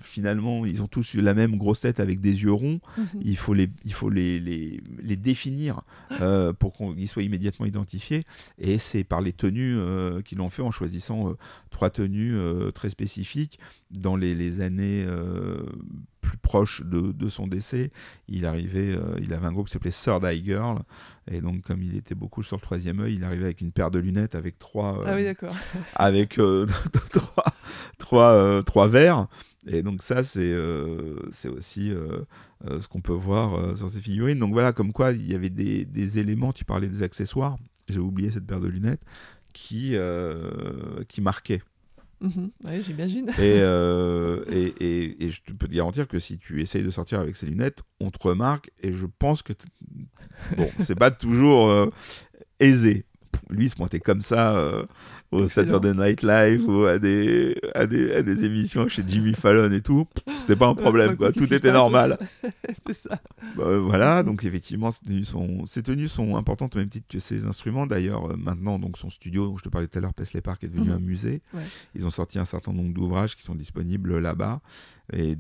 finalement, 0.01 0.67
ils 0.67 0.83
ont 0.83 0.89
tous 0.89 1.15
la 1.15 1.33
même 1.33 1.57
grosse 1.57 1.83
tête 1.83 2.01
avec 2.01 2.19
des 2.19 2.43
yeux 2.43 2.53
ronds, 2.53 2.81
mhm. 2.99 3.21
il 3.23 3.37
faut 3.37 3.55
les, 3.55 3.71
il 3.85 3.93
faut 3.93 4.11
les, 4.11 4.41
les, 4.41 4.83
les 5.01 5.17
définir 5.17 5.83
euh, 6.21 6.53
pour 6.53 6.73
qu'ils 6.73 7.07
soient 7.07 7.23
immédiatement 7.23 7.67
identifiés. 7.67 8.25
Et 8.59 8.79
c'est 8.79 9.05
par 9.05 9.21
les 9.21 9.33
tenues 9.33 9.77
euh, 9.79 10.23
qu'ils 10.23 10.39
l'ont 10.39 10.51
fait 10.51 10.63
en 10.63 10.73
choisissant 10.73 11.37
trois 11.71 11.91
tenues 11.91 12.37
très 12.75 12.91
spécifiques 12.91 13.61
dans 13.93 14.17
les, 14.17 14.35
les 14.35 14.61
années 14.61 15.07
plus 16.21 16.39
proches 16.39 16.83
de, 16.85 17.13
de, 17.13 17.29
son 17.29 17.47
décès. 17.47 17.93
Il 18.27 18.45
arrivait, 18.45 18.99
il 19.23 19.33
avait 19.33 19.47
un 19.47 19.53
groupe 19.53 19.69
qui 19.69 19.73
s'appelait 19.73 19.93
Third 19.93 20.25
Eye 20.25 20.43
Girl 20.45 20.81
et 21.31 21.41
donc, 21.41 21.63
comme 21.63 21.83
il 21.83 21.97
était 21.97 22.15
beaucoup 22.15 22.43
sur 22.43 22.57
le 22.57 22.61
troisième 22.61 23.01
œil, 23.01 23.15
il 23.15 23.25
arrivait 23.25 23.45
avec 23.45 23.61
une 23.63 23.73
paire 23.73 23.91
de 23.91 23.99
lunettes 23.99 24.35
avec 24.35 24.59
trois. 24.59 25.03
ah 25.07 25.15
oui, 25.15 25.23
euh, 25.23 25.25
d'accord. 25.25 25.57
avec 25.95 26.39
euh, 26.39 26.67
trois, 27.13 27.45
trois, 27.99 28.31
euh, 28.33 28.63
trois 28.65 28.89
verres. 28.89 29.29
Et 29.67 29.83
donc, 29.83 30.03
ça, 30.03 30.25
c'est 30.25 30.55
c'est 31.33 31.49
aussi 31.49 31.93
ce 32.63 32.89
qu'on 32.89 33.01
peut 33.01 33.13
voir 33.13 33.77
sur 33.77 33.89
ces 33.89 34.01
figurines. 34.01 34.39
Donc, 34.39 34.53
voilà, 34.53 34.73
comme 34.73 34.93
quoi 34.93 35.13
il 35.13 35.31
y 35.31 35.35
avait 35.35 35.51
des, 35.51 35.85
des 35.85 36.19
éléments. 36.19 36.53
Tu 36.53 36.65
parlais 36.65 36.89
des 36.89 37.03
accessoires. 37.03 37.57
J'ai 37.89 38.01
oublié 38.01 38.31
cette 38.31 38.47
paire 38.47 38.61
de 38.61 38.69
lunettes 38.69 39.01
qui, 39.55 39.97
qui 41.09 41.21
marquaient. 41.23 41.63
Mhm. 42.21 42.51
oui, 42.65 42.83
j'imagine. 42.83 43.31
Et, 43.39 43.59
et, 44.53 45.25
et, 45.25 45.31
je 45.31 45.41
peux 45.59 45.67
te 45.67 45.75
garantir 45.75 46.09
que 46.09 46.19
si 46.19 46.37
tu 46.37 46.61
essayes 46.61 46.85
de 46.85 46.91
sortir 46.91 47.21
avec 47.21 47.35
ces 47.35 47.47
lunettes, 47.47 47.81
on 48.01 48.11
te 48.11 48.19
remarque 48.23 48.71
et 48.83 48.93
je 48.93 49.07
pense 49.19 49.43
que 49.43 49.55
Bon, 50.57 50.71
c'est 50.79 50.95
pas 50.95 51.11
toujours 51.11 51.71
euh, 51.71 51.91
aisé. 52.61 53.05
Lui, 53.51 53.67
il 53.67 53.71
se 53.71 53.77
pointait 53.77 54.01
comme 54.01 54.21
ça 54.21 54.57
euh, 54.57 54.87
au 55.35 55.49
Saturday 55.49 55.95
Night 55.95 56.23
Live 56.23 56.69
ou 56.69 56.85
à 56.85 56.99
des, 56.99 57.57
à 57.75 57.87
des, 57.87 58.13
à 58.15 58.23
des, 58.23 58.45
émissions 58.45 58.89
chez 58.89 59.05
Jimmy 59.07 59.35
Fallon 59.35 59.71
et 59.73 59.81
tout. 59.81 60.07
C'était 60.39 60.57
pas 60.57 60.69
un 60.69 60.75
problème, 60.75 61.17
quoi. 61.17 61.33
Tout 61.33 61.53
était 61.53 61.73
normal. 61.73 62.19
c'est 62.87 62.93
ça. 62.93 63.19
Bah, 63.57 63.79
voilà, 63.79 64.23
donc 64.23 64.45
effectivement, 64.45 64.91
ces 64.91 65.05
tenues, 65.05 65.25
sont, 65.25 65.67
ces 65.67 65.83
tenues 65.83 66.09
sont 66.09 66.37
importantes 66.37 66.77
au 66.77 66.79
même 66.79 66.89
titre 66.89 67.07
que 67.09 67.19
ses 67.19 67.47
instruments. 67.47 67.87
D'ailleurs, 67.87 68.31
euh, 68.31 68.37
maintenant, 68.37 68.79
donc 68.79 68.97
son 68.97 69.11
studio, 69.11 69.49
dont 69.49 69.59
je 69.59 69.65
te 69.65 69.69
parlais 69.69 69.89
tout 69.89 69.99
à 69.99 70.01
l'heure, 70.01 70.15
Paisley 70.15 70.41
Park, 70.41 70.63
est 70.65 70.69
devenu 70.69 70.91
mhm. 70.91 70.97
un 70.97 71.01
musée. 71.01 71.43
Ils 71.95 72.07
ont 72.07 72.11
sorti 72.11 72.39
un 72.39 72.45
certain 72.45 72.73
nombre 72.73 72.95
d'ouvrages 72.95 73.37
qui 73.37 73.43
sont 73.43 73.55
disponibles 73.55 74.19
là-bas. 74.19 74.61
Et, 75.13 75.37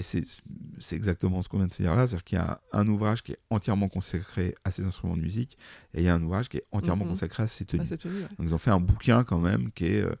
c'est 0.00 0.96
exactement 0.96 1.42
ce 1.42 1.48
qu'on 1.48 1.58
vient 1.58 1.66
de 1.66 1.72
se 1.72 1.82
dire 1.82 1.94
là, 1.94 2.06
c'est-à-dire 2.06 2.24
qu'il 2.24 2.38
y 2.38 2.40
a 2.40 2.60
un 2.72 2.86
ouvrage 2.88 3.22
qui 3.22 3.32
est 3.32 3.38
entièrement 3.50 3.88
consacré 3.88 4.54
à 4.64 4.70
ces 4.70 4.84
instruments 4.84 5.16
de 5.16 5.22
musique, 5.22 5.56
et 5.92 6.00
il 6.00 6.04
y 6.04 6.08
a 6.08 6.14
un 6.14 6.22
ouvrage 6.22 6.48
qui 6.48 6.58
est 6.58 6.66
entièrement 6.72 7.04
mhm. 7.04 7.10
consacré 7.10 7.42
à 7.44 7.46
ces 7.46 7.64
tenues. 7.64 7.86
Donc 7.86 8.40
ils 8.40 8.54
ont 8.54 8.58
fait 8.58 8.70
un 8.70 8.80
bouquin 8.80 9.24
quand 9.24 9.38
même 9.38 9.70
qui 9.72 9.86
est 9.86 10.02
euh, 10.02 10.14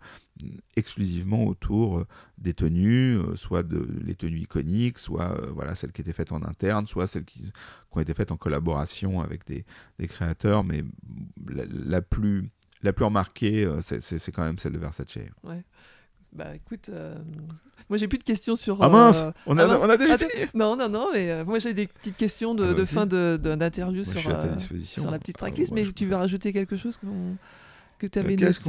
exclusivement 0.76 1.44
autour 1.44 1.98
euh, 1.98 2.06
des 2.38 2.54
tenues, 2.54 3.16
euh, 3.16 3.36
soit 3.36 3.62
de, 3.62 3.88
les 4.02 4.14
tenues 4.14 4.40
iconiques, 4.40 4.98
soit 4.98 5.40
voilà, 5.52 5.74
celles 5.74 5.92
qui 5.92 6.02
étaient 6.02 6.12
faites 6.12 6.32
en 6.32 6.42
interne, 6.42 6.86
soit 6.86 7.06
celles 7.06 7.24
qui, 7.24 7.52
ont 7.92 8.00
été 8.00 8.14
faites 8.14 8.32
en 8.32 8.36
collaboration 8.36 9.20
avec 9.20 9.46
des, 9.46 9.64
des 9.98 10.08
créateurs, 10.08 10.64
mais 10.64 10.84
la, 11.46 12.02
plus 12.02 12.50
la 12.82 12.92
plus 12.92 13.04
remarquée, 13.04 13.68
c'est 13.80 14.32
quand 14.32 14.44
même 14.44 14.58
celle 14.58 14.72
de 14.72 14.78
Versace. 14.78 15.16
Ouais. 15.42 15.64
Bah 16.34 16.52
écoute, 16.54 16.88
euh, 16.88 17.14
moi 17.88 17.96
j'ai 17.96 18.08
plus 18.08 18.18
de 18.18 18.24
questions 18.24 18.56
sur. 18.56 18.82
Ah 18.82 18.88
mince, 18.88 19.22
euh, 19.22 19.30
on, 19.46 19.56
a, 19.56 19.66
ah, 19.66 19.78
on 19.80 19.88
a 19.88 19.96
déjà 19.96 20.18
fini 20.18 20.30
Non, 20.52 20.76
non, 20.76 20.88
non, 20.88 21.08
mais 21.12 21.30
euh, 21.30 21.44
moi 21.44 21.60
j'ai 21.60 21.74
des 21.74 21.86
petites 21.86 22.16
questions 22.16 22.56
de, 22.56 22.64
ah, 22.70 22.74
de 22.74 22.84
fin 22.84 23.06
d'interview 23.06 24.02
sur, 24.04 24.20
sur 24.82 25.10
la 25.10 25.18
petite 25.18 25.36
tracklist, 25.36 25.72
mais 25.72 25.84
tu 25.92 26.06
veux 26.06 26.16
rajouter 26.16 26.52
quelque 26.52 26.76
chose 26.76 26.98
que 27.98 28.06
tu 28.06 28.18
avais 28.18 28.36
Qu'est-ce 28.36 28.60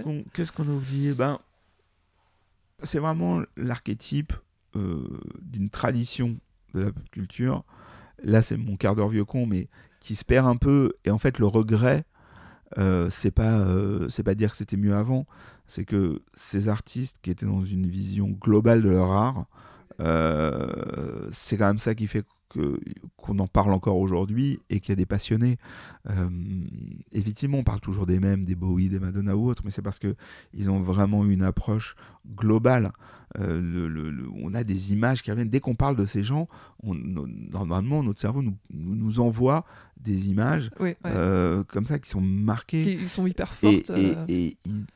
qu'on 0.00 0.24
qu'est-ce 0.32 0.52
qu'on 0.52 0.68
a 0.68 0.72
oublié? 0.72 1.14
Ben, 1.14 1.38
C'est 2.82 2.98
vraiment 2.98 3.42
l'archétype 3.56 4.34
d'une 4.74 5.70
tradition 5.70 6.36
de 6.74 6.80
la 6.82 6.92
pop 6.92 7.08
culture. 7.10 7.64
Là, 8.22 8.42
c'est 8.42 8.58
mon 8.58 8.76
quart 8.76 8.94
d'heure 8.94 9.08
vieux 9.08 9.24
con, 9.24 9.46
mais 9.46 9.68
qui 10.00 10.14
se 10.14 10.24
perd 10.24 10.46
un 10.46 10.56
peu. 10.56 10.92
Et 11.04 11.10
en 11.10 11.18
fait, 11.18 11.38
le 11.38 11.46
regret, 11.46 12.04
c'est 13.10 13.30
pas, 13.30 13.64
c'est 14.08 14.22
pas 14.22 14.34
dire 14.34 14.50
que 14.50 14.56
c'était 14.56 14.76
mieux 14.76 14.94
avant 14.94 15.26
c'est 15.66 15.84
que 15.84 16.22
ces 16.34 16.68
artistes 16.68 17.18
qui 17.22 17.30
étaient 17.30 17.46
dans 17.46 17.64
une 17.64 17.86
vision 17.86 18.28
globale 18.28 18.82
de 18.82 18.90
leur 18.90 19.10
art, 19.10 19.46
euh, 20.00 21.28
c'est 21.30 21.56
quand 21.56 21.66
même 21.66 21.78
ça 21.78 21.94
qui 21.94 22.06
fait 22.06 22.24
qu'on 23.16 23.38
en 23.38 23.48
parle 23.48 23.74
encore 23.74 23.98
aujourd'hui 23.98 24.60
et 24.70 24.80
qu'il 24.80 24.92
y 24.92 24.94
a 24.94 24.96
des 24.96 25.04
passionnés. 25.04 25.58
Euh, 26.08 26.30
effectivement, 27.12 27.58
on 27.58 27.64
parle 27.64 27.80
toujours 27.80 28.06
des 28.06 28.18
mêmes, 28.18 28.44
des 28.44 28.54
Bowie, 28.54 28.88
des 28.88 29.00
Madonna 29.00 29.36
ou 29.36 29.48
autres, 29.48 29.62
mais 29.64 29.70
c'est 29.70 29.82
parce 29.82 29.98
qu'ils 29.98 30.70
ont 30.70 30.80
vraiment 30.80 31.24
une 31.24 31.42
approche 31.42 31.96
globale. 32.34 32.92
Euh, 33.38 33.88
le, 33.88 34.28
on 34.42 34.54
a 34.54 34.64
des 34.64 34.92
images 34.92 35.22
qui 35.22 35.30
reviennent. 35.30 35.48
Dès 35.48 35.60
qu'on 35.60 35.74
parle 35.74 35.96
de 35.96 36.06
ces 36.06 36.22
gens, 36.22 36.48
on, 36.82 36.94
normalement, 36.94 38.02
notre 38.02 38.20
cerveau 38.20 38.42
nous, 38.42 38.56
nous 38.70 39.20
envoie 39.20 39.64
des 39.96 40.30
images 40.30 40.70
euh, 41.04 41.64
comme 41.64 41.86
ça 41.86 41.98
qui 41.98 42.08
sont 42.08 42.20
marquées. 42.20 42.96
Qui 42.96 43.08
sont 43.08 43.26
hyper 43.26 43.52
fortes. 43.52 43.90
Et, 43.90 44.56
euh. 44.68 44.90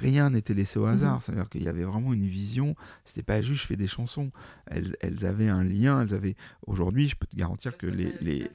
rien 0.00 0.30
n'était 0.30 0.54
laissé 0.54 0.78
au 0.78 0.86
mhm. 0.86 0.92
hasard. 0.92 1.22
C'est-à-dire 1.22 1.48
qu'il 1.48 1.62
y 1.62 1.68
avait 1.68 1.84
vraiment 1.84 2.12
une 2.12 2.26
vision. 2.26 2.74
C'était 3.04 3.22
pas 3.22 3.40
juste 3.40 3.62
je 3.62 3.66
fais 3.66 3.76
des 3.76 3.86
chansons. 3.86 4.30
Elles, 4.66 4.96
elles 5.00 5.24
avaient 5.24 5.48
un 5.48 5.64
lien. 5.64 6.02
Elles 6.02 6.14
avaient. 6.14 6.36
Aujourd'hui, 6.66 7.08
je 7.08 7.16
peux 7.16 7.26
te 7.26 7.36
garantir 7.36 7.76
que 7.76 7.86
les, 7.86 8.12
les 8.20 8.50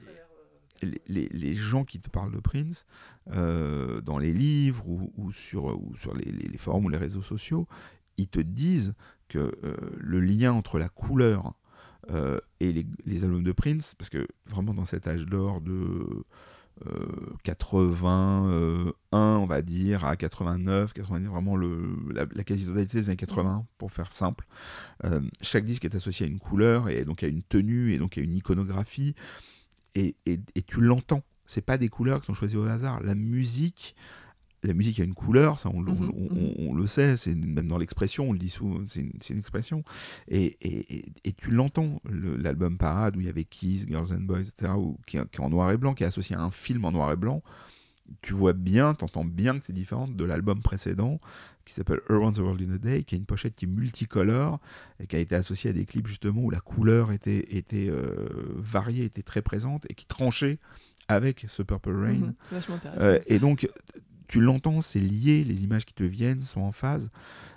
les, 1.08 1.28
les, 1.30 1.54
gens 1.54 1.84
qui 1.84 1.98
te 1.98 2.10
parlent 2.10 2.32
de 2.32 2.40
Prince, 2.40 2.84
dans 3.26 4.18
les 4.18 4.34
livres 4.34 4.86
ou, 4.86 5.10
ou 5.16 5.32
sur, 5.32 5.64
ou 5.64 5.96
sur 5.96 6.14
les, 6.14 6.30
les, 6.30 6.58
forums 6.58 6.84
ou 6.84 6.88
les 6.90 6.98
réseaux 6.98 7.22
sociaux, 7.22 7.66
ils 8.16 8.28
te 8.28 8.40
disent 8.40 8.94
euh, 9.38 9.76
le 9.98 10.20
lien 10.20 10.52
entre 10.52 10.78
la 10.78 10.88
couleur 10.88 11.54
et 12.60 12.86
les, 13.06 13.24
albums 13.24 13.42
de 13.42 13.52
Prince, 13.52 13.94
parce 13.96 14.10
que 14.10 14.26
vraiment 14.44 14.74
dans 14.74 14.84
cet 14.84 15.08
âge 15.08 15.24
d'or 15.24 15.62
de 15.62 16.22
81, 17.44 18.92
on 19.16 19.46
va 19.46 19.62
dire, 19.62 20.04
à 20.04 20.14
89, 20.14 20.92
90, 20.92 21.28
vraiment 21.28 21.56
le, 21.56 21.96
la, 22.12 22.26
quasi-totalité 22.44 23.00
des 23.00 23.08
années 23.08 23.16
80, 23.16 23.64
pour 23.78 23.90
faire 23.90 24.12
simple. 24.12 24.46
chaque 25.40 25.64
disque 25.64 25.86
est 25.86 25.94
associé 25.94 26.26
à 26.26 26.28
une 26.28 26.40
couleur, 26.40 26.90
et 26.90 27.06
donc 27.06 27.22
à 27.22 27.26
une 27.26 27.42
tenue, 27.42 27.92
et 27.92 27.98
donc 27.98 28.18
à 28.18 28.20
une 28.20 28.34
iconographie, 28.34 29.14
et, 29.94 30.14
et, 30.26 30.40
et 30.54 30.62
tu 30.62 30.82
l'entends. 30.82 31.22
C'est 31.46 31.64
pas 31.64 31.78
des 31.78 31.88
couleurs 31.88 32.20
qui 32.20 32.26
sont 32.26 32.34
choisies 32.34 32.58
au 32.58 32.64
hasard. 32.64 33.02
La 33.02 33.14
musique 33.14 33.94
la 34.64 34.74
musique 34.74 35.00
a 35.00 35.04
une 35.04 35.14
couleur, 35.14 35.58
ça 35.60 35.70
on, 35.72 35.80
mhm, 35.80 36.10
mhm. 36.58 36.76
le 36.76 36.86
sait, 36.86 37.16
c'est 37.16 37.34
même 37.34 37.68
dans 37.68 37.78
l'expression, 37.78 38.28
on 38.28 38.32
le 38.32 38.38
dit 38.38 38.48
souvent, 38.48 38.80
c'est 38.86 39.00
une, 39.00 39.38
expression. 39.38 39.84
Et, 40.28 40.56
tu 41.36 41.50
l'entends, 41.50 42.00
l'album 42.08 42.78
Parade 42.78 43.16
où 43.16 43.20
il 43.20 43.26
y 43.26 43.30
avait 43.30 43.44
Kiss, 43.44 43.86
Girls 43.86 44.12
and 44.12 44.22
Boys, 44.22 44.40
etc., 44.40 44.72
qui, 45.06 45.16
est 45.18 45.40
en 45.40 45.50
noir 45.50 45.70
et 45.70 45.76
blanc, 45.76 45.94
qui 45.94 46.04
est 46.04 46.06
associé 46.06 46.36
à 46.36 46.42
un 46.42 46.50
film 46.50 46.84
en 46.84 46.92
noir 46.92 47.12
et 47.12 47.16
blanc. 47.16 47.42
Tu 48.20 48.34
vois 48.34 48.52
bien, 48.52 48.94
tu 48.94 49.04
entends 49.04 49.24
bien 49.24 49.58
que 49.58 49.64
c'est 49.64 49.72
différent 49.72 50.06
de 50.06 50.24
l'album 50.24 50.60
précédent 50.60 51.20
qui 51.64 51.72
s'appelle 51.72 52.00
Around 52.10 52.36
the 52.36 52.40
World 52.40 52.60
in 52.60 52.74
a 52.74 52.78
Day, 52.78 53.04
qui 53.04 53.14
a 53.14 53.18
une 53.18 53.24
pochette 53.24 53.54
qui 53.54 53.64
est 53.64 53.68
multicolore 53.68 54.60
et 55.00 55.06
qui 55.06 55.16
a 55.16 55.18
été 55.18 55.34
associée 55.34 55.70
à 55.70 55.72
des 55.72 55.86
clips 55.86 56.06
justement 56.06 56.42
où 56.42 56.50
la 56.50 56.60
couleur 56.60 57.12
était, 57.12 57.56
était 57.56 57.88
euh, 57.88 58.28
variée, 58.56 59.04
était 59.04 59.22
très 59.22 59.40
présente 59.40 59.86
et 59.88 59.94
qui 59.94 60.04
tranchait 60.04 60.58
avec 61.08 61.46
ce 61.48 61.62
Purple 61.62 61.94
Rain. 61.94 62.12
Mhm, 62.14 62.34
euh, 62.98 63.18
et 63.26 63.38
donc, 63.38 63.68
tu 64.28 64.40
l'entends, 64.40 64.80
c'est 64.80 65.00
lié, 65.00 65.44
les 65.44 65.64
images 65.64 65.84
qui 65.84 65.94
te 65.94 66.02
viennent 66.02 66.42
sont 66.42 66.62
en 66.62 66.72
phase. 66.72 67.10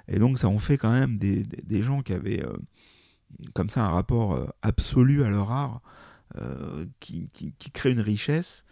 Et 0.08 0.20
donc 0.20 0.40
ça 0.40 0.48
en 0.48 0.60
fait 0.60 0.78
quand 0.78 0.92
même 0.92 1.18
des, 1.18 1.82
gens 1.82 2.02
qui 2.02 2.14
avaient 2.14 2.44
euh, 2.44 2.58
comme 3.54 3.70
ça 3.70 3.86
un 3.86 3.90
rapport 3.90 4.36
euh, 4.36 4.48
absolu 4.62 5.24
à 5.24 5.30
leur 5.30 5.52
art, 5.52 5.82
euh, 6.38 6.86
qui, 7.00 7.30
qui, 7.32 7.54
qui, 7.54 7.72
une 7.90 8.02
richesse, 8.02 8.66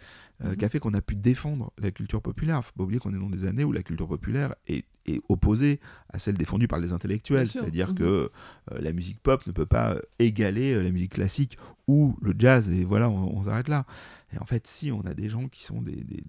mhm. 0.43 0.55
qui 0.55 0.65
a 0.65 0.69
fait 0.69 0.79
qu'on 0.79 0.93
a 0.93 1.01
pu 1.01 1.15
défendre 1.15 1.71
la 1.77 1.91
culture 1.91 2.21
populaire. 2.21 2.63
faut 2.63 2.73
pas 2.75 2.83
oublier 2.83 2.99
qu'on 2.99 3.13
est 3.13 3.19
dans 3.19 3.29
des 3.29 3.45
années 3.45 3.63
où 3.63 3.71
la 3.71 3.83
culture 3.83 4.07
populaire 4.07 4.55
est, 4.67 4.85
est 5.05 5.21
opposée 5.29 5.79
à 6.09 6.19
celle 6.19 6.35
défendue 6.35 6.67
par 6.67 6.79
les 6.79 6.93
intellectuels. 6.93 7.47
C'est-à-dire 7.47 7.89
mhm. 7.89 7.95
que 7.95 8.31
la 8.71 8.93
musique 8.93 9.19
pop 9.19 9.45
ne 9.47 9.51
peut 9.51 9.65
pas 9.65 9.97
égaler 10.19 10.81
la 10.81 10.91
musique 10.91 11.13
classique 11.13 11.57
ou 11.87 12.17
le 12.21 12.33
jazz, 12.37 12.69
et 12.69 12.83
voilà, 12.83 13.09
on, 13.09 13.43
s'arrête 13.43 13.67
là. 13.67 13.85
Et 14.33 14.39
en 14.39 14.45
fait, 14.45 14.65
si, 14.65 14.91
on 14.91 15.01
a 15.01 15.13
des 15.13 15.29
gens 15.29 15.47
qui 15.47 15.63
sont 15.63 15.81
des... 15.81 15.95
des 15.95 16.23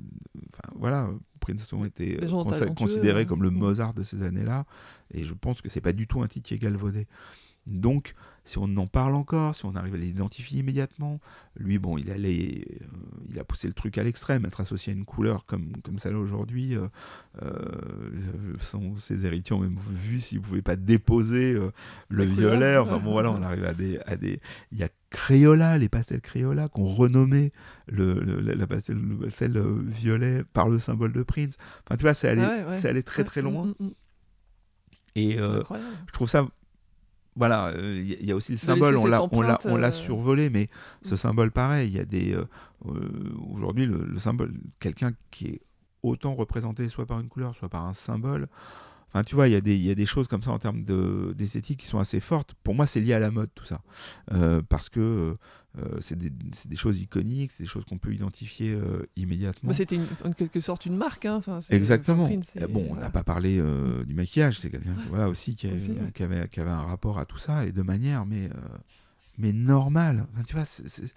enfin, 0.53 0.75
voilà, 0.79 1.09
Princeton 1.41 1.85
était 1.85 2.19
euh, 2.23 2.67
considéré 2.75 3.25
comme 3.25 3.43
le 3.43 3.51
mm. 3.51 3.57
Mozart 3.59 3.95
de 3.95 4.03
ces 4.03 4.23
années-là, 4.23 4.67
et 5.13 5.25
je 5.25 5.33
pense 5.33 5.63
que 5.63 5.69
c'est 5.69 5.81
pas 5.81 5.93
du 5.93 6.07
tout 6.07 6.21
un 6.21 6.27
titre 6.27 6.47
qui 6.47 6.55
est 6.55 6.59
galvaudé. 6.59 7.07
Donc, 7.67 8.15
si 8.47 8.59
on 8.59 8.77
en 8.77 8.87
parle 8.87 9.17
encore, 9.17 9.57
si 9.57 9.67
on 9.67 9.75
arrive 9.75 9.95
à 9.95 9.99
les 9.99 10.09
identifier 10.09 10.61
immédiatement, 10.61 11.21
lui, 11.57 11.79
bon, 11.79 11.99
il 11.99 12.13
allait, 12.13 12.65
euh, 12.81 12.87
il 13.29 13.39
a 13.41 13.45
poussé 13.45 13.67
le 13.67 13.75
truc 13.75 13.99
à 13.99 14.05
l'extrême, 14.05 14.47
être 14.47 14.61
associé 14.61 14.93
à 14.93 14.97
une 14.97 15.05
couleur 15.05 15.47
comme, 15.47 15.73
comme 15.83 15.99
celle-là 15.99 16.21
aujourd'hui. 16.21 16.77
Euh, 16.77 16.87
euh 17.43 18.95
ses 18.97 19.27
héritiers 19.27 19.55
ont 19.55 19.59
même 19.59 19.77
vu 19.91 20.21
s'ils 20.21 20.39
ne 20.39 20.45
pouvaient 20.45 20.63
pas 20.63 20.77
déposer 20.77 21.59
le 22.09 22.25
violet. 22.25 22.77
Enfin 22.77 22.99
bon, 22.99 23.13
voilà, 23.13 23.31
on 23.33 23.43
arrive 23.43 23.65
à 23.65 23.75
des, 23.75 23.99
à 24.07 24.17
des. 24.17 24.41
Il 24.71 24.79
y 24.79 24.85
a 24.85 24.89
Crayola, 25.11 25.77
les 25.77 25.89
pastels 25.89 26.21
Crayola, 26.21 26.69
qu'on 26.69 26.85
renommé 26.85 27.51
le, 27.89 28.21
la 28.21 28.67
pastel, 28.67 28.99
celle 29.29 29.61
violet 29.87 30.45
par 30.53 30.69
le 30.69 30.79
symbole 30.79 31.13
de 31.13 31.23
Prince. 31.23 31.57
Enfin, 31.85 31.97
tu 31.97 32.03
vois, 32.03 32.15
c'est 32.15 32.29
allé, 32.29 32.43
ah 32.43 32.89
allé 32.89 33.03
très 33.03 33.25
très 33.25 33.43
loin. 33.43 33.67
Mm, 33.67 33.75
mm, 33.79 33.87
mm. 33.87 33.93
Et 35.17 35.39
je 35.39 36.13
trouve 36.13 36.29
ça 36.29 36.47
voilà, 37.37 37.71
il 37.77 37.81
euh, 37.81 38.17
y, 38.23 38.33
a 38.33 38.35
aussi 38.37 38.53
le 38.53 38.59
symbole, 38.59 38.97
on 38.97 39.07
l'a, 39.07 39.21
on 39.31 39.43
l'a, 39.43 39.59
on 39.67 39.77
l'a 39.77 39.89
euh, 39.89 39.91
survolé, 39.91 40.49
mais 40.49 40.69
ce 41.03 41.15
mm. 41.15 41.19
symbole, 41.19 41.51
pareil, 41.51 41.89
il 41.89 41.95
y 41.95 42.01
a 42.01 42.05
des. 42.07 42.35
Euh, 42.35 42.47
aujourd'hui, 43.53 43.87
le, 43.87 44.19
symbole, 44.19 44.55
quelqu'un 44.81 45.13
qui 45.31 45.47
est 45.49 45.61
autant 46.03 46.35
représenté 46.35 46.89
soit 46.89 47.05
par 47.05 47.21
une 47.21 47.29
couleur, 47.29 47.55
soit 47.55 47.69
par 47.69 47.85
un 47.85 47.93
symbole. 47.93 48.49
Enfin, 49.17 49.25
tu 49.25 49.35
vois, 49.35 49.49
il 49.49 49.53
y, 49.53 49.57
a 49.57 49.63
des, 49.63 49.75
y 49.77 49.91
a 49.91 49.95
des 49.95 50.05
choses 50.05 50.29
comme 50.29 50.43
ça 50.43 50.51
en 50.51 50.59
termes 50.59 50.85
d'esthétique 51.35 51.81
qui 51.81 51.87
sont 51.87 51.99
assez 51.99 52.21
fortes. 52.21 52.53
Pour 52.63 52.75
moi, 52.75 52.87
c'est 52.87 53.01
lié 53.01 53.15
à 53.15 53.19
la 53.19 53.31
mode, 53.31 53.49
tout 53.55 53.65
ça. 53.65 53.81
parce 54.69 54.91
que 54.91 55.37
euh, 55.79 55.99
c'est 56.01 56.17
des, 56.17 56.31
des, 56.31 56.77
choses 56.77 57.01
iconiques, 57.03 57.51
c'est 57.53 57.65
des 57.65 57.69
choses 57.69 57.85
qu'on 57.85 57.99
peut 57.99 58.15
identifier 58.15 58.73
euh, 58.73 59.07
immédiatement. 59.15 59.75
C'était 59.75 59.99
en 60.25 60.33
quelque 60.33 60.61
sorte 60.61 60.87
une 60.87 60.97
marque. 60.97 61.27
Hein. 61.27 61.37
Enfin, 61.37 61.59
Exactement. 61.69 62.31
bon, 62.71 62.87
on 62.91 62.95
n'a 62.95 63.11
pas 63.11 63.23
parlé 63.23 63.59
euh, 63.59 64.03
du 64.05 64.15
maquillage, 64.15 64.59
c'est 64.59 64.71
quelqu'un 64.71 64.95
voilà, 65.11 65.29
aussi, 65.29 65.55
qui, 65.55 65.69
qui, 66.15 66.23
avait, 66.23 66.49
qui, 66.49 66.61
avait, 66.61 66.71
un 66.71 66.83
rapport 66.83 67.19
à 67.19 67.27
tout 67.27 67.37
ça, 67.37 67.67
et 67.67 67.73
de 67.73 67.83
manière, 67.83 68.25
mais, 68.25 68.49
mais 69.37 69.53
normale. 69.53 70.27
Enfin, 70.33 70.45
tu 70.45 70.55
vois, 70.55 70.65
c'est 70.65 71.15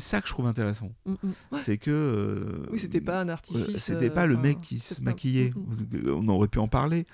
ça 0.00 0.20
que 0.20 0.28
je 0.28 0.32
trouve 0.32 0.46
intéressant. 0.46 0.90
Mm, 1.04 1.14
mm. 1.22 1.58
C'est 1.62 1.78
que. 1.78 2.66
oui, 2.70 2.78
c'était 2.78 3.00
pas 3.00 3.20
un 3.20 3.28
artifice. 3.28 3.76
c'était 3.76 4.10
pas 4.10 4.26
le 4.26 4.36
mec 4.36 4.60
qui 4.60 4.78
se 4.78 5.02
maquillait. 5.02 5.52
Mm, 5.54 6.10
on 6.10 6.28
aurait 6.28 6.48
pu 6.48 6.58
en 6.58 6.68
parler. 6.68 7.06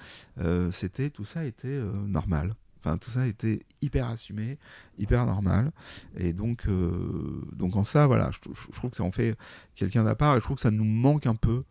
c'était 0.71 1.11
tout 1.11 1.25
ça 1.25 1.45
était 1.45 1.81
normal. 2.07 2.55
Enfin, 2.85 2.99
tout 2.99 3.11
ça 3.11 3.29
était 3.29 3.61
hyper 3.81 4.09
assumé, 4.09 4.59
hyper 4.99 5.25
normal. 5.25 5.71
Et 6.17 6.33
donc, 6.33 6.67
euh, 6.67 7.47
donc 7.53 7.77
en 7.77 7.85
ça, 7.85 8.09
voilà, 8.09 8.31
je, 8.33 8.73
trouve 8.73 8.91
que 8.91 8.97
ça 8.97 9.05
en 9.05 9.13
fait 9.13 9.37
quelqu'un 9.77 10.03
d'à 10.03 10.17
part 10.17 10.37
et 10.37 10.41
je 10.41 10.45
trouve 10.45 10.57
que 10.57 10.63
ça 10.63 10.73
nous 10.73 10.85
manque 10.85 11.27
un 11.27 11.37
peu. 11.37 11.63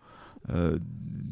Euh, 0.50 0.80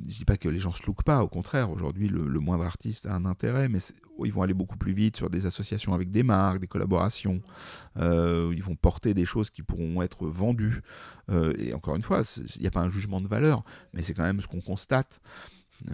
je 0.10 0.18
dis 0.18 0.26
pas 0.26 0.38
que 0.38 0.50
les 0.50 0.60
gens 0.60 0.74
se 0.74 0.86
lookent 0.86 1.04
pas, 1.04 1.24
au 1.24 1.28
contraire, 1.28 1.70
aujourd'hui, 1.70 2.08
le, 2.08 2.40
moindre 2.40 2.66
artiste 2.66 3.06
a 3.06 3.14
un 3.14 3.26
intérêt, 3.26 3.70
mais 3.70 3.80
ils 4.26 4.34
vont 4.34 4.42
aller 4.42 4.54
beaucoup 4.54 4.78
plus 4.78 4.94
vite 4.94 5.16
sur 5.16 5.30
des 5.30 5.46
associations 5.46 5.94
avec 5.94 6.10
des 6.12 6.24
marques, 6.24 6.60
des 6.60 6.68
collaborations. 6.68 7.42
Euh, 7.98 8.52
ils 8.56 8.64
vont 8.64 8.76
porter 8.76 9.14
des 9.14 9.26
choses 9.26 9.50
qui 9.50 9.62
pourront 9.62 10.02
être 10.02 10.28
vendues. 10.28 10.82
Euh, 11.30 11.54
et 11.58 11.74
encore 11.74 11.96
une 11.96 12.02
fois, 12.02 12.24
il 12.56 12.62
n'y 12.62 12.68
a 12.68 12.72
pas 12.72 12.82
un 12.82 12.90
jugement 12.90 13.22
de 13.22 13.28
valeur, 13.28 13.64
mais 13.94 14.02
c'est 14.02 14.14
quand 14.14 14.24
même 14.24 14.42
ce 14.42 14.48
qu'on 14.48 14.62
constate. 14.62 15.22
Euh, 15.92 15.94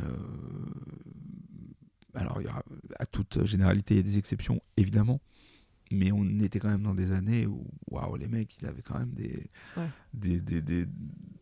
alors, 2.14 2.40
à 2.98 3.06
toute 3.06 3.46
généralité, 3.46 3.96
il 3.96 3.98
y 3.98 4.00
a 4.00 4.04
des 4.04 4.18
exceptions, 4.18 4.62
évidemment. 4.78 5.20
Mais 5.92 6.12
on 6.12 6.40
était 6.40 6.60
quand 6.60 6.70
même 6.70 6.84
dans 6.84 6.96
des 6.96 7.12
années 7.12 7.46
où, 7.46 7.66
waouh, 7.90 8.16
les 8.16 8.28
mecs, 8.28 8.56
ils 8.60 8.66
avaient 8.66 8.82
quand 8.82 8.98
même 8.98 9.14
des. 9.14 9.48
des, 10.14 10.40
des, 10.40 10.62
des 10.62 10.86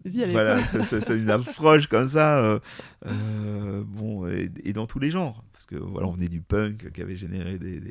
voilà, 0.05 0.61
c'est 0.65 1.17
une 1.17 1.29
approche 1.29 1.87
comme 1.87 2.07
ça. 2.07 2.39
Euh, 2.39 2.59
euh, 3.05 3.83
bon, 3.85 4.27
et, 4.27 4.73
dans 4.73 4.85
tous 4.85 4.99
les 4.99 5.09
genres. 5.09 5.43
Parce 5.53 5.65
que 5.65 5.75
voilà, 5.75 6.07
on 6.07 6.11
venait 6.11 6.27
du 6.27 6.41
punk 6.41 6.91
qui 6.91 7.01
avait 7.01 7.15
généré 7.15 7.57
des, 7.57 7.81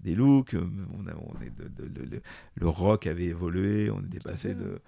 des, 0.00 0.14
looks. 0.14 0.54
On, 0.54 0.98
on 0.98 1.40
est 1.40 1.50
de, 1.56 2.22
le, 2.56 2.68
rock 2.68 3.06
avait 3.06 3.26
évolué. 3.26 3.90
On 3.90 4.00
est 4.00 4.22
passé 4.22 4.54
de, 4.54 4.80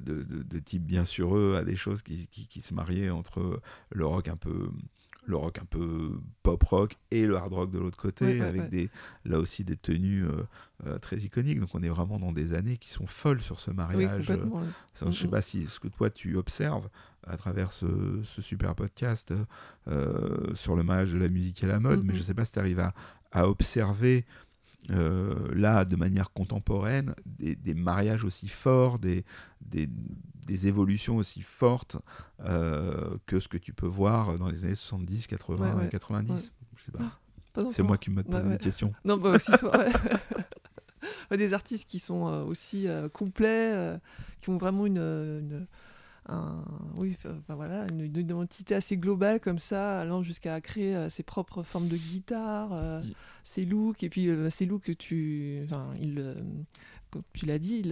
de, 0.00 0.22
de, 0.22 0.58
types 0.58 0.84
bien 0.84 1.04
sur 1.04 1.36
eux 1.36 1.56
à 1.56 1.64
des 1.64 1.76
choses 1.76 2.02
qui, 2.02 2.26
qui, 2.26 2.46
qui 2.46 2.60
se 2.60 2.74
mariaient 2.74 3.10
entre 3.10 3.60
le 3.90 4.06
rock 4.06 4.28
un 4.28 4.36
peu 4.36 4.68
le 5.26 5.36
rock 5.36 5.58
un 5.58 5.64
peu 5.64 6.20
pop 6.42 6.62
rock 6.62 6.96
et 7.10 7.26
le 7.26 7.36
hard 7.36 7.52
rock 7.52 7.70
de 7.70 7.78
l'autre 7.78 7.96
côté, 7.96 8.40
avec 8.40 8.68
des 8.68 8.90
là 9.24 9.38
aussi 9.38 9.64
des 9.64 9.76
tenues 9.76 10.24
euh, 10.24 10.42
euh, 10.86 10.98
très 10.98 11.18
iconiques. 11.18 11.60
Donc 11.60 11.74
on 11.74 11.82
est 11.82 11.88
vraiment 11.88 12.18
dans 12.18 12.32
des 12.32 12.52
années 12.52 12.76
qui 12.76 12.88
sont 12.88 13.06
folles 13.06 13.42
sur 13.42 13.60
ce 13.60 13.70
mariage. 13.70 14.30
Euh, 14.30 15.06
je 15.06 15.10
sais 15.10 15.28
pas 15.28 15.42
si 15.42 15.66
ce 15.66 15.80
que 15.80 15.88
toi 15.88 16.10
tu 16.10 16.36
observes 16.36 16.88
à 17.26 17.36
travers 17.36 17.72
ce, 17.72 17.86
super 18.40 18.74
podcast 18.74 19.34
sur 20.54 20.76
le 20.76 20.82
mariage 20.82 21.12
de 21.12 21.18
la 21.18 21.28
musique 21.28 21.62
et 21.64 21.66
la 21.66 21.80
mode, 21.80 22.04
mais 22.04 22.14
je 22.14 22.22
sais 22.22 22.34
pas 22.34 22.44
si 22.44 22.52
tu 22.52 22.58
arrives 22.58 22.80
à, 22.80 22.94
à 23.32 23.48
observer 23.48 24.24
euh, 24.90 25.52
là, 25.54 25.84
de 25.84 25.96
manière 25.96 26.32
contemporaine, 26.32 27.14
des, 27.26 27.74
mariages 27.74 28.24
aussi 28.24 28.46
forts, 28.46 28.98
des, 28.98 29.24
des, 29.60 29.88
évolutions 30.66 31.16
aussi 31.16 31.42
fortes 31.42 31.96
euh, 32.40 33.16
que 33.26 33.40
ce 33.40 33.48
que 33.48 33.58
tu 33.58 33.72
peux 33.72 33.86
voir 33.86 34.38
dans 34.38 34.48
les 34.48 34.64
années 34.64 34.74
70, 34.74 35.26
80, 35.26 35.88
90. 35.88 36.52
C'est 37.70 37.82
moi 37.82 37.98
qui 37.98 38.10
me 38.10 38.22
pose 38.22 38.44
des 38.44 38.58
questions. 38.58 38.92
Non, 39.04 39.16
bah 39.16 39.30
aussi, 39.30 39.52
des 41.30 41.54
artistes 41.54 41.88
qui 41.88 41.98
sont 41.98 42.28
euh, 42.28 42.44
aussi 42.44 42.86
complets, 43.12 43.98
qui 44.40 44.50
ont 44.50 44.58
vraiment 44.58 44.86
une 44.86 45.66
oui, 46.96 47.16
voilà, 47.48 47.86
une, 47.88 48.16
identité 48.16 48.74
assez 48.74 48.96
globale 48.96 49.40
comme 49.40 49.58
ça, 49.58 50.00
allant 50.00 50.22
jusqu'à 50.22 50.60
créer 50.60 50.94
euh, 50.94 51.08
ses 51.08 51.22
propres 51.22 51.62
formes 51.62 51.88
de 51.88 51.96
guitare, 51.96 52.70
euh, 52.72 53.02
mm. 53.02 53.12
ses 53.44 53.64
looks, 53.64 54.02
et 54.02 54.08
puis 54.08 54.28
euh, 54.28 54.50
ces 54.50 54.66
looks 54.66 54.84
que 54.84 54.92
tu, 54.92 55.60
enfin, 55.64 55.88
il, 56.00 56.34
comme 57.16 57.22
tu 57.32 57.46
l'as 57.46 57.58
dit, 57.58 57.80
il, 57.84 57.86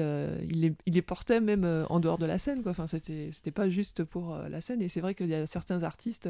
il, 0.51 0.61
les, 0.61 0.75
il, 0.87 0.95
les, 0.95 1.03
portait 1.03 1.41
même 1.41 1.87
en 1.89 2.01
dehors 2.01 2.19
de 2.19 2.27
la 2.27 2.39
scène, 2.39 2.63
quoi. 2.63 2.73
Enfin, 2.73 2.87
c'était, 2.87 3.31
c'était 3.33 3.51
pas 3.51 3.69
juste 3.71 4.05
pour 4.05 4.37
la 4.37 4.61
scène, 4.61 4.83
et 4.83 4.89
c'est 4.89 5.01
vrai 5.01 5.15
qu'il 5.15 5.29
y 5.29 5.35
a 5.35 5.47
certains 5.47 5.83
artistes 5.83 6.29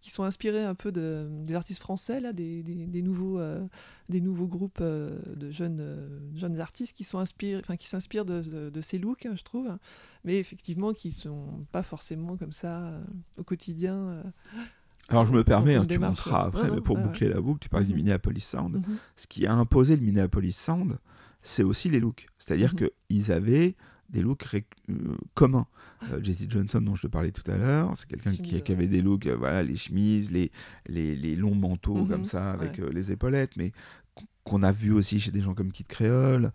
qui 0.00 0.10
sont 0.10 0.24
inspirés 0.24 0.64
un 0.64 0.74
peu 0.74 0.92
de, 0.92 1.28
des 1.44 1.54
artistes 1.54 1.80
français, 1.80 2.20
là, 2.20 2.32
des, 2.32 2.62
des, 2.62 3.02
nouveaux, 3.02 3.38
euh, 3.38 3.62
des 4.08 4.20
nouveaux 4.20 4.46
groupes 4.46 4.78
euh, 4.80 5.18
de 5.36 5.50
jeunes, 5.50 5.80
euh, 5.80 6.18
jeunes 6.34 6.58
artistes 6.60 6.96
qui 6.96 7.04
sont 7.04 7.18
inspirés, 7.18 7.60
enfin, 7.60 7.76
qui 7.76 7.88
s'inspirent 7.88 8.24
de, 8.24 8.70
de, 8.70 8.80
ces 8.80 8.98
looks, 8.98 9.26
hein, 9.26 9.34
je 9.36 9.42
trouve, 9.42 9.68
mais 10.24 10.38
effectivement 10.38 10.94
qui 10.94 11.12
sont 11.12 11.66
pas 11.70 11.82
forcément 11.82 12.36
comme 12.36 12.52
ça 12.52 12.92
au 13.36 13.44
quotidien. 13.44 14.22
Alors 15.08 15.26
je 15.26 15.32
me 15.32 15.44
permets, 15.44 15.74
hein, 15.74 15.86
tu 15.86 15.98
ouais. 15.98 16.06
après, 16.32 16.70
mais 16.70 16.80
pour 16.80 16.96
boucler 16.96 17.28
la 17.28 17.40
boucle, 17.40 17.58
tu 17.60 17.68
parlais 17.68 17.86
du 17.86 17.92
Mhm. 17.92 17.98
Minneapolis 17.98 18.44
Sound. 18.44 18.76
Mhm. 18.76 18.96
Ce 19.16 19.26
qui 19.26 19.46
a 19.46 19.52
imposé 19.52 19.96
le 19.96 20.02
Minneapolis 20.02 20.56
Sound, 20.56 20.98
c'est 21.42 21.62
aussi 21.62 21.88
les 21.90 22.00
looks. 22.00 22.26
C'est-à-dire 22.38 22.74
Mhm. 22.74 22.88
qu'ils 23.08 23.32
avaient 23.32 23.76
des 24.08 24.22
looks 24.22 24.44
euh, 24.54 25.16
communs. 25.34 25.66
Euh, 26.10 26.20
Jesse 26.22 26.46
Johnson, 26.48 26.80
dont 26.80 26.94
je 26.96 27.02
te 27.02 27.06
parlais 27.06 27.30
tout 27.30 27.48
à 27.50 27.56
l'heure, 27.56 27.92
c'est 27.96 28.08
quelqu'un 28.08 28.34
qui, 28.34 28.72
avait 28.72 28.88
des 28.88 29.02
looks, 29.02 29.26
euh, 29.26 29.36
voilà, 29.36 29.62
les 29.62 29.76
chemises, 29.76 30.30
les, 30.32 30.50
les, 30.88 31.14
les 31.14 31.36
longs 31.36 31.54
manteaux 31.54 31.94
Mhm, 32.04 32.08
comme 32.08 32.24
ça, 32.24 32.50
avec 32.50 32.78
ouais. 32.78 32.84
euh, 32.84 32.90
les 32.92 33.12
épaulettes, 33.12 33.52
mais 33.56 33.72
qu'on 34.42 34.62
a 34.62 34.72
vu 34.72 34.90
aussi 34.92 35.20
chez 35.20 35.30
des 35.30 35.42
gens 35.42 35.54
comme 35.54 35.70
Kid 35.70 35.86
Creole, 35.86 36.50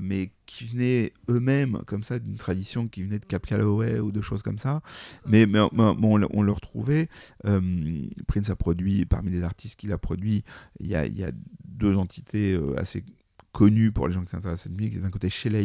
mais 0.00 0.32
qui 0.46 0.64
venaient 0.64 1.12
eux-mêmes 1.28 1.78
comme 1.86 2.02
ça 2.02 2.18
d'une 2.18 2.36
tradition 2.36 2.88
qui 2.88 3.02
venait 3.02 3.18
de 3.20 3.26
Cap 3.26 3.46
Calloway 3.46 4.00
ou 4.00 4.10
de 4.10 4.20
choses 4.22 4.42
comme 4.42 4.58
ça. 4.58 4.80
Mais, 5.26 5.46
mais, 5.46 5.60
mais- 5.72 5.94
mais 5.94 6.06
on, 6.06 6.16
le- 6.16 6.28
on 6.32 6.42
le 6.42 6.50
retrouvait. 6.50 7.08
Prince 8.26 8.50
a 8.50 8.56
produit, 8.56 9.04
parmi 9.04 9.30
les 9.30 9.42
artistes 9.42 9.78
qu'il 9.78 9.92
a 9.92 9.98
produit, 9.98 10.44
il 10.80 10.88
y 10.88 10.94
a, 10.96 11.06
y 11.06 11.22
a 11.22 11.30
deux 11.64 11.96
entités 11.96 12.58
assez 12.76 13.04
connues 13.52 13.92
pour 13.92 14.06
les 14.06 14.14
gens 14.14 14.22
qui 14.22 14.30
s'intéressent 14.30 14.66
à 14.66 14.68
cette 14.68 14.76
musique. 14.76 15.00
D'un 15.00 15.10
côté, 15.10 15.28
Sheila 15.28 15.60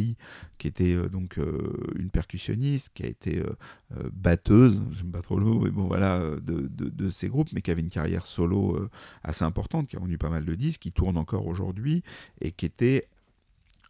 qui 0.57 0.67
était 0.67 0.95
euh, 0.95 1.07
donc 1.07 1.37
euh, 1.37 1.73
une 1.97 2.09
percussionniste, 2.09 2.89
qui 2.93 3.03
a 3.03 3.07
été 3.07 3.39
euh, 3.39 4.09
batteuse, 4.13 4.83
j'aime 4.91 5.11
pas 5.11 5.21
trop 5.21 5.37
le 5.37 5.45
mot, 5.45 5.59
mais 5.59 5.69
bon 5.69 5.87
voilà, 5.87 6.19
de, 6.19 6.67
de, 6.67 6.89
de 6.89 7.09
ces 7.09 7.29
groupes, 7.29 7.49
mais 7.53 7.61
qui 7.61 7.71
avait 7.71 7.81
une 7.81 7.89
carrière 7.89 8.25
solo 8.25 8.89
assez 9.23 9.43
importante, 9.43 9.87
qui 9.87 9.95
a 9.95 9.99
vendu 9.99 10.17
pas 10.17 10.29
mal 10.29 10.45
de 10.45 10.55
disques, 10.55 10.81
qui 10.81 10.91
tourne 10.91 11.17
encore 11.17 11.47
aujourd'hui, 11.47 12.03
et 12.41 12.51
qui 12.51 12.65
était 12.65 13.07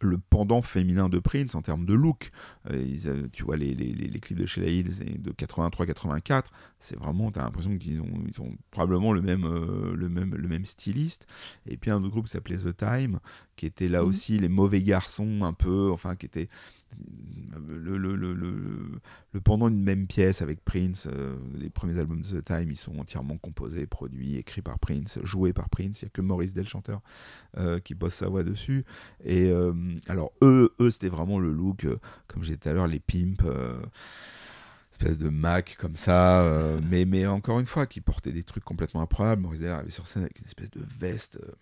le 0.02 0.18
pendant 0.18 0.62
féminin 0.62 1.08
de 1.08 1.18
Prince 1.18 1.54
en 1.54 1.62
termes 1.62 1.84
de 1.86 1.94
look. 1.94 2.30
Euh, 2.70 2.82
ils, 2.86 3.08
euh, 3.08 3.28
tu 3.32 3.44
vois 3.44 3.56
les, 3.56 3.74
les, 3.74 3.92
les, 3.92 4.06
les 4.08 4.20
clips 4.20 4.38
de 4.38 4.46
Sheila 4.46 4.68
Hill 4.68 4.88
de 5.22 5.32
83-84, 5.32 6.44
c'est 6.78 6.98
vraiment, 6.98 7.30
tu 7.30 7.38
as 7.38 7.42
l'impression 7.44 7.76
qu'ils 7.78 8.00
ont, 8.00 8.22
ils 8.26 8.40
ont 8.40 8.56
probablement 8.70 9.12
le 9.12 9.22
même, 9.22 9.44
euh, 9.44 9.94
le, 9.96 10.08
même, 10.08 10.34
le 10.34 10.48
même 10.48 10.64
styliste. 10.64 11.26
Et 11.66 11.76
puis 11.76 11.90
un 11.90 11.96
autre 12.02 12.10
groupe 12.10 12.26
qui 12.26 12.32
s'appelait 12.32 12.58
The 12.58 12.76
Time, 12.76 13.20
qui 13.56 13.66
était 13.66 13.88
là 13.88 14.02
Mhm. 14.02 14.08
aussi 14.08 14.38
les 14.38 14.48
mauvais 14.48 14.82
garçons 14.82 15.40
un 15.42 15.52
peu, 15.52 15.90
enfin 15.92 16.14
qui 16.16 16.26
était 16.26 16.48
le, 17.68 17.96
le, 17.98 18.16
le, 18.16 18.34
le, 18.34 19.40
pendant 19.40 19.70
d'une 19.70 19.82
même 19.82 20.06
pièce 20.06 20.42
avec 20.42 20.64
Prince. 20.64 21.08
euh, 21.12 21.36
les 21.54 21.70
premiers 21.70 21.98
albums 21.98 22.22
de 22.22 22.40
The 22.40 22.44
Time, 22.44 22.70
ils 22.70 22.76
sont 22.76 22.98
entièrement 22.98 23.36
composés, 23.38 23.86
produits, 23.86 24.36
écrits 24.36 24.62
par 24.62 24.78
Prince, 24.78 25.18
joués 25.22 25.52
par 25.52 25.68
Prince. 25.70 26.02
Il 26.02 26.06
n'y 26.06 26.08
a 26.08 26.10
que 26.10 26.20
Maurice 26.22 26.52
Del, 26.54 26.68
chanteur, 26.68 27.00
euh, 27.58 27.80
qui 27.80 27.94
bosse 27.94 28.14
sa 28.14 28.28
voix 28.28 28.42
dessus. 28.44 28.84
Et 29.24 29.46
euh, 29.50 29.72
alors, 30.08 30.32
eux, 30.42 30.74
eux 30.80 30.90
c'était 30.90 31.08
vraiment 31.08 31.38
le 31.38 31.52
look, 31.52 31.86
comme 32.26 32.44
j'ai 32.44 32.54
dit 32.54 32.58
tout 32.60 32.68
à 32.68 32.72
l'heure, 32.72 32.86
les 32.88 33.00
pimps. 33.00 33.44
espèce 34.92 35.18
de 35.18 35.28
Mac 35.28 35.76
comme 35.78 35.96
ça, 35.96 36.42
euh, 36.42 36.80
mais, 36.90 37.04
mais 37.04 37.26
encore 37.26 37.60
une 37.60 37.66
fois, 37.66 37.86
qui 37.86 38.00
portait 38.00 38.32
des 38.32 38.42
trucs 38.44 38.64
complètement 38.64 39.02
improbables. 39.02 39.42
Maurice 39.42 39.60
Del 39.60 39.70
arrivait 39.70 39.90
sur 39.90 40.06
scène 40.08 40.22
avec 40.22 40.38
une 40.38 40.46
espèce 40.46 40.70
de 40.70 40.82
veste 40.98 41.38
euh, 41.42 41.52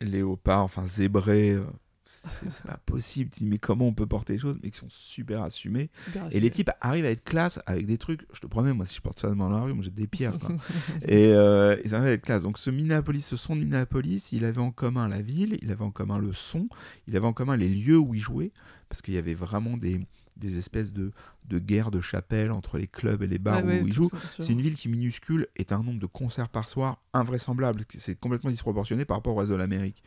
léopard, 0.00 0.62
enfin 0.62 0.86
zébrée. 0.86 1.52
euh, 1.52 1.64
c'est 2.06 2.62
pas 2.62 2.78
possible. 2.84 3.30
Tu 3.30 3.40
dis, 3.40 3.46
mais 3.46 3.58
comment 3.58 3.86
on 3.86 3.94
peut 3.94 4.06
porter 4.06 4.34
des 4.34 4.38
choses, 4.38 4.58
mais 4.62 4.70
qui 4.70 4.78
sont 4.78 4.90
super 4.90 5.42
assumées. 5.42 5.90
Super 5.98 6.28
Et 6.30 6.40
les 6.40 6.50
types 6.50 6.70
arrivent 6.80 7.06
à 7.06 7.10
être 7.10 7.24
classe 7.24 7.60
avec 7.66 7.86
des 7.86 7.98
trucs. 7.98 8.26
Je 8.32 8.40
te 8.40 8.46
promets, 8.46 8.72
moi, 8.72 8.84
si 8.84 8.96
je 8.96 9.00
porte 9.00 9.20
ça 9.20 9.30
dans 9.30 9.48
la 9.48 9.60
rue, 9.60 9.72
moi, 9.72 9.82
j'ai 9.82 9.90
des 9.90 10.06
pierres. 10.06 10.38
quoi. 10.38 10.54
et 11.08 11.32
euh, 11.32 11.76
ils 11.84 11.94
arrivent 11.94 12.08
à 12.08 12.12
être 12.12 12.24
classe. 12.24 12.42
Donc, 12.42 12.58
ce 12.58 12.70
Minneapolis, 12.70 13.22
ce 13.22 13.36
son 13.36 13.56
de 13.56 13.60
Minneapolis, 13.60 14.32
il 14.32 14.44
avait 14.44 14.60
en 14.60 14.70
commun 14.70 15.08
la 15.08 15.22
ville, 15.22 15.58
il 15.62 15.70
avait 15.70 15.84
en 15.84 15.90
commun 15.90 16.18
le 16.18 16.32
son, 16.32 16.68
il 17.08 17.16
avait 17.16 17.26
en 17.26 17.32
commun 17.32 17.56
les 17.56 17.68
lieux 17.68 17.98
où 17.98 18.14
il 18.14 18.20
jouait, 18.20 18.52
parce 18.88 19.00
qu'il 19.00 19.14
y 19.14 19.18
avait 19.18 19.34
vraiment 19.34 19.76
des, 19.76 19.98
des 20.36 20.58
espèces 20.58 20.92
de, 20.92 21.12
de 21.46 21.58
guerres 21.58 21.90
de 21.90 22.00
chapelle 22.00 22.50
entre 22.50 22.76
les 22.78 22.86
clubs 22.88 23.22
et 23.22 23.26
les 23.26 23.38
bars 23.38 23.62
où 23.82 23.86
il 23.86 23.94
tout 23.94 24.02
joue. 24.04 24.08
ça, 24.08 24.16
tout 24.18 24.26
ça. 24.26 24.42
C'est 24.42 24.52
une 24.52 24.60
ville 24.62 24.74
qui 24.74 24.88
minuscule 24.88 25.46
est 25.56 25.72
un 25.72 25.82
nombre 25.82 26.00
de 26.00 26.06
concerts 26.06 26.48
par 26.48 26.68
soir 26.68 27.00
invraisemblable. 27.12 27.84
C'est 27.98 28.18
complètement 28.18 28.50
disproportionné 28.50 29.04
par 29.04 29.16
rapport 29.18 29.34
au 29.34 29.38
reste 29.38 29.50
de 29.52 29.56
l'Amérique. 29.56 30.02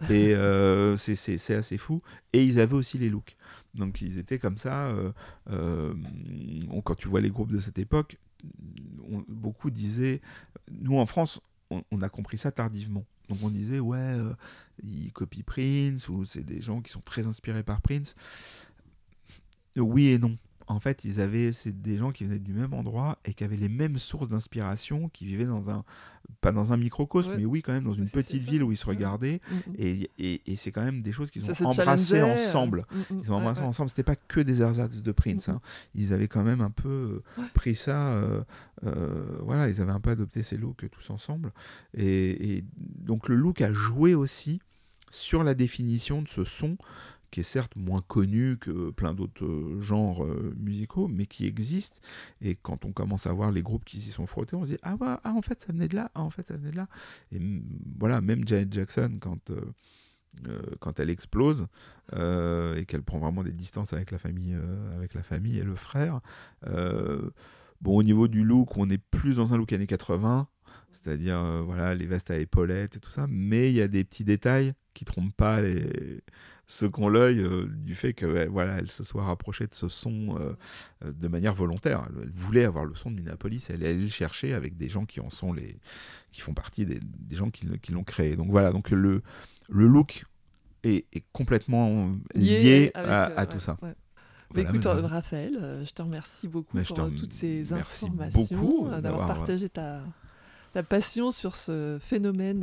Et 0.10 0.34
euh, 0.34 0.96
c'est- 0.96 1.16
assez 1.54 1.78
fou. 1.78 2.02
Et 2.32 2.44
ils 2.44 2.58
avaient 2.60 2.74
aussi 2.74 2.98
les 2.98 3.08
looks. 3.08 3.36
Donc 3.74 4.00
ils 4.02 4.18
étaient 4.18 4.38
comme 4.38 4.56
ça. 4.58 4.88
euh, 4.88 5.12
euh, 5.50 5.94
on- 6.70 6.80
quand 6.82 6.94
tu 6.96 7.08
vois 7.08 7.20
les 7.20 7.30
groupes 7.30 7.52
de 7.52 7.60
cette 7.60 7.78
époque, 7.78 8.16
on- 9.10 9.24
beaucoup 9.28 9.70
disaient, 9.70 10.20
nous 10.70 10.98
en 10.98 11.06
France, 11.06 11.40
on, 11.70 11.82
on 11.90 12.00
a 12.02 12.08
compris 12.08 12.38
ça 12.38 12.50
tardivement. 12.50 13.04
Donc 13.28 13.38
on 13.42 13.50
disait, 13.50 13.78
ouais, 13.78 14.16
ils 14.82 15.12
copient 15.12 15.42
Prince, 15.44 16.08
ou 16.08 16.24
c'est 16.24 16.42
des 16.42 16.62
gens 16.62 16.80
qui 16.80 16.90
sont 16.90 17.00
très 17.02 17.26
inspirés 17.26 17.62
par 17.62 17.82
Prince. 17.82 18.14
Oui 19.80 20.08
et 20.08 20.18
non. 20.18 20.36
En 20.70 20.80
fait, 20.80 21.06
ils 21.06 21.18
avaient, 21.18 21.50
c'est 21.52 21.80
des 21.80 21.96
gens 21.96 22.12
qui 22.12 22.24
venaient 22.24 22.38
du 22.38 22.52
même 22.52 22.74
endroit 22.74 23.18
et 23.24 23.32
qui 23.32 23.42
avaient 23.42 23.56
les 23.56 23.70
mêmes 23.70 23.96
sources 23.96 24.28
d'inspiration, 24.28 25.08
qui 25.08 25.24
vivaient 25.24 25.46
dans 25.46 25.70
un, 25.70 25.82
pas 26.42 26.52
dans 26.52 26.74
un 26.74 26.76
microcosme, 26.76 27.30
Ouais. 27.30 27.36
mais 27.38 27.44
oui, 27.46 27.62
quand 27.62 27.72
même 27.72 27.84
dans 27.84 27.94
une 27.94 28.04
Oui, 28.04 28.10
petite 28.10 28.42
ville 28.42 28.62
où 28.62 28.70
ils 28.70 28.76
se 28.76 28.84
regardaient. 28.84 29.40
Mm, 29.50 29.54
mm. 29.70 29.74
Et, 29.78 30.10
et, 30.18 30.52
et 30.52 30.56
c'est 30.56 30.70
quand 30.70 30.84
même 30.84 31.00
des 31.00 31.10
choses 31.10 31.30
qu'ils 31.30 31.40
Ça 31.40 31.52
ont 31.52 31.54
se 31.54 31.80
embrassées 31.80 32.20
ensemble. 32.22 32.84
mm, 32.92 33.14
mm, 33.14 33.20
Ils 33.24 33.32
ont 33.32 33.36
embrassé 33.36 33.62
ensemble. 33.62 33.88
C'était 33.88 34.02
pas 34.02 34.16
que 34.16 34.40
des 34.40 34.60
ersatz 34.60 35.00
de 35.00 35.12
Prince. 35.12 35.48
Hein. 35.48 35.62
Ils 35.94 36.12
avaient 36.12 36.28
quand 36.28 36.42
même 36.44 36.60
un 36.60 36.70
peu 36.70 37.22
euh, 37.38 37.42
pris 37.54 37.74
ça. 37.74 38.12
euh, 38.12 38.42
euh, 38.84 39.38
voilà, 39.40 39.70
ils 39.70 39.80
avaient 39.80 39.92
un 39.92 40.00
peu 40.00 40.10
adopté 40.10 40.42
ces 40.42 40.58
looks 40.58 40.84
tous 40.90 41.08
ensemble. 41.08 41.50
Et, 41.94 42.56
et 42.58 42.64
donc 42.76 43.30
le 43.30 43.36
look 43.36 43.62
a 43.62 43.72
joué 43.72 44.14
aussi 44.14 44.60
sur 45.10 45.42
la 45.44 45.54
définition 45.54 46.20
de 46.20 46.28
ce 46.28 46.44
son 46.44 46.76
qui 47.30 47.40
est 47.40 47.44
certes 47.44 47.76
moins 47.76 48.02
connu 48.06 48.56
que 48.58 48.90
plein 48.90 49.14
d'autres 49.14 49.44
euh, 49.44 49.80
genres 49.80 50.24
euh, 50.24 50.54
musicaux, 50.58 51.08
mais 51.08 51.26
qui 51.26 51.46
existe. 51.46 52.00
Et 52.40 52.54
quand 52.54 52.84
on 52.84 52.92
commence 52.92 53.26
à 53.26 53.32
voir 53.32 53.50
les 53.50 53.62
groupes 53.62 53.84
qui 53.84 54.00
s'y 54.00 54.10
sont 54.10 54.26
frottés, 54.26 54.56
on 54.56 54.64
se 54.64 54.72
dit 54.72 54.78
ah 54.82 54.96
ouais, 54.96 55.16
ah 55.24 55.32
en 55.32 55.42
fait 55.42 55.60
ça 55.60 55.72
venait 55.72 55.88
de 55.88 55.96
là, 55.96 56.10
ah 56.14 56.22
en 56.22 56.30
fait 56.30 56.46
ça 56.48 56.56
venait 56.56 56.70
de 56.70 56.76
là. 56.76 56.88
Et 57.32 57.40
voilà, 57.98 58.20
même 58.20 58.46
Janet 58.46 58.72
Jackson 58.72 59.18
quand 59.20 59.50
euh, 59.50 60.60
quand 60.80 61.00
elle 61.00 61.10
explose 61.10 61.66
et 62.12 62.84
qu'elle 62.86 63.02
prend 63.02 63.18
vraiment 63.18 63.42
des 63.42 63.52
distances 63.52 63.92
avec 63.92 64.10
la 64.10 64.18
famille, 64.18 64.56
avec 64.94 65.14
la 65.14 65.22
famille 65.22 65.58
et 65.58 65.64
le 65.64 65.74
frère. 65.74 66.20
bon, 67.80 67.96
au 67.96 68.02
niveau 68.02 68.28
du 68.28 68.44
look, 68.44 68.76
on 68.76 68.88
est 68.88 68.98
plus 68.98 69.36
dans 69.36 69.52
un 69.52 69.56
look 69.56 69.72
années 69.72 69.86
80, 69.86 70.46
c'est-à-dire 70.92 71.42
voilà 71.64 71.94
les 71.94 72.06
vestes 72.06 72.30
à 72.30 72.36
épaulettes 72.36 72.96
et 72.96 73.00
tout 73.00 73.10
ça, 73.10 73.26
mais 73.28 73.70
il 73.70 73.74
y 73.74 73.82
a 73.82 73.88
des 73.88 74.04
petits 74.04 74.24
détails 74.24 74.74
qui 74.94 75.04
trompent 75.04 75.34
pas 75.34 75.60
les 75.60 76.22
ceux 76.70 76.90
qui 76.90 77.00
ont 77.00 77.08
l'œil 77.08 77.40
euh, 77.40 77.66
du 77.66 77.94
fait 77.94 78.12
que 78.12 78.46
voilà 78.48 78.76
elle 78.78 78.90
se 78.90 79.02
soit 79.02 79.24
rapprochée 79.24 79.66
de 79.66 79.74
ce 79.74 79.88
son 79.88 80.36
euh, 80.38 80.52
euh, 81.04 81.12
de 81.12 81.26
manière 81.28 81.54
volontaire. 81.54 82.06
Elle, 82.10 82.24
elle 82.24 82.30
voulait 82.30 82.64
avoir 82.66 82.84
le 82.84 82.94
son 82.94 83.10
de 83.10 83.16
Minneapolis, 83.16 83.70
elle 83.70 83.82
est 83.82 83.88
allée 83.88 84.02
le 84.02 84.08
chercher 84.08 84.52
avec 84.52 84.76
des 84.76 84.88
gens 84.90 85.06
qui 85.06 85.20
en 85.20 85.30
sont 85.30 85.52
les 85.54 85.78
qui 86.30 86.42
font 86.42 86.52
partie 86.54 86.84
des, 86.84 87.00
des 87.02 87.34
gens 87.36 87.50
qui, 87.50 87.66
qui 87.80 87.92
l'ont 87.92 88.04
créé. 88.04 88.36
Donc 88.36 88.50
voilà, 88.50 88.70
donc 88.70 88.90
le 88.90 89.22
le 89.70 89.86
look 89.86 90.24
est, 90.84 91.06
est 91.12 91.24
complètement 91.32 92.12
lié, 92.34 92.90
à, 92.94 93.30
ouais, 93.40 93.46
tout 93.46 93.60
ça. 93.60 93.78
ouais. 93.82 93.94
Bah, 94.54 94.62
Voilà, 94.62 94.70
écoute. 94.70 94.84
Raphaël, 95.10 95.82
je 95.84 95.90
te 95.90 96.00
remercie 96.02 96.48
beaucoup 96.48 96.78
je 96.78 96.84
pour 96.88 96.98
rem- 96.98 97.14
toutes 97.16 97.32
ces 97.34 97.64
merci 97.72 98.04
informations, 98.06 99.00
d'avoir- 99.00 99.26
partagé 99.26 99.68
ta, 99.68 100.00
ta 100.72 100.82
passion 100.82 101.30
sur 101.30 101.54
ce 101.54 101.98
phénomène 102.00 102.62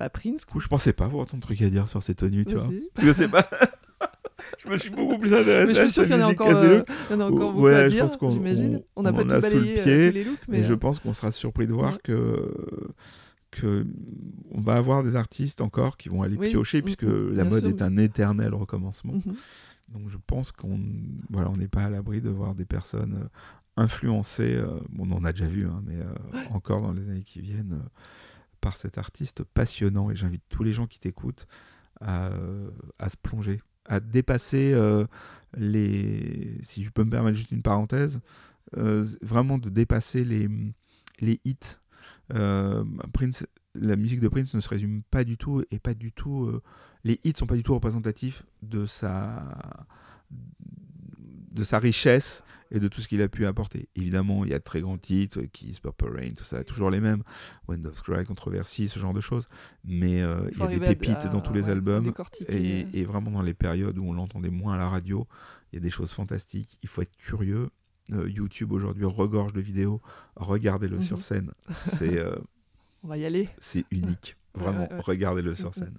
bah, 0.00 0.08
Prince. 0.10 0.44
Coup, 0.46 0.60
je 0.60 0.66
pensais 0.68 0.92
pas 0.92 1.04
avoir 1.04 1.26
ton 1.26 1.38
truc 1.38 1.60
à 1.62 1.68
dire 1.70 1.88
sur 1.88 2.02
ces 2.02 2.14
tenues, 2.14 2.44
tu 2.46 2.56
vois. 2.56 2.68
Je 3.02 3.12
sais 3.12 3.28
pas. 3.28 3.48
je 4.64 4.68
me 4.70 4.78
suis 4.78 4.90
beaucoup 4.90 5.18
plus 5.18 5.32
intéressé 5.34 5.66
Mais 5.68 5.74
je 5.74 5.80
suis 5.82 5.90
sûr 5.90 6.02
cette 6.04 6.10
qu'il 6.12 6.18
y 6.18 6.22
en 6.22 6.24
a 6.24 6.28
musique 6.28 6.40
encore, 6.40 6.54
qu'à 6.54 6.60
ces 6.62 6.66
euh, 6.68 6.82
y 7.10 7.14
en 7.14 7.20
a 7.20 7.24
encore 7.26 7.52
beaucoup 7.52 7.64
Ouais, 7.66 7.74
à 7.74 7.88
dire, 7.88 8.06
j'imagine. 8.30 8.82
on- 8.96 9.02
n'a 9.02 9.12
pas 9.12 9.22
tout 9.24 9.30
a 9.30 9.42
sous 9.42 9.56
le 9.56 9.60
balayé 9.60 9.78
euh, 9.78 9.82
pied, 9.82 10.08
tous 10.10 10.14
les 10.14 10.24
looks, 10.24 10.38
mais 10.48 10.58
Et 10.60 10.64
je 10.64 10.72
euh, 10.72 10.76
pense 10.78 10.98
qu'on 11.00 11.12
sera 11.12 11.30
surpris 11.30 11.66
de 11.66 11.72
voir 11.74 11.92
Ouais. 11.92 11.98
que 12.02 12.54
que 13.50 13.84
on 14.52 14.60
va 14.60 14.76
avoir 14.76 15.02
des 15.02 15.16
artistes 15.16 15.60
encore 15.60 15.96
qui 15.96 16.08
vont 16.08 16.22
aller 16.22 16.36
Oui, 16.36 16.50
piocher 16.50 16.78
mm, 16.80 16.84
puisque 16.84 17.02
mm, 17.02 17.28
la 17.34 17.42
bien 17.42 17.50
mode 17.50 17.60
sûr, 17.66 17.68
est 17.68 17.82
un 17.82 17.96
éternel 17.98 18.54
recommencement. 18.54 19.12
mhm. 19.14 19.34
Donc 19.92 20.08
je 20.08 20.16
pense 20.24 20.52
qu'on 20.52 20.78
voilà, 21.30 21.50
on 21.50 21.56
n'est 21.58 21.68
pas 21.68 21.82
à 21.82 21.90
l'abri 21.90 22.20
de 22.20 22.30
voir 22.30 22.54
des 22.54 22.64
personnes 22.64 23.28
influencées. 23.76 24.54
euh, 24.56 24.78
bon, 24.90 25.06
on 25.10 25.16
en 25.16 25.24
a 25.24 25.32
déjà 25.32 25.46
vu, 25.46 25.66
hein, 25.66 25.82
mais 25.84 25.96
encore 26.54 26.80
dans 26.82 26.92
les 26.92 27.08
années 27.10 27.24
qui 27.24 27.40
viennent 27.40 27.80
par 28.60 28.76
cet 28.76 28.98
artiste 28.98 29.42
passionnant. 29.44 30.10
Et 30.10 30.16
j'invite 30.16 30.42
tous 30.48 30.62
les 30.62 30.72
gens 30.72 30.86
qui 30.86 31.00
t'écoutent 31.00 31.46
à, 32.00 32.28
euh, 32.28 32.70
à 32.98 33.08
se 33.08 33.16
plonger, 33.16 33.60
à 33.86 34.00
dépasser 34.00 34.72
euh, 34.74 35.06
les. 35.56 36.58
Si 36.62 36.82
je 36.82 36.90
peux 36.90 37.04
me 37.04 37.10
permettre 37.10 37.36
juste 37.36 37.52
une 37.52 37.62
parenthèse, 37.62 38.20
euh, 38.76 39.04
vraiment 39.22 39.58
de 39.58 39.68
dépasser 39.68 40.24
les 40.24 40.48
les 41.20 41.40
hits. 41.44 41.78
Prince, 43.12 43.44
la 43.74 43.96
musique 43.96 44.20
de 44.20 44.28
Prince 44.28 44.54
ne 44.54 44.60
se 44.60 44.68
résume 44.68 45.02
pas 45.10 45.24
du 45.24 45.36
tout 45.36 45.62
et 45.70 45.78
pas 45.78 45.94
du 45.94 46.12
tout. 46.12 46.50
les 47.04 47.20
hits 47.24 47.34
sont 47.36 47.46
pas 47.46 47.56
du 47.56 47.62
tout 47.62 47.74
représentatifs 47.74 48.44
de 48.62 48.86
sa 48.86 49.44
de 51.50 51.64
sa 51.64 51.78
richesse 51.78 52.42
et 52.70 52.78
de 52.78 52.86
tout 52.88 53.00
ce 53.00 53.08
qu'il 53.08 53.20
a 53.22 53.28
pu 53.28 53.46
apporter. 53.46 53.88
Évidemment, 53.96 54.44
il 54.44 54.50
y 54.50 54.54
a 54.54 54.58
de 54.58 54.64
très 54.64 54.80
grands 54.80 54.98
titres, 54.98 55.40
Kiss, 55.52 55.80
Purple 55.80 56.10
Rain, 56.16 56.30
tout 56.36 56.44
ça, 56.44 56.62
toujours 56.62 56.90
les 56.90 57.00
mêmes. 57.00 57.22
Wind 57.66 57.84
of 57.86 58.00
Cry, 58.02 58.24
Controversy, 58.24 58.88
ce 58.88 58.98
genre 59.00 59.12
de 59.12 59.20
choses. 59.20 59.48
Mais 59.84 60.22
euh, 60.22 60.48
il 60.52 60.58
y 60.58 60.62
a 60.62 60.66
des 60.68 60.78
pépites 60.78 61.24
à- 61.24 61.28
dans 61.28 61.40
tous 61.40 61.52
les 61.52 61.64
ouais, 61.64 61.70
albums. 61.72 62.12
Et, 62.48 62.84
euh. 62.84 62.88
et 62.92 63.04
vraiment 63.04 63.30
dans 63.32 63.42
les 63.42 63.54
périodes 63.54 63.98
où 63.98 64.04
on 64.08 64.12
l'entendait 64.12 64.50
moins 64.50 64.74
à 64.74 64.78
la 64.78 64.88
radio, 64.88 65.26
il 65.72 65.76
y 65.76 65.78
a 65.78 65.80
des 65.82 65.90
choses 65.90 66.12
fantastiques. 66.12 66.78
Il 66.82 66.88
faut 66.88 67.02
être 67.02 67.16
curieux. 67.16 67.68
euh, 68.12 68.28
YouTube 68.28 68.72
aujourd'hui 68.72 69.04
regorge 69.04 69.52
de 69.52 69.60
vidéos, 69.60 70.00
regardez-le 70.34 70.96
Mhm. 70.96 71.02
sur 71.02 71.22
scène. 71.22 71.52
C'est 71.70 72.18
euh, 72.18 72.34
On 73.04 73.08
va 73.08 73.16
y 73.18 73.24
aller. 73.24 73.48
c'est 73.58 73.84
unique. 73.92 74.36
Vraiment, 74.54 74.88
regardez-le 74.98 75.54
sur 75.54 75.68
Mhm. 75.68 75.72
scène. 75.74 75.98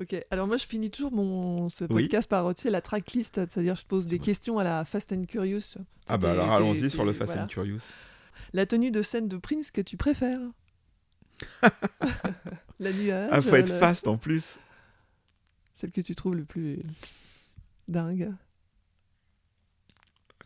Ok, 0.00 0.14
alors 0.30 0.46
moi 0.46 0.56
je 0.56 0.66
finis 0.66 0.90
toujours 0.90 1.10
mon 1.12 1.68
ce 1.68 1.84
Oui. 1.84 2.02
podcast 2.04 2.28
par 2.30 2.54
tu 2.54 2.62
sais, 2.62 2.70
la 2.70 2.80
tracklist, 2.80 3.34
c'est-à-dire 3.34 3.74
je 3.74 3.84
pose 3.84 4.06
des 4.06 4.18
bon. 4.18 4.24
questions 4.24 4.58
à 4.58 4.64
la 4.64 4.84
Fast 4.84 5.12
and 5.12 5.24
Curious. 5.24 5.76
Ah 6.06 6.18
bah 6.18 6.30
alors 6.30 6.52
allons-y 6.52 6.88
sur 6.90 7.04
le 7.04 7.12
Fast 7.12 7.30
voilà. 7.32 7.44
and 7.44 7.48
Curious. 7.48 7.80
La 8.52 8.64
tenue 8.66 8.90
de 8.92 9.02
scène 9.02 9.26
de 9.28 9.36
Prince 9.36 9.70
que 9.72 9.80
tu 9.80 9.96
préfères 9.96 10.40
La 12.80 12.92
nuage 12.92 13.28
Ah, 13.32 13.40
faut 13.40 13.56
être 13.56 13.76
fast 13.78 14.06
en 14.08 14.16
plus. 14.16 14.58
Celle 15.74 15.90
que 15.92 16.00
tu 16.00 16.14
trouves 16.14 16.36
le 16.36 16.44
plus 16.44 16.80
dingue 17.88 18.32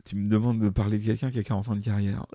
Tu 0.04 0.16
me 0.16 0.28
demandes 0.30 0.58
de 0.60 0.68
parler 0.70 0.98
de 0.98 1.04
quelqu'un 1.04 1.30
qui 1.30 1.38
a 1.38 1.42
40 1.44 1.68
ans 1.68 1.76
de 1.76 1.82
carrière. 1.82 2.26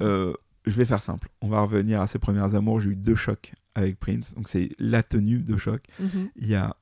Euh, 0.00 0.32
je 0.66 0.72
vais 0.74 0.84
faire 0.84 1.02
simple. 1.02 1.28
On 1.40 1.48
va 1.48 1.60
revenir 1.62 2.00
à 2.00 2.06
ses 2.06 2.18
premières 2.18 2.54
amours. 2.54 2.80
J'ai 2.80 2.90
eu 2.90 2.96
deux 2.96 3.14
chocs 3.14 3.52
avec 3.74 3.98
Prince. 3.98 4.34
Donc 4.34 4.48
c'est 4.48 4.70
la 4.78 5.02
tenue 5.02 5.40
de 5.40 5.56
choc. 5.56 5.82
Mhm. 6.00 6.28
Il 6.36 6.48
y 6.48 6.54
a 6.54 6.76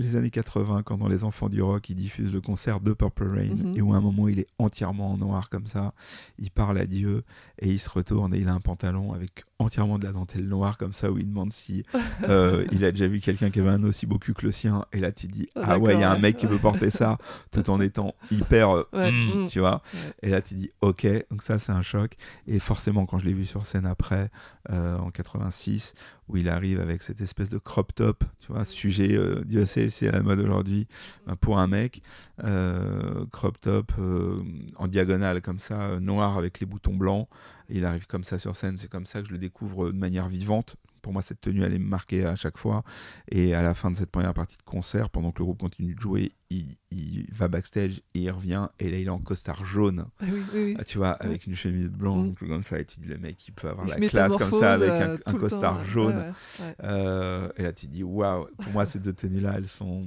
les 0.00 0.16
années 0.16 0.30
80, 0.30 0.82
quand 0.82 0.98
dans 0.98 1.06
Les 1.06 1.22
Enfants 1.22 1.48
du 1.48 1.62
Rock, 1.62 1.88
il 1.88 1.94
diffuse 1.94 2.32
le 2.32 2.40
concert 2.40 2.80
de 2.80 2.92
Purple 2.92 3.28
Rain, 3.28 3.54
Mhm. 3.54 3.76
et 3.76 3.80
où 3.80 3.94
à 3.94 3.96
un 3.96 4.00
moment 4.00 4.26
il 4.28 4.40
est 4.40 4.46
entièrement 4.58 5.12
en 5.12 5.16
noir 5.16 5.48
comme 5.50 5.66
ça, 5.68 5.94
il 6.38 6.50
parle 6.50 6.78
à 6.78 6.86
Dieu, 6.86 7.22
et 7.60 7.70
il 7.70 7.78
se 7.78 7.88
retourne 7.88 8.34
et 8.34 8.38
il 8.38 8.48
a 8.48 8.54
un 8.54 8.60
pantalon 8.60 9.12
avec 9.12 9.44
entièrement 9.58 9.98
de 9.98 10.04
la 10.04 10.12
dentelle 10.12 10.46
noire 10.46 10.76
comme 10.78 10.92
ça, 10.92 11.10
où 11.10 11.18
il 11.18 11.28
demande 11.28 11.52
si 11.52 11.84
euh, 12.28 12.64
il 12.72 12.84
a 12.84 12.90
déjà 12.90 13.06
vu 13.06 13.20
quelqu'un 13.20 13.50
qui 13.50 13.60
avait 13.60 13.70
un 13.70 13.82
aussi 13.84 14.06
beau 14.06 14.18
cul 14.18 14.34
que 14.34 14.46
le 14.46 14.52
sien, 14.52 14.84
et 14.92 15.00
là 15.00 15.12
tu 15.12 15.26
dis, 15.26 15.48
Ah, 15.56 15.62
ah 15.64 15.78
ouais, 15.78 15.94
il 15.94 16.00
y 16.00 16.04
a 16.04 16.10
un 16.10 16.18
mec 16.18 16.36
qui 16.36 16.46
veut 16.46 16.58
porter 16.58 16.90
ça, 16.90 17.18
tout 17.50 17.68
en 17.70 17.80
étant 17.80 18.14
hyper, 18.30 18.70
euh, 18.70 18.88
Ouais, 18.92 19.10
mm, 19.10 19.44
mm. 19.44 19.48
tu 19.48 19.60
vois, 19.60 19.82
Ouais. 19.94 20.12
et 20.22 20.30
là 20.30 20.42
tu 20.42 20.54
dis, 20.54 20.70
ok, 20.80 21.06
donc 21.30 21.42
ça 21.42 21.58
c'est 21.58 21.72
un 21.72 21.82
choc, 21.82 22.16
et 22.46 22.58
forcément 22.58 23.06
quand 23.06 23.18
je 23.18 23.26
l'ai 23.26 23.32
vu 23.32 23.46
sur 23.46 23.66
scène 23.66 23.86
après, 23.86 24.30
euh, 24.70 24.98
en 24.98 25.10
86, 25.10 25.94
où 26.28 26.36
il 26.36 26.48
arrive 26.48 26.80
avec 26.80 27.02
cette 27.02 27.20
espèce 27.20 27.50
de 27.50 27.58
crop 27.58 27.94
top, 27.94 28.24
tu 28.40 28.52
vois, 28.52 28.64
sujet, 28.64 29.14
euh, 29.14 29.42
Dieu 29.44 29.64
sait, 29.66 29.88
c'est 29.88 30.08
à 30.08 30.12
la 30.12 30.22
mode 30.22 30.40
aujourd'hui, 30.40 30.86
ben, 31.26 31.36
pour 31.36 31.58
un 31.58 31.66
mec, 31.66 32.02
euh, 32.42 33.26
crop 33.30 33.60
top 33.60 33.92
euh, 33.98 34.42
en 34.76 34.88
diagonale 34.88 35.42
comme 35.42 35.58
ça, 35.58 35.80
euh, 35.82 36.00
noir 36.00 36.38
avec 36.38 36.60
les 36.60 36.66
boutons 36.66 36.94
blancs, 36.94 37.28
il 37.68 37.84
arrive 37.84 38.06
comme 38.06 38.24
ça 38.24 38.38
sur 38.38 38.56
scène, 38.56 38.76
c'est 38.76 38.88
comme 38.90 39.06
ça 39.06 39.20
que 39.22 39.28
je 39.28 39.32
le 39.32 39.38
découvre 39.38 39.90
de 39.92 39.96
manière 39.98 40.28
vivante. 40.28 40.76
Pour 41.02 41.12
moi, 41.12 41.20
cette 41.20 41.42
tenue, 41.42 41.62
elle 41.62 41.74
est 41.74 41.78
marquée 41.78 42.24
à 42.24 42.34
chaque 42.34 42.56
fois. 42.56 42.82
Et 43.30 43.54
à 43.54 43.60
la 43.60 43.74
fin 43.74 43.90
de 43.90 43.96
cette 43.96 44.10
première 44.10 44.32
partie 44.32 44.56
de 44.56 44.62
concert, 44.62 45.10
pendant 45.10 45.32
que 45.32 45.40
le 45.40 45.44
groupe 45.44 45.60
continue 45.60 45.94
de 45.94 46.00
jouer, 46.00 46.32
il, 46.48 46.76
il 46.90 47.26
va 47.30 47.46
backstage 47.48 48.00
et 48.14 48.20
il 48.20 48.30
revient. 48.30 48.68
Et 48.78 48.90
là, 48.90 48.96
il 48.98 49.06
est 49.06 49.10
en 49.10 49.18
costard 49.18 49.66
jaune, 49.66 50.06
Ah 50.20 50.24
oui, 50.24 50.42
oui, 50.54 50.64
oui. 50.64 50.76
ah, 50.78 50.84
tu 50.84 50.96
vois, 50.96 51.10
avec 51.10 51.46
une 51.46 51.54
chemise 51.54 51.88
blanche, 51.88 52.38
comme 52.38 52.62
ça. 52.62 52.78
Et 52.78 52.86
tu 52.86 53.00
dis, 53.00 53.08
le 53.08 53.18
mec, 53.18 53.46
il 53.46 53.52
peut 53.52 53.68
avoir 53.68 53.84
Il 53.86 53.90
la 53.90 53.96
se 53.96 54.10
classe 54.10 54.34
comme 54.36 54.50
ça, 54.50 54.72
avec 54.72 54.88
un, 54.92 55.08
euh, 55.10 55.18
un 55.26 55.34
costard 55.34 55.76
temps, 55.76 55.84
jaune. 55.84 56.16
Ouais, 56.16 56.22
ouais, 56.22 56.66
ouais. 56.68 56.74
Euh, 56.84 57.48
et 57.58 57.62
là, 57.64 57.72
tu 57.74 57.86
dis, 57.86 58.02
waouh, 58.02 58.46
pour 58.56 58.72
moi, 58.72 58.86
ces 58.86 58.98
deux 58.98 59.12
tenues-là, 59.12 59.56
elles 59.58 59.68
sont. 59.68 60.06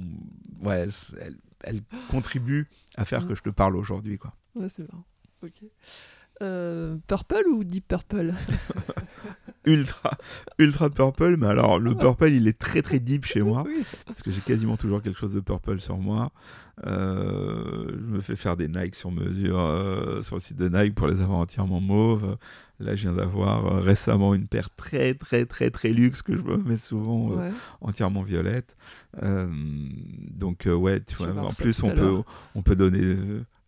Ouais, 0.62 0.80
elles, 0.80 0.90
elles- 1.20 1.38
elles 1.62 1.82
contribuent 2.10 2.66
à 2.96 3.04
faire 3.04 3.22
Mm. 3.24 3.28
que 3.28 3.34
je 3.36 3.42
te 3.42 3.50
parle 3.50 3.76
aujourd'hui, 3.76 4.18
quoi. 4.18 4.34
Ouais, 4.56 4.68
c'est 4.68 4.82
marrant. 4.90 5.04
Ok. 5.44 5.62
Euh, 6.40 6.96
purple 7.08 7.44
ou 7.50 7.64
Deep 7.64 7.88
Purple? 7.88 8.32
Ultra, 9.66 10.16
ultra 10.58 10.88
purple, 10.88 11.36
mais 11.36 11.48
alors 11.48 11.78
le 11.78 11.94
purple, 11.94 12.28
il 12.30 12.46
est 12.48 12.58
très 12.58 12.80
très 12.80 13.00
deep 13.00 13.26
chez 13.26 13.42
moi. 13.42 13.64
Oui. 13.66 13.82
parce 14.06 14.22
que 14.22 14.30
j'ai 14.30 14.40
quasiment 14.40 14.76
toujours 14.76 15.02
quelque 15.02 15.18
chose 15.18 15.34
de 15.34 15.40
purple 15.40 15.78
sur 15.80 15.98
moi. 15.98 16.30
Euh, 16.86 17.86
je 17.90 18.06
me 18.14 18.20
fais 18.20 18.36
faire 18.36 18.56
des 18.56 18.68
Nike 18.68 18.94
sur 18.94 19.10
mesure 19.10 19.58
euh, 19.58 20.22
sur 20.22 20.36
le 20.36 20.40
site 20.40 20.56
de 20.56 20.68
Nike 20.68 20.94
pour 20.94 21.08
les 21.08 21.20
avoir 21.20 21.38
entièrement 21.40 21.80
mauves. 21.80 22.38
Là, 22.80 22.94
je 22.94 23.02
viens 23.02 23.12
d'avoir 23.12 23.82
récemment 23.82 24.32
une 24.34 24.46
paire 24.46 24.70
très 24.74 25.12
très 25.14 25.44
très 25.44 25.70
très 25.70 25.88
luxe 25.90 26.22
que 26.22 26.36
je 26.36 26.42
me 26.42 26.56
mets 26.56 26.78
souvent 26.78 27.30
Ouais. 27.30 27.50
entièrement 27.80 28.22
violette. 28.22 28.76
Donc 29.20 30.66
ouais, 30.66 31.00
tu 31.00 31.16
vois, 31.16 31.28
en 31.36 31.52
plus 31.52 31.82
on 31.82 31.88
peut 31.90 32.22
on 32.54 32.62
peut 32.62 32.76
donner 32.76 33.16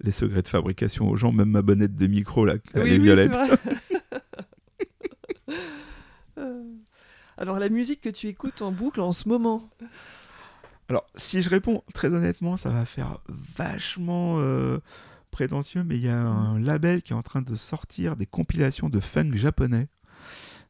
les 0.02 0.10
secrets 0.10 0.42
de 0.42 0.48
fabrication 0.48 1.08
aux 1.08 1.16
gens, 1.16 1.32
même 1.32 1.50
ma 1.50 1.62
bonnette 1.62 1.94
de 1.94 2.06
micro 2.06 2.44
là, 2.44 2.54
elle 2.74 2.82
Oui, 2.82 2.88
est 2.90 2.92
oui, 2.92 2.98
violette. 3.04 3.36
Euh, 6.38 6.62
Alors, 7.36 7.58
la 7.58 7.68
musique 7.68 8.00
que 8.00 8.08
tu 8.08 8.28
écoutes 8.28 8.62
en 8.62 8.72
boucle 8.72 9.00
en 9.00 9.12
ce 9.12 9.28
moment 9.28 9.68
Alors, 10.88 11.04
si 11.16 11.42
je 11.42 11.50
réponds 11.50 11.82
très 11.92 12.14
honnêtement, 12.14 12.56
ça 12.56 12.70
va 12.70 12.84
faire 12.84 13.18
vachement 13.28 14.36
euh, 14.38 14.78
prétentieux, 15.30 15.82
mais 15.84 15.96
il 15.96 16.04
y 16.04 16.08
a 16.08 16.18
un 16.18 16.58
label 16.58 17.02
qui 17.02 17.12
est 17.12 17.16
en 17.16 17.22
train 17.22 17.42
de 17.42 17.54
sortir 17.56 18.16
des 18.16 18.26
compilations 18.26 18.88
de 18.88 19.00
funk 19.00 19.32
japonais 19.34 19.88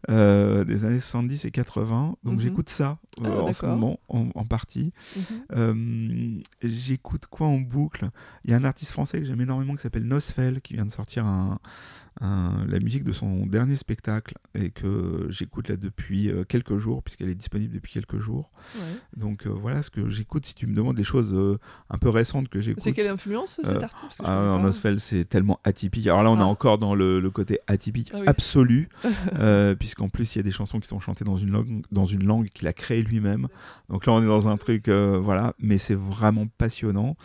euh, 0.09 0.65
des 0.65 0.85
années 0.85 1.01
70 1.01 1.45
et 1.45 1.51
80. 1.51 2.17
Donc, 2.25 2.35
Mhm. 2.35 2.41
j'écoute 2.41 2.69
ça 2.71 2.99
euh, 3.23 3.27
Ah, 3.39 3.43
en 3.43 3.53
ce 3.53 3.67
moment, 3.67 4.01
en, 4.09 4.29
en 4.35 4.45
partie. 4.45 4.93
Mhm. 5.17 5.23
Euh, 5.53 6.41
j'écoute 6.63 7.27
quoi 7.27 7.47
en 7.49 7.59
boucle? 7.59 8.09
Il 8.45 8.51
y 8.51 8.55
a 8.55 8.57
un 8.57 8.65
artiste 8.65 8.93
français 8.93 9.19
que 9.19 9.25
j'aime 9.27 9.41
énormément 9.41 9.75
qui 9.75 9.83
s'appelle 9.83 10.05
Nosfell 10.07 10.61
qui 10.63 10.75
vient 10.75 10.87
de 10.87 10.91
sortir 10.91 11.27
un, 11.27 11.59
un- 12.21 12.65
la 12.69 12.79
musique 12.81 13.05
de 13.05 13.13
son 13.13 13.47
dernier 13.47 13.77
spectacle 13.77 14.35
et 14.55 14.71
que 14.71 15.27
j'écoute 15.31 15.69
là 15.69 15.77
depuis 15.77 16.29
euh, 16.31 16.45
quelques 16.45 16.77
jours 16.79 17.03
puisqu'elle 17.03 17.29
est 17.29 17.35
disponible 17.35 17.73
depuis 17.75 17.93
quelques 17.93 18.19
jours. 18.19 18.51
Ouais. 18.77 18.83
Donc 19.17 19.47
euh, 19.47 19.51
voilà 19.51 19.83
ce 19.83 19.91
que 19.91 20.09
j'écoute. 20.09 20.45
Si 20.47 20.55
tu 20.55 20.67
me 20.67 20.75
demandes 20.75 20.97
des 20.97 21.05
choses 21.05 21.33
euh, 21.35 21.59
un 21.89 21.99
peu 21.99 22.09
récentes 22.09 22.49
que 22.49 22.61
j'écoute. 22.61 22.83
C'est 22.83 22.93
quelle 22.93 23.07
influence 23.09 23.61
cet 23.63 23.83
artiste? 23.83 24.21
Ah, 24.25 24.53
en 24.55 24.59
pas. 24.59 24.65
Nosfell, 24.65 24.99
c'est 25.01 25.25
tellement 25.25 25.61
atypique. 25.65 26.07
Alors 26.09 26.23
là, 26.23 26.31
on 26.31 26.37
est 26.39 26.43
Ah. 26.43 26.47
encore 26.47 26.79
dans 26.79 26.95
le, 26.95 27.21
le 27.21 27.31
côté 27.31 27.59
atypique 27.67 28.11
Ah 28.15 28.19
oui. 28.21 28.25
absolu, 28.27 28.89
puisqu'en 29.79 30.09
plus, 30.09 30.35
il 30.35 30.39
y 30.39 30.41
a 30.41 30.43
des 30.43 30.51
chansons 30.53 30.81
qui 30.81 30.89
sont 30.89 31.01
chantées 31.01 31.25
dans 31.25 31.37
une 31.37 31.51
langue, 31.51 31.83
dans 31.93 32.07
une 32.07 32.25
langue 32.25 32.49
qu'il 32.49 32.67
a 32.69 32.73
créée 32.73 33.03
lui-même. 33.03 33.49
Donc 33.89 34.07
là, 34.07 34.13
on 34.13 34.23
est 34.23 34.27
dans 34.27 34.49
un 34.49 34.57
truc, 34.57 34.89
voilà, 34.89 35.55
mais 35.59 35.79
c'est 35.79 35.95
vraiment 35.97 36.47
passionnant. 36.59 37.17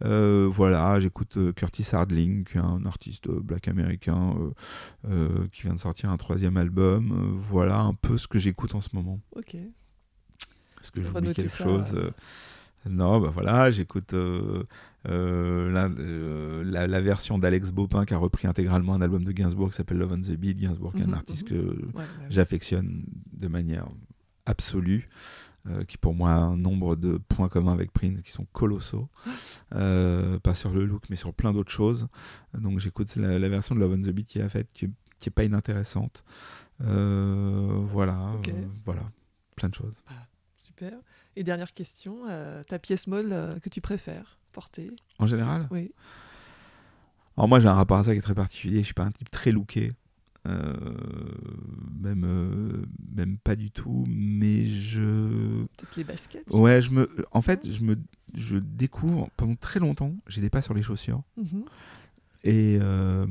Voilà, 0.00 1.00
j'écoute 1.00 1.38
Curtis 1.56 1.86
Harding, 1.92 2.44
qui 2.44 2.56
est 2.56 2.60
un 2.60 2.84
artiste 2.86 3.28
black 3.28 3.68
américain 3.68 4.33
euh, 4.38 4.50
euh, 5.10 5.46
qui 5.52 5.62
vient 5.62 5.74
de 5.74 5.78
sortir 5.78 6.10
un 6.10 6.16
troisième 6.16 6.56
album. 6.56 7.12
Euh, 7.12 7.36
voilà 7.38 7.80
un 7.80 7.94
peu 7.94 8.16
ce 8.16 8.26
que 8.28 8.38
j'écoute 8.38 8.74
en 8.74 8.80
ce 8.80 8.90
moment. 8.92 9.20
Ok. 9.36 9.54
Est-ce 9.54 10.90
que 10.90 11.02
j'oublie 11.02 11.32
quelque 11.32 11.48
ça, 11.50 11.64
chose 11.64 11.98
Non, 12.86 13.18
bah 13.20 13.30
voilà, 13.32 13.70
j'écoute 13.70 14.12
euh, 14.12 14.64
euh, 15.08 15.70
la, 15.70 15.86
euh, 15.86 16.62
la- 16.66 16.86
la 16.86 17.00
version 17.00 17.38
d'Alex 17.38 17.70
Bopin 17.70 18.04
qui 18.04 18.12
a 18.12 18.18
repris 18.18 18.46
intégralement 18.46 18.92
un 18.94 19.00
album 19.00 19.24
de 19.24 19.32
Gainsbourg 19.32 19.70
qui 19.70 19.76
s'appelle 19.76 19.96
Love 19.98 20.12
on 20.12 20.20
the 20.20 20.32
Beat. 20.36 20.58
Gainsbourg, 20.58 20.92
est 20.96 21.02
un 21.02 21.06
Mhm, 21.06 21.14
artiste 21.14 21.50
mhm. 21.50 21.56
que 21.56 21.64
Ouais, 21.64 21.92
ouais. 21.96 22.04
j'affectionne 22.28 23.04
de 23.32 23.48
manière 23.48 23.86
absolue. 24.46 25.08
Euh, 25.66 25.84
qui 25.84 25.96
pour 25.96 26.14
moi 26.14 26.32
a 26.32 26.38
un 26.38 26.56
nombre 26.56 26.94
de 26.96 27.16
points 27.16 27.48
communs 27.48 27.72
avec 27.72 27.90
Prince 27.92 28.20
qui 28.22 28.30
sont 28.30 28.46
colossaux, 28.52 29.08
Euh, 29.74 30.38
pas 30.38 30.54
sur 30.54 30.70
le 30.72 30.84
look 30.84 31.04
mais 31.10 31.16
sur 31.16 31.32
plein 31.34 31.52
d'autres 31.52 31.72
choses. 31.72 32.08
Donc 32.52 32.78
j'écoute 32.78 33.16
la, 33.16 33.38
la 33.38 33.48
version 33.48 33.74
de 33.74 33.80
Love 33.80 33.92
on 33.92 34.02
the 34.02 34.10
Beat 34.10 34.26
qu'il 34.28 34.42
a 34.42 34.48
faite 34.48 34.72
qui, 34.72 34.90
qui 35.18 35.28
est 35.28 35.32
pas 35.32 35.44
inintéressante. 35.44 36.24
Euh, 36.82 37.80
voilà, 37.86 38.32
voilà, 38.84 39.02
plein 39.56 39.68
de 39.68 39.74
choses. 39.74 40.02
Super. 40.58 40.92
Et 41.36 41.44
dernière 41.44 41.72
question, 41.72 42.20
ta 42.68 42.78
pièce 42.78 43.06
molle 43.06 43.58
que 43.62 43.68
tu 43.68 43.80
préfères 43.80 44.38
porter? 44.52 44.90
En 45.18 45.26
général, 45.26 45.66
Oui. 45.70 45.92
Alors 47.36 47.48
moi 47.48 47.58
j'ai 47.58 47.66
un 47.68 47.74
rapport 47.74 47.96
à 47.98 48.02
ça 48.04 48.12
qui 48.12 48.18
est 48.18 48.22
très 48.22 48.34
particulier, 48.34 48.78
je 48.78 48.84
suis 48.84 48.94
pas 48.94 49.02
un 49.04 49.10
type 49.10 49.28
très 49.30 49.50
looké, 49.50 49.92
euh, 50.46 50.74
même, 52.00 52.24
euh, 52.24 52.84
même 53.16 53.38
pas 53.38 53.56
du 53.56 53.70
tout, 53.70 54.04
mais 54.08 54.66
je... 54.66 55.64
Peut-être 55.64 55.96
les 55.96 56.04
baskets 56.04 56.44
Ouais, 56.52 56.80
je 56.82 56.90
me... 56.90 57.08
En 57.32 57.42
fait, 57.42 57.70
je 57.70 57.82
me 57.82 57.96
je 58.36 58.56
découvre, 58.56 59.28
pendant 59.36 59.54
très 59.54 59.78
longtemps, 59.80 60.12
j'ai 60.26 60.40
des 60.40 60.50
pas 60.50 60.60
sur 60.60 60.74
les 60.74 60.82
chaussures, 60.82 61.22
Mhm. 61.36 61.64
et, 62.42 62.78
euh, 62.82 63.26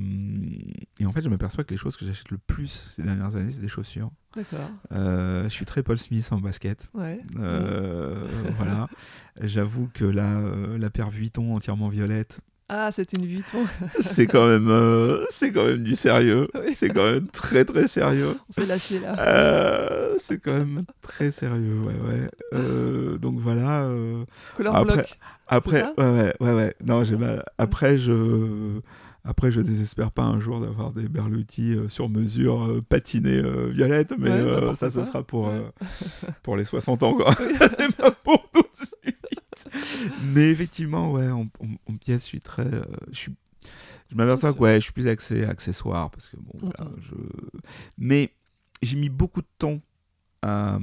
et 1.00 1.06
en 1.06 1.12
fait 1.12 1.22
je 1.22 1.28
m'aperçois 1.30 1.66
que 1.66 1.72
les 1.72 1.78
choses 1.78 1.98
que 1.98 2.06
j'achète 2.06 2.32
le 2.32 2.38
plus 2.38 2.68
ces 2.96 3.04
dernières 3.04 3.36
années, 3.36 3.52
c'est 3.52 3.60
des 3.62 3.68
chaussures. 3.68 4.12
D'accord. 4.36 4.72
Je 4.92 5.48
suis 5.50 5.66
très 5.66 5.84
Paul 5.84 5.98
Smith 6.00 6.28
en 6.32 6.40
basket. 6.40 6.90
Ouais. 6.94 7.20
Voilà. 7.36 8.88
J'avoue 9.42 9.90
que 9.94 10.06
la, 10.06 10.38
euh, 10.40 10.78
la 10.78 10.90
paire 10.90 11.10
Vuitton 11.10 11.54
entièrement 11.56 11.90
violette, 11.90 12.40
Ah, 12.70 12.92
c'était 12.92 13.18
une 13.18 13.26
Vuitton. 13.28 13.66
c'est 14.00 14.26
quand 14.26 14.48
même 14.48 14.70
euh, 14.70 15.26
c'est 15.30 15.52
quand 15.52 15.66
même 15.66 15.84
du 15.84 15.96
sérieux 15.96 16.48
Oui. 16.56 16.74
c'est 16.74 16.90
quand 16.90 17.12
même 17.12 17.28
très 17.28 17.66
très 17.66 17.88
sérieux 17.88 18.36
On 18.50 18.54
s'est 18.54 18.66
lâché 18.66 19.00
là. 19.00 19.16
Euh, 19.20 20.16
c'est 20.18 20.38
quand 20.40 20.54
même 20.54 20.84
très 21.02 21.30
sérieux 21.32 21.78
ouais 21.80 21.94
ouais 21.94 22.30
Euh, 22.54 23.18
donc 23.18 23.40
voilà 23.40 23.88
Color 24.56 24.76
après- 24.76 24.94
block. 24.96 25.20
après 25.48 25.84
ouais 25.98 26.10
ouais 26.10 26.34
ouais 26.40 26.54
ouais 26.54 26.76
non 26.84 27.04
j'ai 27.04 27.18
mal 27.18 27.44
après 27.58 27.98
je 27.98 28.80
après 29.26 29.52
je 29.52 29.62
désespère 29.62 30.12
pas 30.12 30.24
un 30.24 30.40
jour 30.40 30.60
d'avoir 30.60 30.92
des 30.92 31.08
Berluti 31.08 31.74
euh, 31.74 31.88
sur 31.90 32.10
mesure 32.10 32.64
euh, 32.64 32.82
patinés 32.88 33.38
euh, 33.38 33.68
vieillettes 33.72 34.14
mais 34.18 34.30
Ouais, 34.32 34.62
bah, 34.62 34.74
ça 34.76 34.90
ce 34.90 35.04
sera 35.06 35.24
pour 35.24 35.48
Ouais. 35.48 35.62
pour 36.44 36.58
les 36.58 36.64
60 36.66 37.04
ans 37.04 37.14
quoi 37.14 37.34
C'est 37.38 37.96
pas 37.96 38.12
pour 38.12 38.50
tout 38.54 38.62
de 38.62 38.76
suite 38.78 39.13
mais 40.34 40.50
effectivement 40.50 41.12
ouais 41.12 41.30
en, 41.30 41.42
en- 41.60 41.92
en 41.94 41.98
pièce 41.98 42.24
je 42.24 42.28
suis 42.28 42.42
très 42.42 42.66
euh, 42.66 42.84
je 43.12 43.18
suis 43.18 43.34
je 44.12 44.16
m'aperçois 44.16 44.54
que 44.54 44.60
ouais, 44.60 44.76
je 44.76 44.82
suis 44.82 44.92
plus 44.92 45.08
axé 45.08 45.44
accessoire 45.46 46.12
parce 46.12 46.28
que 46.30 46.36
bon, 46.38 46.52
voilà, 46.60 46.92
je... 47.00 47.16
mais 47.98 48.32
j'ai 48.82 48.98
mis 48.98 49.10
beaucoup 49.10 49.42
de 49.42 49.48
temps 49.58 49.80
à, 50.42 50.78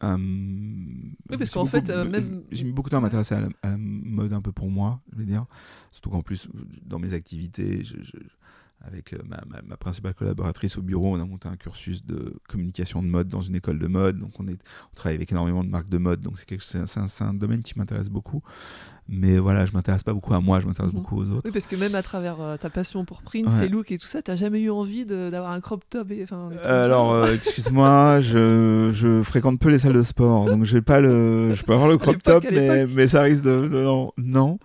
oui, 0.00 1.36
parce 1.36 1.50
qu'en 1.50 1.66
fait, 1.66 1.90
euh, 1.90 2.04
même. 2.04 2.44
J'ai 2.50 2.64
mis 2.64 2.72
beaucoup 2.72 2.88
de 2.88 2.92
temps 2.92 2.98
à 2.98 3.00
m'intéresser 3.00 3.34
à, 3.34 3.40
la 3.40 3.76
mode 3.76 4.32
un 4.32 4.40
peu 4.40 4.52
pour 4.52 4.70
moi, 4.70 5.00
je 5.12 5.18
vais 5.18 5.24
dire. 5.24 5.46
Surtout 5.92 6.10
qu'en 6.10 6.22
plus, 6.22 6.48
dans 6.84 6.98
mes 6.98 7.14
activités, 7.14 7.84
je, 7.84 7.96
avec 8.86 9.12
euh, 9.12 9.18
ma, 9.26 9.40
ma, 9.66 9.76
principale 9.76 10.14
collaboratrice 10.14 10.78
au 10.78 10.82
bureau, 10.82 11.14
on 11.14 11.20
a 11.20 11.24
monté 11.24 11.48
un 11.48 11.56
cursus 11.56 12.04
de 12.04 12.34
communication 12.48 13.02
de 13.02 13.08
mode 13.08 13.28
dans 13.28 13.42
une 13.42 13.56
école 13.56 13.78
de 13.78 13.86
mode. 13.86 14.18
Donc, 14.18 14.32
on, 14.38 14.46
est, 14.46 14.58
on 14.92 14.94
travaille 14.94 15.16
avec 15.16 15.32
énormément 15.32 15.64
de 15.64 15.68
marques 15.68 15.88
de 15.88 15.98
mode. 15.98 16.20
Donc, 16.20 16.38
c'est 16.38 16.78
un, 16.78 17.06
un, 17.26 17.34
domaine 17.34 17.62
qui 17.62 17.76
m'intéresse 17.78 18.08
beaucoup. 18.08 18.42
Mais 19.10 19.38
voilà, 19.38 19.64
je 19.64 19.72
m'intéresse 19.72 20.02
pas 20.02 20.12
beaucoup 20.12 20.34
à 20.34 20.40
moi, 20.40 20.60
je 20.60 20.66
m'intéresse 20.66 20.92
mhm. 20.92 21.00
beaucoup 21.00 21.22
aux 21.22 21.30
autres. 21.30 21.42
Oui, 21.46 21.50
parce 21.50 21.66
que 21.66 21.76
même 21.76 21.94
à 21.94 22.02
travers 22.02 22.40
euh, 22.40 22.56
ta 22.58 22.68
passion 22.68 23.06
pour 23.06 23.22
Prince 23.22 23.62
et 23.62 23.68
look 23.68 23.90
et 23.90 23.96
tout 23.96 24.06
ça, 24.06 24.20
tu 24.20 24.30
n'as 24.30 24.36
jamais 24.36 24.60
eu 24.60 24.70
envie 24.70 25.06
d'avoir 25.06 25.52
un 25.52 25.60
crop 25.60 25.82
top 25.88 26.10
et, 26.10 26.26
Alors, 26.62 27.12
euh, 27.12 27.32
excuse-moi, 27.32 28.20
je, 28.20 28.90
je, 28.92 29.22
fréquente 29.22 29.58
peu 29.60 29.70
les 29.70 29.78
salles 29.78 29.94
de 29.94 30.02
sport, 30.02 30.44
donc 30.44 30.64
j'ai 30.64 30.82
pas 30.82 31.00
le, 31.00 31.54
je 31.54 31.64
peux 31.64 31.72
avoir 31.72 31.88
le 31.88 31.96
crop 31.96 32.22
top, 32.22 32.44
mais, 32.52 32.86
mais, 32.86 33.06
ça 33.06 33.22
risque 33.22 33.42
de, 33.42 33.66
non, 33.66 34.12
non. 34.18 34.58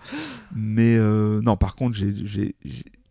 Mais 0.53 0.99
non, 0.99 1.55
par 1.55 1.75
contre, 1.75 1.95
j'ai 1.95 2.55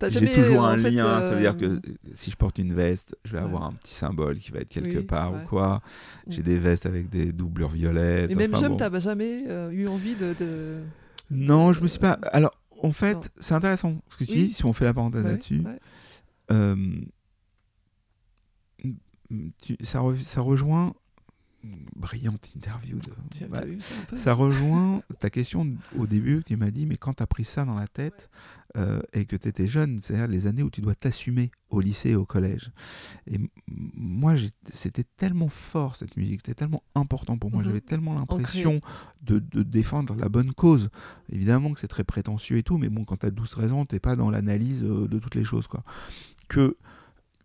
j'ai 0.09 0.31
toujours 0.31 0.65
un 0.65 0.77
lien, 0.77 1.23
ça 1.23 1.35
veut 1.35 1.41
dire 1.41 1.57
que 1.57 1.65
euh, 1.67 1.81
si 2.15 2.31
je 2.31 2.37
porte 2.37 2.59
une 2.59 2.73
veste, 2.73 3.17
je 3.25 3.33
vais 3.33 3.39
avoir 3.39 3.65
un 3.65 3.73
petit 3.73 3.95
symbole 3.95 4.39
qui 4.39 4.51
va 4.51 4.61
être 4.61 4.69
quelque 4.69 5.01
part 5.01 5.35
ou 5.35 5.47
quoi. 5.47 5.81
J'ai 6.29 6.43
mm. 6.43 6.45
des 6.45 6.59
vestes 6.59 6.87
avec 6.87 7.09
des 7.09 7.33
doublures 7.33 7.69
violettes. 7.69 8.31
Et 8.31 8.35
même 8.35 8.55
jeune, 8.57 8.73
tu 8.73 8.79
t'as 8.79 8.99
jamais 8.99 9.45
euh, 9.49 9.71
eu 9.71 9.89
envie 9.89 10.15
de, 10.15 10.81
Non, 11.31 11.73
je 11.73 11.83
me 11.83 11.87
suis 11.87 11.99
pas. 11.99 12.19
Alors, 12.33 12.53
en 12.83 12.93
fait, 12.93 13.31
c'est 13.39 13.55
intéressant 13.55 13.97
ce 14.09 14.17
que 14.17 14.25
tu 14.25 14.33
dis, 14.33 14.53
si 14.53 14.65
on 14.65 14.73
fait 14.73 14.85
la 14.85 14.95
parenthèse 14.95 15.25
là-dessus. 15.25 15.63
Euh, 16.51 16.77
ça, 19.83 20.03
ça 20.19 20.41
rejoint 20.43 20.93
brillante 21.97 22.55
interview. 22.57 22.99
De... 22.99 24.17
ça, 24.17 24.35
rejoint 24.35 25.03
ta 25.19 25.31
question 25.31 25.67
au 25.97 26.07
début 26.07 26.41
que 26.41 26.49
tu 26.49 26.57
m'as 26.57 26.71
dit, 26.71 26.87
mais 26.87 26.97
quand 26.97 27.15
tu 27.15 27.23
as 27.23 27.27
pris 27.27 27.45
ça 27.45 27.65
dans 27.65 27.75
la 27.75 27.87
tête 27.87 28.31
euh, 28.77 29.01
et 29.13 29.25
que 29.25 29.37
tu 29.37 29.49
étais 29.49 29.67
jeune, 29.67 30.01
c'est-à-dire 30.03 30.29
les 30.29 30.47
années 30.47 30.63
où 30.63 30.71
tu 30.71 30.81
dois 30.81 30.95
t'assumer 30.95 31.51
au 31.71 31.81
lycée 31.81 32.11
et 32.11 32.15
au 32.15 32.25
collège. 32.25 32.73
Et 33.31 33.39
moi, 33.69 34.35
c'était 34.73 35.05
tellement 35.05 35.49
fort 35.49 35.97
cette 35.97 36.17
musique, 36.17 36.41
c'était 36.45 36.55
tellement 36.55 36.83
important 36.95 37.39
pour 37.39 37.51
moi, 37.51 37.61
mhm. 37.61 37.69
j'avais 37.69 37.81
tellement 37.81 38.15
l'impression 38.15 38.81
de, 39.23 39.39
de, 39.39 39.63
défendre 39.63 40.15
la 40.17 40.29
bonne 40.29 40.53
cause. 40.53 40.91
Évidemment 41.31 41.73
que 41.73 41.81
c'est 41.81 41.89
très 41.89 42.05
prétentieux 42.05 42.59
et 42.59 42.63
tout, 42.63 42.79
mais 42.79 42.89
bon, 42.89 43.05
quand 43.05 43.19
tu 43.19 43.27
as 43.27 43.31
12-13 43.31 43.73
ans, 43.73 43.87
tu 43.87 44.01
pas 44.01 44.17
dans 44.17 44.31
l'analyse 44.31 44.83
euh, 44.83 45.07
de 45.07 45.19
toutes 45.19 45.35
les 45.35 45.45
choses. 45.45 45.67
quoi. 45.67 45.85
Que 46.49 46.77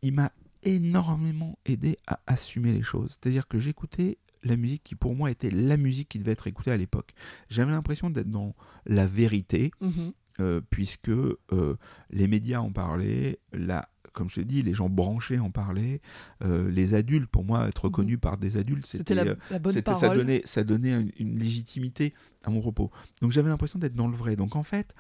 il 0.02 0.14
m'a 0.14 0.32
énormément 0.68 1.58
aidé 1.66 1.98
à 2.08 2.20
assumer 2.28 2.72
les 2.72 2.84
choses. 2.84 3.18
C'est-à-dire 3.20 3.48
que 3.48 3.60
j'écoutais 3.60 4.18
la 4.44 4.56
musique 4.56 4.84
qui 4.84 4.96
pour 4.96 5.16
moi 5.16 5.32
était 5.32 5.50
la 5.50 5.78
musique 5.78 6.10
qui 6.10 6.20
devait 6.20 6.32
être 6.32 6.48
écoutée 6.48 6.72
à 6.72 6.78
l'époque. 6.78 7.14
J'avais 7.50 7.72
l'impression 7.72 8.10
d'être 8.10 8.30
dans 8.30 8.56
la 8.86 9.06
vérité, 9.06 9.72
mhm. 9.82 10.14
euh, 10.40 10.62
puisque 10.70 11.10
euh, 11.10 11.78
les 12.10 12.28
médias 12.28 12.60
en 12.60 12.72
parlaient, 12.72 13.40
la 13.52 13.90
comme 14.14 14.30
je 14.30 14.36
te 14.36 14.42
dis, 14.42 14.64
les 14.64 14.74
gens 14.74 14.90
branchés 14.90 15.38
en 15.38 15.52
parlaient, 15.52 16.02
euh, 16.44 16.72
les 16.72 16.96
adultes, 16.96 17.30
pour 17.30 17.44
moi, 17.44 17.68
être 17.68 17.86
reconnus 17.86 18.16
mhm. 18.16 18.20
par 18.20 18.38
des 18.38 18.58
adultes, 18.58 18.88
c'était 18.88 19.14
la, 19.14 19.36
bonne 19.60 19.82
parole. 19.84 20.00
Ça 20.00 20.10
donnait, 20.10 20.42
ça 20.46 20.64
donnait 20.64 21.12
une, 21.20 21.38
légitimité 21.38 22.16
à 22.48 22.50
mon 22.52 22.62
propos. 22.62 22.90
Donc 23.22 23.32
j'avais 23.32 23.50
l'impression 23.50 23.78
d'être 23.78 23.94
dans 23.94 24.08
le 24.08 24.16
vrai. 24.16 24.36
Donc 24.36 24.56
en 24.56 24.64
fait, 24.64 24.96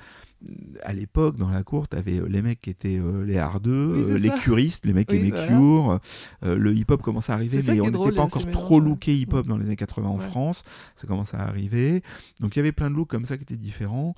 à 0.84 0.94
l'époque, 0.94 1.38
dans 1.38 1.49
la 1.49 1.64
cour, 1.64 1.88
tu 1.88 1.98
avais 1.98 2.18
euh, 2.18 2.28
les 2.28 2.41
mecs 2.41 2.61
qui 2.61 2.69
étaient 2.69 2.99
euh, 2.99 3.26
les 3.26 3.38
hardeux, 3.38 4.11
euh, 4.11 4.18
les 4.18 4.30
curistes, 4.30 4.86
les 4.86 4.94
mecs 4.94 5.07
qui 5.07 5.15
aimaient 5.15 5.32
Cure. 5.48 5.99
le 6.44 6.74
hip-hop 6.74 7.02
commençait 7.02 7.32
à 7.32 7.36
arriver, 7.36 7.60
mais 7.68 7.82
on 7.82 7.90
n'était 7.90 8.15
pas 8.15 8.24
encore 8.24 8.49
trop 8.52 8.80
looké 8.80 9.15
hip-hop 9.15 9.45
mm. 9.45 9.49
dans 9.49 9.57
les 9.57 9.65
années 9.65 9.76
80 9.76 10.07
en 10.10 10.19
France. 10.19 10.64
Ça 10.95 11.07
commençait 11.07 11.38
à 11.38 11.44
arriver. 11.44 12.03
Donc 12.41 12.56
il 12.56 12.60
y 12.60 12.61
avait 12.61 12.72
plein 12.72 12.90
de 12.90 12.95
looks 12.95 13.10
comme 13.10 13.26
ça 13.26 13.38
qui 13.38 13.44
étaient 13.44 13.56
différents. 13.56 14.14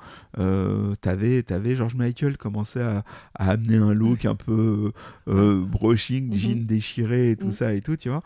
T'avais, 1.02 1.46
avais 1.52 1.76
George 1.76 1.96
Michael 1.96 2.38
commençait 2.38 2.82
à, 2.82 3.04
amener 3.36 3.78
un 3.78 3.94
look 3.94 4.26
un 4.26 4.36
peu 4.36 4.92
brushing, 5.28 6.32
mm-hmm. 6.32 6.36
jean 6.38 6.66
déchiré 6.66 7.32
et 7.32 7.36
tout 7.36 7.48
mm. 7.48 7.52
ça 7.52 7.74
et 7.74 7.82
tout, 7.82 7.96
tu 7.96 8.10
vois. 8.10 8.24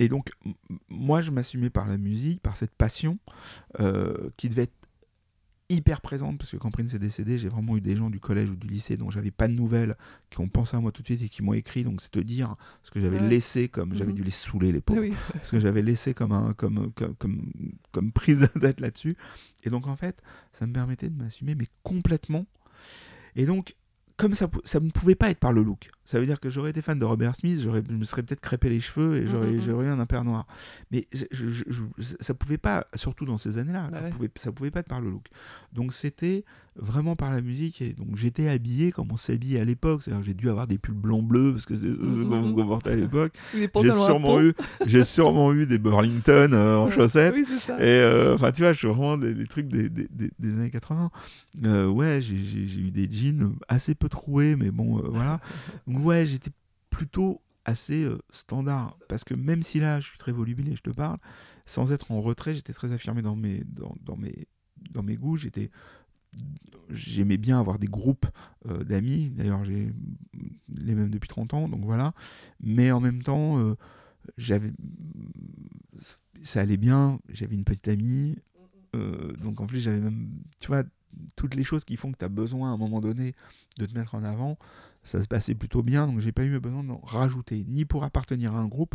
Et 0.00 0.08
donc, 0.08 0.30
moi, 0.88 1.20
je 1.20 1.30
m'assumais 1.30 1.70
par 1.70 1.86
la 1.86 1.96
musique, 1.96 2.40
par 2.40 2.56
cette 2.56 2.74
passion 2.74 3.18
qui 4.36 4.48
devait 4.48 4.62
être 4.62 4.80
hyper 5.70 6.00
présente 6.00 6.36
parce 6.36 6.50
que 6.50 6.56
quand 6.56 6.70
Prince 6.70 6.94
est 6.94 6.98
décédé, 6.98 7.38
j'ai 7.38 7.48
vraiment 7.48 7.76
eu 7.76 7.80
des 7.80 7.94
gens 7.94 8.10
du 8.10 8.18
collège 8.18 8.50
ou 8.50 8.56
du 8.56 8.66
lycée 8.66 8.96
dont 8.96 9.08
j'avais 9.08 9.30
pas 9.30 9.46
de 9.46 9.54
nouvelles 9.54 9.96
qui 10.28 10.40
ont 10.40 10.48
pensé 10.48 10.76
à 10.76 10.80
moi 10.80 10.90
tout 10.90 11.00
de 11.00 11.06
suite 11.06 11.22
et 11.22 11.28
qui 11.28 11.42
m'ont 11.42 11.52
écrit. 11.52 11.84
Donc 11.84 12.02
c'est 12.02 12.10
te 12.10 12.18
dire 12.18 12.54
ce 12.82 12.90
que 12.90 13.00
j'avais 13.00 13.20
laissé 13.20 13.68
comme 13.68 13.94
j'avais 13.94 14.10
mhm. 14.10 14.16
dû 14.16 14.24
les 14.24 14.32
saouler 14.32 14.72
les 14.72 14.80
pauvres, 14.80 15.14
ce 15.44 15.52
que 15.52 15.60
j'avais 15.60 15.82
laissé 15.82 16.12
comme 16.12 16.32
un 16.32 16.52
comme 16.54 16.92
comme 16.92 17.14
comme, 17.14 17.52
comme 17.92 18.12
prise 18.12 18.48
d'être 18.56 18.80
là-dessus. 18.80 19.16
Et 19.62 19.70
donc 19.70 19.86
en 19.86 19.96
fait, 19.96 20.20
ça 20.52 20.66
me 20.66 20.72
permettait 20.72 21.08
de 21.08 21.16
m'assumer 21.16 21.54
mais 21.54 21.66
complètement. 21.84 22.46
Et 23.36 23.46
donc 23.46 23.76
comme 24.16 24.34
ça, 24.34 24.50
ça 24.64 24.80
ne 24.80 24.90
pouvait 24.90 25.14
pas 25.14 25.30
être 25.30 25.38
par 25.38 25.52
le 25.52 25.62
look. 25.62 25.90
Ça 26.10 26.18
veut 26.18 26.26
dire 26.26 26.40
que 26.40 26.50
j'aurais 26.50 26.70
été 26.70 26.82
fan 26.82 26.98
de 26.98 27.04
Robert 27.04 27.36
Smith, 27.36 27.60
je 27.62 27.70
me 27.70 28.02
serais 28.02 28.24
peut-être 28.24 28.40
crêpé 28.40 28.68
les 28.68 28.80
cheveux 28.80 29.18
et 29.18 29.28
j'aurais 29.28 29.46
mm, 29.46 29.60
mm, 29.60 29.82
mm. 29.82 29.84
eu 29.84 29.90
un 29.90 30.00
impair 30.00 30.24
noir. 30.24 30.44
Mais 30.90 31.06
je, 31.12 31.24
je, 31.30 31.62
je, 31.68 32.14
ça 32.18 32.34
pouvait 32.34 32.58
pas, 32.58 32.88
surtout 32.94 33.26
dans 33.26 33.36
ces 33.36 33.58
années-là, 33.58 33.90
bah 33.92 34.00
ça, 34.02 34.08
pouvait, 34.08 34.30
ça 34.34 34.50
pouvait 34.50 34.72
pas 34.72 34.80
être 34.80 34.88
par 34.88 35.00
le 35.00 35.08
look. 35.08 35.26
Donc 35.72 35.92
c'était 35.92 36.44
vraiment 36.76 37.16
par 37.16 37.30
la 37.30 37.40
musique. 37.40 37.82
Et 37.82 37.92
donc 37.92 38.16
j'étais 38.16 38.48
habillé 38.48 38.92
comme 38.92 39.10
on 39.12 39.16
s'habillait 39.16 39.60
à 39.60 39.64
l'époque. 39.64 40.02
J'ai 40.22 40.34
dû 40.34 40.48
avoir 40.48 40.66
des 40.66 40.78
pulls 40.78 40.94
blancs-bleus 40.94 41.52
parce 41.52 41.66
que 41.66 41.74
c'est 41.74 41.92
ce 41.92 42.28
qu'on 42.28 42.52
vous 42.52 42.64
portait 42.64 42.90
à 42.90 42.96
l'époque. 42.96 43.32
J'ai 43.54 43.92
sûrement, 43.92 44.40
eu, 44.40 44.54
j'ai 44.86 45.04
sûrement 45.04 45.52
eu 45.52 45.66
des 45.66 45.78
Burlington 45.78 46.50
euh, 46.52 46.76
en 46.76 46.90
chaussettes. 46.90 47.34
Oui, 47.36 47.44
ça. 47.44 47.76
Et 47.78 47.84
euh, 47.84 48.34
enfin, 48.34 48.52
tu 48.52 48.62
vois, 48.62 48.72
je 48.72 48.78
suis 48.78 48.88
vraiment 48.88 49.16
des, 49.16 49.46
trucs 49.46 49.68
des, 49.68 49.88
des, 49.88 50.08
des, 50.38 50.54
années 50.54 50.70
80. 50.70 51.10
Euh, 51.64 51.86
ouais, 51.86 52.20
j'ai 52.20 52.34
eu 52.34 52.90
des 52.90 53.08
jeans 53.10 53.54
assez 53.68 53.94
peu 53.94 54.08
troués, 54.08 54.56
mais 54.56 54.70
bon, 54.70 55.00
voilà. 55.04 55.40
Donc 55.86 55.98
ouais, 56.00 56.26
j'étais 56.26 56.50
plutôt 56.90 57.40
assez 57.64 58.08
standard 58.30 58.96
parce 59.08 59.22
que 59.22 59.34
même 59.34 59.62
si 59.62 59.80
là 59.80 60.00
je 60.00 60.08
suis 60.08 60.18
très 60.18 60.32
volubile 60.32 60.70
et 60.70 60.76
je 60.76 60.82
te 60.82 60.90
parle 60.90 61.18
sans 61.66 61.92
être 61.92 62.10
en 62.10 62.22
retrait 62.22 62.54
j'étais 62.54 62.72
très 62.72 62.90
affirmé 62.90 63.20
dans 63.20 63.36
mes 63.36 63.62
dans, 63.66 64.16
mes 64.16 64.48
dans 64.90 65.02
mes 65.02 65.16
goûts 65.16 65.36
j'étais 65.36 65.70
j'aimais 66.90 67.36
bien 67.36 67.58
avoir 67.58 67.78
des 67.78 67.86
groupes 67.86 68.26
euh, 68.66 68.84
d'amis. 68.84 69.30
D'ailleurs, 69.30 69.64
j'ai 69.64 69.92
les 70.74 70.94
mêmes 70.94 71.10
depuis 71.10 71.28
30 71.28 71.54
ans, 71.54 71.68
donc 71.68 71.84
voilà. 71.84 72.14
Mais 72.60 72.90
en 72.90 73.00
même 73.00 73.22
temps, 73.22 73.58
euh, 73.58 73.76
j'avais 74.36 74.72
ça 76.42 76.60
allait 76.60 76.76
bien. 76.76 77.18
J'avais 77.28 77.54
une 77.54 77.64
petite 77.64 77.88
amie. 77.88 78.36
Euh, 78.96 79.32
donc 79.34 79.60
en 79.60 79.66
plus, 79.66 79.80
j'avais 79.80 80.00
même, 80.00 80.30
tu 80.60 80.68
vois, 80.68 80.84
toutes 81.36 81.54
les 81.54 81.64
choses 81.64 81.84
qui 81.84 81.96
font 81.96 82.12
que 82.12 82.18
tu 82.18 82.24
as 82.24 82.28
besoin 82.28 82.70
à 82.70 82.74
un 82.74 82.76
moment 82.76 83.00
donné 83.00 83.34
de 83.78 83.86
te 83.86 83.94
mettre 83.94 84.14
en 84.14 84.24
avant 84.24 84.58
ça 85.02 85.22
se 85.22 85.28
passait 85.28 85.54
plutôt 85.54 85.82
bien, 85.82 86.06
donc 86.06 86.20
j'ai 86.20 86.32
pas 86.32 86.44
eu 86.44 86.58
besoin 86.60 86.84
d'en 86.84 87.00
rajouter, 87.02 87.64
ni 87.68 87.84
pour 87.84 88.04
appartenir 88.04 88.54
à 88.54 88.58
un 88.58 88.66
groupe, 88.66 88.94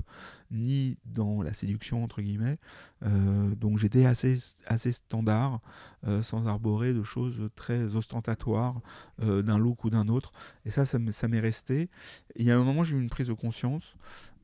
ni 0.51 0.97
dans 1.05 1.41
la 1.41 1.53
séduction, 1.53 2.03
entre 2.03 2.21
guillemets. 2.21 2.57
Euh, 3.03 3.55
donc 3.55 3.79
j'étais 3.79 4.05
assez, 4.05 4.37
assez 4.67 4.91
standard, 4.91 5.61
euh, 6.07 6.21
sans 6.21 6.45
arborer 6.47 6.93
de 6.93 7.03
choses 7.03 7.49
très 7.55 7.95
ostentatoires 7.95 8.81
euh, 9.21 9.41
d'un 9.41 9.57
look 9.57 9.83
ou 9.83 9.89
d'un 9.89 10.07
autre. 10.07 10.31
Et 10.65 10.69
ça, 10.69 10.85
ça 10.85 10.99
m'est 10.99 11.39
resté. 11.39 11.89
Il 12.35 12.45
y 12.45 12.51
a 12.51 12.55
un 12.55 12.63
moment, 12.63 12.83
j'ai 12.83 12.95
eu 12.95 13.01
une 13.01 13.09
prise 13.09 13.27
de 13.27 13.33
conscience. 13.33 13.95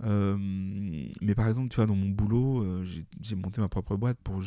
mais 0.04 1.36
par 1.36 1.48
exemple, 1.48 1.70
tu 1.70 1.76
vois, 1.76 1.86
dans 1.86 1.96
mon 1.96 2.10
boulot, 2.10 2.84
j'ai 3.22 3.36
monté 3.36 3.62
ma 3.62 3.70
propre 3.70 3.96
boîte 3.96 4.18
pour 4.24 4.42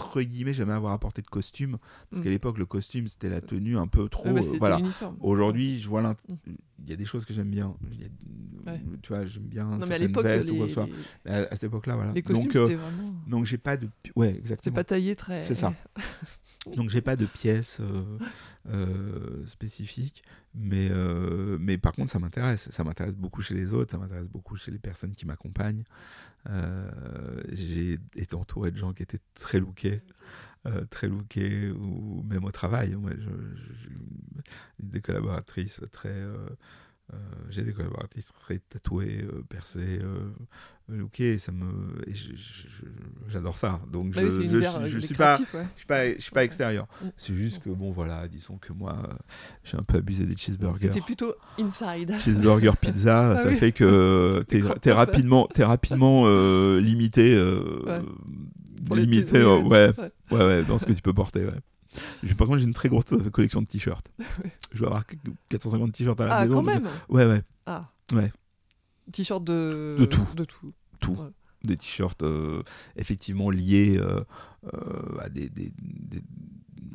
entre 0.00 0.22
guillemets 0.22 0.52
jamais 0.52 0.72
avoir 0.72 0.92
apporté 0.92 1.22
de 1.22 1.26
costume. 1.26 1.78
Parce 2.10 2.20
mm. 2.20 2.24
qu'à 2.24 2.30
l'époque 2.30 2.58
le 2.58 2.66
costume 2.66 3.06
c'était 3.08 3.28
la 3.28 3.40
tenue 3.40 3.76
un 3.76 3.86
peu 3.86 4.08
trop 4.08 4.28
euh, 4.28 4.40
voilà. 4.58 4.80
aujourd'hui 5.20 5.78
je 5.80 5.88
vois 5.88 6.02
mm. 6.02 6.16
il 6.84 6.90
y 6.90 6.92
a 6.92 6.96
des 6.96 7.04
choses 7.04 7.24
que 7.24 7.32
j'aime 7.32 7.50
bien. 7.50 7.74
Tu 9.02 9.12
vois 9.12 9.26
j'aime 9.26 9.44
bien 9.44 9.64
non, 9.64 9.86
certaines 9.86 10.12
vestes 10.12 10.50
ou 10.50 10.56
quoi 10.56 10.66
que 10.66 10.70
ce 10.70 10.74
soit. 10.74 10.88
à, 11.26 11.50
cette 11.50 11.64
époque 11.64 11.86
là 11.86 11.96
voilà. 11.96 12.12
les 12.12 12.22
costumes 12.22 12.52
donc 12.52 12.56
euh, 12.56 12.76
vraiment... 12.76 13.14
donc 13.26 13.44
j'ai 13.46 13.58
pas 13.58 13.76
de 13.76 13.88
ouais 14.16 14.36
exactement. 14.36 14.74
C'est 14.74 14.74
pas 14.74 14.84
taillé 14.84 15.16
très 15.16 15.40
c'est 15.40 15.54
ça 15.54 15.72
donc 16.66 16.90
j'ai 16.90 17.00
pas 17.00 17.16
de 17.16 17.24
pièces 17.24 17.80
euh, 18.68 19.46
spécifiques 19.46 20.22
mais 20.54 20.90
mais 21.58 21.78
par 21.78 21.92
contre 21.92 22.12
ça 22.12 22.18
m'intéresse 22.18 22.70
ça 22.70 22.84
m'intéresse 22.84 23.14
beaucoup 23.14 23.40
chez 23.40 23.54
les 23.54 23.72
autres 23.72 23.92
ça 23.92 23.98
m'intéresse 23.98 24.28
beaucoup 24.28 24.56
chez 24.56 24.70
les 24.70 24.78
personnes 24.78 25.14
qui 25.14 25.24
m'accompagnent 25.26 25.84
euh, 26.48 27.42
j'ai 27.50 27.98
été 28.16 28.34
entouré 28.34 28.70
de 28.70 28.76
gens 28.76 28.92
qui 28.92 29.02
étaient 29.02 29.20
très 29.34 29.60
lookés. 29.60 30.02
Euh, 30.66 30.84
très 30.90 31.08
lookés 31.08 31.70
ou 31.70 32.22
même 32.22 32.44
au 32.44 32.50
travail. 32.50 32.96
Des 34.78 35.00
collaboratrices 35.00 35.82
très, 35.92 36.08
euh, 36.08 36.48
euh, 37.12 37.16
j'ai 37.50 37.62
des 37.62 37.72
collaboratrices 37.72 38.32
très 38.32 38.58
tatouées, 38.58 39.22
euh, 39.24 39.42
percées, 39.48 39.98
euh, 40.02 40.30
lookées, 40.88 41.38
ça 41.38 41.52
me, 41.52 41.66
je- 42.08 42.12
je- 42.12 42.34
je- 42.36 42.84
j'adore 43.28 43.56
ça. 43.58 43.80
Donc 43.92 44.12
Bah 44.14 44.20
je, 44.22 44.26
oui, 44.26 44.48
je, 44.48 44.58
suis- 44.58 44.66
euh, 44.66 44.86
je 44.86 44.98
des 44.98 45.06
suis 45.06 45.14
pas, 45.14 45.38
ouais. 45.38 45.44
je 45.74 45.78
suis 45.78 45.86
pas, 45.86 46.12
je 46.14 46.20
suis 46.20 46.30
pas 46.30 46.40
Ouais. 46.40 46.44
extérieur. 46.44 46.86
Mm. 47.02 47.06
C'est 47.16 47.34
juste 47.34 47.62
que 47.62 47.70
bon 47.70 47.90
voilà, 47.92 48.26
disons 48.28 48.58
que 48.58 48.72
moi, 48.72 48.96
euh, 49.08 49.12
j'ai 49.64 49.76
un 49.76 49.82
peu 49.82 49.98
abusé 49.98 50.24
des 50.24 50.36
cheeseburgers. 50.36 50.88
C'était 50.88 51.00
plutôt 51.00 51.34
inside. 51.58 52.14
Cheeseburger 52.18 52.76
pizza, 52.80 53.32
Ah 53.32 53.38
ça 53.38 53.48
oui. 53.48 53.56
fait 53.56 53.72
que 53.72 54.44
t'es 54.48 54.60
es 54.88 54.92
rapidement, 54.92 55.48
t'es 55.52 55.64
rapidement 55.64 56.22
euh, 56.26 56.80
limité, 56.80 57.34
euh, 57.34 57.82
Ouais. 57.86 58.02
Limité, 58.96 59.24
t- 59.32 59.38
oui, 59.38 59.44
euh, 59.44 59.58
oui, 59.58 59.68
ouais, 59.68 59.92
ouais. 59.98 60.10
ouais, 60.32 60.46
ouais, 60.46 60.62
dans 60.64 60.78
ce 60.78 60.84
que 60.86 60.92
tu 60.92 61.02
peux 61.02 61.12
porter. 61.12 61.44
Ouais. 61.44 61.52
Par 62.38 62.46
contre, 62.46 62.58
j'ai 62.58 62.64
une 62.66 62.74
très 62.74 62.88
grosse 62.88 63.04
collection 63.32 63.62
de 63.62 63.66
t-shirts. 63.66 64.10
Je 64.72 64.78
dois 64.78 64.88
avoir 64.88 65.04
450 65.48 65.92
t-shirts 65.92 66.20
à 66.20 66.26
la 66.26 66.36
Ah, 66.36 66.42
maison. 66.42 66.54
quand 66.56 66.62
donc- 66.62 66.82
même 66.82 66.88
Ouais, 67.08 67.26
ouais, 67.26 67.42
Ah. 67.66 67.88
Ouais. 68.12 68.32
T-shirt 69.12 69.42
de... 69.44 69.96
De 69.98 70.04
tout. 70.04 70.26
De 70.36 70.44
tout. 70.44 70.72
tout. 71.00 71.12
Ouais. 71.12 71.30
Des 71.64 71.76
t-shirts 71.76 72.22
euh, 72.22 72.62
effectivement 72.96 73.50
liés 73.50 73.96
euh, 73.98 74.20
euh, 74.72 75.18
à 75.20 75.28
des, 75.28 75.48
des- 75.50 75.72
des- 75.76 76.22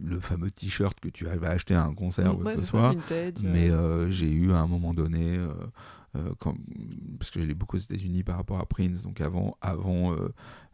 le 0.04 0.20
fameux 0.20 0.50
t-shirt 0.52 1.00
que 1.00 1.10
tu 1.10 1.26
vas 1.26 1.50
acheter 1.50 1.74
à 1.76 1.84
un 1.84 1.94
concert 1.94 2.34
ou 2.34 2.38
Ouais, 2.38 2.44
quoi 2.44 2.54
que 2.56 2.60
ce 2.62 2.66
soit. 2.66 2.90
vintage, 2.94 3.34
Mais 3.44 3.70
j'ai 4.12 4.32
eu 4.32 4.52
à 4.54 4.60
un 4.60 4.68
moment 4.68 4.94
donné, 4.94 5.38
quand- 6.40 6.56
parce 7.20 7.32
que 7.32 7.40
j'allais 7.40 7.54
beaucoup 7.56 7.76
aux 7.76 7.80
États-Unis 7.80 8.24
par 8.24 8.38
rapport 8.38 8.60
à 8.60 8.66
Prince, 8.66 9.02
donc 9.04 9.20
avant, 9.22 9.58
avant 9.62 10.14
euh, 10.14 10.30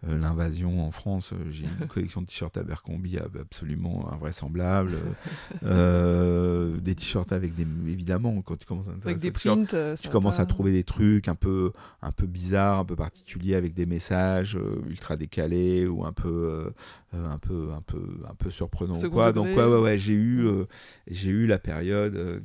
euh, 0.07 0.17
l'invasion 0.17 0.85
en 0.85 0.91
France, 0.91 1.31
euh, 1.33 1.51
j'ai 1.51 1.65
une 1.65 1.87
collection 1.87 2.21
de 2.21 2.25
t-shirts 2.27 2.57
Abercrombie 2.57 3.17
ab- 3.19 3.37
absolument 3.39 4.11
invraisemblable. 4.11 4.93
Euh, 5.63 6.77
des 6.79 6.95
t-shirts 6.95 7.31
avec 7.31 7.53
des. 7.55 7.67
Évidemment, 7.87 8.41
quand 8.41 8.57
tu 8.57 8.65
commences 8.65 8.87
à 8.87 8.91
avec 9.03 9.19
des 9.19 9.31
t-shirt, 9.31 9.57
prints. 9.67 9.73
euh, 9.75 9.95
tu 9.95 10.09
commences 10.09 10.39
à 10.39 10.45
trouver 10.47 10.71
des 10.71 10.83
trucs 10.83 11.27
un 11.27 11.35
peu, 11.35 11.71
un 12.01 12.11
peu 12.11 12.25
bizarres, 12.25 12.79
un 12.79 12.85
peu 12.85 12.95
particuliers, 12.95 13.55
avec 13.55 13.73
des 13.73 13.85
messages 13.85 14.57
ultra 14.89 15.17
décalés 15.17 15.85
ou 15.87 16.03
un 16.05 16.13
peu, 16.13 16.71
un 17.13 17.37
peu, 17.37 17.69
un 17.73 17.81
peu, 17.81 18.01
un 18.29 18.33
peu 18.35 18.49
surprenants. 18.49 18.95
Quoi. 19.09 19.31
Donc 19.33 19.45
ouais, 19.57 19.65
ouais, 19.65 19.79
ouais, 19.79 19.97
j'ai 19.97 20.13
eu, 20.13 20.45
euh, 20.47 20.65
j'ai 21.07 21.29
eu 21.29 21.45
la 21.47 21.59
période 21.59 22.15
euh, 22.15 22.39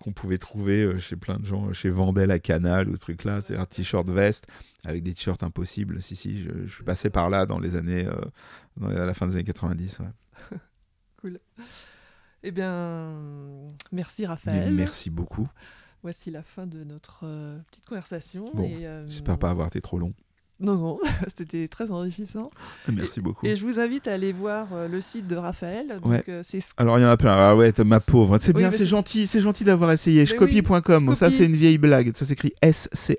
euh, 0.00 0.04
qu'on 0.04 0.12
pouvait 0.12 0.38
trouver 0.38 0.82
euh, 0.82 0.98
chez 0.98 1.16
plein 1.16 1.38
de 1.38 1.44
gens, 1.44 1.72
chez 1.72 1.90
Vandel 1.90 2.30
à 2.30 2.38
Canal 2.38 2.88
ou 2.88 2.94
ce 2.96 3.00
truc 3.00 3.24
là, 3.24 3.40
c'est 3.40 3.56
un 3.56 3.66
t-shirt 3.66 4.08
veste 4.08 4.46
avec 4.84 5.02
des 5.02 5.12
t-shirts 5.14 5.42
impossibles. 5.42 6.00
Si 6.00 6.16
si, 6.16 6.42
je, 6.42 6.50
je 6.66 6.72
suis 6.74 6.84
passé 6.84 7.10
par 7.10 7.30
là 7.30 7.46
dans 7.46 7.58
les 7.58 7.76
années, 7.76 8.06
euh, 8.06 8.20
dans 8.76 8.88
les- 8.88 8.96
à 8.96 9.04
la 9.06 9.14
fin 9.14 9.26
des 9.26 9.34
années 9.34 9.44
90. 9.44 10.00
ouais. 10.00 10.06
Eh 12.42 12.50
bien, 12.52 13.14
merci 13.92 14.24
Raphaël. 14.24 14.72
merci 14.72 15.10
beaucoup. 15.10 15.46
Voici 16.02 16.30
la 16.30 16.42
fin 16.42 16.66
de 16.66 16.82
notre 16.84 17.20
euh, 17.24 17.58
petite 17.70 17.84
conversation. 17.84 18.50
Bon, 18.54 18.66
euh, 18.80 19.02
J'espère 19.06 19.38
pas 19.38 19.50
avoir 19.50 19.66
été 19.66 19.82
trop 19.82 19.98
long. 19.98 20.14
Non, 20.60 20.76
non, 20.76 20.98
c'était 21.36 21.68
très 21.68 21.90
enrichissant. 21.90 22.50
Merci 22.92 23.20
beaucoup. 23.20 23.46
Et 23.46 23.56
je 23.56 23.64
vous 23.64 23.80
invite 23.80 24.06
à 24.08 24.12
aller 24.14 24.32
voir 24.32 24.68
euh, 24.72 24.88
le 24.88 25.00
site 25.00 25.26
de 25.26 25.36
Raphaël. 25.36 25.98
Donc, 26.02 26.12
Ouais. 26.12 26.22
euh, 26.28 26.42
Alors 26.76 26.98
il 26.98 27.02
y 27.02 27.04
en 27.06 27.08
a 27.10 27.16
plein. 27.16 27.32
Ah 27.32 27.56
ouais, 27.56 27.72
ma 27.84 27.98
pauvre. 28.00 28.38
C'est 28.40 28.54
Oui, 28.54 28.62
bien, 28.62 28.70
c'est 28.70 28.86
gentil, 28.86 29.26
c'est 29.26 29.40
gentil 29.40 29.64
d'avoir 29.64 29.90
essayé. 29.92 30.22
Oui, 30.22 30.26
Ça 31.14 31.30
c'est 31.30 31.46
une 31.46 31.56
vieille 31.56 31.78
blague. 31.78 32.14
Ça 32.14 32.24
s'écrit 32.24 32.52
S 32.60 32.88
C 32.92 33.18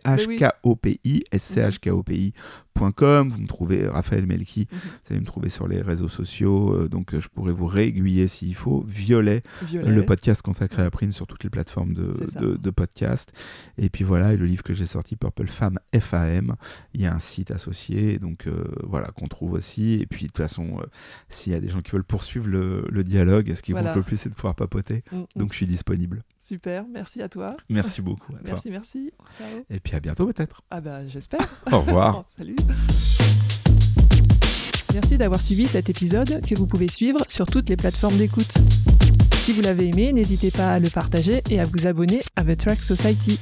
Vous 2.81 3.37
me 3.37 3.47
trouvez 3.47 3.87
Raphaël 3.87 4.25
Melki. 4.25 4.67
Mhm. 4.71 4.79
Vous 4.79 5.11
allez 5.11 5.19
me 5.19 5.25
trouver 5.25 5.49
sur 5.49 5.67
les 5.67 5.81
réseaux 5.81 6.07
sociaux. 6.07 6.73
euh, 6.73 6.89
donc 6.89 7.13
euh, 7.13 7.21
je 7.21 7.27
pourrais 7.27 7.53
vous 7.53 7.67
réaiguiller 7.67 8.27
s'il 8.27 8.55
faut. 8.55 8.83
Violet, 8.87 9.43
Violet. 9.63 9.91
le 9.91 10.03
podcast 10.05 10.41
consacré 10.41 10.81
à 10.81 10.89
Prince 10.89 11.13
sur 11.15 11.27
toutes 11.27 11.43
les 11.43 11.49
plateformes 11.49 11.93
de, 11.93 12.69
podcast. 12.71 13.31
Et 13.77 13.89
puis 13.89 14.03
voilà, 14.03 14.33
et 14.33 14.37
le 14.37 14.45
livre 14.45 14.63
que 14.63 14.73
j'ai 14.73 14.85
sorti, 14.85 15.15
Purple 15.15 15.47
Femme 15.47 15.77
FAM. 15.97 16.55
Il 16.93 17.01
y 17.01 17.05
a 17.05 17.13
un 17.13 17.19
site 17.19 17.51
associé, 17.51 18.17
donc 18.17 18.47
euh, 18.47 18.63
voilà, 18.83 19.09
qu'on 19.09 19.27
trouve 19.27 19.53
aussi. 19.53 19.93
Et 20.01 20.05
puis 20.07 20.23
de 20.23 20.27
toute 20.31 20.37
façon, 20.37 20.79
euh, 20.79 20.85
s'il 21.29 21.53
y 21.53 21.55
a 21.55 21.59
des 21.59 21.69
gens 21.69 21.81
qui 21.81 21.91
veulent 21.91 22.03
poursuivre 22.03 22.47
le, 22.47 22.85
le 22.89 23.03
dialogue, 23.03 23.53
ce 23.53 23.61
qui 23.61 23.73
Voilà. 23.73 23.89
compte 23.89 23.97
le 23.97 24.03
plus, 24.03 24.17
c'est 24.17 24.29
de 24.29 24.33
pouvoir 24.35 24.55
papoter. 24.55 25.03
Mm, 25.11 25.17
mm. 25.17 25.25
Donc 25.35 25.51
je 25.51 25.57
suis 25.57 25.67
disponible. 25.67 26.23
Super, 26.41 26.85
merci 26.91 27.21
à 27.21 27.29
toi. 27.29 27.55
Merci 27.69 28.01
beaucoup 28.01 28.33
à 28.33 28.39
toi. 28.43 28.53
Merci, 28.53 28.71
merci. 28.71 29.11
Ciao. 29.37 29.47
Et 29.69 29.79
puis 29.79 29.95
à 29.95 29.99
bientôt 29.99 30.25
peut-être. 30.25 30.63
Ah 30.71 30.81
bah 30.81 31.05
j'espère. 31.05 31.47
Au 31.71 31.81
revoir. 31.81 32.25
Salut. 32.37 32.55
Merci 34.91 35.17
d'avoir 35.17 35.39
suivi 35.39 35.67
cet 35.67 35.89
épisode 35.89 36.41
que 36.45 36.55
vous 36.55 36.65
pouvez 36.65 36.87
suivre 36.87 37.19
sur 37.27 37.45
toutes 37.45 37.69
les 37.69 37.77
plateformes 37.77 38.17
d'écoute. 38.17 38.55
Si 39.43 39.53
vous 39.53 39.61
l'avez 39.61 39.89
aimé, 39.89 40.11
n'hésitez 40.13 40.51
pas 40.51 40.73
à 40.73 40.79
le 40.79 40.89
partager 40.89 41.43
et 41.49 41.59
à 41.59 41.65
vous 41.65 41.85
abonner 41.87 42.21
à 42.35 42.43
The 42.43 42.57
Track 42.57 42.83
Society. 42.83 43.39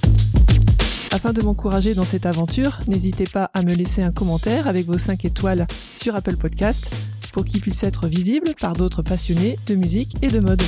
Afin 1.12 1.34
de 1.34 1.42
m'encourager 1.42 1.96
dans 1.96 2.06
cette 2.06 2.26
aventure, 2.26 2.82
n'hésitez 2.88 3.24
pas 3.24 3.50
à 3.54 3.64
me 3.64 3.74
laisser 3.74 4.04
un 4.04 4.12
commentaire 4.12 4.68
avec 4.68 4.86
vos 4.86 4.98
5 4.98 5.26
étoiles 5.26 5.66
sur 5.96 6.16
Apple 6.16 6.38
Podcast 6.38 6.92
pour 7.34 7.46
qu'il 7.46 7.62
puisse 7.62 7.84
être 7.84 8.08
visible 8.08 8.54
par 8.60 8.74
d'autres 8.74 9.02
passionnés 9.02 9.58
de 9.66 9.76
musique 9.76 10.16
et 10.22 10.28
de 10.28 10.40
mode. 10.40 10.62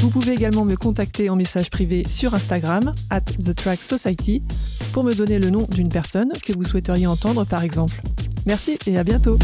Vous 0.00 0.10
pouvez 0.10 0.32
également 0.32 0.64
me 0.64 0.76
contacter 0.76 1.28
en 1.28 1.34
message 1.34 1.70
privé 1.70 2.04
sur 2.08 2.32
Instagram, 2.32 2.94
at 3.10 3.20
The 3.20 3.82
Society, 3.82 4.42
pour 4.92 5.02
me 5.02 5.12
donner 5.12 5.40
le 5.40 5.50
nom 5.50 5.66
d'une 5.68 5.88
personne 5.88 6.30
que 6.40 6.52
vous 6.52 6.62
souhaiteriez 6.62 7.08
entendre 7.08 7.44
par 7.44 7.64
exemple. 7.64 8.00
Merci 8.46 8.78
et 8.86 8.96
à 8.96 9.02
bientôt 9.02 9.38